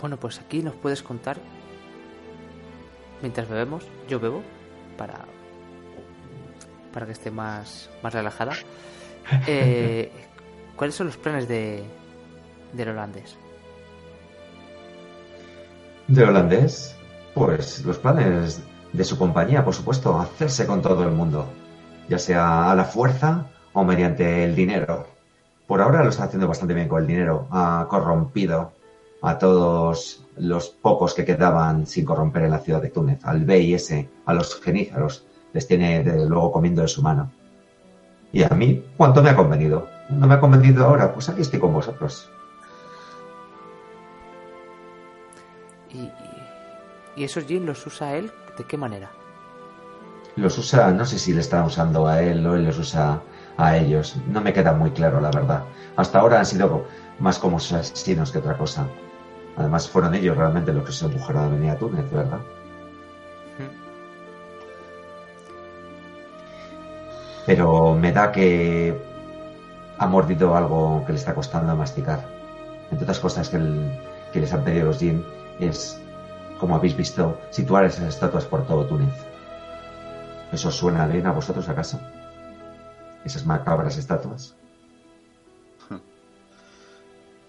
Bueno, 0.00 0.16
pues 0.16 0.38
aquí 0.38 0.62
nos 0.62 0.74
puedes 0.74 1.02
contar, 1.02 1.38
mientras 3.20 3.48
bebemos, 3.48 3.84
yo 4.08 4.20
bebo, 4.20 4.42
para, 4.96 5.24
para 6.92 7.06
que 7.06 7.12
esté 7.12 7.30
más, 7.30 7.90
más 8.02 8.12
relajada, 8.14 8.52
Eh, 9.46 10.10
¿Cuáles 10.76 10.94
son 10.94 11.06
los 11.08 11.16
planes 11.16 11.48
de 11.48 11.84
del 12.72 12.88
holandés? 12.90 13.36
¿Del 16.06 16.28
holandés? 16.28 16.94
Pues 17.34 17.84
los 17.84 17.98
planes 17.98 18.62
de 18.92 19.04
su 19.04 19.18
compañía, 19.18 19.64
por 19.64 19.74
supuesto, 19.74 20.18
hacerse 20.18 20.66
con 20.66 20.82
todo 20.82 21.04
el 21.04 21.10
mundo, 21.10 21.46
ya 22.08 22.18
sea 22.18 22.70
a 22.70 22.74
la 22.74 22.84
fuerza 22.84 23.46
o 23.72 23.84
mediante 23.84 24.44
el 24.44 24.54
dinero. 24.54 25.06
Por 25.66 25.82
ahora 25.82 26.02
lo 26.02 26.10
está 26.10 26.24
haciendo 26.24 26.48
bastante 26.48 26.74
bien 26.74 26.88
con 26.88 27.02
el 27.02 27.06
dinero. 27.06 27.46
Ha 27.50 27.86
corrompido 27.88 28.72
a 29.22 29.38
todos 29.38 30.24
los 30.36 30.68
pocos 30.68 31.14
que 31.14 31.24
quedaban 31.24 31.86
sin 31.86 32.04
corromper 32.04 32.44
en 32.44 32.52
la 32.52 32.60
ciudad 32.60 32.80
de 32.80 32.90
Túnez, 32.90 33.24
al 33.24 33.48
ese, 33.50 34.08
a 34.26 34.34
los 34.34 34.60
genízaros, 34.60 35.26
les 35.52 35.66
tiene 35.66 36.02
desde 36.04 36.28
luego 36.28 36.52
comiendo 36.52 36.82
de 36.82 36.88
su 36.88 37.02
mano. 37.02 37.30
Y 38.32 38.42
a 38.42 38.48
mí, 38.50 38.84
¿cuánto 38.96 39.22
me 39.22 39.30
ha 39.30 39.36
convenido? 39.36 39.88
¿No 40.10 40.26
me 40.26 40.34
ha 40.34 40.40
convencido 40.40 40.84
ahora? 40.84 41.12
Pues 41.12 41.28
aquí 41.28 41.40
estoy 41.40 41.58
con 41.60 41.72
vosotros. 41.72 42.30
¿Y, 45.90 46.10
y 47.16 47.24
esos 47.24 47.46
jeans 47.46 47.64
los 47.64 47.86
usa 47.86 48.14
él? 48.16 48.30
¿De 48.56 48.64
qué 48.64 48.76
manera? 48.76 49.10
Los 50.36 50.58
usa, 50.58 50.92
no 50.92 51.04
sé 51.04 51.18
si 51.18 51.32
le 51.32 51.40
está 51.40 51.64
usando 51.64 52.06
a 52.06 52.22
él 52.22 52.46
o 52.46 52.54
él 52.54 52.64
los 52.64 52.78
usa 52.78 53.20
a 53.56 53.76
ellos. 53.76 54.16
No 54.28 54.40
me 54.40 54.52
queda 54.52 54.72
muy 54.72 54.90
claro, 54.90 55.20
la 55.20 55.30
verdad. 55.30 55.64
Hasta 55.96 56.20
ahora 56.20 56.38
han 56.38 56.46
sido 56.46 56.84
más 57.18 57.38
como 57.38 57.56
asesinos 57.56 58.30
que 58.30 58.38
otra 58.38 58.56
cosa. 58.56 58.86
Además, 59.58 59.88
fueron 59.88 60.14
ellos 60.14 60.36
realmente 60.36 60.72
los 60.72 60.84
que 60.84 60.92
se 60.92 61.04
empujaron 61.04 61.44
a 61.44 61.48
venir 61.48 61.70
a 61.70 61.76
Túnez, 61.76 62.08
¿verdad? 62.12 62.38
Pero 67.44 67.94
me 67.94 68.12
da 68.12 68.30
que 68.30 68.96
ha 69.98 70.06
mordido 70.06 70.54
algo 70.54 71.02
que 71.06 71.12
le 71.12 71.18
está 71.18 71.34
costando 71.34 71.74
masticar. 71.74 72.24
Entre 72.90 73.02
otras 73.02 73.18
cosas 73.18 73.48
que, 73.48 73.58
que 74.32 74.40
les 74.40 74.52
han 74.52 74.62
pedido 74.62 74.86
los 74.86 74.98
Jin 74.98 75.24
es, 75.58 76.00
como 76.60 76.76
habéis 76.76 76.96
visto, 76.96 77.40
situar 77.50 77.84
esas 77.84 78.04
estatuas 78.04 78.44
por 78.44 78.64
todo 78.66 78.86
Túnez. 78.86 79.14
¿Eso 80.52 80.70
suena 80.70 81.06
bien 81.06 81.26
a 81.26 81.32
vosotros 81.32 81.68
acaso? 81.68 81.98
Esas 83.24 83.44
macabras 83.44 83.96
estatuas. 83.96 84.54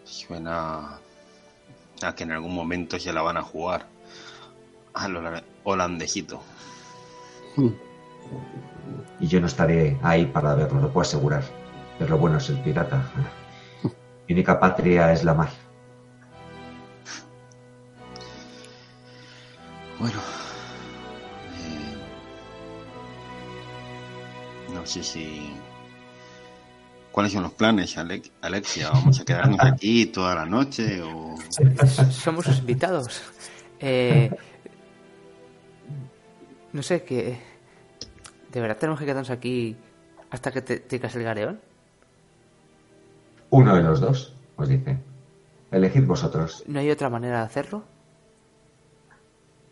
Suena 0.06 0.98
a 2.01 2.15
que 2.15 2.23
en 2.23 2.31
algún 2.31 2.53
momento 2.53 2.97
ya 2.97 3.13
la 3.13 3.21
van 3.21 3.38
a 3.38 3.41
jugar 3.41 3.88
al 4.93 5.43
holandejito. 5.63 6.41
Y 9.19 9.27
yo 9.27 9.41
no 9.41 9.47
estaré 9.47 9.97
ahí 10.01 10.26
para 10.26 10.55
verlo, 10.55 10.80
lo 10.80 10.91
puedo 10.91 11.01
asegurar. 11.01 11.43
Pero 11.97 12.11
lo 12.11 12.17
bueno 12.17 12.38
es 12.38 12.49
el 12.49 12.59
pirata. 12.61 13.03
Mi 14.27 14.34
única 14.34 14.59
patria 14.59 15.11
es 15.11 15.23
la 15.23 15.34
mar. 15.34 15.49
Bueno. 19.99 20.19
Eh, 21.57 21.97
no 24.73 24.85
sé 24.85 25.03
si 25.03 25.53
¿Cuáles 27.11 27.34
son 27.34 27.44
los 27.44 27.53
planes, 27.53 27.98
Alexia? 27.98 28.90
¿Vamos 28.91 29.19
a 29.19 29.26
quedarnos 29.26 29.60
aquí 29.64 30.06
toda 30.07 30.36
la 30.36 30.45
noche 30.45 31.02
o...? 31.02 31.36
Somos 32.11 32.48
los 32.48 32.60
invitados. 32.60 33.22
Eh, 33.80 34.30
no 36.73 36.84
sé, 36.84 37.03
qué... 37.03 37.40
¿De 38.52 38.61
verdad 38.61 38.77
tenemos 38.77 38.99
que 38.99 39.06
quedarnos 39.06 39.30
aquí 39.30 39.76
hasta 40.30 40.52
que 40.52 40.61
te 40.61 40.80
ticas 40.80 41.15
el 41.15 41.23
gareón? 41.23 41.60
Uno 43.52 43.76
de 43.76 43.84
los 43.84 43.99
dos, 43.99 44.34
os 44.56 44.69
dice. 44.69 44.98
Elegid 45.72 46.06
vosotros. 46.06 46.64
¿No 46.68 46.80
hay 46.80 46.90
otra 46.90 47.10
manera 47.10 47.40
de 47.40 47.45
hacerlo? 47.45 47.84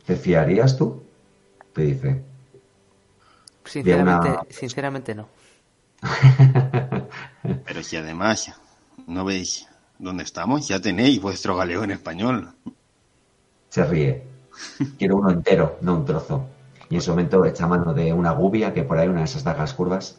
¿Te 0.06 0.16
fiarías 0.16 0.78
tú? 0.78 1.04
Te 1.74 1.82
dice. 1.84 2.24
Sinceramente, 3.66 4.54
sinceramente 4.54 5.16
no. 5.16 5.28
Pero 7.78 8.04
además, 8.04 8.52
¿no 9.06 9.24
veis 9.24 9.68
dónde 10.00 10.24
estamos? 10.24 10.68
Ya 10.68 10.80
tenéis 10.80 11.22
vuestro 11.22 11.56
galeón 11.56 11.92
español. 11.92 12.50
Se 13.70 13.86
ríe. 13.86 14.24
Quiero 14.98 15.18
uno 15.18 15.30
entero, 15.30 15.78
no 15.82 15.94
un 15.94 16.04
trozo. 16.04 16.48
Y 16.90 16.96
en 16.96 17.02
ese 17.02 17.12
momento 17.12 17.46
echa 17.46 17.68
mano 17.68 17.94
de 17.94 18.14
una 18.14 18.32
gubia 18.32 18.74
que 18.74 18.82
por 18.82 18.98
ahí, 18.98 19.08
una 19.08 19.20
de 19.20 19.26
esas 19.26 19.44
dagas 19.44 19.76
curvas, 19.76 20.18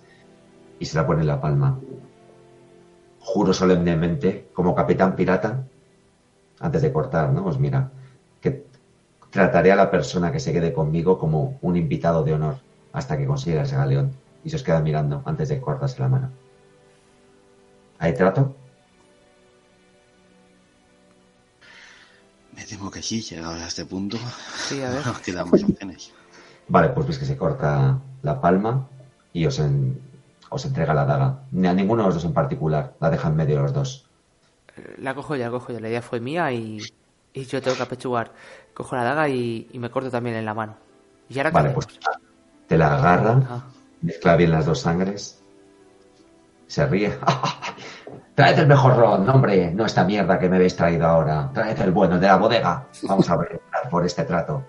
y 0.78 0.84
se 0.84 0.96
la 0.96 1.04
pone 1.04 1.22
en 1.22 1.26
la 1.26 1.40
palma. 1.40 1.80
Juro 3.18 3.52
solemnemente, 3.52 4.50
como 4.52 4.76
capitán 4.76 5.16
pirata, 5.16 5.64
antes 6.60 6.82
de 6.82 6.92
cortar, 6.92 7.32
¿no? 7.32 7.42
Pues 7.42 7.58
mira, 7.58 7.90
que 8.40 8.66
trataré 9.30 9.72
a 9.72 9.76
la 9.76 9.90
persona 9.90 10.30
que 10.30 10.38
se 10.38 10.52
quede 10.52 10.72
conmigo 10.72 11.18
como 11.18 11.58
un 11.62 11.76
invitado 11.76 12.22
de 12.22 12.34
honor 12.34 12.58
hasta 12.92 13.18
que 13.18 13.26
consiga 13.26 13.62
ese 13.62 13.74
galeón 13.74 14.12
y 14.44 14.50
se 14.50 14.56
os 14.56 14.62
queda 14.62 14.80
mirando 14.80 15.22
antes 15.24 15.48
de 15.48 15.60
cortarse 15.60 15.98
la 15.98 16.08
mano. 16.08 16.30
¿Hay 17.98 18.14
trato? 18.14 18.56
Me 22.54 22.64
temo 22.64 22.90
que 22.90 23.02
sí, 23.02 23.20
llegado 23.22 23.54
a 23.54 23.66
este 23.66 23.84
punto. 23.84 24.18
Sí, 24.56 24.82
a 24.82 24.90
ver. 24.90 25.06
Nos 25.06 25.20
quedamos 25.20 25.62
opciones. 25.62 26.12
Vale, 26.68 26.90
pues 26.90 27.06
ves 27.06 27.18
que 27.18 27.24
se 27.24 27.36
corta 27.36 27.98
la 28.22 28.40
palma 28.40 28.88
y 29.32 29.46
os, 29.46 29.60
os 30.50 30.64
entrega 30.64 30.94
la 30.94 31.04
daga. 31.04 31.42
Ni 31.52 31.66
a 31.66 31.72
ninguno 31.72 32.02
de 32.02 32.08
los 32.08 32.16
dos 32.16 32.24
en 32.24 32.34
particular, 32.34 32.94
la 33.00 33.10
deja 33.10 33.28
en 33.28 33.36
medio 33.36 33.56
de 33.56 33.62
los 33.62 33.72
dos. 33.72 34.06
La 34.98 35.14
cojo 35.14 35.34
ya, 35.34 35.50
cojo 35.50 35.72
ya. 35.72 35.80
La 35.80 35.88
idea 35.88 36.02
fue 36.02 36.20
mía 36.20 36.52
y, 36.52 36.80
y 37.32 37.44
yo 37.44 37.62
tengo 37.62 37.76
que 37.76 37.82
apechugar. 37.82 38.32
Cojo 38.74 38.96
la 38.96 39.04
daga 39.04 39.28
y, 39.28 39.68
me 39.74 39.90
corto 39.90 40.10
también 40.10 40.36
en 40.36 40.44
la 40.44 40.54
mano. 40.54 40.76
¿Y 41.28 41.38
ahora 41.38 41.50
vale, 41.50 41.70
pues 41.70 41.86
te 42.66 42.78
la 42.78 42.96
agarra, 42.96 43.42
ah. 43.48 43.64
mezcla 44.02 44.36
bien 44.36 44.50
las 44.50 44.66
dos 44.66 44.80
sangres, 44.80 45.37
se 46.68 46.86
ríe. 46.86 47.18
Traed 48.36 48.60
el 48.60 48.68
mejor 48.68 48.96
ron, 48.96 49.28
hombre, 49.28 49.72
no 49.74 49.84
esta 49.84 50.04
mierda 50.04 50.38
que 50.38 50.48
me 50.48 50.56
habéis 50.56 50.76
traído 50.76 51.08
ahora. 51.08 51.50
Traed 51.52 51.80
el 51.80 51.90
bueno 51.90 52.20
de 52.20 52.28
la 52.28 52.36
bodega. 52.36 52.86
Vamos 53.02 53.28
a 53.28 53.36
ver 53.36 53.60
por 53.90 54.06
este 54.06 54.22
trato. 54.22 54.64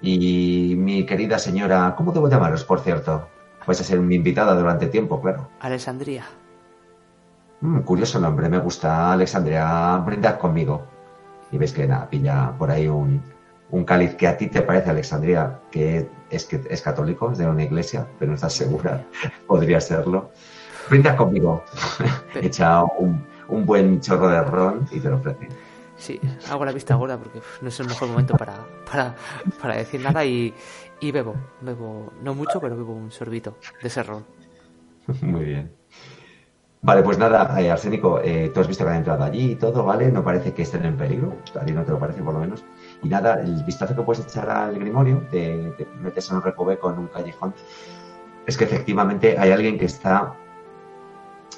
Y 0.00 0.74
mi 0.76 1.04
querida 1.04 1.38
señora, 1.38 1.94
¿cómo 1.96 2.12
debo 2.12 2.28
llamaros, 2.28 2.62
por 2.62 2.78
cierto? 2.80 3.28
Vais 3.66 3.80
a 3.80 3.84
ser 3.84 3.98
mi 3.98 4.14
invitada 4.14 4.54
durante 4.54 4.86
tiempo, 4.86 5.20
claro. 5.20 5.48
Alexandria. 5.60 6.24
Mm, 7.60 7.80
curioso 7.80 8.20
nombre, 8.20 8.48
me 8.48 8.58
gusta. 8.58 9.12
Alexandria, 9.12 9.96
brindad 10.04 10.38
conmigo. 10.38 10.86
Y 11.50 11.58
ves 11.58 11.72
que 11.72 11.88
nada, 11.88 12.08
pilla 12.08 12.52
por 12.58 12.70
ahí 12.70 12.86
un, 12.86 13.22
un 13.70 13.84
cáliz 13.84 14.14
que 14.14 14.28
a 14.28 14.36
ti 14.36 14.48
te 14.48 14.62
parece, 14.62 14.90
Alexandria, 14.90 15.58
que 15.70 16.08
es, 16.30 16.44
que 16.44 16.60
es 16.68 16.82
católico, 16.82 17.32
es 17.32 17.38
de 17.38 17.48
una 17.48 17.64
iglesia, 17.64 18.06
pero 18.18 18.30
no 18.30 18.36
estás 18.36 18.52
segura. 18.52 19.04
Podría 19.46 19.80
serlo. 19.80 20.30
Brinda 20.88 21.16
conmigo. 21.16 21.64
Echa 22.34 22.84
un, 22.84 23.24
un, 23.48 23.66
buen 23.66 24.00
chorro 24.00 24.28
de 24.28 24.42
ron 24.42 24.86
y 24.90 25.00
te 25.00 25.08
lo 25.08 25.16
ofrece. 25.16 25.48
Sí, 25.96 26.20
hago 26.50 26.64
la 26.64 26.72
vista 26.72 26.96
gorda 26.96 27.16
porque 27.16 27.40
no 27.60 27.68
es 27.68 27.80
el 27.80 27.86
mejor 27.86 28.08
momento 28.08 28.36
para, 28.36 28.54
para, 28.90 29.14
para 29.62 29.76
decir 29.76 30.00
nada 30.00 30.24
y, 30.24 30.52
y, 31.00 31.12
bebo. 31.12 31.34
Bebo, 31.60 32.12
no 32.22 32.34
mucho, 32.34 32.60
pero 32.60 32.76
bebo 32.76 32.92
un 32.92 33.10
sorbito 33.10 33.56
de 33.80 33.88
ese 33.88 34.02
ron. 34.02 34.24
Muy 35.22 35.44
bien. 35.44 35.72
Vale, 36.82 37.02
pues 37.02 37.16
nada, 37.16 37.58
eh, 37.62 37.70
Arsénico, 37.70 38.20
eh, 38.22 38.50
tú 38.52 38.60
has 38.60 38.68
visto 38.68 38.84
que 38.84 38.90
han 38.90 38.98
entrado 38.98 39.24
allí 39.24 39.52
y 39.52 39.54
todo, 39.54 39.84
¿vale? 39.84 40.12
No 40.12 40.22
parece 40.22 40.52
que 40.52 40.62
estén 40.62 40.84
en 40.84 40.98
peligro. 40.98 41.34
A 41.58 41.64
ti 41.64 41.72
no 41.72 41.82
te 41.82 41.92
lo 41.92 41.98
parece, 41.98 42.22
por 42.22 42.34
lo 42.34 42.40
menos. 42.40 42.62
Y 43.02 43.08
nada, 43.08 43.40
el 43.40 43.64
vistazo 43.64 43.96
que 43.96 44.02
puedes 44.02 44.26
echar 44.26 44.50
al 44.50 44.78
Grimorio, 44.78 45.26
te, 45.30 45.72
te 45.78 45.86
metes 46.02 46.30
en 46.30 46.36
un 46.36 46.42
recoveco 46.42 46.92
en 46.92 46.98
un 46.98 47.06
callejón, 47.06 47.54
es 48.46 48.58
que 48.58 48.64
efectivamente 48.64 49.38
hay 49.38 49.52
alguien 49.52 49.78
que 49.78 49.86
está 49.86 50.34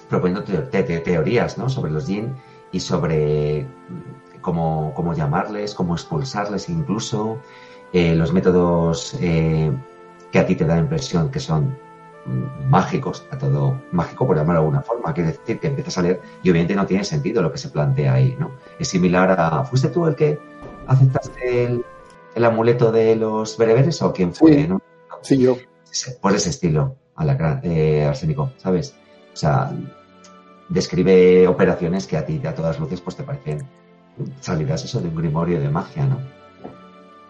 proponiendo 0.08 0.42
teorías 0.44 1.58
¿no? 1.58 1.68
sobre 1.68 1.90
los 1.92 2.06
Jin 2.06 2.34
y 2.72 2.80
sobre 2.80 3.66
cómo, 4.40 4.92
cómo 4.94 5.14
llamarles, 5.14 5.74
cómo 5.74 5.94
expulsarles 5.94 6.68
incluso, 6.68 7.38
eh, 7.92 8.14
los 8.14 8.32
métodos 8.32 9.16
eh, 9.20 9.72
que 10.30 10.38
a 10.38 10.46
ti 10.46 10.56
te 10.56 10.64
da 10.64 10.74
la 10.74 10.82
impresión 10.82 11.30
que 11.30 11.40
son 11.40 11.76
mágicos, 12.68 13.24
a 13.30 13.38
todo 13.38 13.80
mágico 13.92 14.26
por 14.26 14.36
llamarlo 14.36 14.60
de 14.60 14.66
alguna 14.66 14.82
forma, 14.82 15.14
quiere 15.14 15.30
decir 15.30 15.60
que 15.60 15.68
empiezas 15.68 15.96
a 15.98 16.02
leer 16.02 16.20
y 16.42 16.50
obviamente 16.50 16.74
no 16.74 16.86
tiene 16.86 17.04
sentido 17.04 17.40
lo 17.42 17.52
que 17.52 17.58
se 17.58 17.68
plantea 17.68 18.14
ahí, 18.14 18.36
¿no? 18.38 18.50
Es 18.78 18.88
similar 18.88 19.36
a, 19.38 19.64
¿fuiste 19.64 19.88
tú 19.88 20.06
el 20.06 20.16
que 20.16 20.38
aceptaste 20.86 21.64
el, 21.64 21.84
el 22.34 22.44
amuleto 22.44 22.90
de 22.90 23.16
los 23.16 23.56
bereberes 23.56 24.02
o 24.02 24.12
quién 24.12 24.34
fue, 24.34 24.54
sí, 24.54 24.68
¿no? 24.68 24.82
Sí, 25.22 25.38
yo. 25.38 25.56
Pues 26.20 26.34
ese 26.34 26.50
estilo, 26.50 26.96
a 27.14 27.24
la, 27.24 27.60
eh, 27.62 28.04
arsénico, 28.04 28.52
¿sabes? 28.58 28.94
O 29.36 29.38
sea, 29.38 29.70
describe 30.70 31.46
operaciones 31.46 32.06
que 32.06 32.16
a 32.16 32.24
ti, 32.24 32.40
a 32.46 32.54
todas 32.54 32.80
luces, 32.80 33.02
pues 33.02 33.16
te 33.16 33.22
parecen 33.22 33.68
salidas 34.40 34.82
eso 34.82 34.98
de 34.98 35.08
un 35.08 35.14
grimorio 35.14 35.60
de 35.60 35.68
magia, 35.68 36.06
¿no? 36.06 36.18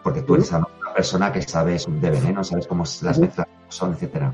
Porque 0.04 0.22
tú 0.22 0.36
eres 0.36 0.52
una 0.52 0.68
persona 0.94 1.32
que 1.32 1.42
sabes 1.42 1.84
de 1.88 2.10
veneno, 2.10 2.44
sabes 2.44 2.68
cómo 2.68 2.84
las 3.02 3.18
mezclas 3.18 3.48
son, 3.70 3.94
etcétera. 3.94 4.32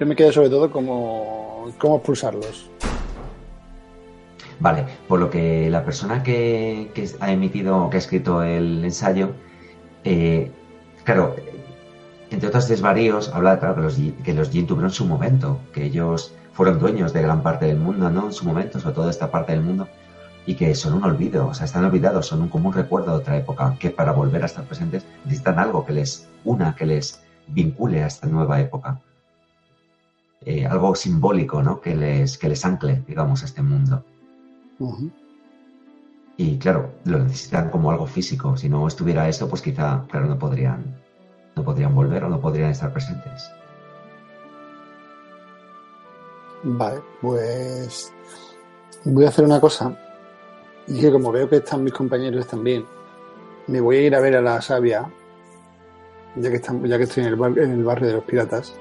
Yo 0.00 0.06
me 0.06 0.16
quedé 0.16 0.32
sobre 0.32 0.48
todo 0.48 0.70
como 0.70 1.70
cómo 1.76 1.96
expulsarlos. 1.96 2.70
Vale, 4.58 4.86
por 5.06 5.20
lo 5.20 5.28
que 5.28 5.68
la 5.68 5.84
persona 5.84 6.22
que, 6.22 6.92
que 6.94 7.10
ha 7.20 7.30
emitido, 7.30 7.90
que 7.90 7.98
ha 7.98 8.00
escrito 8.00 8.42
el 8.42 8.82
ensayo, 8.82 9.32
eh, 10.02 10.50
claro, 11.04 11.36
entre 12.34 12.48
otros 12.48 12.68
desvaríos, 12.68 13.30
habla 13.30 13.58
claro, 13.58 13.76
que 13.76 13.82
los, 13.82 13.96
que 14.22 14.34
los 14.34 14.50
Jin 14.50 14.66
tuvieron 14.66 14.90
su 14.90 15.06
momento, 15.06 15.60
que 15.72 15.84
ellos 15.84 16.34
fueron 16.52 16.78
dueños 16.78 17.12
de 17.12 17.22
gran 17.22 17.42
parte 17.42 17.66
del 17.66 17.78
mundo, 17.78 18.10
¿no? 18.10 18.26
En 18.26 18.32
su 18.32 18.44
momento, 18.44 18.78
sobre 18.78 18.94
todo 18.94 19.04
de 19.06 19.12
esta 19.12 19.30
parte 19.30 19.52
del 19.52 19.62
mundo, 19.62 19.88
y 20.46 20.54
que 20.54 20.74
son 20.74 20.94
un 20.94 21.04
olvido, 21.04 21.46
o 21.46 21.54
sea, 21.54 21.64
están 21.64 21.84
olvidados, 21.84 22.26
son 22.26 22.42
un 22.42 22.48
común 22.48 22.72
recuerdo 22.72 23.12
de 23.12 23.18
otra 23.18 23.36
época, 23.36 23.76
que 23.78 23.90
para 23.90 24.12
volver 24.12 24.42
a 24.42 24.46
estar 24.46 24.64
presentes 24.64 25.04
necesitan 25.24 25.58
algo 25.58 25.86
que 25.86 25.92
les 25.92 26.28
una, 26.44 26.74
que 26.74 26.86
les 26.86 27.20
vincule 27.46 28.02
a 28.02 28.06
esta 28.06 28.26
nueva 28.26 28.60
época. 28.60 29.00
Eh, 30.42 30.66
algo 30.66 30.94
simbólico, 30.94 31.62
¿no? 31.62 31.80
Que 31.80 31.96
les, 31.96 32.36
que 32.36 32.48
les 32.48 32.64
ancle, 32.64 33.02
digamos, 33.06 33.42
a 33.42 33.46
este 33.46 33.62
mundo. 33.62 34.04
Y 36.36 36.58
claro, 36.58 36.92
lo 37.04 37.20
necesitan 37.20 37.70
como 37.70 37.90
algo 37.90 38.06
físico. 38.06 38.56
Si 38.56 38.68
no 38.68 38.86
estuviera 38.86 39.28
eso, 39.28 39.48
pues 39.48 39.62
quizá, 39.62 40.04
claro, 40.10 40.26
no 40.26 40.38
podrían, 40.38 40.84
no 41.56 41.64
podrían 41.64 41.94
volver 41.94 42.24
o 42.24 42.28
no 42.28 42.40
podrían 42.40 42.70
estar 42.70 42.92
presentes. 42.92 43.50
Vale, 46.62 47.00
pues 47.20 48.12
voy 49.04 49.24
a 49.24 49.28
hacer 49.28 49.44
una 49.44 49.60
cosa. 49.60 49.96
Y 50.86 51.00
que 51.00 51.10
como 51.10 51.30
veo 51.32 51.48
que 51.48 51.56
están 51.56 51.84
mis 51.84 51.92
compañeros 51.92 52.46
también, 52.46 52.84
me 53.66 53.80
voy 53.80 53.96
a 53.96 54.02
ir 54.02 54.14
a 54.14 54.20
ver 54.20 54.36
a 54.36 54.42
la 54.42 54.60
sabia, 54.60 55.10
ya 56.36 56.50
que, 56.50 56.56
están, 56.56 56.84
ya 56.84 56.98
que 56.98 57.04
estoy 57.04 57.24
en 57.24 57.32
el, 57.32 57.58
en 57.58 57.70
el 57.72 57.84
barrio 57.84 58.08
de 58.08 58.14
los 58.14 58.24
piratas. 58.24 58.74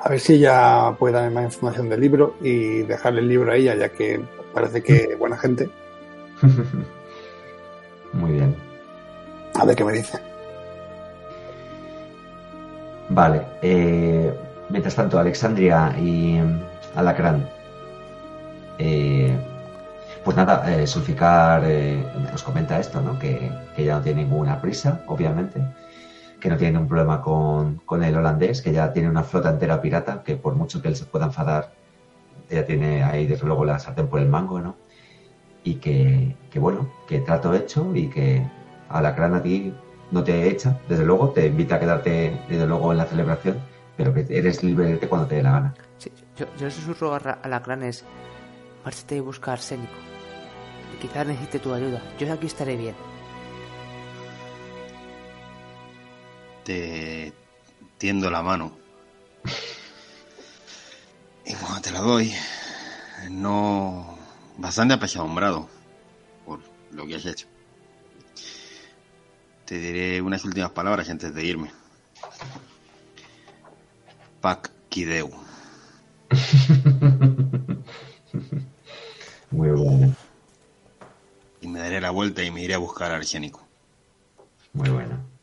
A 0.00 0.08
ver 0.08 0.20
si 0.20 0.34
ella 0.34 0.94
puede 0.98 1.14
darme 1.14 1.34
más 1.34 1.44
información 1.44 1.88
del 1.88 2.00
libro 2.00 2.34
y 2.42 2.82
dejarle 2.82 3.20
el 3.20 3.28
libro 3.28 3.52
a 3.52 3.56
ella, 3.56 3.74
ya 3.74 3.88
que 3.88 4.20
parece 4.52 4.82
que 4.82 4.96
es 5.12 5.18
buena 5.18 5.36
gente. 5.36 5.70
Muy 8.12 8.32
bien. 8.32 8.54
A 9.54 9.64
ver 9.64 9.76
qué 9.76 9.84
me 9.84 9.92
dice. 9.92 10.33
Vale. 13.14 13.42
Eh, 13.62 14.34
mientras 14.70 14.96
tanto, 14.96 15.18
Alexandria 15.18 15.96
y 15.98 16.40
Alacrán. 16.96 17.48
Eh, 18.78 19.36
pues 20.24 20.36
nada, 20.36 20.74
eh, 20.74 20.86
Sulficar 20.86 21.62
eh, 21.64 22.04
os 22.34 22.42
comenta 22.42 22.80
esto, 22.80 23.00
¿no? 23.00 23.16
Que, 23.18 23.52
que, 23.76 23.84
ya 23.84 23.96
no 23.96 24.02
tiene 24.02 24.24
ninguna 24.24 24.60
prisa, 24.60 25.02
obviamente 25.06 25.62
que 26.40 26.50
no 26.50 26.58
tiene 26.58 26.72
ningún 26.72 26.88
problema 26.88 27.22
con, 27.22 27.76
con, 27.86 28.04
el 28.04 28.14
holandés, 28.16 28.60
que 28.60 28.70
ya 28.70 28.92
tiene 28.92 29.08
una 29.08 29.22
flota 29.22 29.48
entera 29.48 29.80
pirata, 29.80 30.22
que 30.22 30.36
por 30.36 30.54
mucho 30.54 30.82
que 30.82 30.88
él 30.88 30.96
se 30.96 31.06
pueda 31.06 31.24
enfadar, 31.24 31.72
ya 32.50 32.66
tiene 32.66 33.02
ahí 33.02 33.26
desde 33.26 33.46
luego 33.46 33.64
la 33.64 33.78
sartén 33.78 34.08
por 34.08 34.20
el 34.20 34.28
mango, 34.28 34.60
¿no? 34.60 34.76
Y 35.64 35.76
que, 35.76 36.36
que 36.50 36.58
bueno, 36.58 36.90
que 37.08 37.20
trato 37.20 37.54
hecho 37.54 37.90
y 37.94 38.08
que 38.08 38.46
a 38.90 39.00
la 39.00 39.08
a 39.08 39.42
ti 39.42 39.72
no 40.14 40.22
te 40.22 40.48
echa, 40.48 40.78
desde 40.88 41.04
luego, 41.04 41.30
te 41.30 41.46
invita 41.46 41.74
a 41.74 41.80
quedarte 41.80 42.40
desde 42.48 42.66
luego 42.66 42.92
en 42.92 42.98
la 42.98 43.04
celebración, 43.04 43.58
pero 43.96 44.14
que 44.14 44.24
eres 44.30 44.62
libre 44.62 44.86
de 44.86 44.92
irte 44.92 45.08
cuando 45.08 45.26
te 45.26 45.34
dé 45.34 45.42
la 45.42 45.50
gana. 45.50 45.74
Sí, 45.98 46.12
yo, 46.36 46.46
yo 46.56 46.70
susurro 46.70 47.14
a 47.14 47.18
Alacrán 47.42 47.82
es, 47.82 48.04
márchate 48.84 49.16
y 49.16 49.20
busca 49.20 49.50
a 49.50 49.54
Arsénico. 49.54 49.92
Quizás 51.00 51.26
necesite 51.26 51.58
tu 51.58 51.74
ayuda. 51.74 52.00
Yo 52.18 52.32
aquí 52.32 52.46
estaré 52.46 52.76
bien. 52.76 52.94
te 56.62 57.32
tiendo 57.98 58.30
la 58.30 58.42
mano. 58.42 58.72
Y 61.46 61.52
cuando 61.56 61.82
te 61.82 61.90
la 61.90 62.00
doy, 62.00 62.32
no. 63.30 64.16
bastante 64.56 64.94
apesadumbrado 64.94 65.68
por 66.46 66.60
lo 66.90 67.06
que 67.06 67.16
has 67.16 67.26
hecho. 67.26 67.46
Te 69.64 69.78
diré 69.78 70.20
unas 70.20 70.44
últimas 70.44 70.70
palabras 70.70 71.08
antes 71.08 71.34
de 71.34 71.44
irme. 71.44 71.70
Pac 74.40 74.70
Kideu. 74.88 75.30
Muy 79.50 79.70
bueno. 79.70 80.14
Y 81.60 81.68
me 81.68 81.78
daré 81.78 82.00
la 82.00 82.10
vuelta 82.10 82.42
y 82.42 82.50
me 82.50 82.62
iré 82.62 82.74
a 82.74 82.78
buscar 82.78 83.10
a 83.12 83.16
Arsénico. 83.16 83.62
Muy 84.74 84.90
bueno. 84.90 85.34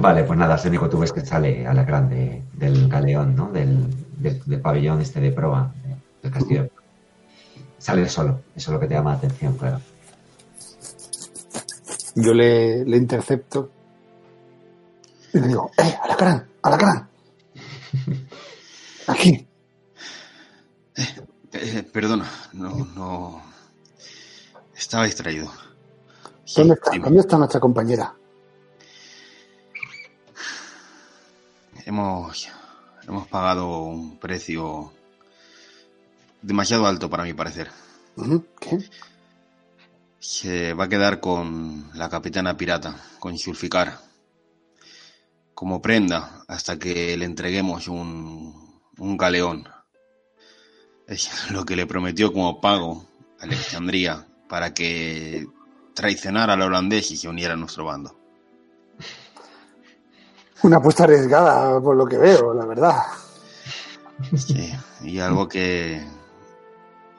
Vale, 0.00 0.24
pues 0.24 0.38
nada, 0.38 0.56
Sénico, 0.56 0.88
tú 0.88 0.98
ves 0.98 1.12
que 1.12 1.20
sale 1.20 1.66
a 1.66 1.74
la 1.74 1.84
grande 1.84 2.42
del 2.54 2.88
galeón, 2.88 3.36
¿no? 3.36 3.52
Del, 3.52 3.84
del, 4.16 4.60
pabellón 4.60 5.02
este 5.02 5.20
de 5.20 5.30
proa, 5.30 5.74
del 6.22 6.32
castillo. 6.32 6.70
Sale 7.76 8.08
solo, 8.08 8.40
eso 8.56 8.70
es 8.70 8.74
lo 8.74 8.80
que 8.80 8.86
te 8.86 8.94
llama 8.94 9.10
la 9.10 9.18
atención, 9.18 9.58
claro. 9.58 9.80
Yo 12.14 12.34
le, 12.34 12.84
le 12.84 12.96
intercepto 12.96 13.70
y 15.32 15.38
le 15.38 15.48
digo, 15.48 15.70
¡eh, 15.78 15.96
alacrán, 16.02 16.48
alacrán! 16.62 17.08
Aquí. 19.06 19.46
Eh, 20.96 21.26
eh, 21.52 21.82
perdona, 21.92 22.28
no, 22.52 22.84
no. 22.94 23.42
Estaba 24.76 25.04
distraído. 25.04 25.52
¿Dónde 26.56 26.74
está? 26.74 26.90
¿Dónde 26.98 27.20
está 27.20 27.38
nuestra 27.38 27.60
compañera? 27.60 28.14
hemos, 31.90 32.48
hemos 33.06 33.26
pagado 33.28 33.82
un 33.82 34.18
precio 34.18 34.92
demasiado 36.42 36.86
alto 36.86 37.10
para 37.10 37.24
mi 37.24 37.34
parecer. 37.34 37.70
¿Qué? 38.60 38.78
Se 40.20 40.74
va 40.74 40.84
a 40.84 40.88
quedar 40.88 41.18
con 41.18 41.90
la 41.94 42.10
capitana 42.10 42.54
pirata, 42.54 42.94
con 43.18 43.38
Sulficar, 43.38 43.98
como 45.54 45.80
prenda 45.80 46.44
hasta 46.46 46.78
que 46.78 47.16
le 47.16 47.24
entreguemos 47.24 47.88
un, 47.88 48.82
un 48.98 49.16
galeón. 49.16 49.66
Es 51.06 51.50
lo 51.50 51.64
que 51.64 51.74
le 51.74 51.86
prometió 51.86 52.32
como 52.32 52.60
pago 52.60 53.06
a 53.40 53.44
Alexandría 53.44 54.26
para 54.46 54.74
que 54.74 55.46
traicionara 55.94 56.52
al 56.52 56.62
holandés 56.62 57.10
y 57.12 57.16
se 57.16 57.28
uniera 57.28 57.54
a 57.54 57.56
nuestro 57.56 57.86
bando. 57.86 58.14
Una 60.62 60.76
apuesta 60.76 61.04
arriesgada, 61.04 61.80
por 61.80 61.96
lo 61.96 62.04
que 62.04 62.18
veo, 62.18 62.52
la 62.52 62.66
verdad. 62.66 62.96
Sí, 64.36 64.70
y 65.02 65.18
algo 65.18 65.48
que, 65.48 66.04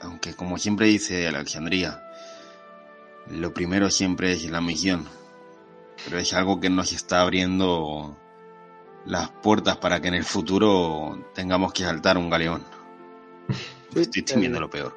aunque 0.02 0.36
como 0.36 0.60
siempre 0.60 0.86
dice 0.86 1.28
Alexandría, 1.28 2.11
lo 3.32 3.54
primero 3.54 3.90
siempre 3.90 4.34
es 4.34 4.50
la 4.50 4.62
misión, 4.62 5.06
pero 6.04 6.20
es 6.20 6.34
algo 6.34 6.60
que 6.60 6.70
nos 6.70 6.92
está 6.92 7.22
abriendo 7.22 8.16
las 9.06 9.30
puertas 9.30 9.78
para 9.78 10.00
que 10.02 10.10
en 10.10 10.16
el 10.16 10.24
futuro 10.24 11.18
tengamos 11.34 11.74
que 11.74 11.84
saltar 11.84 12.18
un 12.18 12.30
galeón. 12.30 12.64
Estoy 13.96 14.22
temiendo 14.22 14.60
lo 14.60 14.70
peor. 14.70 14.96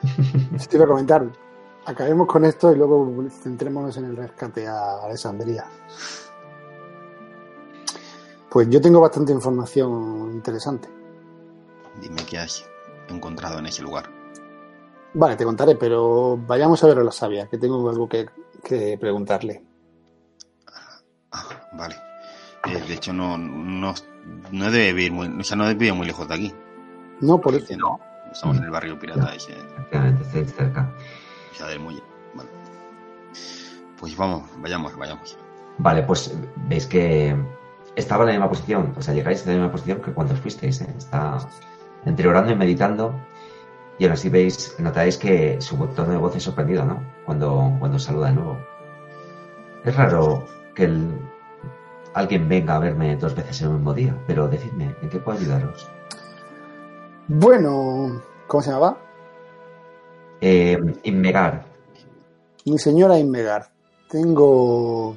Te 0.68 0.76
iba 0.76 0.84
a 0.84 0.88
comentar, 0.88 1.30
acabemos 1.84 2.26
con 2.26 2.44
esto 2.44 2.72
y 2.72 2.76
luego 2.76 3.12
centrémonos 3.30 3.96
en 3.96 4.04
el 4.06 4.16
rescate 4.16 4.66
a 4.66 5.04
Alexandría. 5.04 5.64
Pues 8.50 8.68
yo 8.68 8.80
tengo 8.80 9.00
bastante 9.00 9.32
información 9.32 10.32
interesante. 10.32 10.88
Dime 12.00 12.22
qué 12.28 12.38
has 12.38 12.68
encontrado 13.08 13.58
en 13.58 13.66
ese 13.66 13.82
lugar. 13.82 14.19
Vale, 15.12 15.36
te 15.36 15.44
contaré, 15.44 15.74
pero 15.74 16.36
vayamos 16.36 16.82
a 16.82 16.86
ver 16.86 16.98
a 16.98 17.04
la 17.04 17.10
sabia, 17.10 17.48
que 17.48 17.58
tengo 17.58 17.88
algo 17.88 18.08
que, 18.08 18.28
preguntarle. 18.98 19.62
Ah, 21.32 21.44
vale. 21.72 21.96
Eh, 22.66 22.80
de 22.86 22.94
hecho, 22.94 23.12
no, 23.12 23.36
no, 23.36 23.94
no 24.52 24.70
debe 24.70 24.92
vivir 24.92 25.12
muy, 25.12 25.28
o 25.28 25.44
sea, 25.44 25.56
no 25.56 25.66
debe 25.66 25.92
muy 25.92 26.06
lejos 26.06 26.28
de 26.28 26.34
aquí. 26.34 26.54
No, 27.20 27.40
por 27.40 27.54
eso. 27.54 27.76
No, 27.76 27.98
estamos 28.30 28.58
en 28.58 28.64
el 28.64 28.70
barrio 28.70 28.98
pirata 28.98 29.34
ese. 29.34 29.52
Efectivamente, 29.52 30.44
cerca. 30.44 30.92
Ya 31.58 31.66
del 31.66 31.80
muelle. 31.80 32.02
Vale. 32.34 32.48
Pues 33.98 34.16
vamos, 34.16 34.48
vayamos, 34.58 34.96
vayamos. 34.96 35.36
Vale, 35.78 36.02
pues 36.02 36.34
veis 36.68 36.86
que 36.86 37.34
estaba 37.96 38.24
en 38.24 38.28
la 38.28 38.32
misma 38.34 38.48
posición, 38.48 38.94
o 38.96 39.02
sea, 39.02 39.14
llegáis 39.14 39.42
en 39.42 39.48
la 39.48 39.54
misma 39.54 39.72
posición 39.72 40.00
que 40.00 40.12
cuando 40.12 40.34
fuisteis, 40.36 40.80
¿eh? 40.82 40.94
está 40.96 41.38
entre 42.04 42.28
orando 42.28 42.52
y 42.52 42.56
meditando, 42.56 43.14
y 44.00 44.04
aún 44.04 44.14
así 44.14 44.30
veis, 44.30 44.74
notáis 44.78 45.18
que 45.18 45.60
su 45.60 45.76
tono 45.88 46.12
de 46.12 46.16
voz 46.16 46.34
es 46.34 46.42
sorprendido, 46.42 46.86
¿no? 46.86 47.04
Cuando, 47.26 47.76
cuando 47.78 47.98
saluda 47.98 48.28
de 48.28 48.32
nuevo. 48.32 48.58
Es 49.84 49.94
raro 49.94 50.46
que 50.74 50.84
el, 50.84 51.06
alguien 52.14 52.48
venga 52.48 52.76
a 52.76 52.78
verme 52.78 53.14
dos 53.16 53.34
veces 53.34 53.60
en 53.60 53.68
el 53.68 53.74
mismo 53.74 53.92
día, 53.92 54.16
pero 54.26 54.48
decidme, 54.48 54.96
¿en 55.02 55.10
qué 55.10 55.18
puedo 55.18 55.38
ayudaros? 55.38 55.86
Bueno, 57.28 58.22
¿cómo 58.46 58.62
se 58.62 58.70
llamaba? 58.70 58.96
Eh, 60.40 60.78
Inmegar. 61.02 61.66
Mi 62.64 62.78
señora 62.78 63.18
Inmegar, 63.18 63.68
tengo 64.08 65.14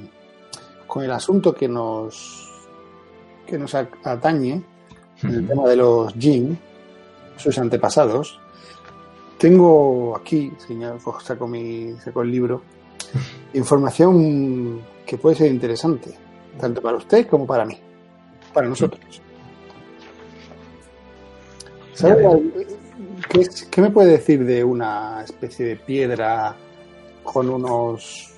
con 0.87 1.05
el 1.05 1.11
asunto 1.11 1.55
que 1.55 1.69
nos 1.69 2.51
que 3.47 3.57
nos 3.57 3.73
atañe, 3.75 4.61
el 5.21 5.47
tema 5.47 5.69
de 5.69 5.77
los 5.77 6.13
Jin, 6.15 6.59
sus 7.37 7.57
antepasados. 7.57 8.42
Tengo 9.43 10.15
aquí, 10.15 10.53
señor, 10.57 11.01
saco, 11.21 11.49
mi, 11.49 11.91
saco 12.01 12.21
el 12.21 12.31
libro, 12.31 12.61
información 13.53 14.81
que 15.05 15.17
puede 15.17 15.35
ser 15.35 15.51
interesante, 15.51 16.17
tanto 16.57 16.81
para 16.81 16.95
usted 16.95 17.27
como 17.27 17.45
para 17.45 17.65
mí, 17.65 17.77
para 18.53 18.69
nosotros. 18.69 19.21
qué, 23.29 23.49
qué 23.69 23.81
me 23.81 23.89
puede 23.89 24.11
decir 24.11 24.45
de 24.45 24.63
una 24.63 25.25
especie 25.25 25.65
de 25.65 25.75
piedra 25.75 26.55
con 27.21 27.49
unos 27.49 28.33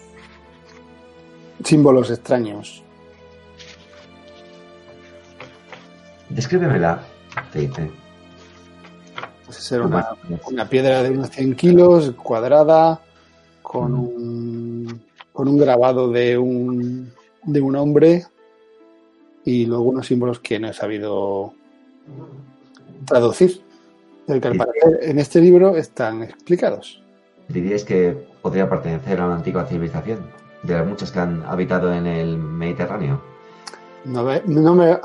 símbolos 1.64 2.10
extraños? 2.10 2.84
Descríbemela, 6.30 7.04
te 7.54 7.60
dice. 7.60 8.05
Pues 9.46 9.58
ser 9.58 9.82
una, 9.82 10.10
una, 10.50 10.68
piedra 10.68 11.04
de 11.04 11.12
unos 11.12 11.30
100 11.30 11.56
kilos, 11.56 12.12
cuadrada, 12.12 13.00
con 13.62 13.94
un, 13.94 15.02
con 15.32 15.48
un 15.48 15.58
grabado 15.58 16.12
de 16.12 16.38
un, 16.38 17.12
de 17.44 17.62
un 17.62 17.76
hombre 17.76 18.26
y 19.44 19.66
luego 19.66 19.84
unos 19.84 20.08
símbolos 20.08 20.40
que 20.40 20.60
no 20.60 20.70
he 20.70 20.74
sabido 20.74 21.54
traducir. 23.06 23.62
El 24.28 24.42
que 24.42 24.48
al 24.48 24.58
parecer 24.58 25.00
en 25.02 25.20
este 25.20 25.40
libro 25.40 25.78
están 25.78 26.24
explicados. 26.24 27.02
¿Diríais 27.48 27.84
que 27.84 28.18
podría 28.42 28.68
pertenecer 28.68 29.22
a 29.22 29.26
una 29.26 29.36
antigua 29.36 29.66
civilización? 29.66 30.20
De 30.64 30.74
las 30.74 30.88
muchas 30.88 31.12
que 31.12 31.20
han 31.20 31.44
habitado 31.44 31.94
en 31.94 32.08
el 32.08 32.38
Mediterráneo. 32.38 33.22
No, 34.06 34.26
no 34.46 34.76
me 34.76 34.98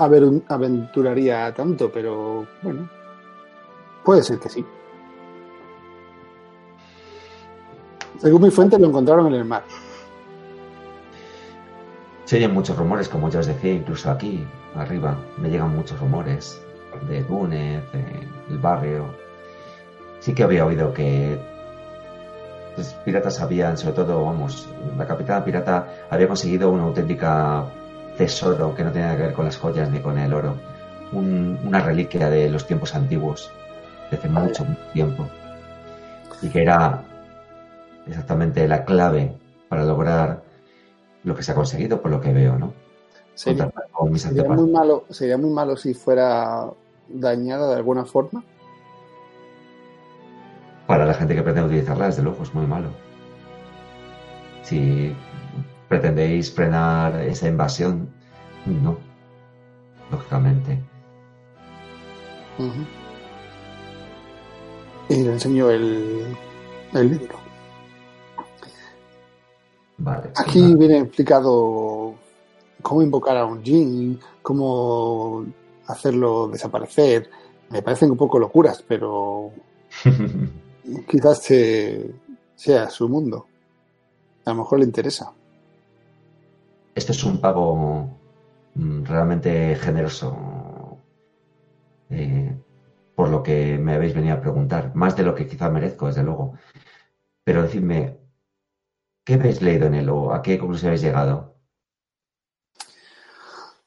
aventuraría 0.48 1.52
tanto, 1.54 1.90
pero 1.92 2.46
bueno, 2.62 2.88
puede 4.04 4.22
ser 4.22 4.38
que 4.38 4.48
sí. 4.48 4.64
Según 8.18 8.42
mi 8.42 8.50
fuente, 8.50 8.78
lo 8.78 8.88
encontraron 8.88 9.28
en 9.28 9.34
el 9.34 9.44
mar. 9.44 9.64
Se 12.24 12.36
oyen 12.36 12.52
muchos 12.52 12.76
rumores, 12.76 13.08
como 13.08 13.28
ya 13.30 13.40
os 13.40 13.46
decía, 13.46 13.72
incluso 13.72 14.10
aquí, 14.10 14.46
arriba, 14.76 15.16
me 15.38 15.48
llegan 15.48 15.74
muchos 15.74 15.98
rumores 15.98 16.60
de 17.08 17.22
Túnez, 17.24 17.82
del 17.92 18.58
barrio. 18.58 19.06
Sí 20.20 20.34
que 20.34 20.42
había 20.42 20.66
oído 20.66 20.92
que 20.92 21.40
los 22.76 22.86
piratas 23.04 23.40
habían, 23.40 23.76
sobre 23.76 23.94
todo, 23.94 24.24
vamos, 24.24 24.68
la 24.96 25.06
capitana 25.06 25.44
pirata 25.44 25.88
había 26.10 26.28
conseguido 26.28 26.70
una 26.70 26.84
auténtica 26.84 27.64
tesoro 28.16 28.74
que 28.74 28.84
no 28.84 28.92
tenía 28.92 29.16
que 29.16 29.22
ver 29.22 29.32
con 29.32 29.46
las 29.46 29.56
joyas 29.56 29.90
ni 29.90 30.00
con 30.00 30.18
el 30.18 30.32
oro. 30.32 30.56
una 31.12 31.80
reliquia 31.80 32.30
de 32.30 32.48
los 32.48 32.66
tiempos 32.66 32.94
antiguos, 32.94 33.50
de 34.10 34.16
hace 34.16 34.28
mucho, 34.28 34.66
tiempo. 34.92 35.26
Y 36.42 36.48
que 36.48 36.62
era 36.62 37.02
exactamente 38.06 38.66
la 38.66 38.84
clave 38.84 39.36
para 39.68 39.84
lograr 39.84 40.42
lo 41.24 41.34
que 41.34 41.42
se 41.42 41.52
ha 41.52 41.54
conseguido, 41.54 42.00
por 42.00 42.10
lo 42.10 42.20
que 42.20 42.32
veo, 42.32 42.58
¿no? 42.58 42.72
Sería, 43.34 43.70
muy 44.48 44.70
malo, 44.70 45.04
sería 45.08 45.38
muy 45.38 45.50
malo 45.50 45.76
si 45.76 45.94
fuera 45.94 46.70
dañada 47.08 47.70
de 47.70 47.76
alguna 47.76 48.04
forma. 48.04 48.44
Para 50.86 51.06
la 51.06 51.14
gente 51.14 51.34
que 51.34 51.42
pretende 51.42 51.68
utilizarla, 51.68 52.06
desde 52.06 52.22
luego, 52.22 52.42
es 52.42 52.52
muy 52.54 52.66
malo. 52.66 52.88
Si 54.62 55.14
pretendéis 55.88 56.52
frenar 56.52 57.20
esa 57.20 57.48
invasión, 57.48 58.10
no, 58.66 58.98
lógicamente. 60.10 60.78
Y 65.10 65.24
le 65.24 65.32
enseño 65.32 65.68
el, 65.68 66.36
el 66.94 67.10
libro. 67.10 67.36
Vale. 69.98 70.30
Aquí 70.36 70.74
viene 70.76 70.98
explicado 71.00 72.14
cómo 72.80 73.02
invocar 73.02 73.36
a 73.36 73.44
un 73.44 73.60
jin, 73.62 74.20
cómo 74.40 75.44
hacerlo 75.88 76.46
desaparecer. 76.46 77.28
Me 77.70 77.82
parecen 77.82 78.12
un 78.12 78.16
poco 78.16 78.38
locuras, 78.38 78.84
pero 78.86 79.50
quizás 81.08 81.42
sea 82.54 82.88
su 82.88 83.08
mundo. 83.08 83.46
A 84.44 84.50
lo 84.50 84.56
mejor 84.56 84.78
le 84.78 84.84
interesa. 84.84 85.32
Esto 86.94 87.10
es 87.10 87.24
un 87.24 87.40
pago 87.40 88.08
mm, 88.76 89.04
realmente 89.04 89.74
generoso 89.74 90.36
eh, 92.10 92.54
por 93.20 93.28
lo 93.28 93.42
que 93.42 93.76
me 93.76 93.96
habéis 93.96 94.14
venido 94.14 94.34
a 94.34 94.40
preguntar, 94.40 94.92
más 94.94 95.14
de 95.14 95.22
lo 95.24 95.34
que 95.34 95.46
quizá 95.46 95.68
merezco, 95.68 96.06
desde 96.06 96.22
luego. 96.22 96.54
Pero 97.44 97.64
decidme, 97.64 98.18
¿qué 99.26 99.34
habéis 99.34 99.60
leído 99.60 99.88
en 99.88 99.94
él 99.94 100.08
o 100.08 100.32
a 100.32 100.40
qué 100.40 100.58
conclusión 100.58 100.88
habéis 100.88 101.02
llegado? 101.02 101.54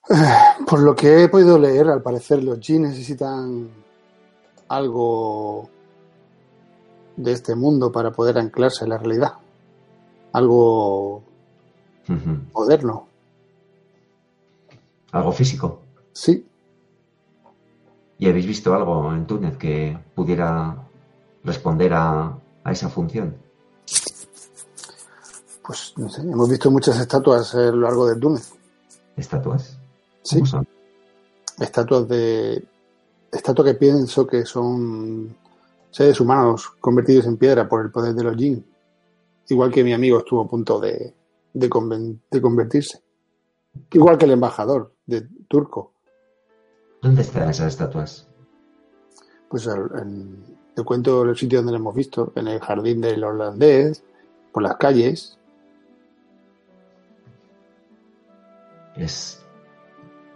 Por 0.70 0.82
lo 0.82 0.94
que 0.96 1.24
he 1.24 1.30
podido 1.30 1.58
leer, 1.58 1.88
al 1.88 2.04
parecer 2.04 2.44
los 2.44 2.60
G 2.60 2.80
necesitan 2.80 3.72
algo 4.68 5.68
de 7.18 7.32
este 7.32 7.56
mundo 7.56 7.92
para 7.92 8.12
poder 8.12 8.38
anclarse 8.38 8.84
en 8.84 8.92
la 8.92 9.00
realidad. 9.00 9.34
Algo 10.34 11.24
moderno. 12.54 13.08
¿Algo 15.12 15.32
físico? 15.32 15.82
Sí. 16.12 16.46
¿Y 18.24 18.30
habéis 18.30 18.48
visto 18.48 18.74
algo 18.74 19.12
en 19.12 19.28
Túnez 19.28 19.58
que 19.58 20.00
pudiera 20.16 20.78
responder 21.44 21.92
a, 21.94 22.40
esa 22.72 22.88
función? 22.88 23.36
Pues 25.62 25.94
no 25.98 26.08
sé, 26.10 26.22
hemos 26.22 26.50
visto 26.50 26.72
muchas 26.72 26.98
estatuas 27.02 27.54
a 27.54 27.64
lo 27.64 27.82
largo 27.82 28.08
de 28.08 28.16
Túnez. 28.16 28.54
¿Estatuas? 29.18 29.78
Sí. 30.22 30.40
son? 30.46 30.66
Estatuas 31.60 32.08
de. 32.08 32.66
Estatuas 33.30 33.68
que 33.68 33.74
pienso 33.74 34.26
que 34.26 34.46
son 34.46 35.36
seres 35.92 36.18
humanos 36.22 36.70
convertidos 36.80 37.26
en 37.26 37.36
piedra 37.36 37.68
por 37.68 37.84
el 37.84 37.92
poder 37.92 38.14
de 38.14 38.24
los 38.24 38.38
jinn. 38.38 38.66
Igual 39.50 39.70
que 39.70 39.84
mi 39.84 39.92
amigo 39.92 40.20
estuvo 40.20 40.44
a 40.44 40.48
punto 40.48 40.80
de, 40.80 41.14
de, 41.52 41.70
convertirse. 41.70 43.02
Igual 43.92 44.18
que 44.18 44.24
el 44.24 44.32
embajador 44.32 44.94
de 45.06 45.28
turco. 45.50 45.93
¿Dónde 47.04 47.22
están 47.22 47.50
esas 47.50 47.68
estatuas? 47.68 48.30
Pues 49.50 49.68
en, 49.68 50.42
te 50.74 50.84
cuento 50.84 51.24
el 51.24 51.36
sitio 51.36 51.60
donde 51.60 51.74
lo 51.74 51.78
hemos 51.80 51.94
visto, 51.94 52.32
en 52.36 52.48
el 52.48 52.62
jardín 52.62 53.02
del 53.02 53.26
holandés, 53.26 54.02
por 54.54 54.64
las 54.64 54.78
calles. 54.78 55.38
Es 58.96 59.46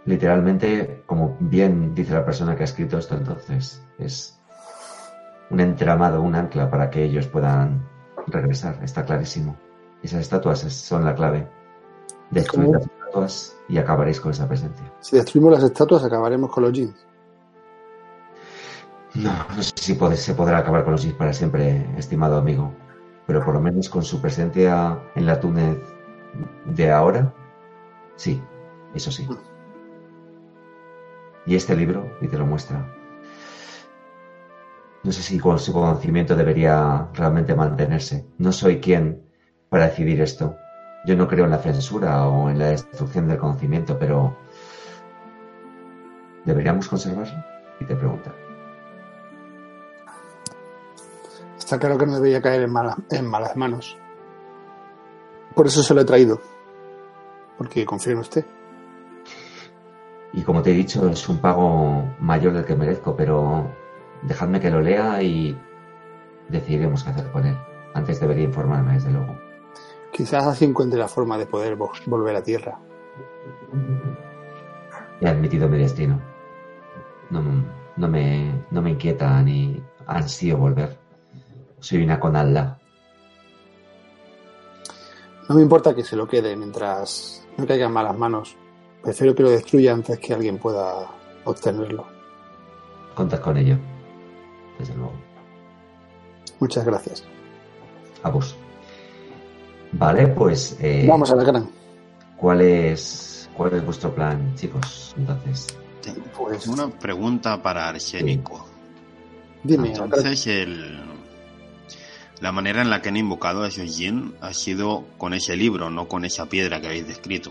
literalmente, 0.04 1.04
como 1.06 1.38
bien 1.40 1.94
dice 1.94 2.12
la 2.12 2.24
persona 2.26 2.54
que 2.54 2.64
ha 2.64 2.64
escrito 2.64 2.98
esto 2.98 3.16
entonces, 3.16 3.82
es 3.98 4.38
un 5.48 5.60
entramado, 5.60 6.20
un 6.20 6.34
ancla 6.34 6.70
para 6.70 6.90
que 6.90 7.02
ellos 7.02 7.26
puedan 7.28 7.88
regresar, 8.26 8.78
está 8.84 9.06
clarísimo. 9.06 9.56
Esas 10.02 10.20
estatuas 10.20 10.60
son 10.60 11.06
la 11.06 11.14
clave. 11.14 11.48
Destruid 12.30 12.68
las 12.68 12.86
estatuas 13.26 13.56
y 13.68 13.78
acabaréis 13.78 14.20
con 14.20 14.32
esa 14.32 14.48
presencia. 14.48 14.92
Si 15.00 15.16
destruimos 15.16 15.52
las 15.52 15.62
estatuas, 15.62 16.04
acabaremos 16.04 16.50
con 16.50 16.64
los 16.64 16.72
jeans. 16.72 17.06
No, 19.14 19.32
no 19.56 19.62
sé 19.62 19.72
si 19.76 19.94
se 20.16 20.34
podrá 20.34 20.58
acabar 20.58 20.84
con 20.84 20.92
los 20.92 21.02
jeans 21.02 21.16
para 21.16 21.32
siempre, 21.32 21.86
estimado 21.96 22.36
amigo. 22.36 22.72
Pero 23.26 23.44
por 23.44 23.54
lo 23.54 23.60
menos 23.60 23.88
con 23.88 24.02
su 24.02 24.20
presencia 24.20 24.98
en 25.14 25.26
la 25.26 25.38
Túnez 25.38 25.78
de 26.64 26.90
ahora, 26.90 27.34
sí, 28.16 28.40
eso 28.94 29.10
sí. 29.10 29.28
Y 31.46 31.54
este 31.54 31.76
libro, 31.76 32.16
y 32.20 32.28
te 32.28 32.38
lo 32.38 32.46
muestra. 32.46 32.94
No 35.02 35.12
sé 35.12 35.22
si 35.22 35.38
con 35.38 35.58
su 35.58 35.72
conocimiento 35.72 36.34
debería 36.34 37.08
realmente 37.14 37.54
mantenerse. 37.54 38.26
No 38.38 38.52
soy 38.52 38.80
quien 38.80 39.22
para 39.68 39.88
decidir 39.88 40.20
esto. 40.20 40.56
Yo 41.08 41.16
no 41.16 41.26
creo 41.26 41.46
en 41.46 41.52
la 41.52 41.58
censura 41.58 42.28
o 42.28 42.50
en 42.50 42.58
la 42.58 42.66
destrucción 42.66 43.28
del 43.28 43.38
conocimiento, 43.38 43.98
pero 43.98 44.36
¿deberíamos 46.44 46.86
conservarlo? 46.86 47.42
Y 47.80 47.86
te 47.86 47.96
pregunta. 47.96 48.30
Está 51.56 51.78
claro 51.78 51.96
que 51.96 52.04
no 52.04 52.16
debería 52.16 52.42
caer 52.42 52.60
en, 52.60 52.74
en 53.08 53.26
malas 53.26 53.56
manos. 53.56 53.96
Por 55.54 55.66
eso 55.66 55.82
se 55.82 55.94
lo 55.94 56.02
he 56.02 56.04
traído. 56.04 56.42
Porque 57.56 57.86
confío 57.86 58.12
en 58.12 58.18
usted. 58.18 58.44
Y 60.34 60.42
como 60.42 60.60
te 60.60 60.72
he 60.72 60.74
dicho, 60.74 61.08
es 61.08 61.26
un 61.26 61.38
pago 61.38 62.04
mayor 62.20 62.52
del 62.52 62.66
que 62.66 62.76
merezco, 62.76 63.16
pero 63.16 63.66
dejadme 64.24 64.60
que 64.60 64.70
lo 64.70 64.82
lea 64.82 65.22
y 65.22 65.58
decidiremos 66.50 67.02
qué 67.02 67.10
hacer 67.12 67.30
con 67.30 67.46
él. 67.46 67.56
Antes 67.94 68.20
debería 68.20 68.44
informarme, 68.44 68.92
desde 68.92 69.10
luego. 69.10 69.47
Quizás 70.18 70.48
así 70.48 70.64
encuentre 70.64 70.98
la 70.98 71.06
forma 71.06 71.38
de 71.38 71.46
poder 71.46 71.76
volver 71.76 72.34
a 72.34 72.42
tierra. 72.42 72.76
he 75.20 75.28
admitido 75.28 75.68
mi 75.68 75.78
destino. 75.78 76.20
No, 77.30 77.40
no, 77.96 78.08
me, 78.08 78.64
no 78.72 78.82
me 78.82 78.90
inquieta 78.90 79.40
ni 79.42 79.80
ansío 80.08 80.56
volver. 80.56 80.98
Soy 81.78 82.02
una 82.02 82.18
conalda. 82.18 82.80
No 85.48 85.54
me 85.54 85.62
importa 85.62 85.94
que 85.94 86.02
se 86.02 86.16
lo 86.16 86.26
quede 86.26 86.56
mientras 86.56 87.46
no 87.56 87.64
caiga 87.64 87.86
en 87.86 87.92
malas 87.92 88.18
manos. 88.18 88.56
Prefiero 89.00 89.36
que 89.36 89.44
lo 89.44 89.50
destruya 89.50 89.92
antes 89.92 90.18
que 90.18 90.34
alguien 90.34 90.58
pueda 90.58 91.12
obtenerlo. 91.44 92.08
Contas 93.14 93.38
con 93.38 93.56
ello, 93.56 93.76
desde 94.80 94.96
luego. 94.96 95.12
Muchas 96.58 96.84
gracias. 96.84 97.24
A 98.24 98.30
vos. 98.30 98.56
Vale, 99.92 100.28
pues. 100.28 100.76
Eh, 100.80 101.06
Vamos 101.08 101.30
a 101.30 101.36
la 101.36 101.44
gran. 101.44 101.68
¿Cuál 102.36 102.60
es, 102.60 103.48
¿Cuál 103.56 103.74
es 103.74 103.84
vuestro 103.84 104.14
plan, 104.14 104.54
chicos? 104.54 105.14
Entonces. 105.16 105.66
Pues 106.36 106.66
una 106.66 106.88
pregunta 106.88 107.60
para 107.62 107.88
Arsénico. 107.88 108.66
Dime. 109.62 109.88
Entonces, 109.88 110.46
el, 110.46 111.00
la 112.40 112.52
manera 112.52 112.82
en 112.82 112.90
la 112.90 113.02
que 113.02 113.08
han 113.08 113.16
invocado 113.16 113.64
a 113.64 113.68
esos 113.68 113.96
Jin 113.96 114.34
ha 114.40 114.52
sido 114.52 115.04
con 115.18 115.34
ese 115.34 115.56
libro, 115.56 115.90
no 115.90 116.06
con 116.06 116.24
esa 116.24 116.46
piedra 116.46 116.80
que 116.80 116.86
habéis 116.86 117.08
descrito. 117.08 117.50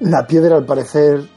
La 0.00 0.26
piedra, 0.26 0.56
al 0.56 0.64
parecer, 0.64 1.28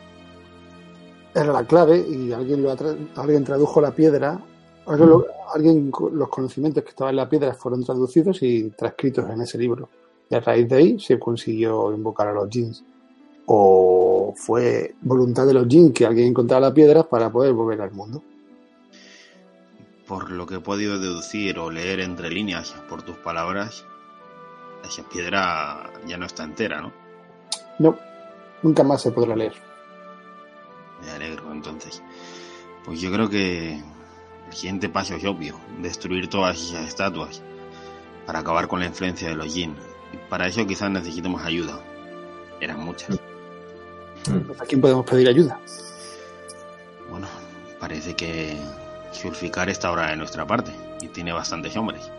era 1.33 1.51
la 1.51 1.65
clave 1.65 1.97
y 1.97 2.31
alguien, 2.31 2.63
lo 2.63 2.75
alguien 3.15 3.43
tradujo 3.43 3.81
la 3.81 3.91
piedra. 3.91 4.39
Alguien, 4.85 5.91
los 6.13 6.29
conocimientos 6.29 6.83
que 6.83 6.89
estaban 6.89 7.11
en 7.11 7.17
la 7.17 7.29
piedra 7.29 7.53
fueron 7.53 7.83
traducidos 7.83 8.41
y 8.41 8.69
transcritos 8.71 9.29
en 9.29 9.41
ese 9.41 9.57
libro. 9.57 9.89
Y 10.29 10.35
a 10.35 10.39
raíz 10.39 10.67
de 10.69 10.75
ahí 10.75 10.99
se 10.99 11.19
consiguió 11.19 11.93
invocar 11.93 12.27
a 12.27 12.33
los 12.33 12.49
Jins. 12.49 12.83
O 13.45 14.33
fue 14.35 14.95
voluntad 15.01 15.45
de 15.45 15.53
los 15.53 15.67
Jins 15.67 15.93
que 15.93 16.05
alguien 16.05 16.27
encontrara 16.27 16.67
la 16.67 16.73
piedra 16.73 17.03
para 17.03 17.31
poder 17.31 17.53
volver 17.53 17.81
al 17.81 17.91
mundo 17.91 18.23
por 20.11 20.29
lo 20.29 20.45
que 20.45 20.55
he 20.55 20.59
podido 20.59 20.99
deducir 20.99 21.57
o 21.57 21.71
leer 21.71 22.01
entre 22.01 22.29
líneas 22.29 22.75
por 22.89 23.01
tus 23.01 23.15
palabras, 23.15 23.85
esa 24.83 25.07
piedra 25.07 25.89
ya 26.05 26.17
no 26.17 26.25
está 26.25 26.43
entera, 26.43 26.81
¿no? 26.81 26.91
No, 27.79 27.97
nunca 28.61 28.83
más 28.83 29.01
se 29.01 29.13
podrá 29.13 29.37
leer. 29.37 29.53
Me 31.01 31.11
alegro, 31.11 31.49
entonces. 31.53 32.03
Pues 32.83 32.99
yo 32.99 33.09
creo 33.09 33.29
que 33.29 33.81
siguiente 34.51 34.89
paso 34.89 35.15
es 35.15 35.25
obvio, 35.25 35.59
destruir 35.79 36.29
todas 36.29 36.61
esas 36.61 36.87
estatuas 36.87 37.41
para 38.25 38.39
acabar 38.39 38.67
con 38.67 38.79
la 38.79 38.85
influencia 38.85 39.29
de 39.29 39.35
los 39.35 39.53
Jin. 39.53 39.75
Y 40.13 40.17
para 40.29 40.47
eso 40.47 40.65
quizás 40.65 40.89
necesitemos 40.89 41.43
ayuda. 41.43 41.79
Eran 42.59 42.79
muchas. 42.79 43.19
¿A 44.59 44.65
quién 44.65 44.81
podemos 44.81 45.05
pedir 45.05 45.27
ayuda? 45.27 45.59
Bueno, 47.09 47.27
parece 47.79 48.15
que 48.15 48.57
Sulficar 49.11 49.69
está 49.69 49.89
ahora 49.89 50.09
de 50.09 50.15
nuestra 50.15 50.45
parte 50.45 50.71
y 51.01 51.07
tiene 51.07 51.33
bastantes 51.33 51.75
hombres. 51.75 52.09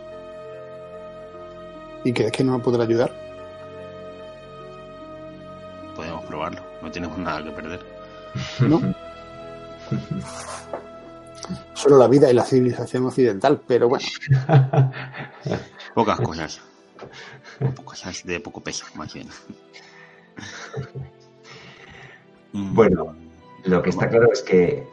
¿Y 2.03 2.13
crees 2.13 2.31
que 2.31 2.43
no 2.43 2.61
podrá 2.61 2.83
ayudar? 2.83 3.11
Podemos 5.95 6.25
probarlo, 6.25 6.61
no 6.81 6.91
tenemos 6.91 7.17
nada 7.17 7.43
que 7.43 7.51
perder. 7.51 7.79
No. 8.59 8.81
Solo 11.73 11.97
la 11.97 12.07
vida 12.07 12.29
y 12.29 12.33
la 12.33 12.43
civilización 12.43 13.05
occidental, 13.05 13.61
pero 13.67 13.89
bueno. 13.89 14.05
Pocas 15.93 16.19
cosas. 16.21 16.61
Cosas 17.83 18.23
de 18.25 18.39
poco 18.39 18.61
peso, 18.61 18.85
más 18.95 19.13
bien. 19.13 19.27
Bueno, 22.53 23.15
lo 23.65 23.81
que 23.81 23.89
está 23.89 24.09
claro 24.09 24.31
es 24.31 24.41
que 24.41 24.87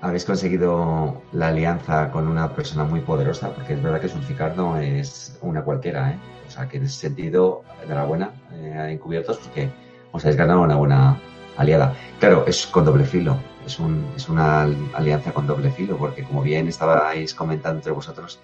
habéis 0.00 0.24
conseguido 0.24 1.22
la 1.32 1.48
alianza 1.48 2.10
con 2.10 2.28
una 2.28 2.54
persona 2.54 2.84
muy 2.84 3.00
poderosa, 3.00 3.54
porque 3.54 3.74
es 3.74 3.82
verdad 3.82 4.00
que 4.00 4.08
Sulficar 4.08 4.56
no 4.56 4.78
es 4.78 5.38
una 5.40 5.62
cualquiera, 5.62 6.10
¿eh? 6.10 6.18
O 6.46 6.50
sea, 6.50 6.68
que 6.68 6.76
en 6.76 6.84
ese 6.84 7.00
sentido, 7.00 7.62
enhorabuena, 7.82 8.32
eh, 8.52 8.88
encubiertos, 8.90 9.38
porque 9.38 9.70
os 10.12 10.24
habéis 10.24 10.36
ganado 10.36 10.62
una 10.62 10.76
buena 10.76 11.20
aliada. 11.56 11.94
Claro, 12.20 12.44
es 12.46 12.66
con 12.66 12.84
doble 12.84 13.04
filo, 13.04 13.38
es, 13.66 13.78
un, 13.78 14.12
es 14.16 14.28
una 14.28 14.62
alianza 14.94 15.32
con 15.32 15.46
doble 15.46 15.70
filo, 15.70 15.96
porque 15.96 16.24
como 16.24 16.42
bien 16.42 16.68
estabais 16.68 17.34
comentando 17.34 17.78
entre 17.78 17.92
vosotros, 17.92 18.40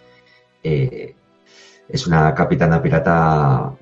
eh, 0.62 1.14
es 1.88 2.06
una 2.06 2.34
capitana 2.34 2.82
pirata 2.82 3.72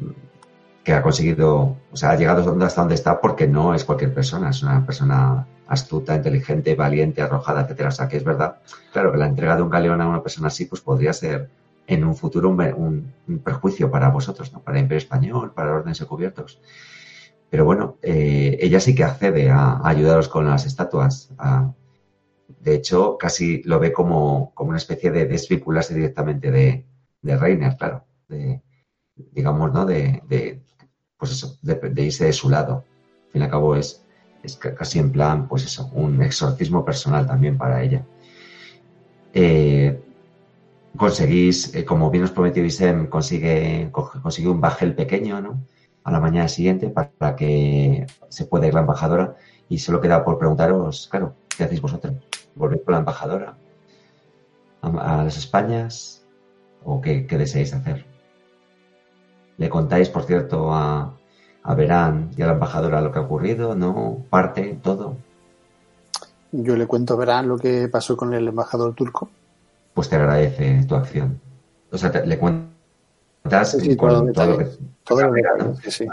que 0.82 0.94
ha 0.94 1.02
conseguido, 1.02 1.76
o 1.92 1.96
sea, 1.96 2.10
ha 2.10 2.16
llegado 2.16 2.40
hasta 2.64 2.80
donde 2.80 2.94
está 2.94 3.20
porque 3.20 3.46
no 3.46 3.74
es 3.74 3.84
cualquier 3.84 4.14
persona, 4.14 4.50
es 4.50 4.62
una 4.62 4.84
persona 4.86 5.46
astuta, 5.68 6.16
inteligente, 6.16 6.74
valiente, 6.74 7.20
arrojada, 7.20 7.62
etcétera. 7.62 7.90
O 7.90 7.92
sea, 7.92 8.08
que 8.08 8.16
es 8.16 8.24
verdad, 8.24 8.56
claro, 8.92 9.12
que 9.12 9.18
la 9.18 9.26
entrega 9.26 9.54
de 9.56 9.62
un 9.62 9.70
galeón 9.70 10.00
a 10.00 10.08
una 10.08 10.22
persona 10.22 10.48
así, 10.48 10.64
pues 10.64 10.80
podría 10.80 11.12
ser 11.12 11.50
en 11.86 12.04
un 12.04 12.16
futuro 12.16 12.48
un, 12.48 13.12
perjuicio 13.44 13.90
para 13.90 14.08
vosotros, 14.08 14.52
¿no? 14.52 14.60
Para 14.60 14.78
el 14.78 14.84
Imperio 14.84 14.98
Español, 14.98 15.52
para 15.54 15.74
órdenes 15.74 16.02
cubiertos. 16.04 16.58
Pero 17.50 17.64
bueno, 17.64 17.96
eh, 18.02 18.58
ella 18.60 18.80
sí 18.80 18.94
que 18.94 19.04
accede 19.04 19.50
a, 19.50 19.80
ayudaros 19.86 20.28
con 20.28 20.46
las 20.46 20.66
estatuas. 20.66 21.30
de 22.60 22.74
hecho, 22.74 23.16
casi 23.18 23.62
lo 23.64 23.78
ve 23.78 23.92
como, 23.92 24.52
como, 24.54 24.70
una 24.70 24.78
especie 24.78 25.10
de 25.10 25.26
desvincularse 25.26 25.94
directamente 25.94 26.50
de, 26.50 26.84
de 27.22 27.36
Reiner, 27.36 27.76
claro. 27.76 28.04
De, 28.28 28.60
digamos, 29.32 29.72
¿no? 29.72 29.86
De, 29.86 30.60
pues 31.16 31.32
eso, 31.32 31.56
de, 31.62 32.02
irse 32.04 32.26
de 32.26 32.32
su 32.32 32.50
lado. 32.50 32.84
Al 33.26 33.32
fin 33.32 33.42
y 33.42 33.44
al 33.44 33.50
cabo 33.50 33.76
es 33.76 34.04
es 34.42 34.56
casi 34.56 34.98
en 34.98 35.10
plan, 35.10 35.48
pues 35.48 35.64
eso, 35.64 35.90
un 35.92 36.22
exorcismo 36.22 36.84
personal 36.84 37.26
también 37.26 37.58
para 37.58 37.82
ella. 37.82 38.04
Eh, 39.32 40.00
conseguís, 40.96 41.74
eh, 41.74 41.84
como 41.84 42.10
bien 42.10 42.24
os 42.24 42.30
prometió 42.30 42.64
Isem, 42.64 43.06
consigue, 43.08 43.90
consigue 43.92 44.48
un 44.48 44.60
bajel 44.60 44.94
pequeño, 44.94 45.40
¿no? 45.40 45.62
A 46.08 46.10
la 46.10 46.20
mañana 46.20 46.48
siguiente 46.48 46.88
para 46.88 47.36
que 47.36 48.06
se 48.30 48.46
pueda 48.46 48.66
ir 48.66 48.72
la 48.72 48.80
embajadora 48.80 49.36
y 49.68 49.78
solo 49.78 50.00
queda 50.00 50.24
por 50.24 50.38
preguntaros, 50.38 51.06
claro, 51.10 51.34
¿qué 51.54 51.64
hacéis 51.64 51.82
vosotros? 51.82 52.14
¿Volvéis 52.54 52.80
con 52.82 52.92
la 52.92 53.00
embajadora 53.00 53.58
a, 54.80 55.22
las 55.22 55.36
Españas 55.36 56.24
o 56.82 57.02
qué, 57.02 57.26
qué 57.26 57.36
deseáis 57.36 57.74
hacer? 57.74 58.06
Le 59.58 59.68
contáis, 59.68 60.08
por 60.08 60.22
cierto, 60.22 60.72
a, 60.72 61.14
a 61.62 61.74
Verán 61.74 62.30
y 62.34 62.40
a 62.40 62.46
la 62.46 62.52
embajadora 62.54 63.02
lo 63.02 63.12
que 63.12 63.18
ha 63.18 63.22
ocurrido, 63.22 63.74
¿no? 63.74 64.24
Parte, 64.30 64.78
todo. 64.82 65.14
Yo 66.52 66.74
le 66.74 66.86
cuento 66.86 67.12
a 67.12 67.16
Verán 67.18 67.48
lo 67.48 67.58
que 67.58 67.86
pasó 67.88 68.16
con 68.16 68.32
el 68.32 68.48
embajador 68.48 68.94
turco. 68.94 69.28
Pues 69.92 70.08
te 70.08 70.16
agradece 70.16 70.86
tu 70.88 70.94
acción. 70.94 71.38
O 71.92 71.98
sea, 71.98 72.10
le 72.24 72.38
cuentas 73.48 73.76
todo, 75.04 75.26
lo 75.26 75.32
que, 75.34 76.08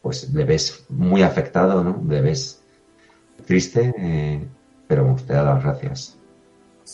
Pues 0.00 0.32
le 0.32 0.44
ves 0.44 0.84
muy 0.88 1.22
afectado, 1.22 1.82
¿no? 1.84 2.02
Le 2.08 2.20
ves 2.20 2.62
triste, 3.46 3.94
eh, 3.98 4.46
pero 4.86 5.16
te 5.26 5.32
da 5.32 5.42
las 5.42 5.62
gracias 5.62 6.16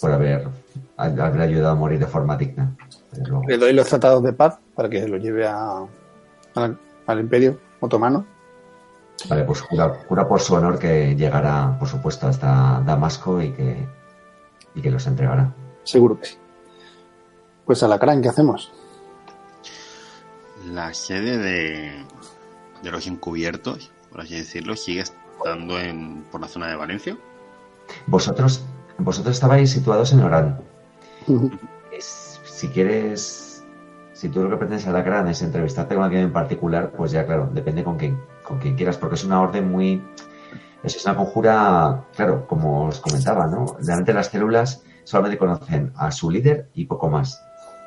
por 0.01 0.11
haber, 0.11 0.49
haber 0.97 1.41
ayudado 1.41 1.71
a 1.71 1.75
morir 1.75 1.99
de 1.99 2.07
forma 2.07 2.37
digna. 2.37 2.75
Le 3.47 3.59
doy 3.59 3.73
los 3.73 3.89
tratados 3.89 4.23
de 4.23 4.33
paz 4.33 4.59
para 4.75 4.89
que 4.89 5.07
lo 5.07 5.17
lleve 5.17 5.47
a, 5.47 5.87
al 6.55 7.21
Imperio 7.21 7.59
Otomano. 7.81 8.27
Vale, 9.29 9.45
pues 9.45 9.61
jura, 9.61 10.29
por 10.29 10.41
su 10.41 10.55
honor 10.55 10.79
que 10.79 11.15
llegará, 11.15 11.77
por 11.79 11.89
supuesto, 11.89 12.27
hasta 12.27 12.83
Damasco 12.85 13.41
y 13.41 13.53
que, 13.53 13.87
y 14.75 14.83
que 14.83 14.91
los 14.91 15.07
entregará. 15.07 15.53
Seguro 15.85 16.19
que 16.19 16.27
sí. 16.27 16.37
Pues 17.65 17.83
a 17.83 17.89
la 17.89 17.99
cara, 17.99 18.21
¿qué 18.21 18.29
hacemos? 18.29 18.73
La 20.67 20.95
sede 20.95 21.39
de, 21.39 22.05
de 22.83 22.91
los 22.91 23.07
encubiertos, 23.07 23.93
por 24.11 24.21
así 24.21 24.37
decirlo, 24.37 24.77
sigue 24.77 25.01
estando 25.01 25.79
en, 25.79 26.25
por 26.31 26.41
la 26.41 26.49
zona 26.49 26.69
de 26.69 26.77
Valencia. 26.77 27.19
Vosotros, 28.07 28.65
vosotros 28.99 29.35
estabais 29.35 29.71
situados 29.71 30.13
en 30.13 30.21
Orán. 30.21 30.61
si 32.45 32.69
quieres 32.69 33.55
si 34.15 34.29
tú 34.29 34.43
lo 34.43 34.49
que 34.49 34.57
pretendes 34.57 34.87
a 34.87 34.93
la 34.93 35.03
gran 35.03 35.29
es 35.29 35.43
entrevistarte 35.43 35.97
con 35.97 36.05
alguien 36.05 36.23
en 36.23 36.33
particular, 36.33 36.93
pues 36.97 37.13
ya 37.13 37.27
claro, 37.27 37.51
depende 37.53 37.85
con 37.85 37.99
quién, 37.99 38.19
con 38.43 38.59
quien 38.59 38.77
quieras, 38.77 38.97
porque 38.97 39.17
es 39.17 39.25
una 39.25 39.41
orden 39.41 39.71
muy... 39.71 40.03
Es 40.83 41.05
una 41.05 41.17
conjura, 41.17 42.05
claro, 42.15 42.47
como 42.47 42.87
os 42.87 43.01
comentaba, 43.01 43.47
¿no? 43.47 43.77
De 43.81 44.15
las 44.15 44.29
células 44.29 44.83
solamente 45.03 45.37
conocen 45.37 45.93
a 45.97 46.11
su 46.11 46.31
líder 46.31 46.69
y 46.75 46.87
poco 46.87 47.11
más. 47.11 47.43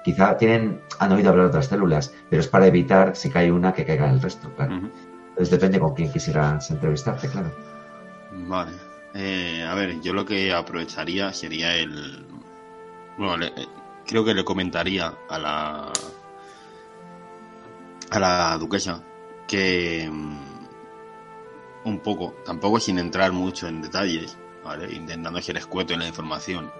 Quizá 0.07 0.37
tienen, 0.37 0.79
han 0.99 1.11
oído 1.11 1.31
hablar 1.31 1.47
de 1.47 1.49
otras 1.49 1.67
células, 1.67 2.13
pero 2.29 2.39
es 2.39 2.47
para 2.47 2.65
evitar, 2.65 3.13
si 3.13 3.29
cae 3.29 3.51
una, 3.51 3.73
que 3.73 3.83
caiga 3.83 4.09
el 4.09 4.21
resto, 4.21 4.49
claro. 4.55 4.75
Entonces 4.75 5.49
depende 5.49 5.81
con 5.81 5.93
quién 5.93 6.09
quisieras 6.09 6.71
entrevistarte, 6.71 7.27
claro. 7.27 7.51
Vale. 8.31 8.71
Eh, 9.13 9.67
a 9.69 9.75
ver, 9.75 9.99
yo 9.99 10.13
lo 10.13 10.23
que 10.23 10.53
aprovecharía 10.53 11.33
sería 11.33 11.75
el... 11.75 12.25
Bueno, 13.17 13.47
eh, 13.47 13.67
creo 14.05 14.23
que 14.23 14.33
le 14.33 14.45
comentaría 14.45 15.13
a 15.27 15.37
la 15.37 15.91
a 18.09 18.19
la 18.19 18.57
duquesa 18.57 19.03
que 19.45 20.09
mm, 20.09 20.37
un 21.83 21.99
poco, 21.99 22.33
tampoco 22.45 22.79
sin 22.79 22.97
entrar 22.97 23.33
mucho 23.33 23.67
en 23.67 23.81
detalles, 23.81 24.37
¿vale? 24.63 24.89
Intentando 24.93 25.41
ser 25.41 25.57
escueto 25.57 25.93
en 25.93 25.99
la 25.99 26.07
información. 26.07 26.71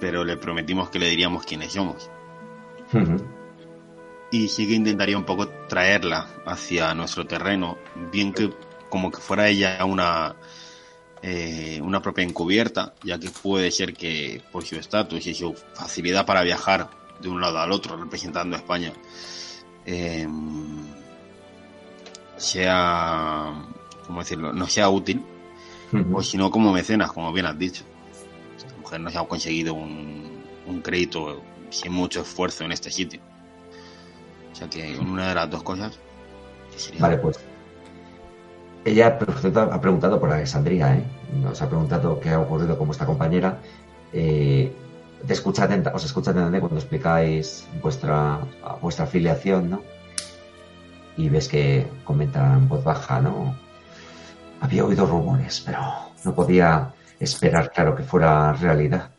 Pero 0.00 0.24
le 0.24 0.36
prometimos 0.36 0.90
que 0.90 0.98
le 0.98 1.08
diríamos 1.08 1.44
quiénes 1.44 1.72
somos. 1.72 2.10
Y 4.30 4.48
sí 4.48 4.66
que 4.66 4.74
intentaría 4.74 5.16
un 5.16 5.24
poco 5.24 5.48
traerla 5.68 6.28
hacia 6.44 6.94
nuestro 6.94 7.26
terreno, 7.26 7.78
bien 8.12 8.32
que 8.32 8.50
como 8.88 9.10
que 9.10 9.18
fuera 9.18 9.48
ella 9.48 9.84
una 9.84 10.36
eh, 11.22 11.80
una 11.82 12.00
propia 12.00 12.24
encubierta, 12.24 12.94
ya 13.02 13.18
que 13.18 13.30
puede 13.30 13.70
ser 13.70 13.94
que 13.94 14.42
por 14.52 14.64
su 14.64 14.76
estatus 14.76 15.26
y 15.26 15.34
su 15.34 15.54
facilidad 15.74 16.26
para 16.26 16.42
viajar 16.42 16.90
de 17.20 17.28
un 17.28 17.40
lado 17.40 17.58
al 17.58 17.72
otro 17.72 17.96
representando 17.96 18.54
a 18.54 18.58
España, 18.58 18.92
eh, 19.86 20.28
sea, 22.36 23.52
¿cómo 24.06 24.20
decirlo?, 24.20 24.52
no 24.52 24.66
sea 24.68 24.88
útil, 24.88 25.22
o 26.12 26.22
si 26.22 26.36
no 26.36 26.50
como 26.50 26.72
mecenas, 26.72 27.10
como 27.12 27.32
bien 27.32 27.46
has 27.46 27.58
dicho. 27.58 27.82
Mujer 28.86 29.00
nos 29.00 29.16
ha 29.16 29.24
conseguido 29.24 29.74
un, 29.74 30.80
crédito 30.84 31.42
sin 31.70 31.90
mucho 31.90 32.20
esfuerzo 32.20 32.62
en 32.62 32.70
este 32.70 32.88
sitio. 32.88 33.18
O 34.52 34.54
sea 34.54 34.70
que 34.70 34.96
una 35.00 35.30
de 35.30 35.34
las 35.34 35.50
dos 35.50 35.64
cosas 35.64 35.98
Vale, 37.00 37.18
pues. 37.18 37.40
Ella 38.84 39.18
ha 39.72 39.80
preguntado 39.80 40.20
por 40.20 40.30
Alexandría, 40.30 40.94
¿eh? 40.94 41.02
Nos 41.42 41.60
ha 41.62 41.68
preguntado 41.68 42.20
qué 42.20 42.30
ha 42.30 42.38
ocurrido 42.38 42.78
con 42.78 42.86
vuestra 42.86 43.06
compañera. 43.06 43.58
Eh, 44.12 44.72
te 45.26 45.32
escucha 45.32 45.68
os 45.92 46.04
escucha 46.04 46.30
atentamente 46.30 46.60
cuando 46.60 46.78
explicáis 46.78 47.66
vuestra, 47.82 48.38
vuestra 48.80 49.06
afiliación, 49.06 49.68
¿no? 49.68 49.82
Y 51.16 51.28
ves 51.28 51.48
que 51.48 51.88
comenta 52.04 52.54
en 52.54 52.68
voz 52.68 52.84
baja, 52.84 53.20
¿no? 53.20 53.56
Había 54.60 54.84
oído 54.84 55.06
rumores, 55.06 55.60
pero 55.66 55.80
no 56.24 56.34
podía 56.36 56.92
esperar, 57.20 57.70
claro, 57.72 57.94
que 57.96 58.02
fuera 58.02 58.52
realidad. 58.52 59.10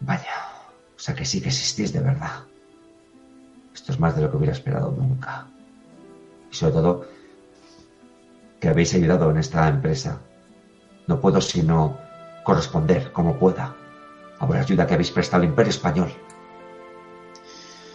Vaya, 0.00 0.34
o 0.96 0.98
sea 1.00 1.14
que 1.14 1.24
sí 1.24 1.40
que 1.40 1.48
existís 1.48 1.92
de 1.92 2.00
verdad. 2.00 2.42
Esto 3.74 3.92
es 3.92 4.00
más 4.00 4.14
de 4.16 4.22
lo 4.22 4.30
que 4.30 4.36
hubiera 4.36 4.52
esperado 4.52 4.90
nunca. 4.96 5.46
Y 6.50 6.54
sobre 6.54 6.72
todo, 6.72 7.06
que 8.60 8.68
habéis 8.68 8.94
ayudado 8.94 9.30
en 9.30 9.38
esta 9.38 9.68
empresa. 9.68 10.20
No 11.06 11.20
puedo 11.20 11.40
sino 11.40 11.98
corresponder 12.44 13.12
como 13.12 13.38
pueda 13.38 13.74
a 14.38 14.46
la 14.46 14.60
ayuda 14.60 14.86
que 14.86 14.94
habéis 14.94 15.10
prestado 15.10 15.42
al 15.42 15.48
Imperio 15.48 15.70
Español. 15.70 16.12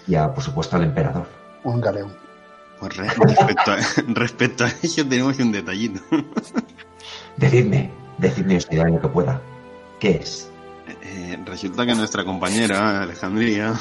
Y 0.08 0.16
a, 0.16 0.34
por 0.34 0.44
supuesto, 0.44 0.76
al 0.76 0.84
emperador. 0.84 1.28
Un 1.64 1.80
galeón. 1.80 2.14
Pues 2.80 2.98
re- 2.98 3.08
respecto, 3.08 3.72
a, 3.72 3.78
respecto 4.14 4.66
a 4.66 4.70
ello 4.82 5.08
tenemos 5.08 5.40
un 5.40 5.52
detallito. 5.54 6.02
Decidme, 7.38 7.92
decidme 8.24 8.60
en 8.70 8.96
lo 8.96 9.02
que 9.02 9.08
pueda. 9.08 9.42
¿Qué 10.00 10.12
es? 10.22 10.50
Eh, 11.02 11.38
resulta 11.46 11.86
que 11.86 11.96
nuestra 11.96 12.26
compañera 12.26 13.04
Alejandría 13.04 13.74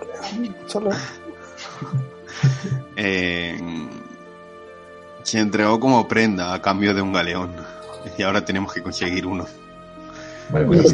Solo. 0.66 0.90
eh, 2.96 3.58
se 5.22 5.38
entregó 5.38 5.78
como 5.78 6.08
prenda 6.08 6.54
a 6.54 6.62
cambio 6.62 6.94
de 6.94 7.02
un 7.02 7.12
galeón. 7.12 7.54
Y 8.16 8.22
ahora 8.22 8.44
tenemos 8.44 8.72
que 8.72 8.82
conseguir 8.82 9.26
uno. 9.26 9.46
Vale, 10.50 10.66
pues 10.66 10.92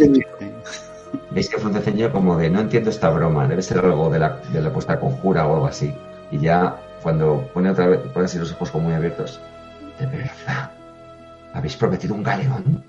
veis 1.30 1.48
que 1.48 1.58
ceño 1.58 2.12
como 2.12 2.36
de 2.36 2.50
no 2.50 2.60
entiendo 2.60 2.90
esta 2.90 3.10
broma, 3.10 3.46
debe 3.46 3.62
ser 3.62 3.78
algo 3.78 4.10
de 4.10 4.18
la, 4.18 4.40
de 4.52 4.60
la 4.60 4.70
vuestra 4.70 4.98
conjura 4.98 5.46
o 5.46 5.54
algo 5.54 5.66
así. 5.66 5.94
Y 6.30 6.40
ya 6.40 6.76
cuando 7.02 7.48
pone 7.54 7.70
otra 7.70 7.86
vez, 7.86 8.00
pone 8.12 8.26
así 8.26 8.38
los 8.38 8.52
ojos 8.52 8.70
como 8.70 8.86
muy 8.86 8.94
abiertos. 8.94 9.40
De 9.98 10.06
verdad. 10.06 10.75
¿Habéis 11.56 11.76
prometido 11.76 12.14
un 12.14 12.22
galeón? 12.22 12.84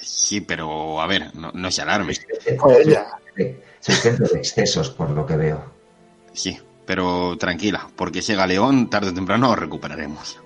Sí, 0.00 0.40
pero 0.40 1.00
a 1.00 1.06
ver, 1.08 1.34
no, 1.34 1.50
no 1.52 1.70
se 1.72 1.82
alarme. 1.82 2.14
Soy 3.80 3.94
centro 3.94 4.28
de 4.28 4.38
excesos, 4.38 4.90
por 4.90 5.10
lo 5.10 5.26
que 5.26 5.36
veo. 5.36 5.64
Sí, 6.32 6.56
pero 6.86 7.36
tranquila, 7.36 7.88
porque 7.96 8.20
ese 8.20 8.36
galeón 8.36 8.88
tarde 8.88 9.10
o 9.10 9.14
temprano 9.14 9.48
lo 9.48 9.56
recuperaremos. 9.56 10.38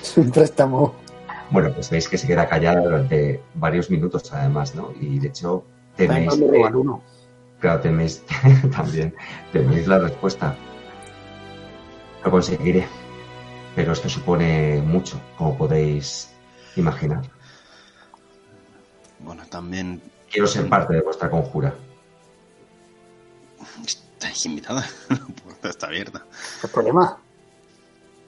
Es 0.00 0.16
un 0.16 0.30
préstamo. 0.30 0.94
Bueno, 1.50 1.70
pues 1.74 1.90
veis 1.90 2.08
que 2.08 2.16
se 2.16 2.26
queda 2.26 2.48
callada 2.48 2.80
durante 2.80 3.42
varios 3.56 3.90
minutos, 3.90 4.32
además, 4.32 4.74
¿no? 4.74 4.94
Y 4.98 5.18
de 5.18 5.28
hecho, 5.28 5.62
teméis. 5.94 6.32
Uno. 6.32 7.02
Claro, 7.60 7.80
teméis 7.80 8.22
también, 8.74 9.14
teméis 9.52 9.86
la 9.86 9.98
respuesta. 9.98 10.56
Lo 12.24 12.30
conseguiré. 12.30 13.03
Pero 13.74 13.92
esto 13.92 14.08
supone 14.08 14.80
mucho, 14.82 15.20
como 15.36 15.56
podéis 15.56 16.30
imaginar. 16.76 17.22
Bueno, 19.20 19.44
también 19.48 20.00
Quiero 20.34 20.48
ser 20.48 20.68
parte 20.68 20.94
de 20.94 21.00
vuestra 21.00 21.30
conjura. 21.30 21.72
estáis 23.86 24.46
invitada. 24.46 24.84
La 25.08 25.16
puerta 25.16 25.68
está 25.68 25.86
abierta. 25.86 26.26
¿Qué 26.60 26.66
problema? 26.66 27.18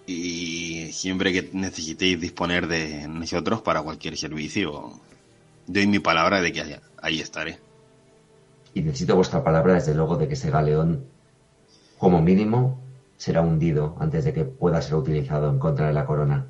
Y 0.06 0.92
siempre 0.92 1.32
que 1.32 1.50
necesitéis 1.52 2.20
disponer 2.20 2.68
de 2.68 3.08
nosotros 3.08 3.60
para 3.60 3.82
cualquier 3.82 4.16
servicio, 4.16 5.00
doy 5.66 5.88
mi 5.88 5.98
palabra 5.98 6.40
de 6.40 6.52
que 6.52 6.80
ahí 7.02 7.20
estaré. 7.20 7.58
Y 8.72 8.82
necesito 8.82 9.16
vuestra 9.16 9.42
palabra, 9.42 9.74
desde 9.74 9.92
luego, 9.92 10.16
de 10.16 10.28
que 10.28 10.34
ese 10.34 10.52
galeón, 10.52 11.06
como 11.98 12.22
mínimo, 12.22 12.80
será 13.16 13.40
hundido 13.40 13.96
antes 14.00 14.24
de 14.24 14.32
que 14.32 14.44
pueda 14.44 14.82
ser 14.82 14.94
utilizado 14.94 15.50
en 15.50 15.58
contra 15.58 15.88
de 15.88 15.92
la 15.92 16.06
corona. 16.06 16.46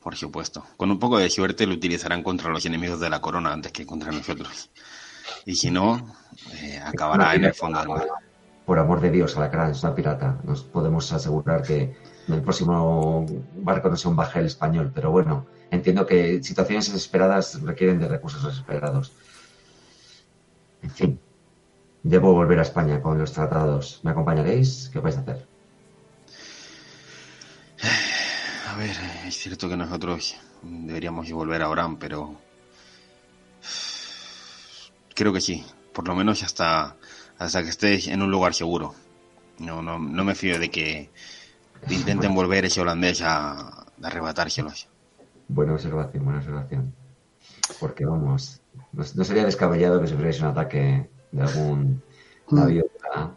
Por 0.00 0.14
supuesto. 0.14 0.64
Con 0.76 0.90
un 0.90 0.98
poco 0.98 1.18
de 1.18 1.28
suerte 1.30 1.66
lo 1.66 1.74
utilizarán 1.74 2.22
contra 2.22 2.50
los 2.50 2.64
enemigos 2.64 3.00
de 3.00 3.10
la 3.10 3.20
corona 3.20 3.52
antes 3.52 3.72
que 3.72 3.84
contra 3.84 4.12
nosotros. 4.12 4.70
Y 5.44 5.56
si 5.56 5.70
no, 5.70 6.14
eh, 6.62 6.80
acabará 6.84 7.34
en 7.34 7.44
el 7.44 7.54
fondo 7.54 7.80
del 7.80 7.88
mar. 7.88 8.06
Por 8.64 8.78
amor 8.78 9.00
de 9.00 9.10
Dios, 9.10 9.36
Alacrán 9.36 9.70
es 9.70 9.82
una 9.82 9.94
pirata. 9.94 10.38
Nos 10.44 10.62
podemos 10.62 11.12
asegurar 11.12 11.62
que 11.62 11.96
el 12.28 12.42
próximo 12.42 13.24
barco 13.56 13.88
no 13.88 13.96
sea 13.96 14.10
un 14.10 14.16
bajel 14.16 14.46
español, 14.46 14.92
pero 14.94 15.10
bueno, 15.10 15.46
entiendo 15.70 16.06
que 16.06 16.42
situaciones 16.42 16.92
desesperadas 16.92 17.60
requieren 17.62 17.98
de 18.00 18.08
recursos 18.08 18.44
desesperados. 18.44 19.12
En 20.82 20.90
fin, 20.90 21.20
debo 22.08 22.32
volver 22.32 22.60
a 22.60 22.62
España 22.62 23.02
con 23.02 23.18
los 23.18 23.32
tratados. 23.32 24.00
¿Me 24.04 24.12
acompañaréis? 24.12 24.90
¿Qué 24.92 25.00
vais 25.00 25.16
a 25.16 25.20
hacer? 25.20 25.44
A 28.68 28.76
ver, 28.78 28.96
es 29.26 29.36
cierto 29.36 29.68
que 29.68 29.76
nosotros 29.76 30.36
deberíamos 30.62 31.30
volver 31.32 31.62
a 31.62 31.68
Orán, 31.68 31.96
pero 31.96 32.36
creo 35.14 35.32
que 35.32 35.40
sí. 35.40 35.64
Por 35.92 36.06
lo 36.06 36.14
menos 36.14 36.44
hasta, 36.44 36.94
hasta 37.38 37.62
que 37.62 37.70
estéis 37.70 38.06
en 38.06 38.22
un 38.22 38.30
lugar 38.30 38.54
seguro. 38.54 38.94
No, 39.58 39.82
no, 39.82 39.98
no 39.98 40.24
me 40.24 40.36
fío 40.36 40.60
de 40.60 40.70
que 40.70 41.10
intenten 41.90 42.34
volver 42.34 42.66
ese 42.66 42.82
holandés 42.82 43.20
a, 43.22 43.50
a 43.52 43.86
arrebatárselos. 44.00 44.88
Buena 45.48 45.72
observación, 45.72 46.24
buena 46.24 46.38
observación. 46.38 46.94
Porque 47.80 48.04
vamos, 48.04 48.60
no, 48.92 49.02
no 49.12 49.24
sería 49.24 49.44
descabellado 49.44 50.00
que 50.00 50.06
sufrierais 50.06 50.40
un 50.40 50.46
ataque 50.48 51.15
de 51.36 51.42
algún 51.42 52.02
navío 52.50 52.82
de 52.82 53.08
la, 53.14 53.30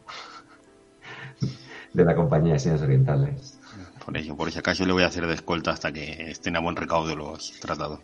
de 1.94 2.06
la 2.06 2.16
compañía 2.16 2.54
de 2.54 2.60
Señas 2.60 2.82
Orientales. 2.82 3.60
Por 4.06 4.18
ello, 4.18 4.36
por 4.36 4.52
si 4.52 4.60
acaso 4.60 4.86
le 4.86 4.94
voy 4.94 5.04
a 5.04 5.08
hacer 5.08 5.28
de 5.28 5.34
escolta 5.34 5.72
hasta 5.72 5.92
que 5.92 6.32
estén 6.32 6.56
a 6.56 6.60
buen 6.60 6.76
recaudo 6.76 7.16
los 7.16 7.60
tratados. 7.60 8.00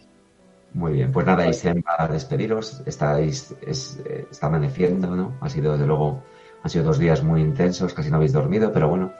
Muy 0.73 0.93
bien, 0.93 1.11
pues 1.11 1.25
nada, 1.25 1.47
Isen 1.47 1.83
va 1.87 2.03
a 2.03 2.07
despediros. 2.07 2.83
Estáis, 2.85 3.55
es, 3.65 4.01
eh, 4.05 4.27
está 4.29 4.47
amaneciendo, 4.47 5.15
¿no? 5.15 5.37
Ha 5.39 5.49
sido, 5.49 5.71
desde 5.71 5.87
luego, 5.87 6.21
han 6.61 6.69
sido 6.69 6.83
dos 6.83 6.99
días 6.99 7.23
muy 7.23 7.41
intensos, 7.41 7.93
casi 7.93 8.09
no 8.11 8.17
habéis 8.17 8.33
dormido, 8.33 8.73
pero 8.73 8.89
bueno, 8.89 9.13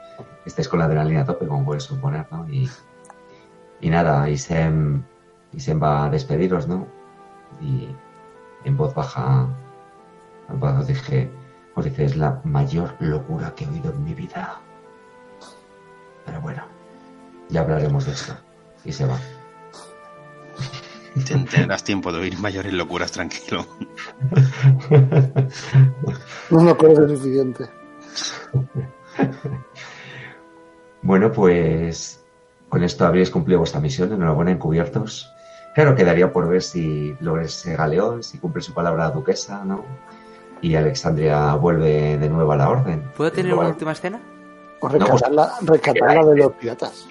estáis 0.44 0.68
con 0.68 0.80
la 0.80 0.84
adrenalina 0.84 1.22
a 1.22 1.24
tope, 1.24 1.46
como 1.46 1.64
puedes 1.64 1.84
suponer, 1.84 2.26
¿no? 2.30 2.46
Y, 2.50 2.68
y 3.80 3.88
nada, 3.88 4.28
Isen, 4.28 5.02
Isen 5.54 5.82
va 5.82 6.04
a 6.04 6.10
despediros, 6.10 6.68
¿no? 6.68 6.86
Y 7.62 7.88
en 8.64 8.76
voz 8.76 8.94
baja, 8.94 9.48
os 10.48 10.86
dije, 10.86 11.30
os 11.74 11.84
dice, 11.84 12.04
es 12.04 12.16
la 12.16 12.40
mayor 12.44 12.94
locura 13.00 13.54
que 13.54 13.64
he 13.64 13.68
oído 13.68 13.90
en 13.90 14.04
mi 14.04 14.14
vida. 14.14 14.60
Pero 16.24 16.40
bueno, 16.40 16.64
ya 17.48 17.60
hablaremos 17.60 18.06
de 18.06 18.12
esto. 18.12 18.34
Y 18.84 18.92
se 18.92 19.06
va. 19.06 19.18
Ten- 21.26 21.46
Tendrás 21.46 21.82
tiempo 21.82 22.12
de 22.12 22.18
oír 22.20 22.38
mayores 22.38 22.72
locuras, 22.72 23.10
tranquilo. 23.12 23.66
No 26.50 26.60
nos 26.62 26.74
conoce 26.74 27.08
suficiente. 27.16 27.64
Bueno, 31.02 31.32
pues 31.32 32.24
con 32.68 32.82
esto 32.82 33.06
habréis 33.06 33.30
cumplido 33.30 33.60
vuestra 33.60 33.80
misión. 33.80 34.12
Enhorabuena, 34.12 34.50
encubiertos. 34.50 35.30
Claro, 35.74 35.94
quedaría 35.94 36.32
por 36.32 36.48
ver 36.48 36.62
si 36.62 37.14
logra 37.20 37.44
ese 37.44 37.76
galeón, 37.76 38.22
si 38.22 38.38
cumple 38.38 38.62
su 38.62 38.72
palabra 38.74 39.04
la 39.04 39.10
duquesa, 39.10 39.64
¿no? 39.64 39.84
Y 40.62 40.74
Alexandria 40.74 41.54
vuelve 41.54 42.16
de 42.18 42.28
nuevo 42.28 42.52
a 42.52 42.56
la 42.56 42.68
orden. 42.70 43.02
¿Puedo 43.16 43.30
tener 43.32 43.54
una 43.54 43.68
última 43.68 43.92
escena? 43.92 44.20
O 44.80 44.88
rescatarla, 44.88 45.52
rescatarla 45.62 46.24
de 46.24 46.36
los 46.36 46.52
piratas. 46.52 47.06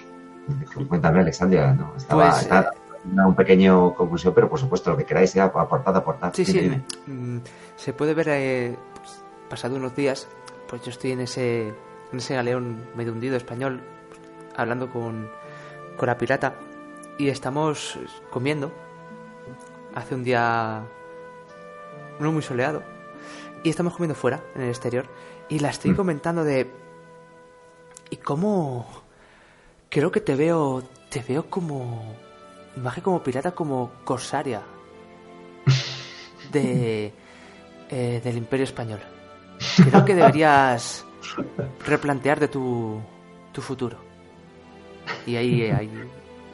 Cuéntame, 0.88 1.20
Alexandria, 1.20 1.72
¿no? 1.72 1.94
Estaba, 1.96 2.30
Pues, 2.30 2.42
estaba 2.42 2.70
una 3.12 3.26
un 3.26 3.34
pequeño 3.34 3.94
conclusión, 3.94 4.34
pero 4.34 4.48
por 4.48 4.58
supuesto, 4.58 4.90
lo 4.90 4.96
que 4.96 5.04
queráis 5.04 5.30
sea 5.30 5.44
aportad, 5.44 5.96
aportad. 5.96 6.32
Sí, 6.34 6.44
Dime, 6.44 6.60
sí. 6.60 6.60
dime. 6.68 6.84
mm, 7.06 7.38
Se 7.76 7.92
puede 7.92 8.14
ver, 8.14 8.28
eh, 8.30 8.76
pues, 8.96 9.22
pasado 9.48 9.76
unos 9.76 9.94
días, 9.94 10.28
pues 10.68 10.82
yo 10.82 10.90
estoy 10.90 11.12
en 11.12 11.20
ese, 11.20 11.68
en 11.68 12.18
ese 12.18 12.34
galeón 12.34 12.78
medio 12.96 13.12
hundido 13.12 13.36
español, 13.36 13.80
pues, 14.08 14.20
hablando 14.56 14.90
con, 14.90 15.28
con 15.96 16.06
la 16.06 16.18
pirata, 16.18 16.54
y 17.18 17.28
estamos 17.28 17.98
comiendo. 18.30 18.70
Hace 19.94 20.14
un 20.14 20.24
día 20.24 20.82
no 22.20 22.32
muy 22.32 22.42
soleado. 22.42 22.82
Y 23.66 23.70
estamos 23.70 23.94
comiendo 23.94 24.14
fuera, 24.14 24.44
en 24.54 24.62
el 24.62 24.68
exterior. 24.68 25.08
Y 25.48 25.58
la 25.58 25.70
estoy 25.70 25.90
Mm. 25.90 25.96
comentando 25.96 26.44
de... 26.44 26.70
¿Y 28.10 28.16
cómo...? 28.18 28.86
Creo 29.90 30.12
que 30.12 30.20
te 30.20 30.36
veo... 30.36 30.84
Te 31.10 31.20
veo 31.20 31.50
como... 31.50 32.14
Imagen 32.76 33.02
como 33.02 33.24
pirata, 33.24 33.50
como 33.50 33.90
corsaria. 34.04 34.62
De... 36.52 37.12
eh, 37.90 38.20
del 38.22 38.36
Imperio 38.36 38.62
Español. 38.62 39.00
Creo 39.90 40.04
que 40.04 40.14
deberías 40.14 41.04
replantearte 41.84 42.46
tu, 42.46 43.00
tu 43.50 43.60
futuro. 43.62 43.96
Y 45.26 45.34
ahí, 45.34 45.62
ahí, 45.70 45.90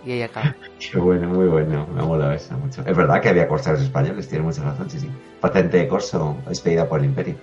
y 0.05 0.12
ahí 0.12 0.23
acaba. 0.23 0.55
Qué 0.79 0.99
bueno, 0.99 1.29
muy 1.29 1.47
bueno. 1.47 1.87
Me 1.95 2.01
ha 2.01 2.05
molado 2.05 2.33
eso 2.33 2.57
mucho. 2.59 2.83
Es 2.87 2.97
verdad 2.97 3.20
que 3.20 3.29
había 3.29 3.47
corsarios 3.49 3.83
españoles, 3.83 4.29
tiene 4.29 4.45
mucha 4.45 4.62
razón, 4.62 4.89
sí, 4.91 4.99
sí. 5.01 5.11
Patente 5.41 5.77
de 5.79 5.89
corso 5.89 6.37
expedida 6.49 6.89
por 6.89 7.01
el 7.01 7.07
Imperio. 7.07 7.37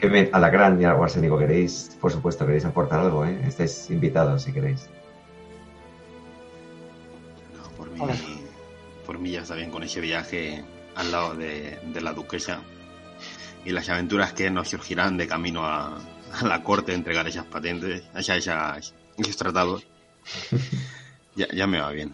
Que 0.00 0.08
me, 0.08 0.28
a 0.32 0.38
la 0.38 0.50
gran 0.50 0.80
y 0.80 0.84
al 0.84 0.96
Guarsénico 0.96 1.38
queréis, 1.38 1.96
por 2.00 2.10
supuesto, 2.12 2.44
queréis 2.44 2.64
aportar 2.64 3.00
algo, 3.00 3.24
¿eh? 3.24 3.40
Estáis 3.46 3.88
invitados 3.90 4.42
si 4.42 4.52
queréis. 4.52 4.88
No, 7.56 7.68
por, 7.76 7.90
mí, 7.90 8.00
Hola. 8.00 8.14
por 9.06 9.18
mí 9.18 9.30
ya 9.30 9.42
está 9.42 9.54
bien 9.54 9.70
con 9.70 9.82
ese 9.82 10.00
viaje 10.00 10.64
al 10.96 11.10
lado 11.12 11.34
de, 11.34 11.78
de 11.92 12.00
la 12.00 12.12
duquesa 12.12 12.60
y 13.64 13.70
las 13.70 13.88
aventuras 13.88 14.32
que 14.32 14.50
nos 14.50 14.68
surgirán 14.68 15.16
de 15.16 15.26
camino 15.26 15.64
a, 15.64 15.98
a 16.40 16.44
la 16.46 16.62
corte 16.62 16.92
de 16.92 16.98
entregar 16.98 17.26
esas 17.26 17.46
patentes, 17.46 18.02
esas, 18.14 18.38
esas- 18.38 18.94
esos 19.16 19.36
tratados. 19.36 19.86
Ya, 21.36 21.46
ya 21.52 21.66
me 21.66 21.80
va 21.80 21.90
bien. 21.90 22.12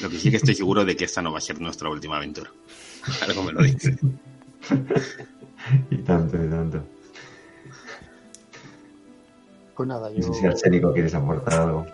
Lo 0.00 0.10
que 0.10 0.18
sí 0.18 0.30
que 0.30 0.36
estoy 0.38 0.54
seguro 0.54 0.84
de 0.84 0.96
que 0.96 1.04
esta 1.04 1.22
no 1.22 1.32
va 1.32 1.38
a 1.38 1.40
ser 1.40 1.60
nuestra 1.60 1.88
última 1.88 2.16
aventura. 2.16 2.50
Algo 3.26 3.42
me 3.44 3.52
lo 3.52 3.62
dice. 3.62 3.96
Y 5.90 5.96
tanto, 5.98 6.36
y 6.42 6.48
tanto. 6.48 6.82
Pues 9.76 9.88
nada, 9.88 10.08
No 10.10 10.16
yo, 10.16 10.22
sé 10.22 10.40
si 10.40 10.46
Arsénico 10.46 10.92
quieres 10.92 11.14
aportar 11.14 11.60
algo. 11.60 11.86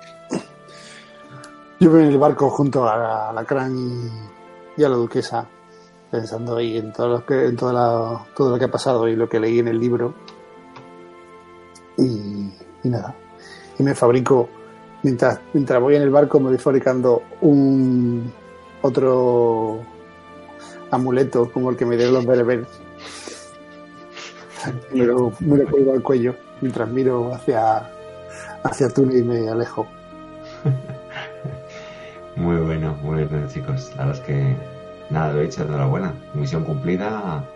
yo 1.80 1.90
voy 1.90 2.02
en 2.02 2.08
el 2.08 2.18
barco 2.18 2.48
junto 2.48 2.88
a 2.88 3.32
la 3.32 3.44
Cran 3.44 4.10
y, 4.76 4.82
a 4.84 4.88
la 4.88 4.96
duquesa, 4.96 5.46
pensando 6.10 6.56
ahí 6.56 6.78
en 6.78 6.92
todo 6.92 7.08
lo 7.08 7.26
que, 7.26 7.46
en 7.46 7.56
toda 7.56 7.72
la- 7.72 8.26
todo 8.36 8.50
lo 8.50 8.58
que 8.58 8.64
ha 8.64 8.70
pasado 8.70 9.06
y 9.08 9.16
lo 9.16 9.28
que 9.28 9.40
leí 9.40 9.58
en 9.58 9.68
el 9.68 9.78
libro. 9.78 10.14
Y, 11.98 12.50
y 12.84 12.88
nada. 12.88 13.14
Y 13.78 13.82
me 13.82 13.94
fabrico, 13.94 14.48
mientras, 15.06 15.38
mientras 15.52 15.80
voy 15.80 15.94
en 15.94 16.02
el 16.02 16.10
barco, 16.10 16.40
me 16.40 16.48
voy 16.48 16.58
fabricando 16.58 17.22
un 17.40 18.32
otro 18.82 19.78
amuleto 20.90 21.48
como 21.52 21.70
el 21.70 21.76
que 21.76 21.86
me 21.86 21.96
dieron 21.96 22.14
los 22.14 22.26
bereberes. 22.26 22.66
me, 24.92 25.06
lo, 25.06 25.32
me 25.38 25.58
lo 25.58 25.70
cuelgo 25.70 25.92
al 25.92 26.02
cuello 26.02 26.34
mientras 26.60 26.88
miro 26.88 27.32
hacia, 27.32 27.88
hacia 28.64 28.88
Túnez 28.88 29.20
y 29.20 29.22
me 29.22 29.48
alejo. 29.48 29.86
Muy 32.34 32.56
bueno, 32.56 32.94
muy 33.02 33.24
bueno, 33.24 33.48
chicos. 33.48 33.92
La 33.96 34.04
verdad 34.04 34.20
es 34.20 34.26
que, 34.26 34.56
nada, 35.08 35.32
lo 35.32 35.40
he 35.40 35.44
dicho, 35.44 35.62
enhorabuena. 35.62 36.12
Misión 36.34 36.64
cumplida 36.64 37.48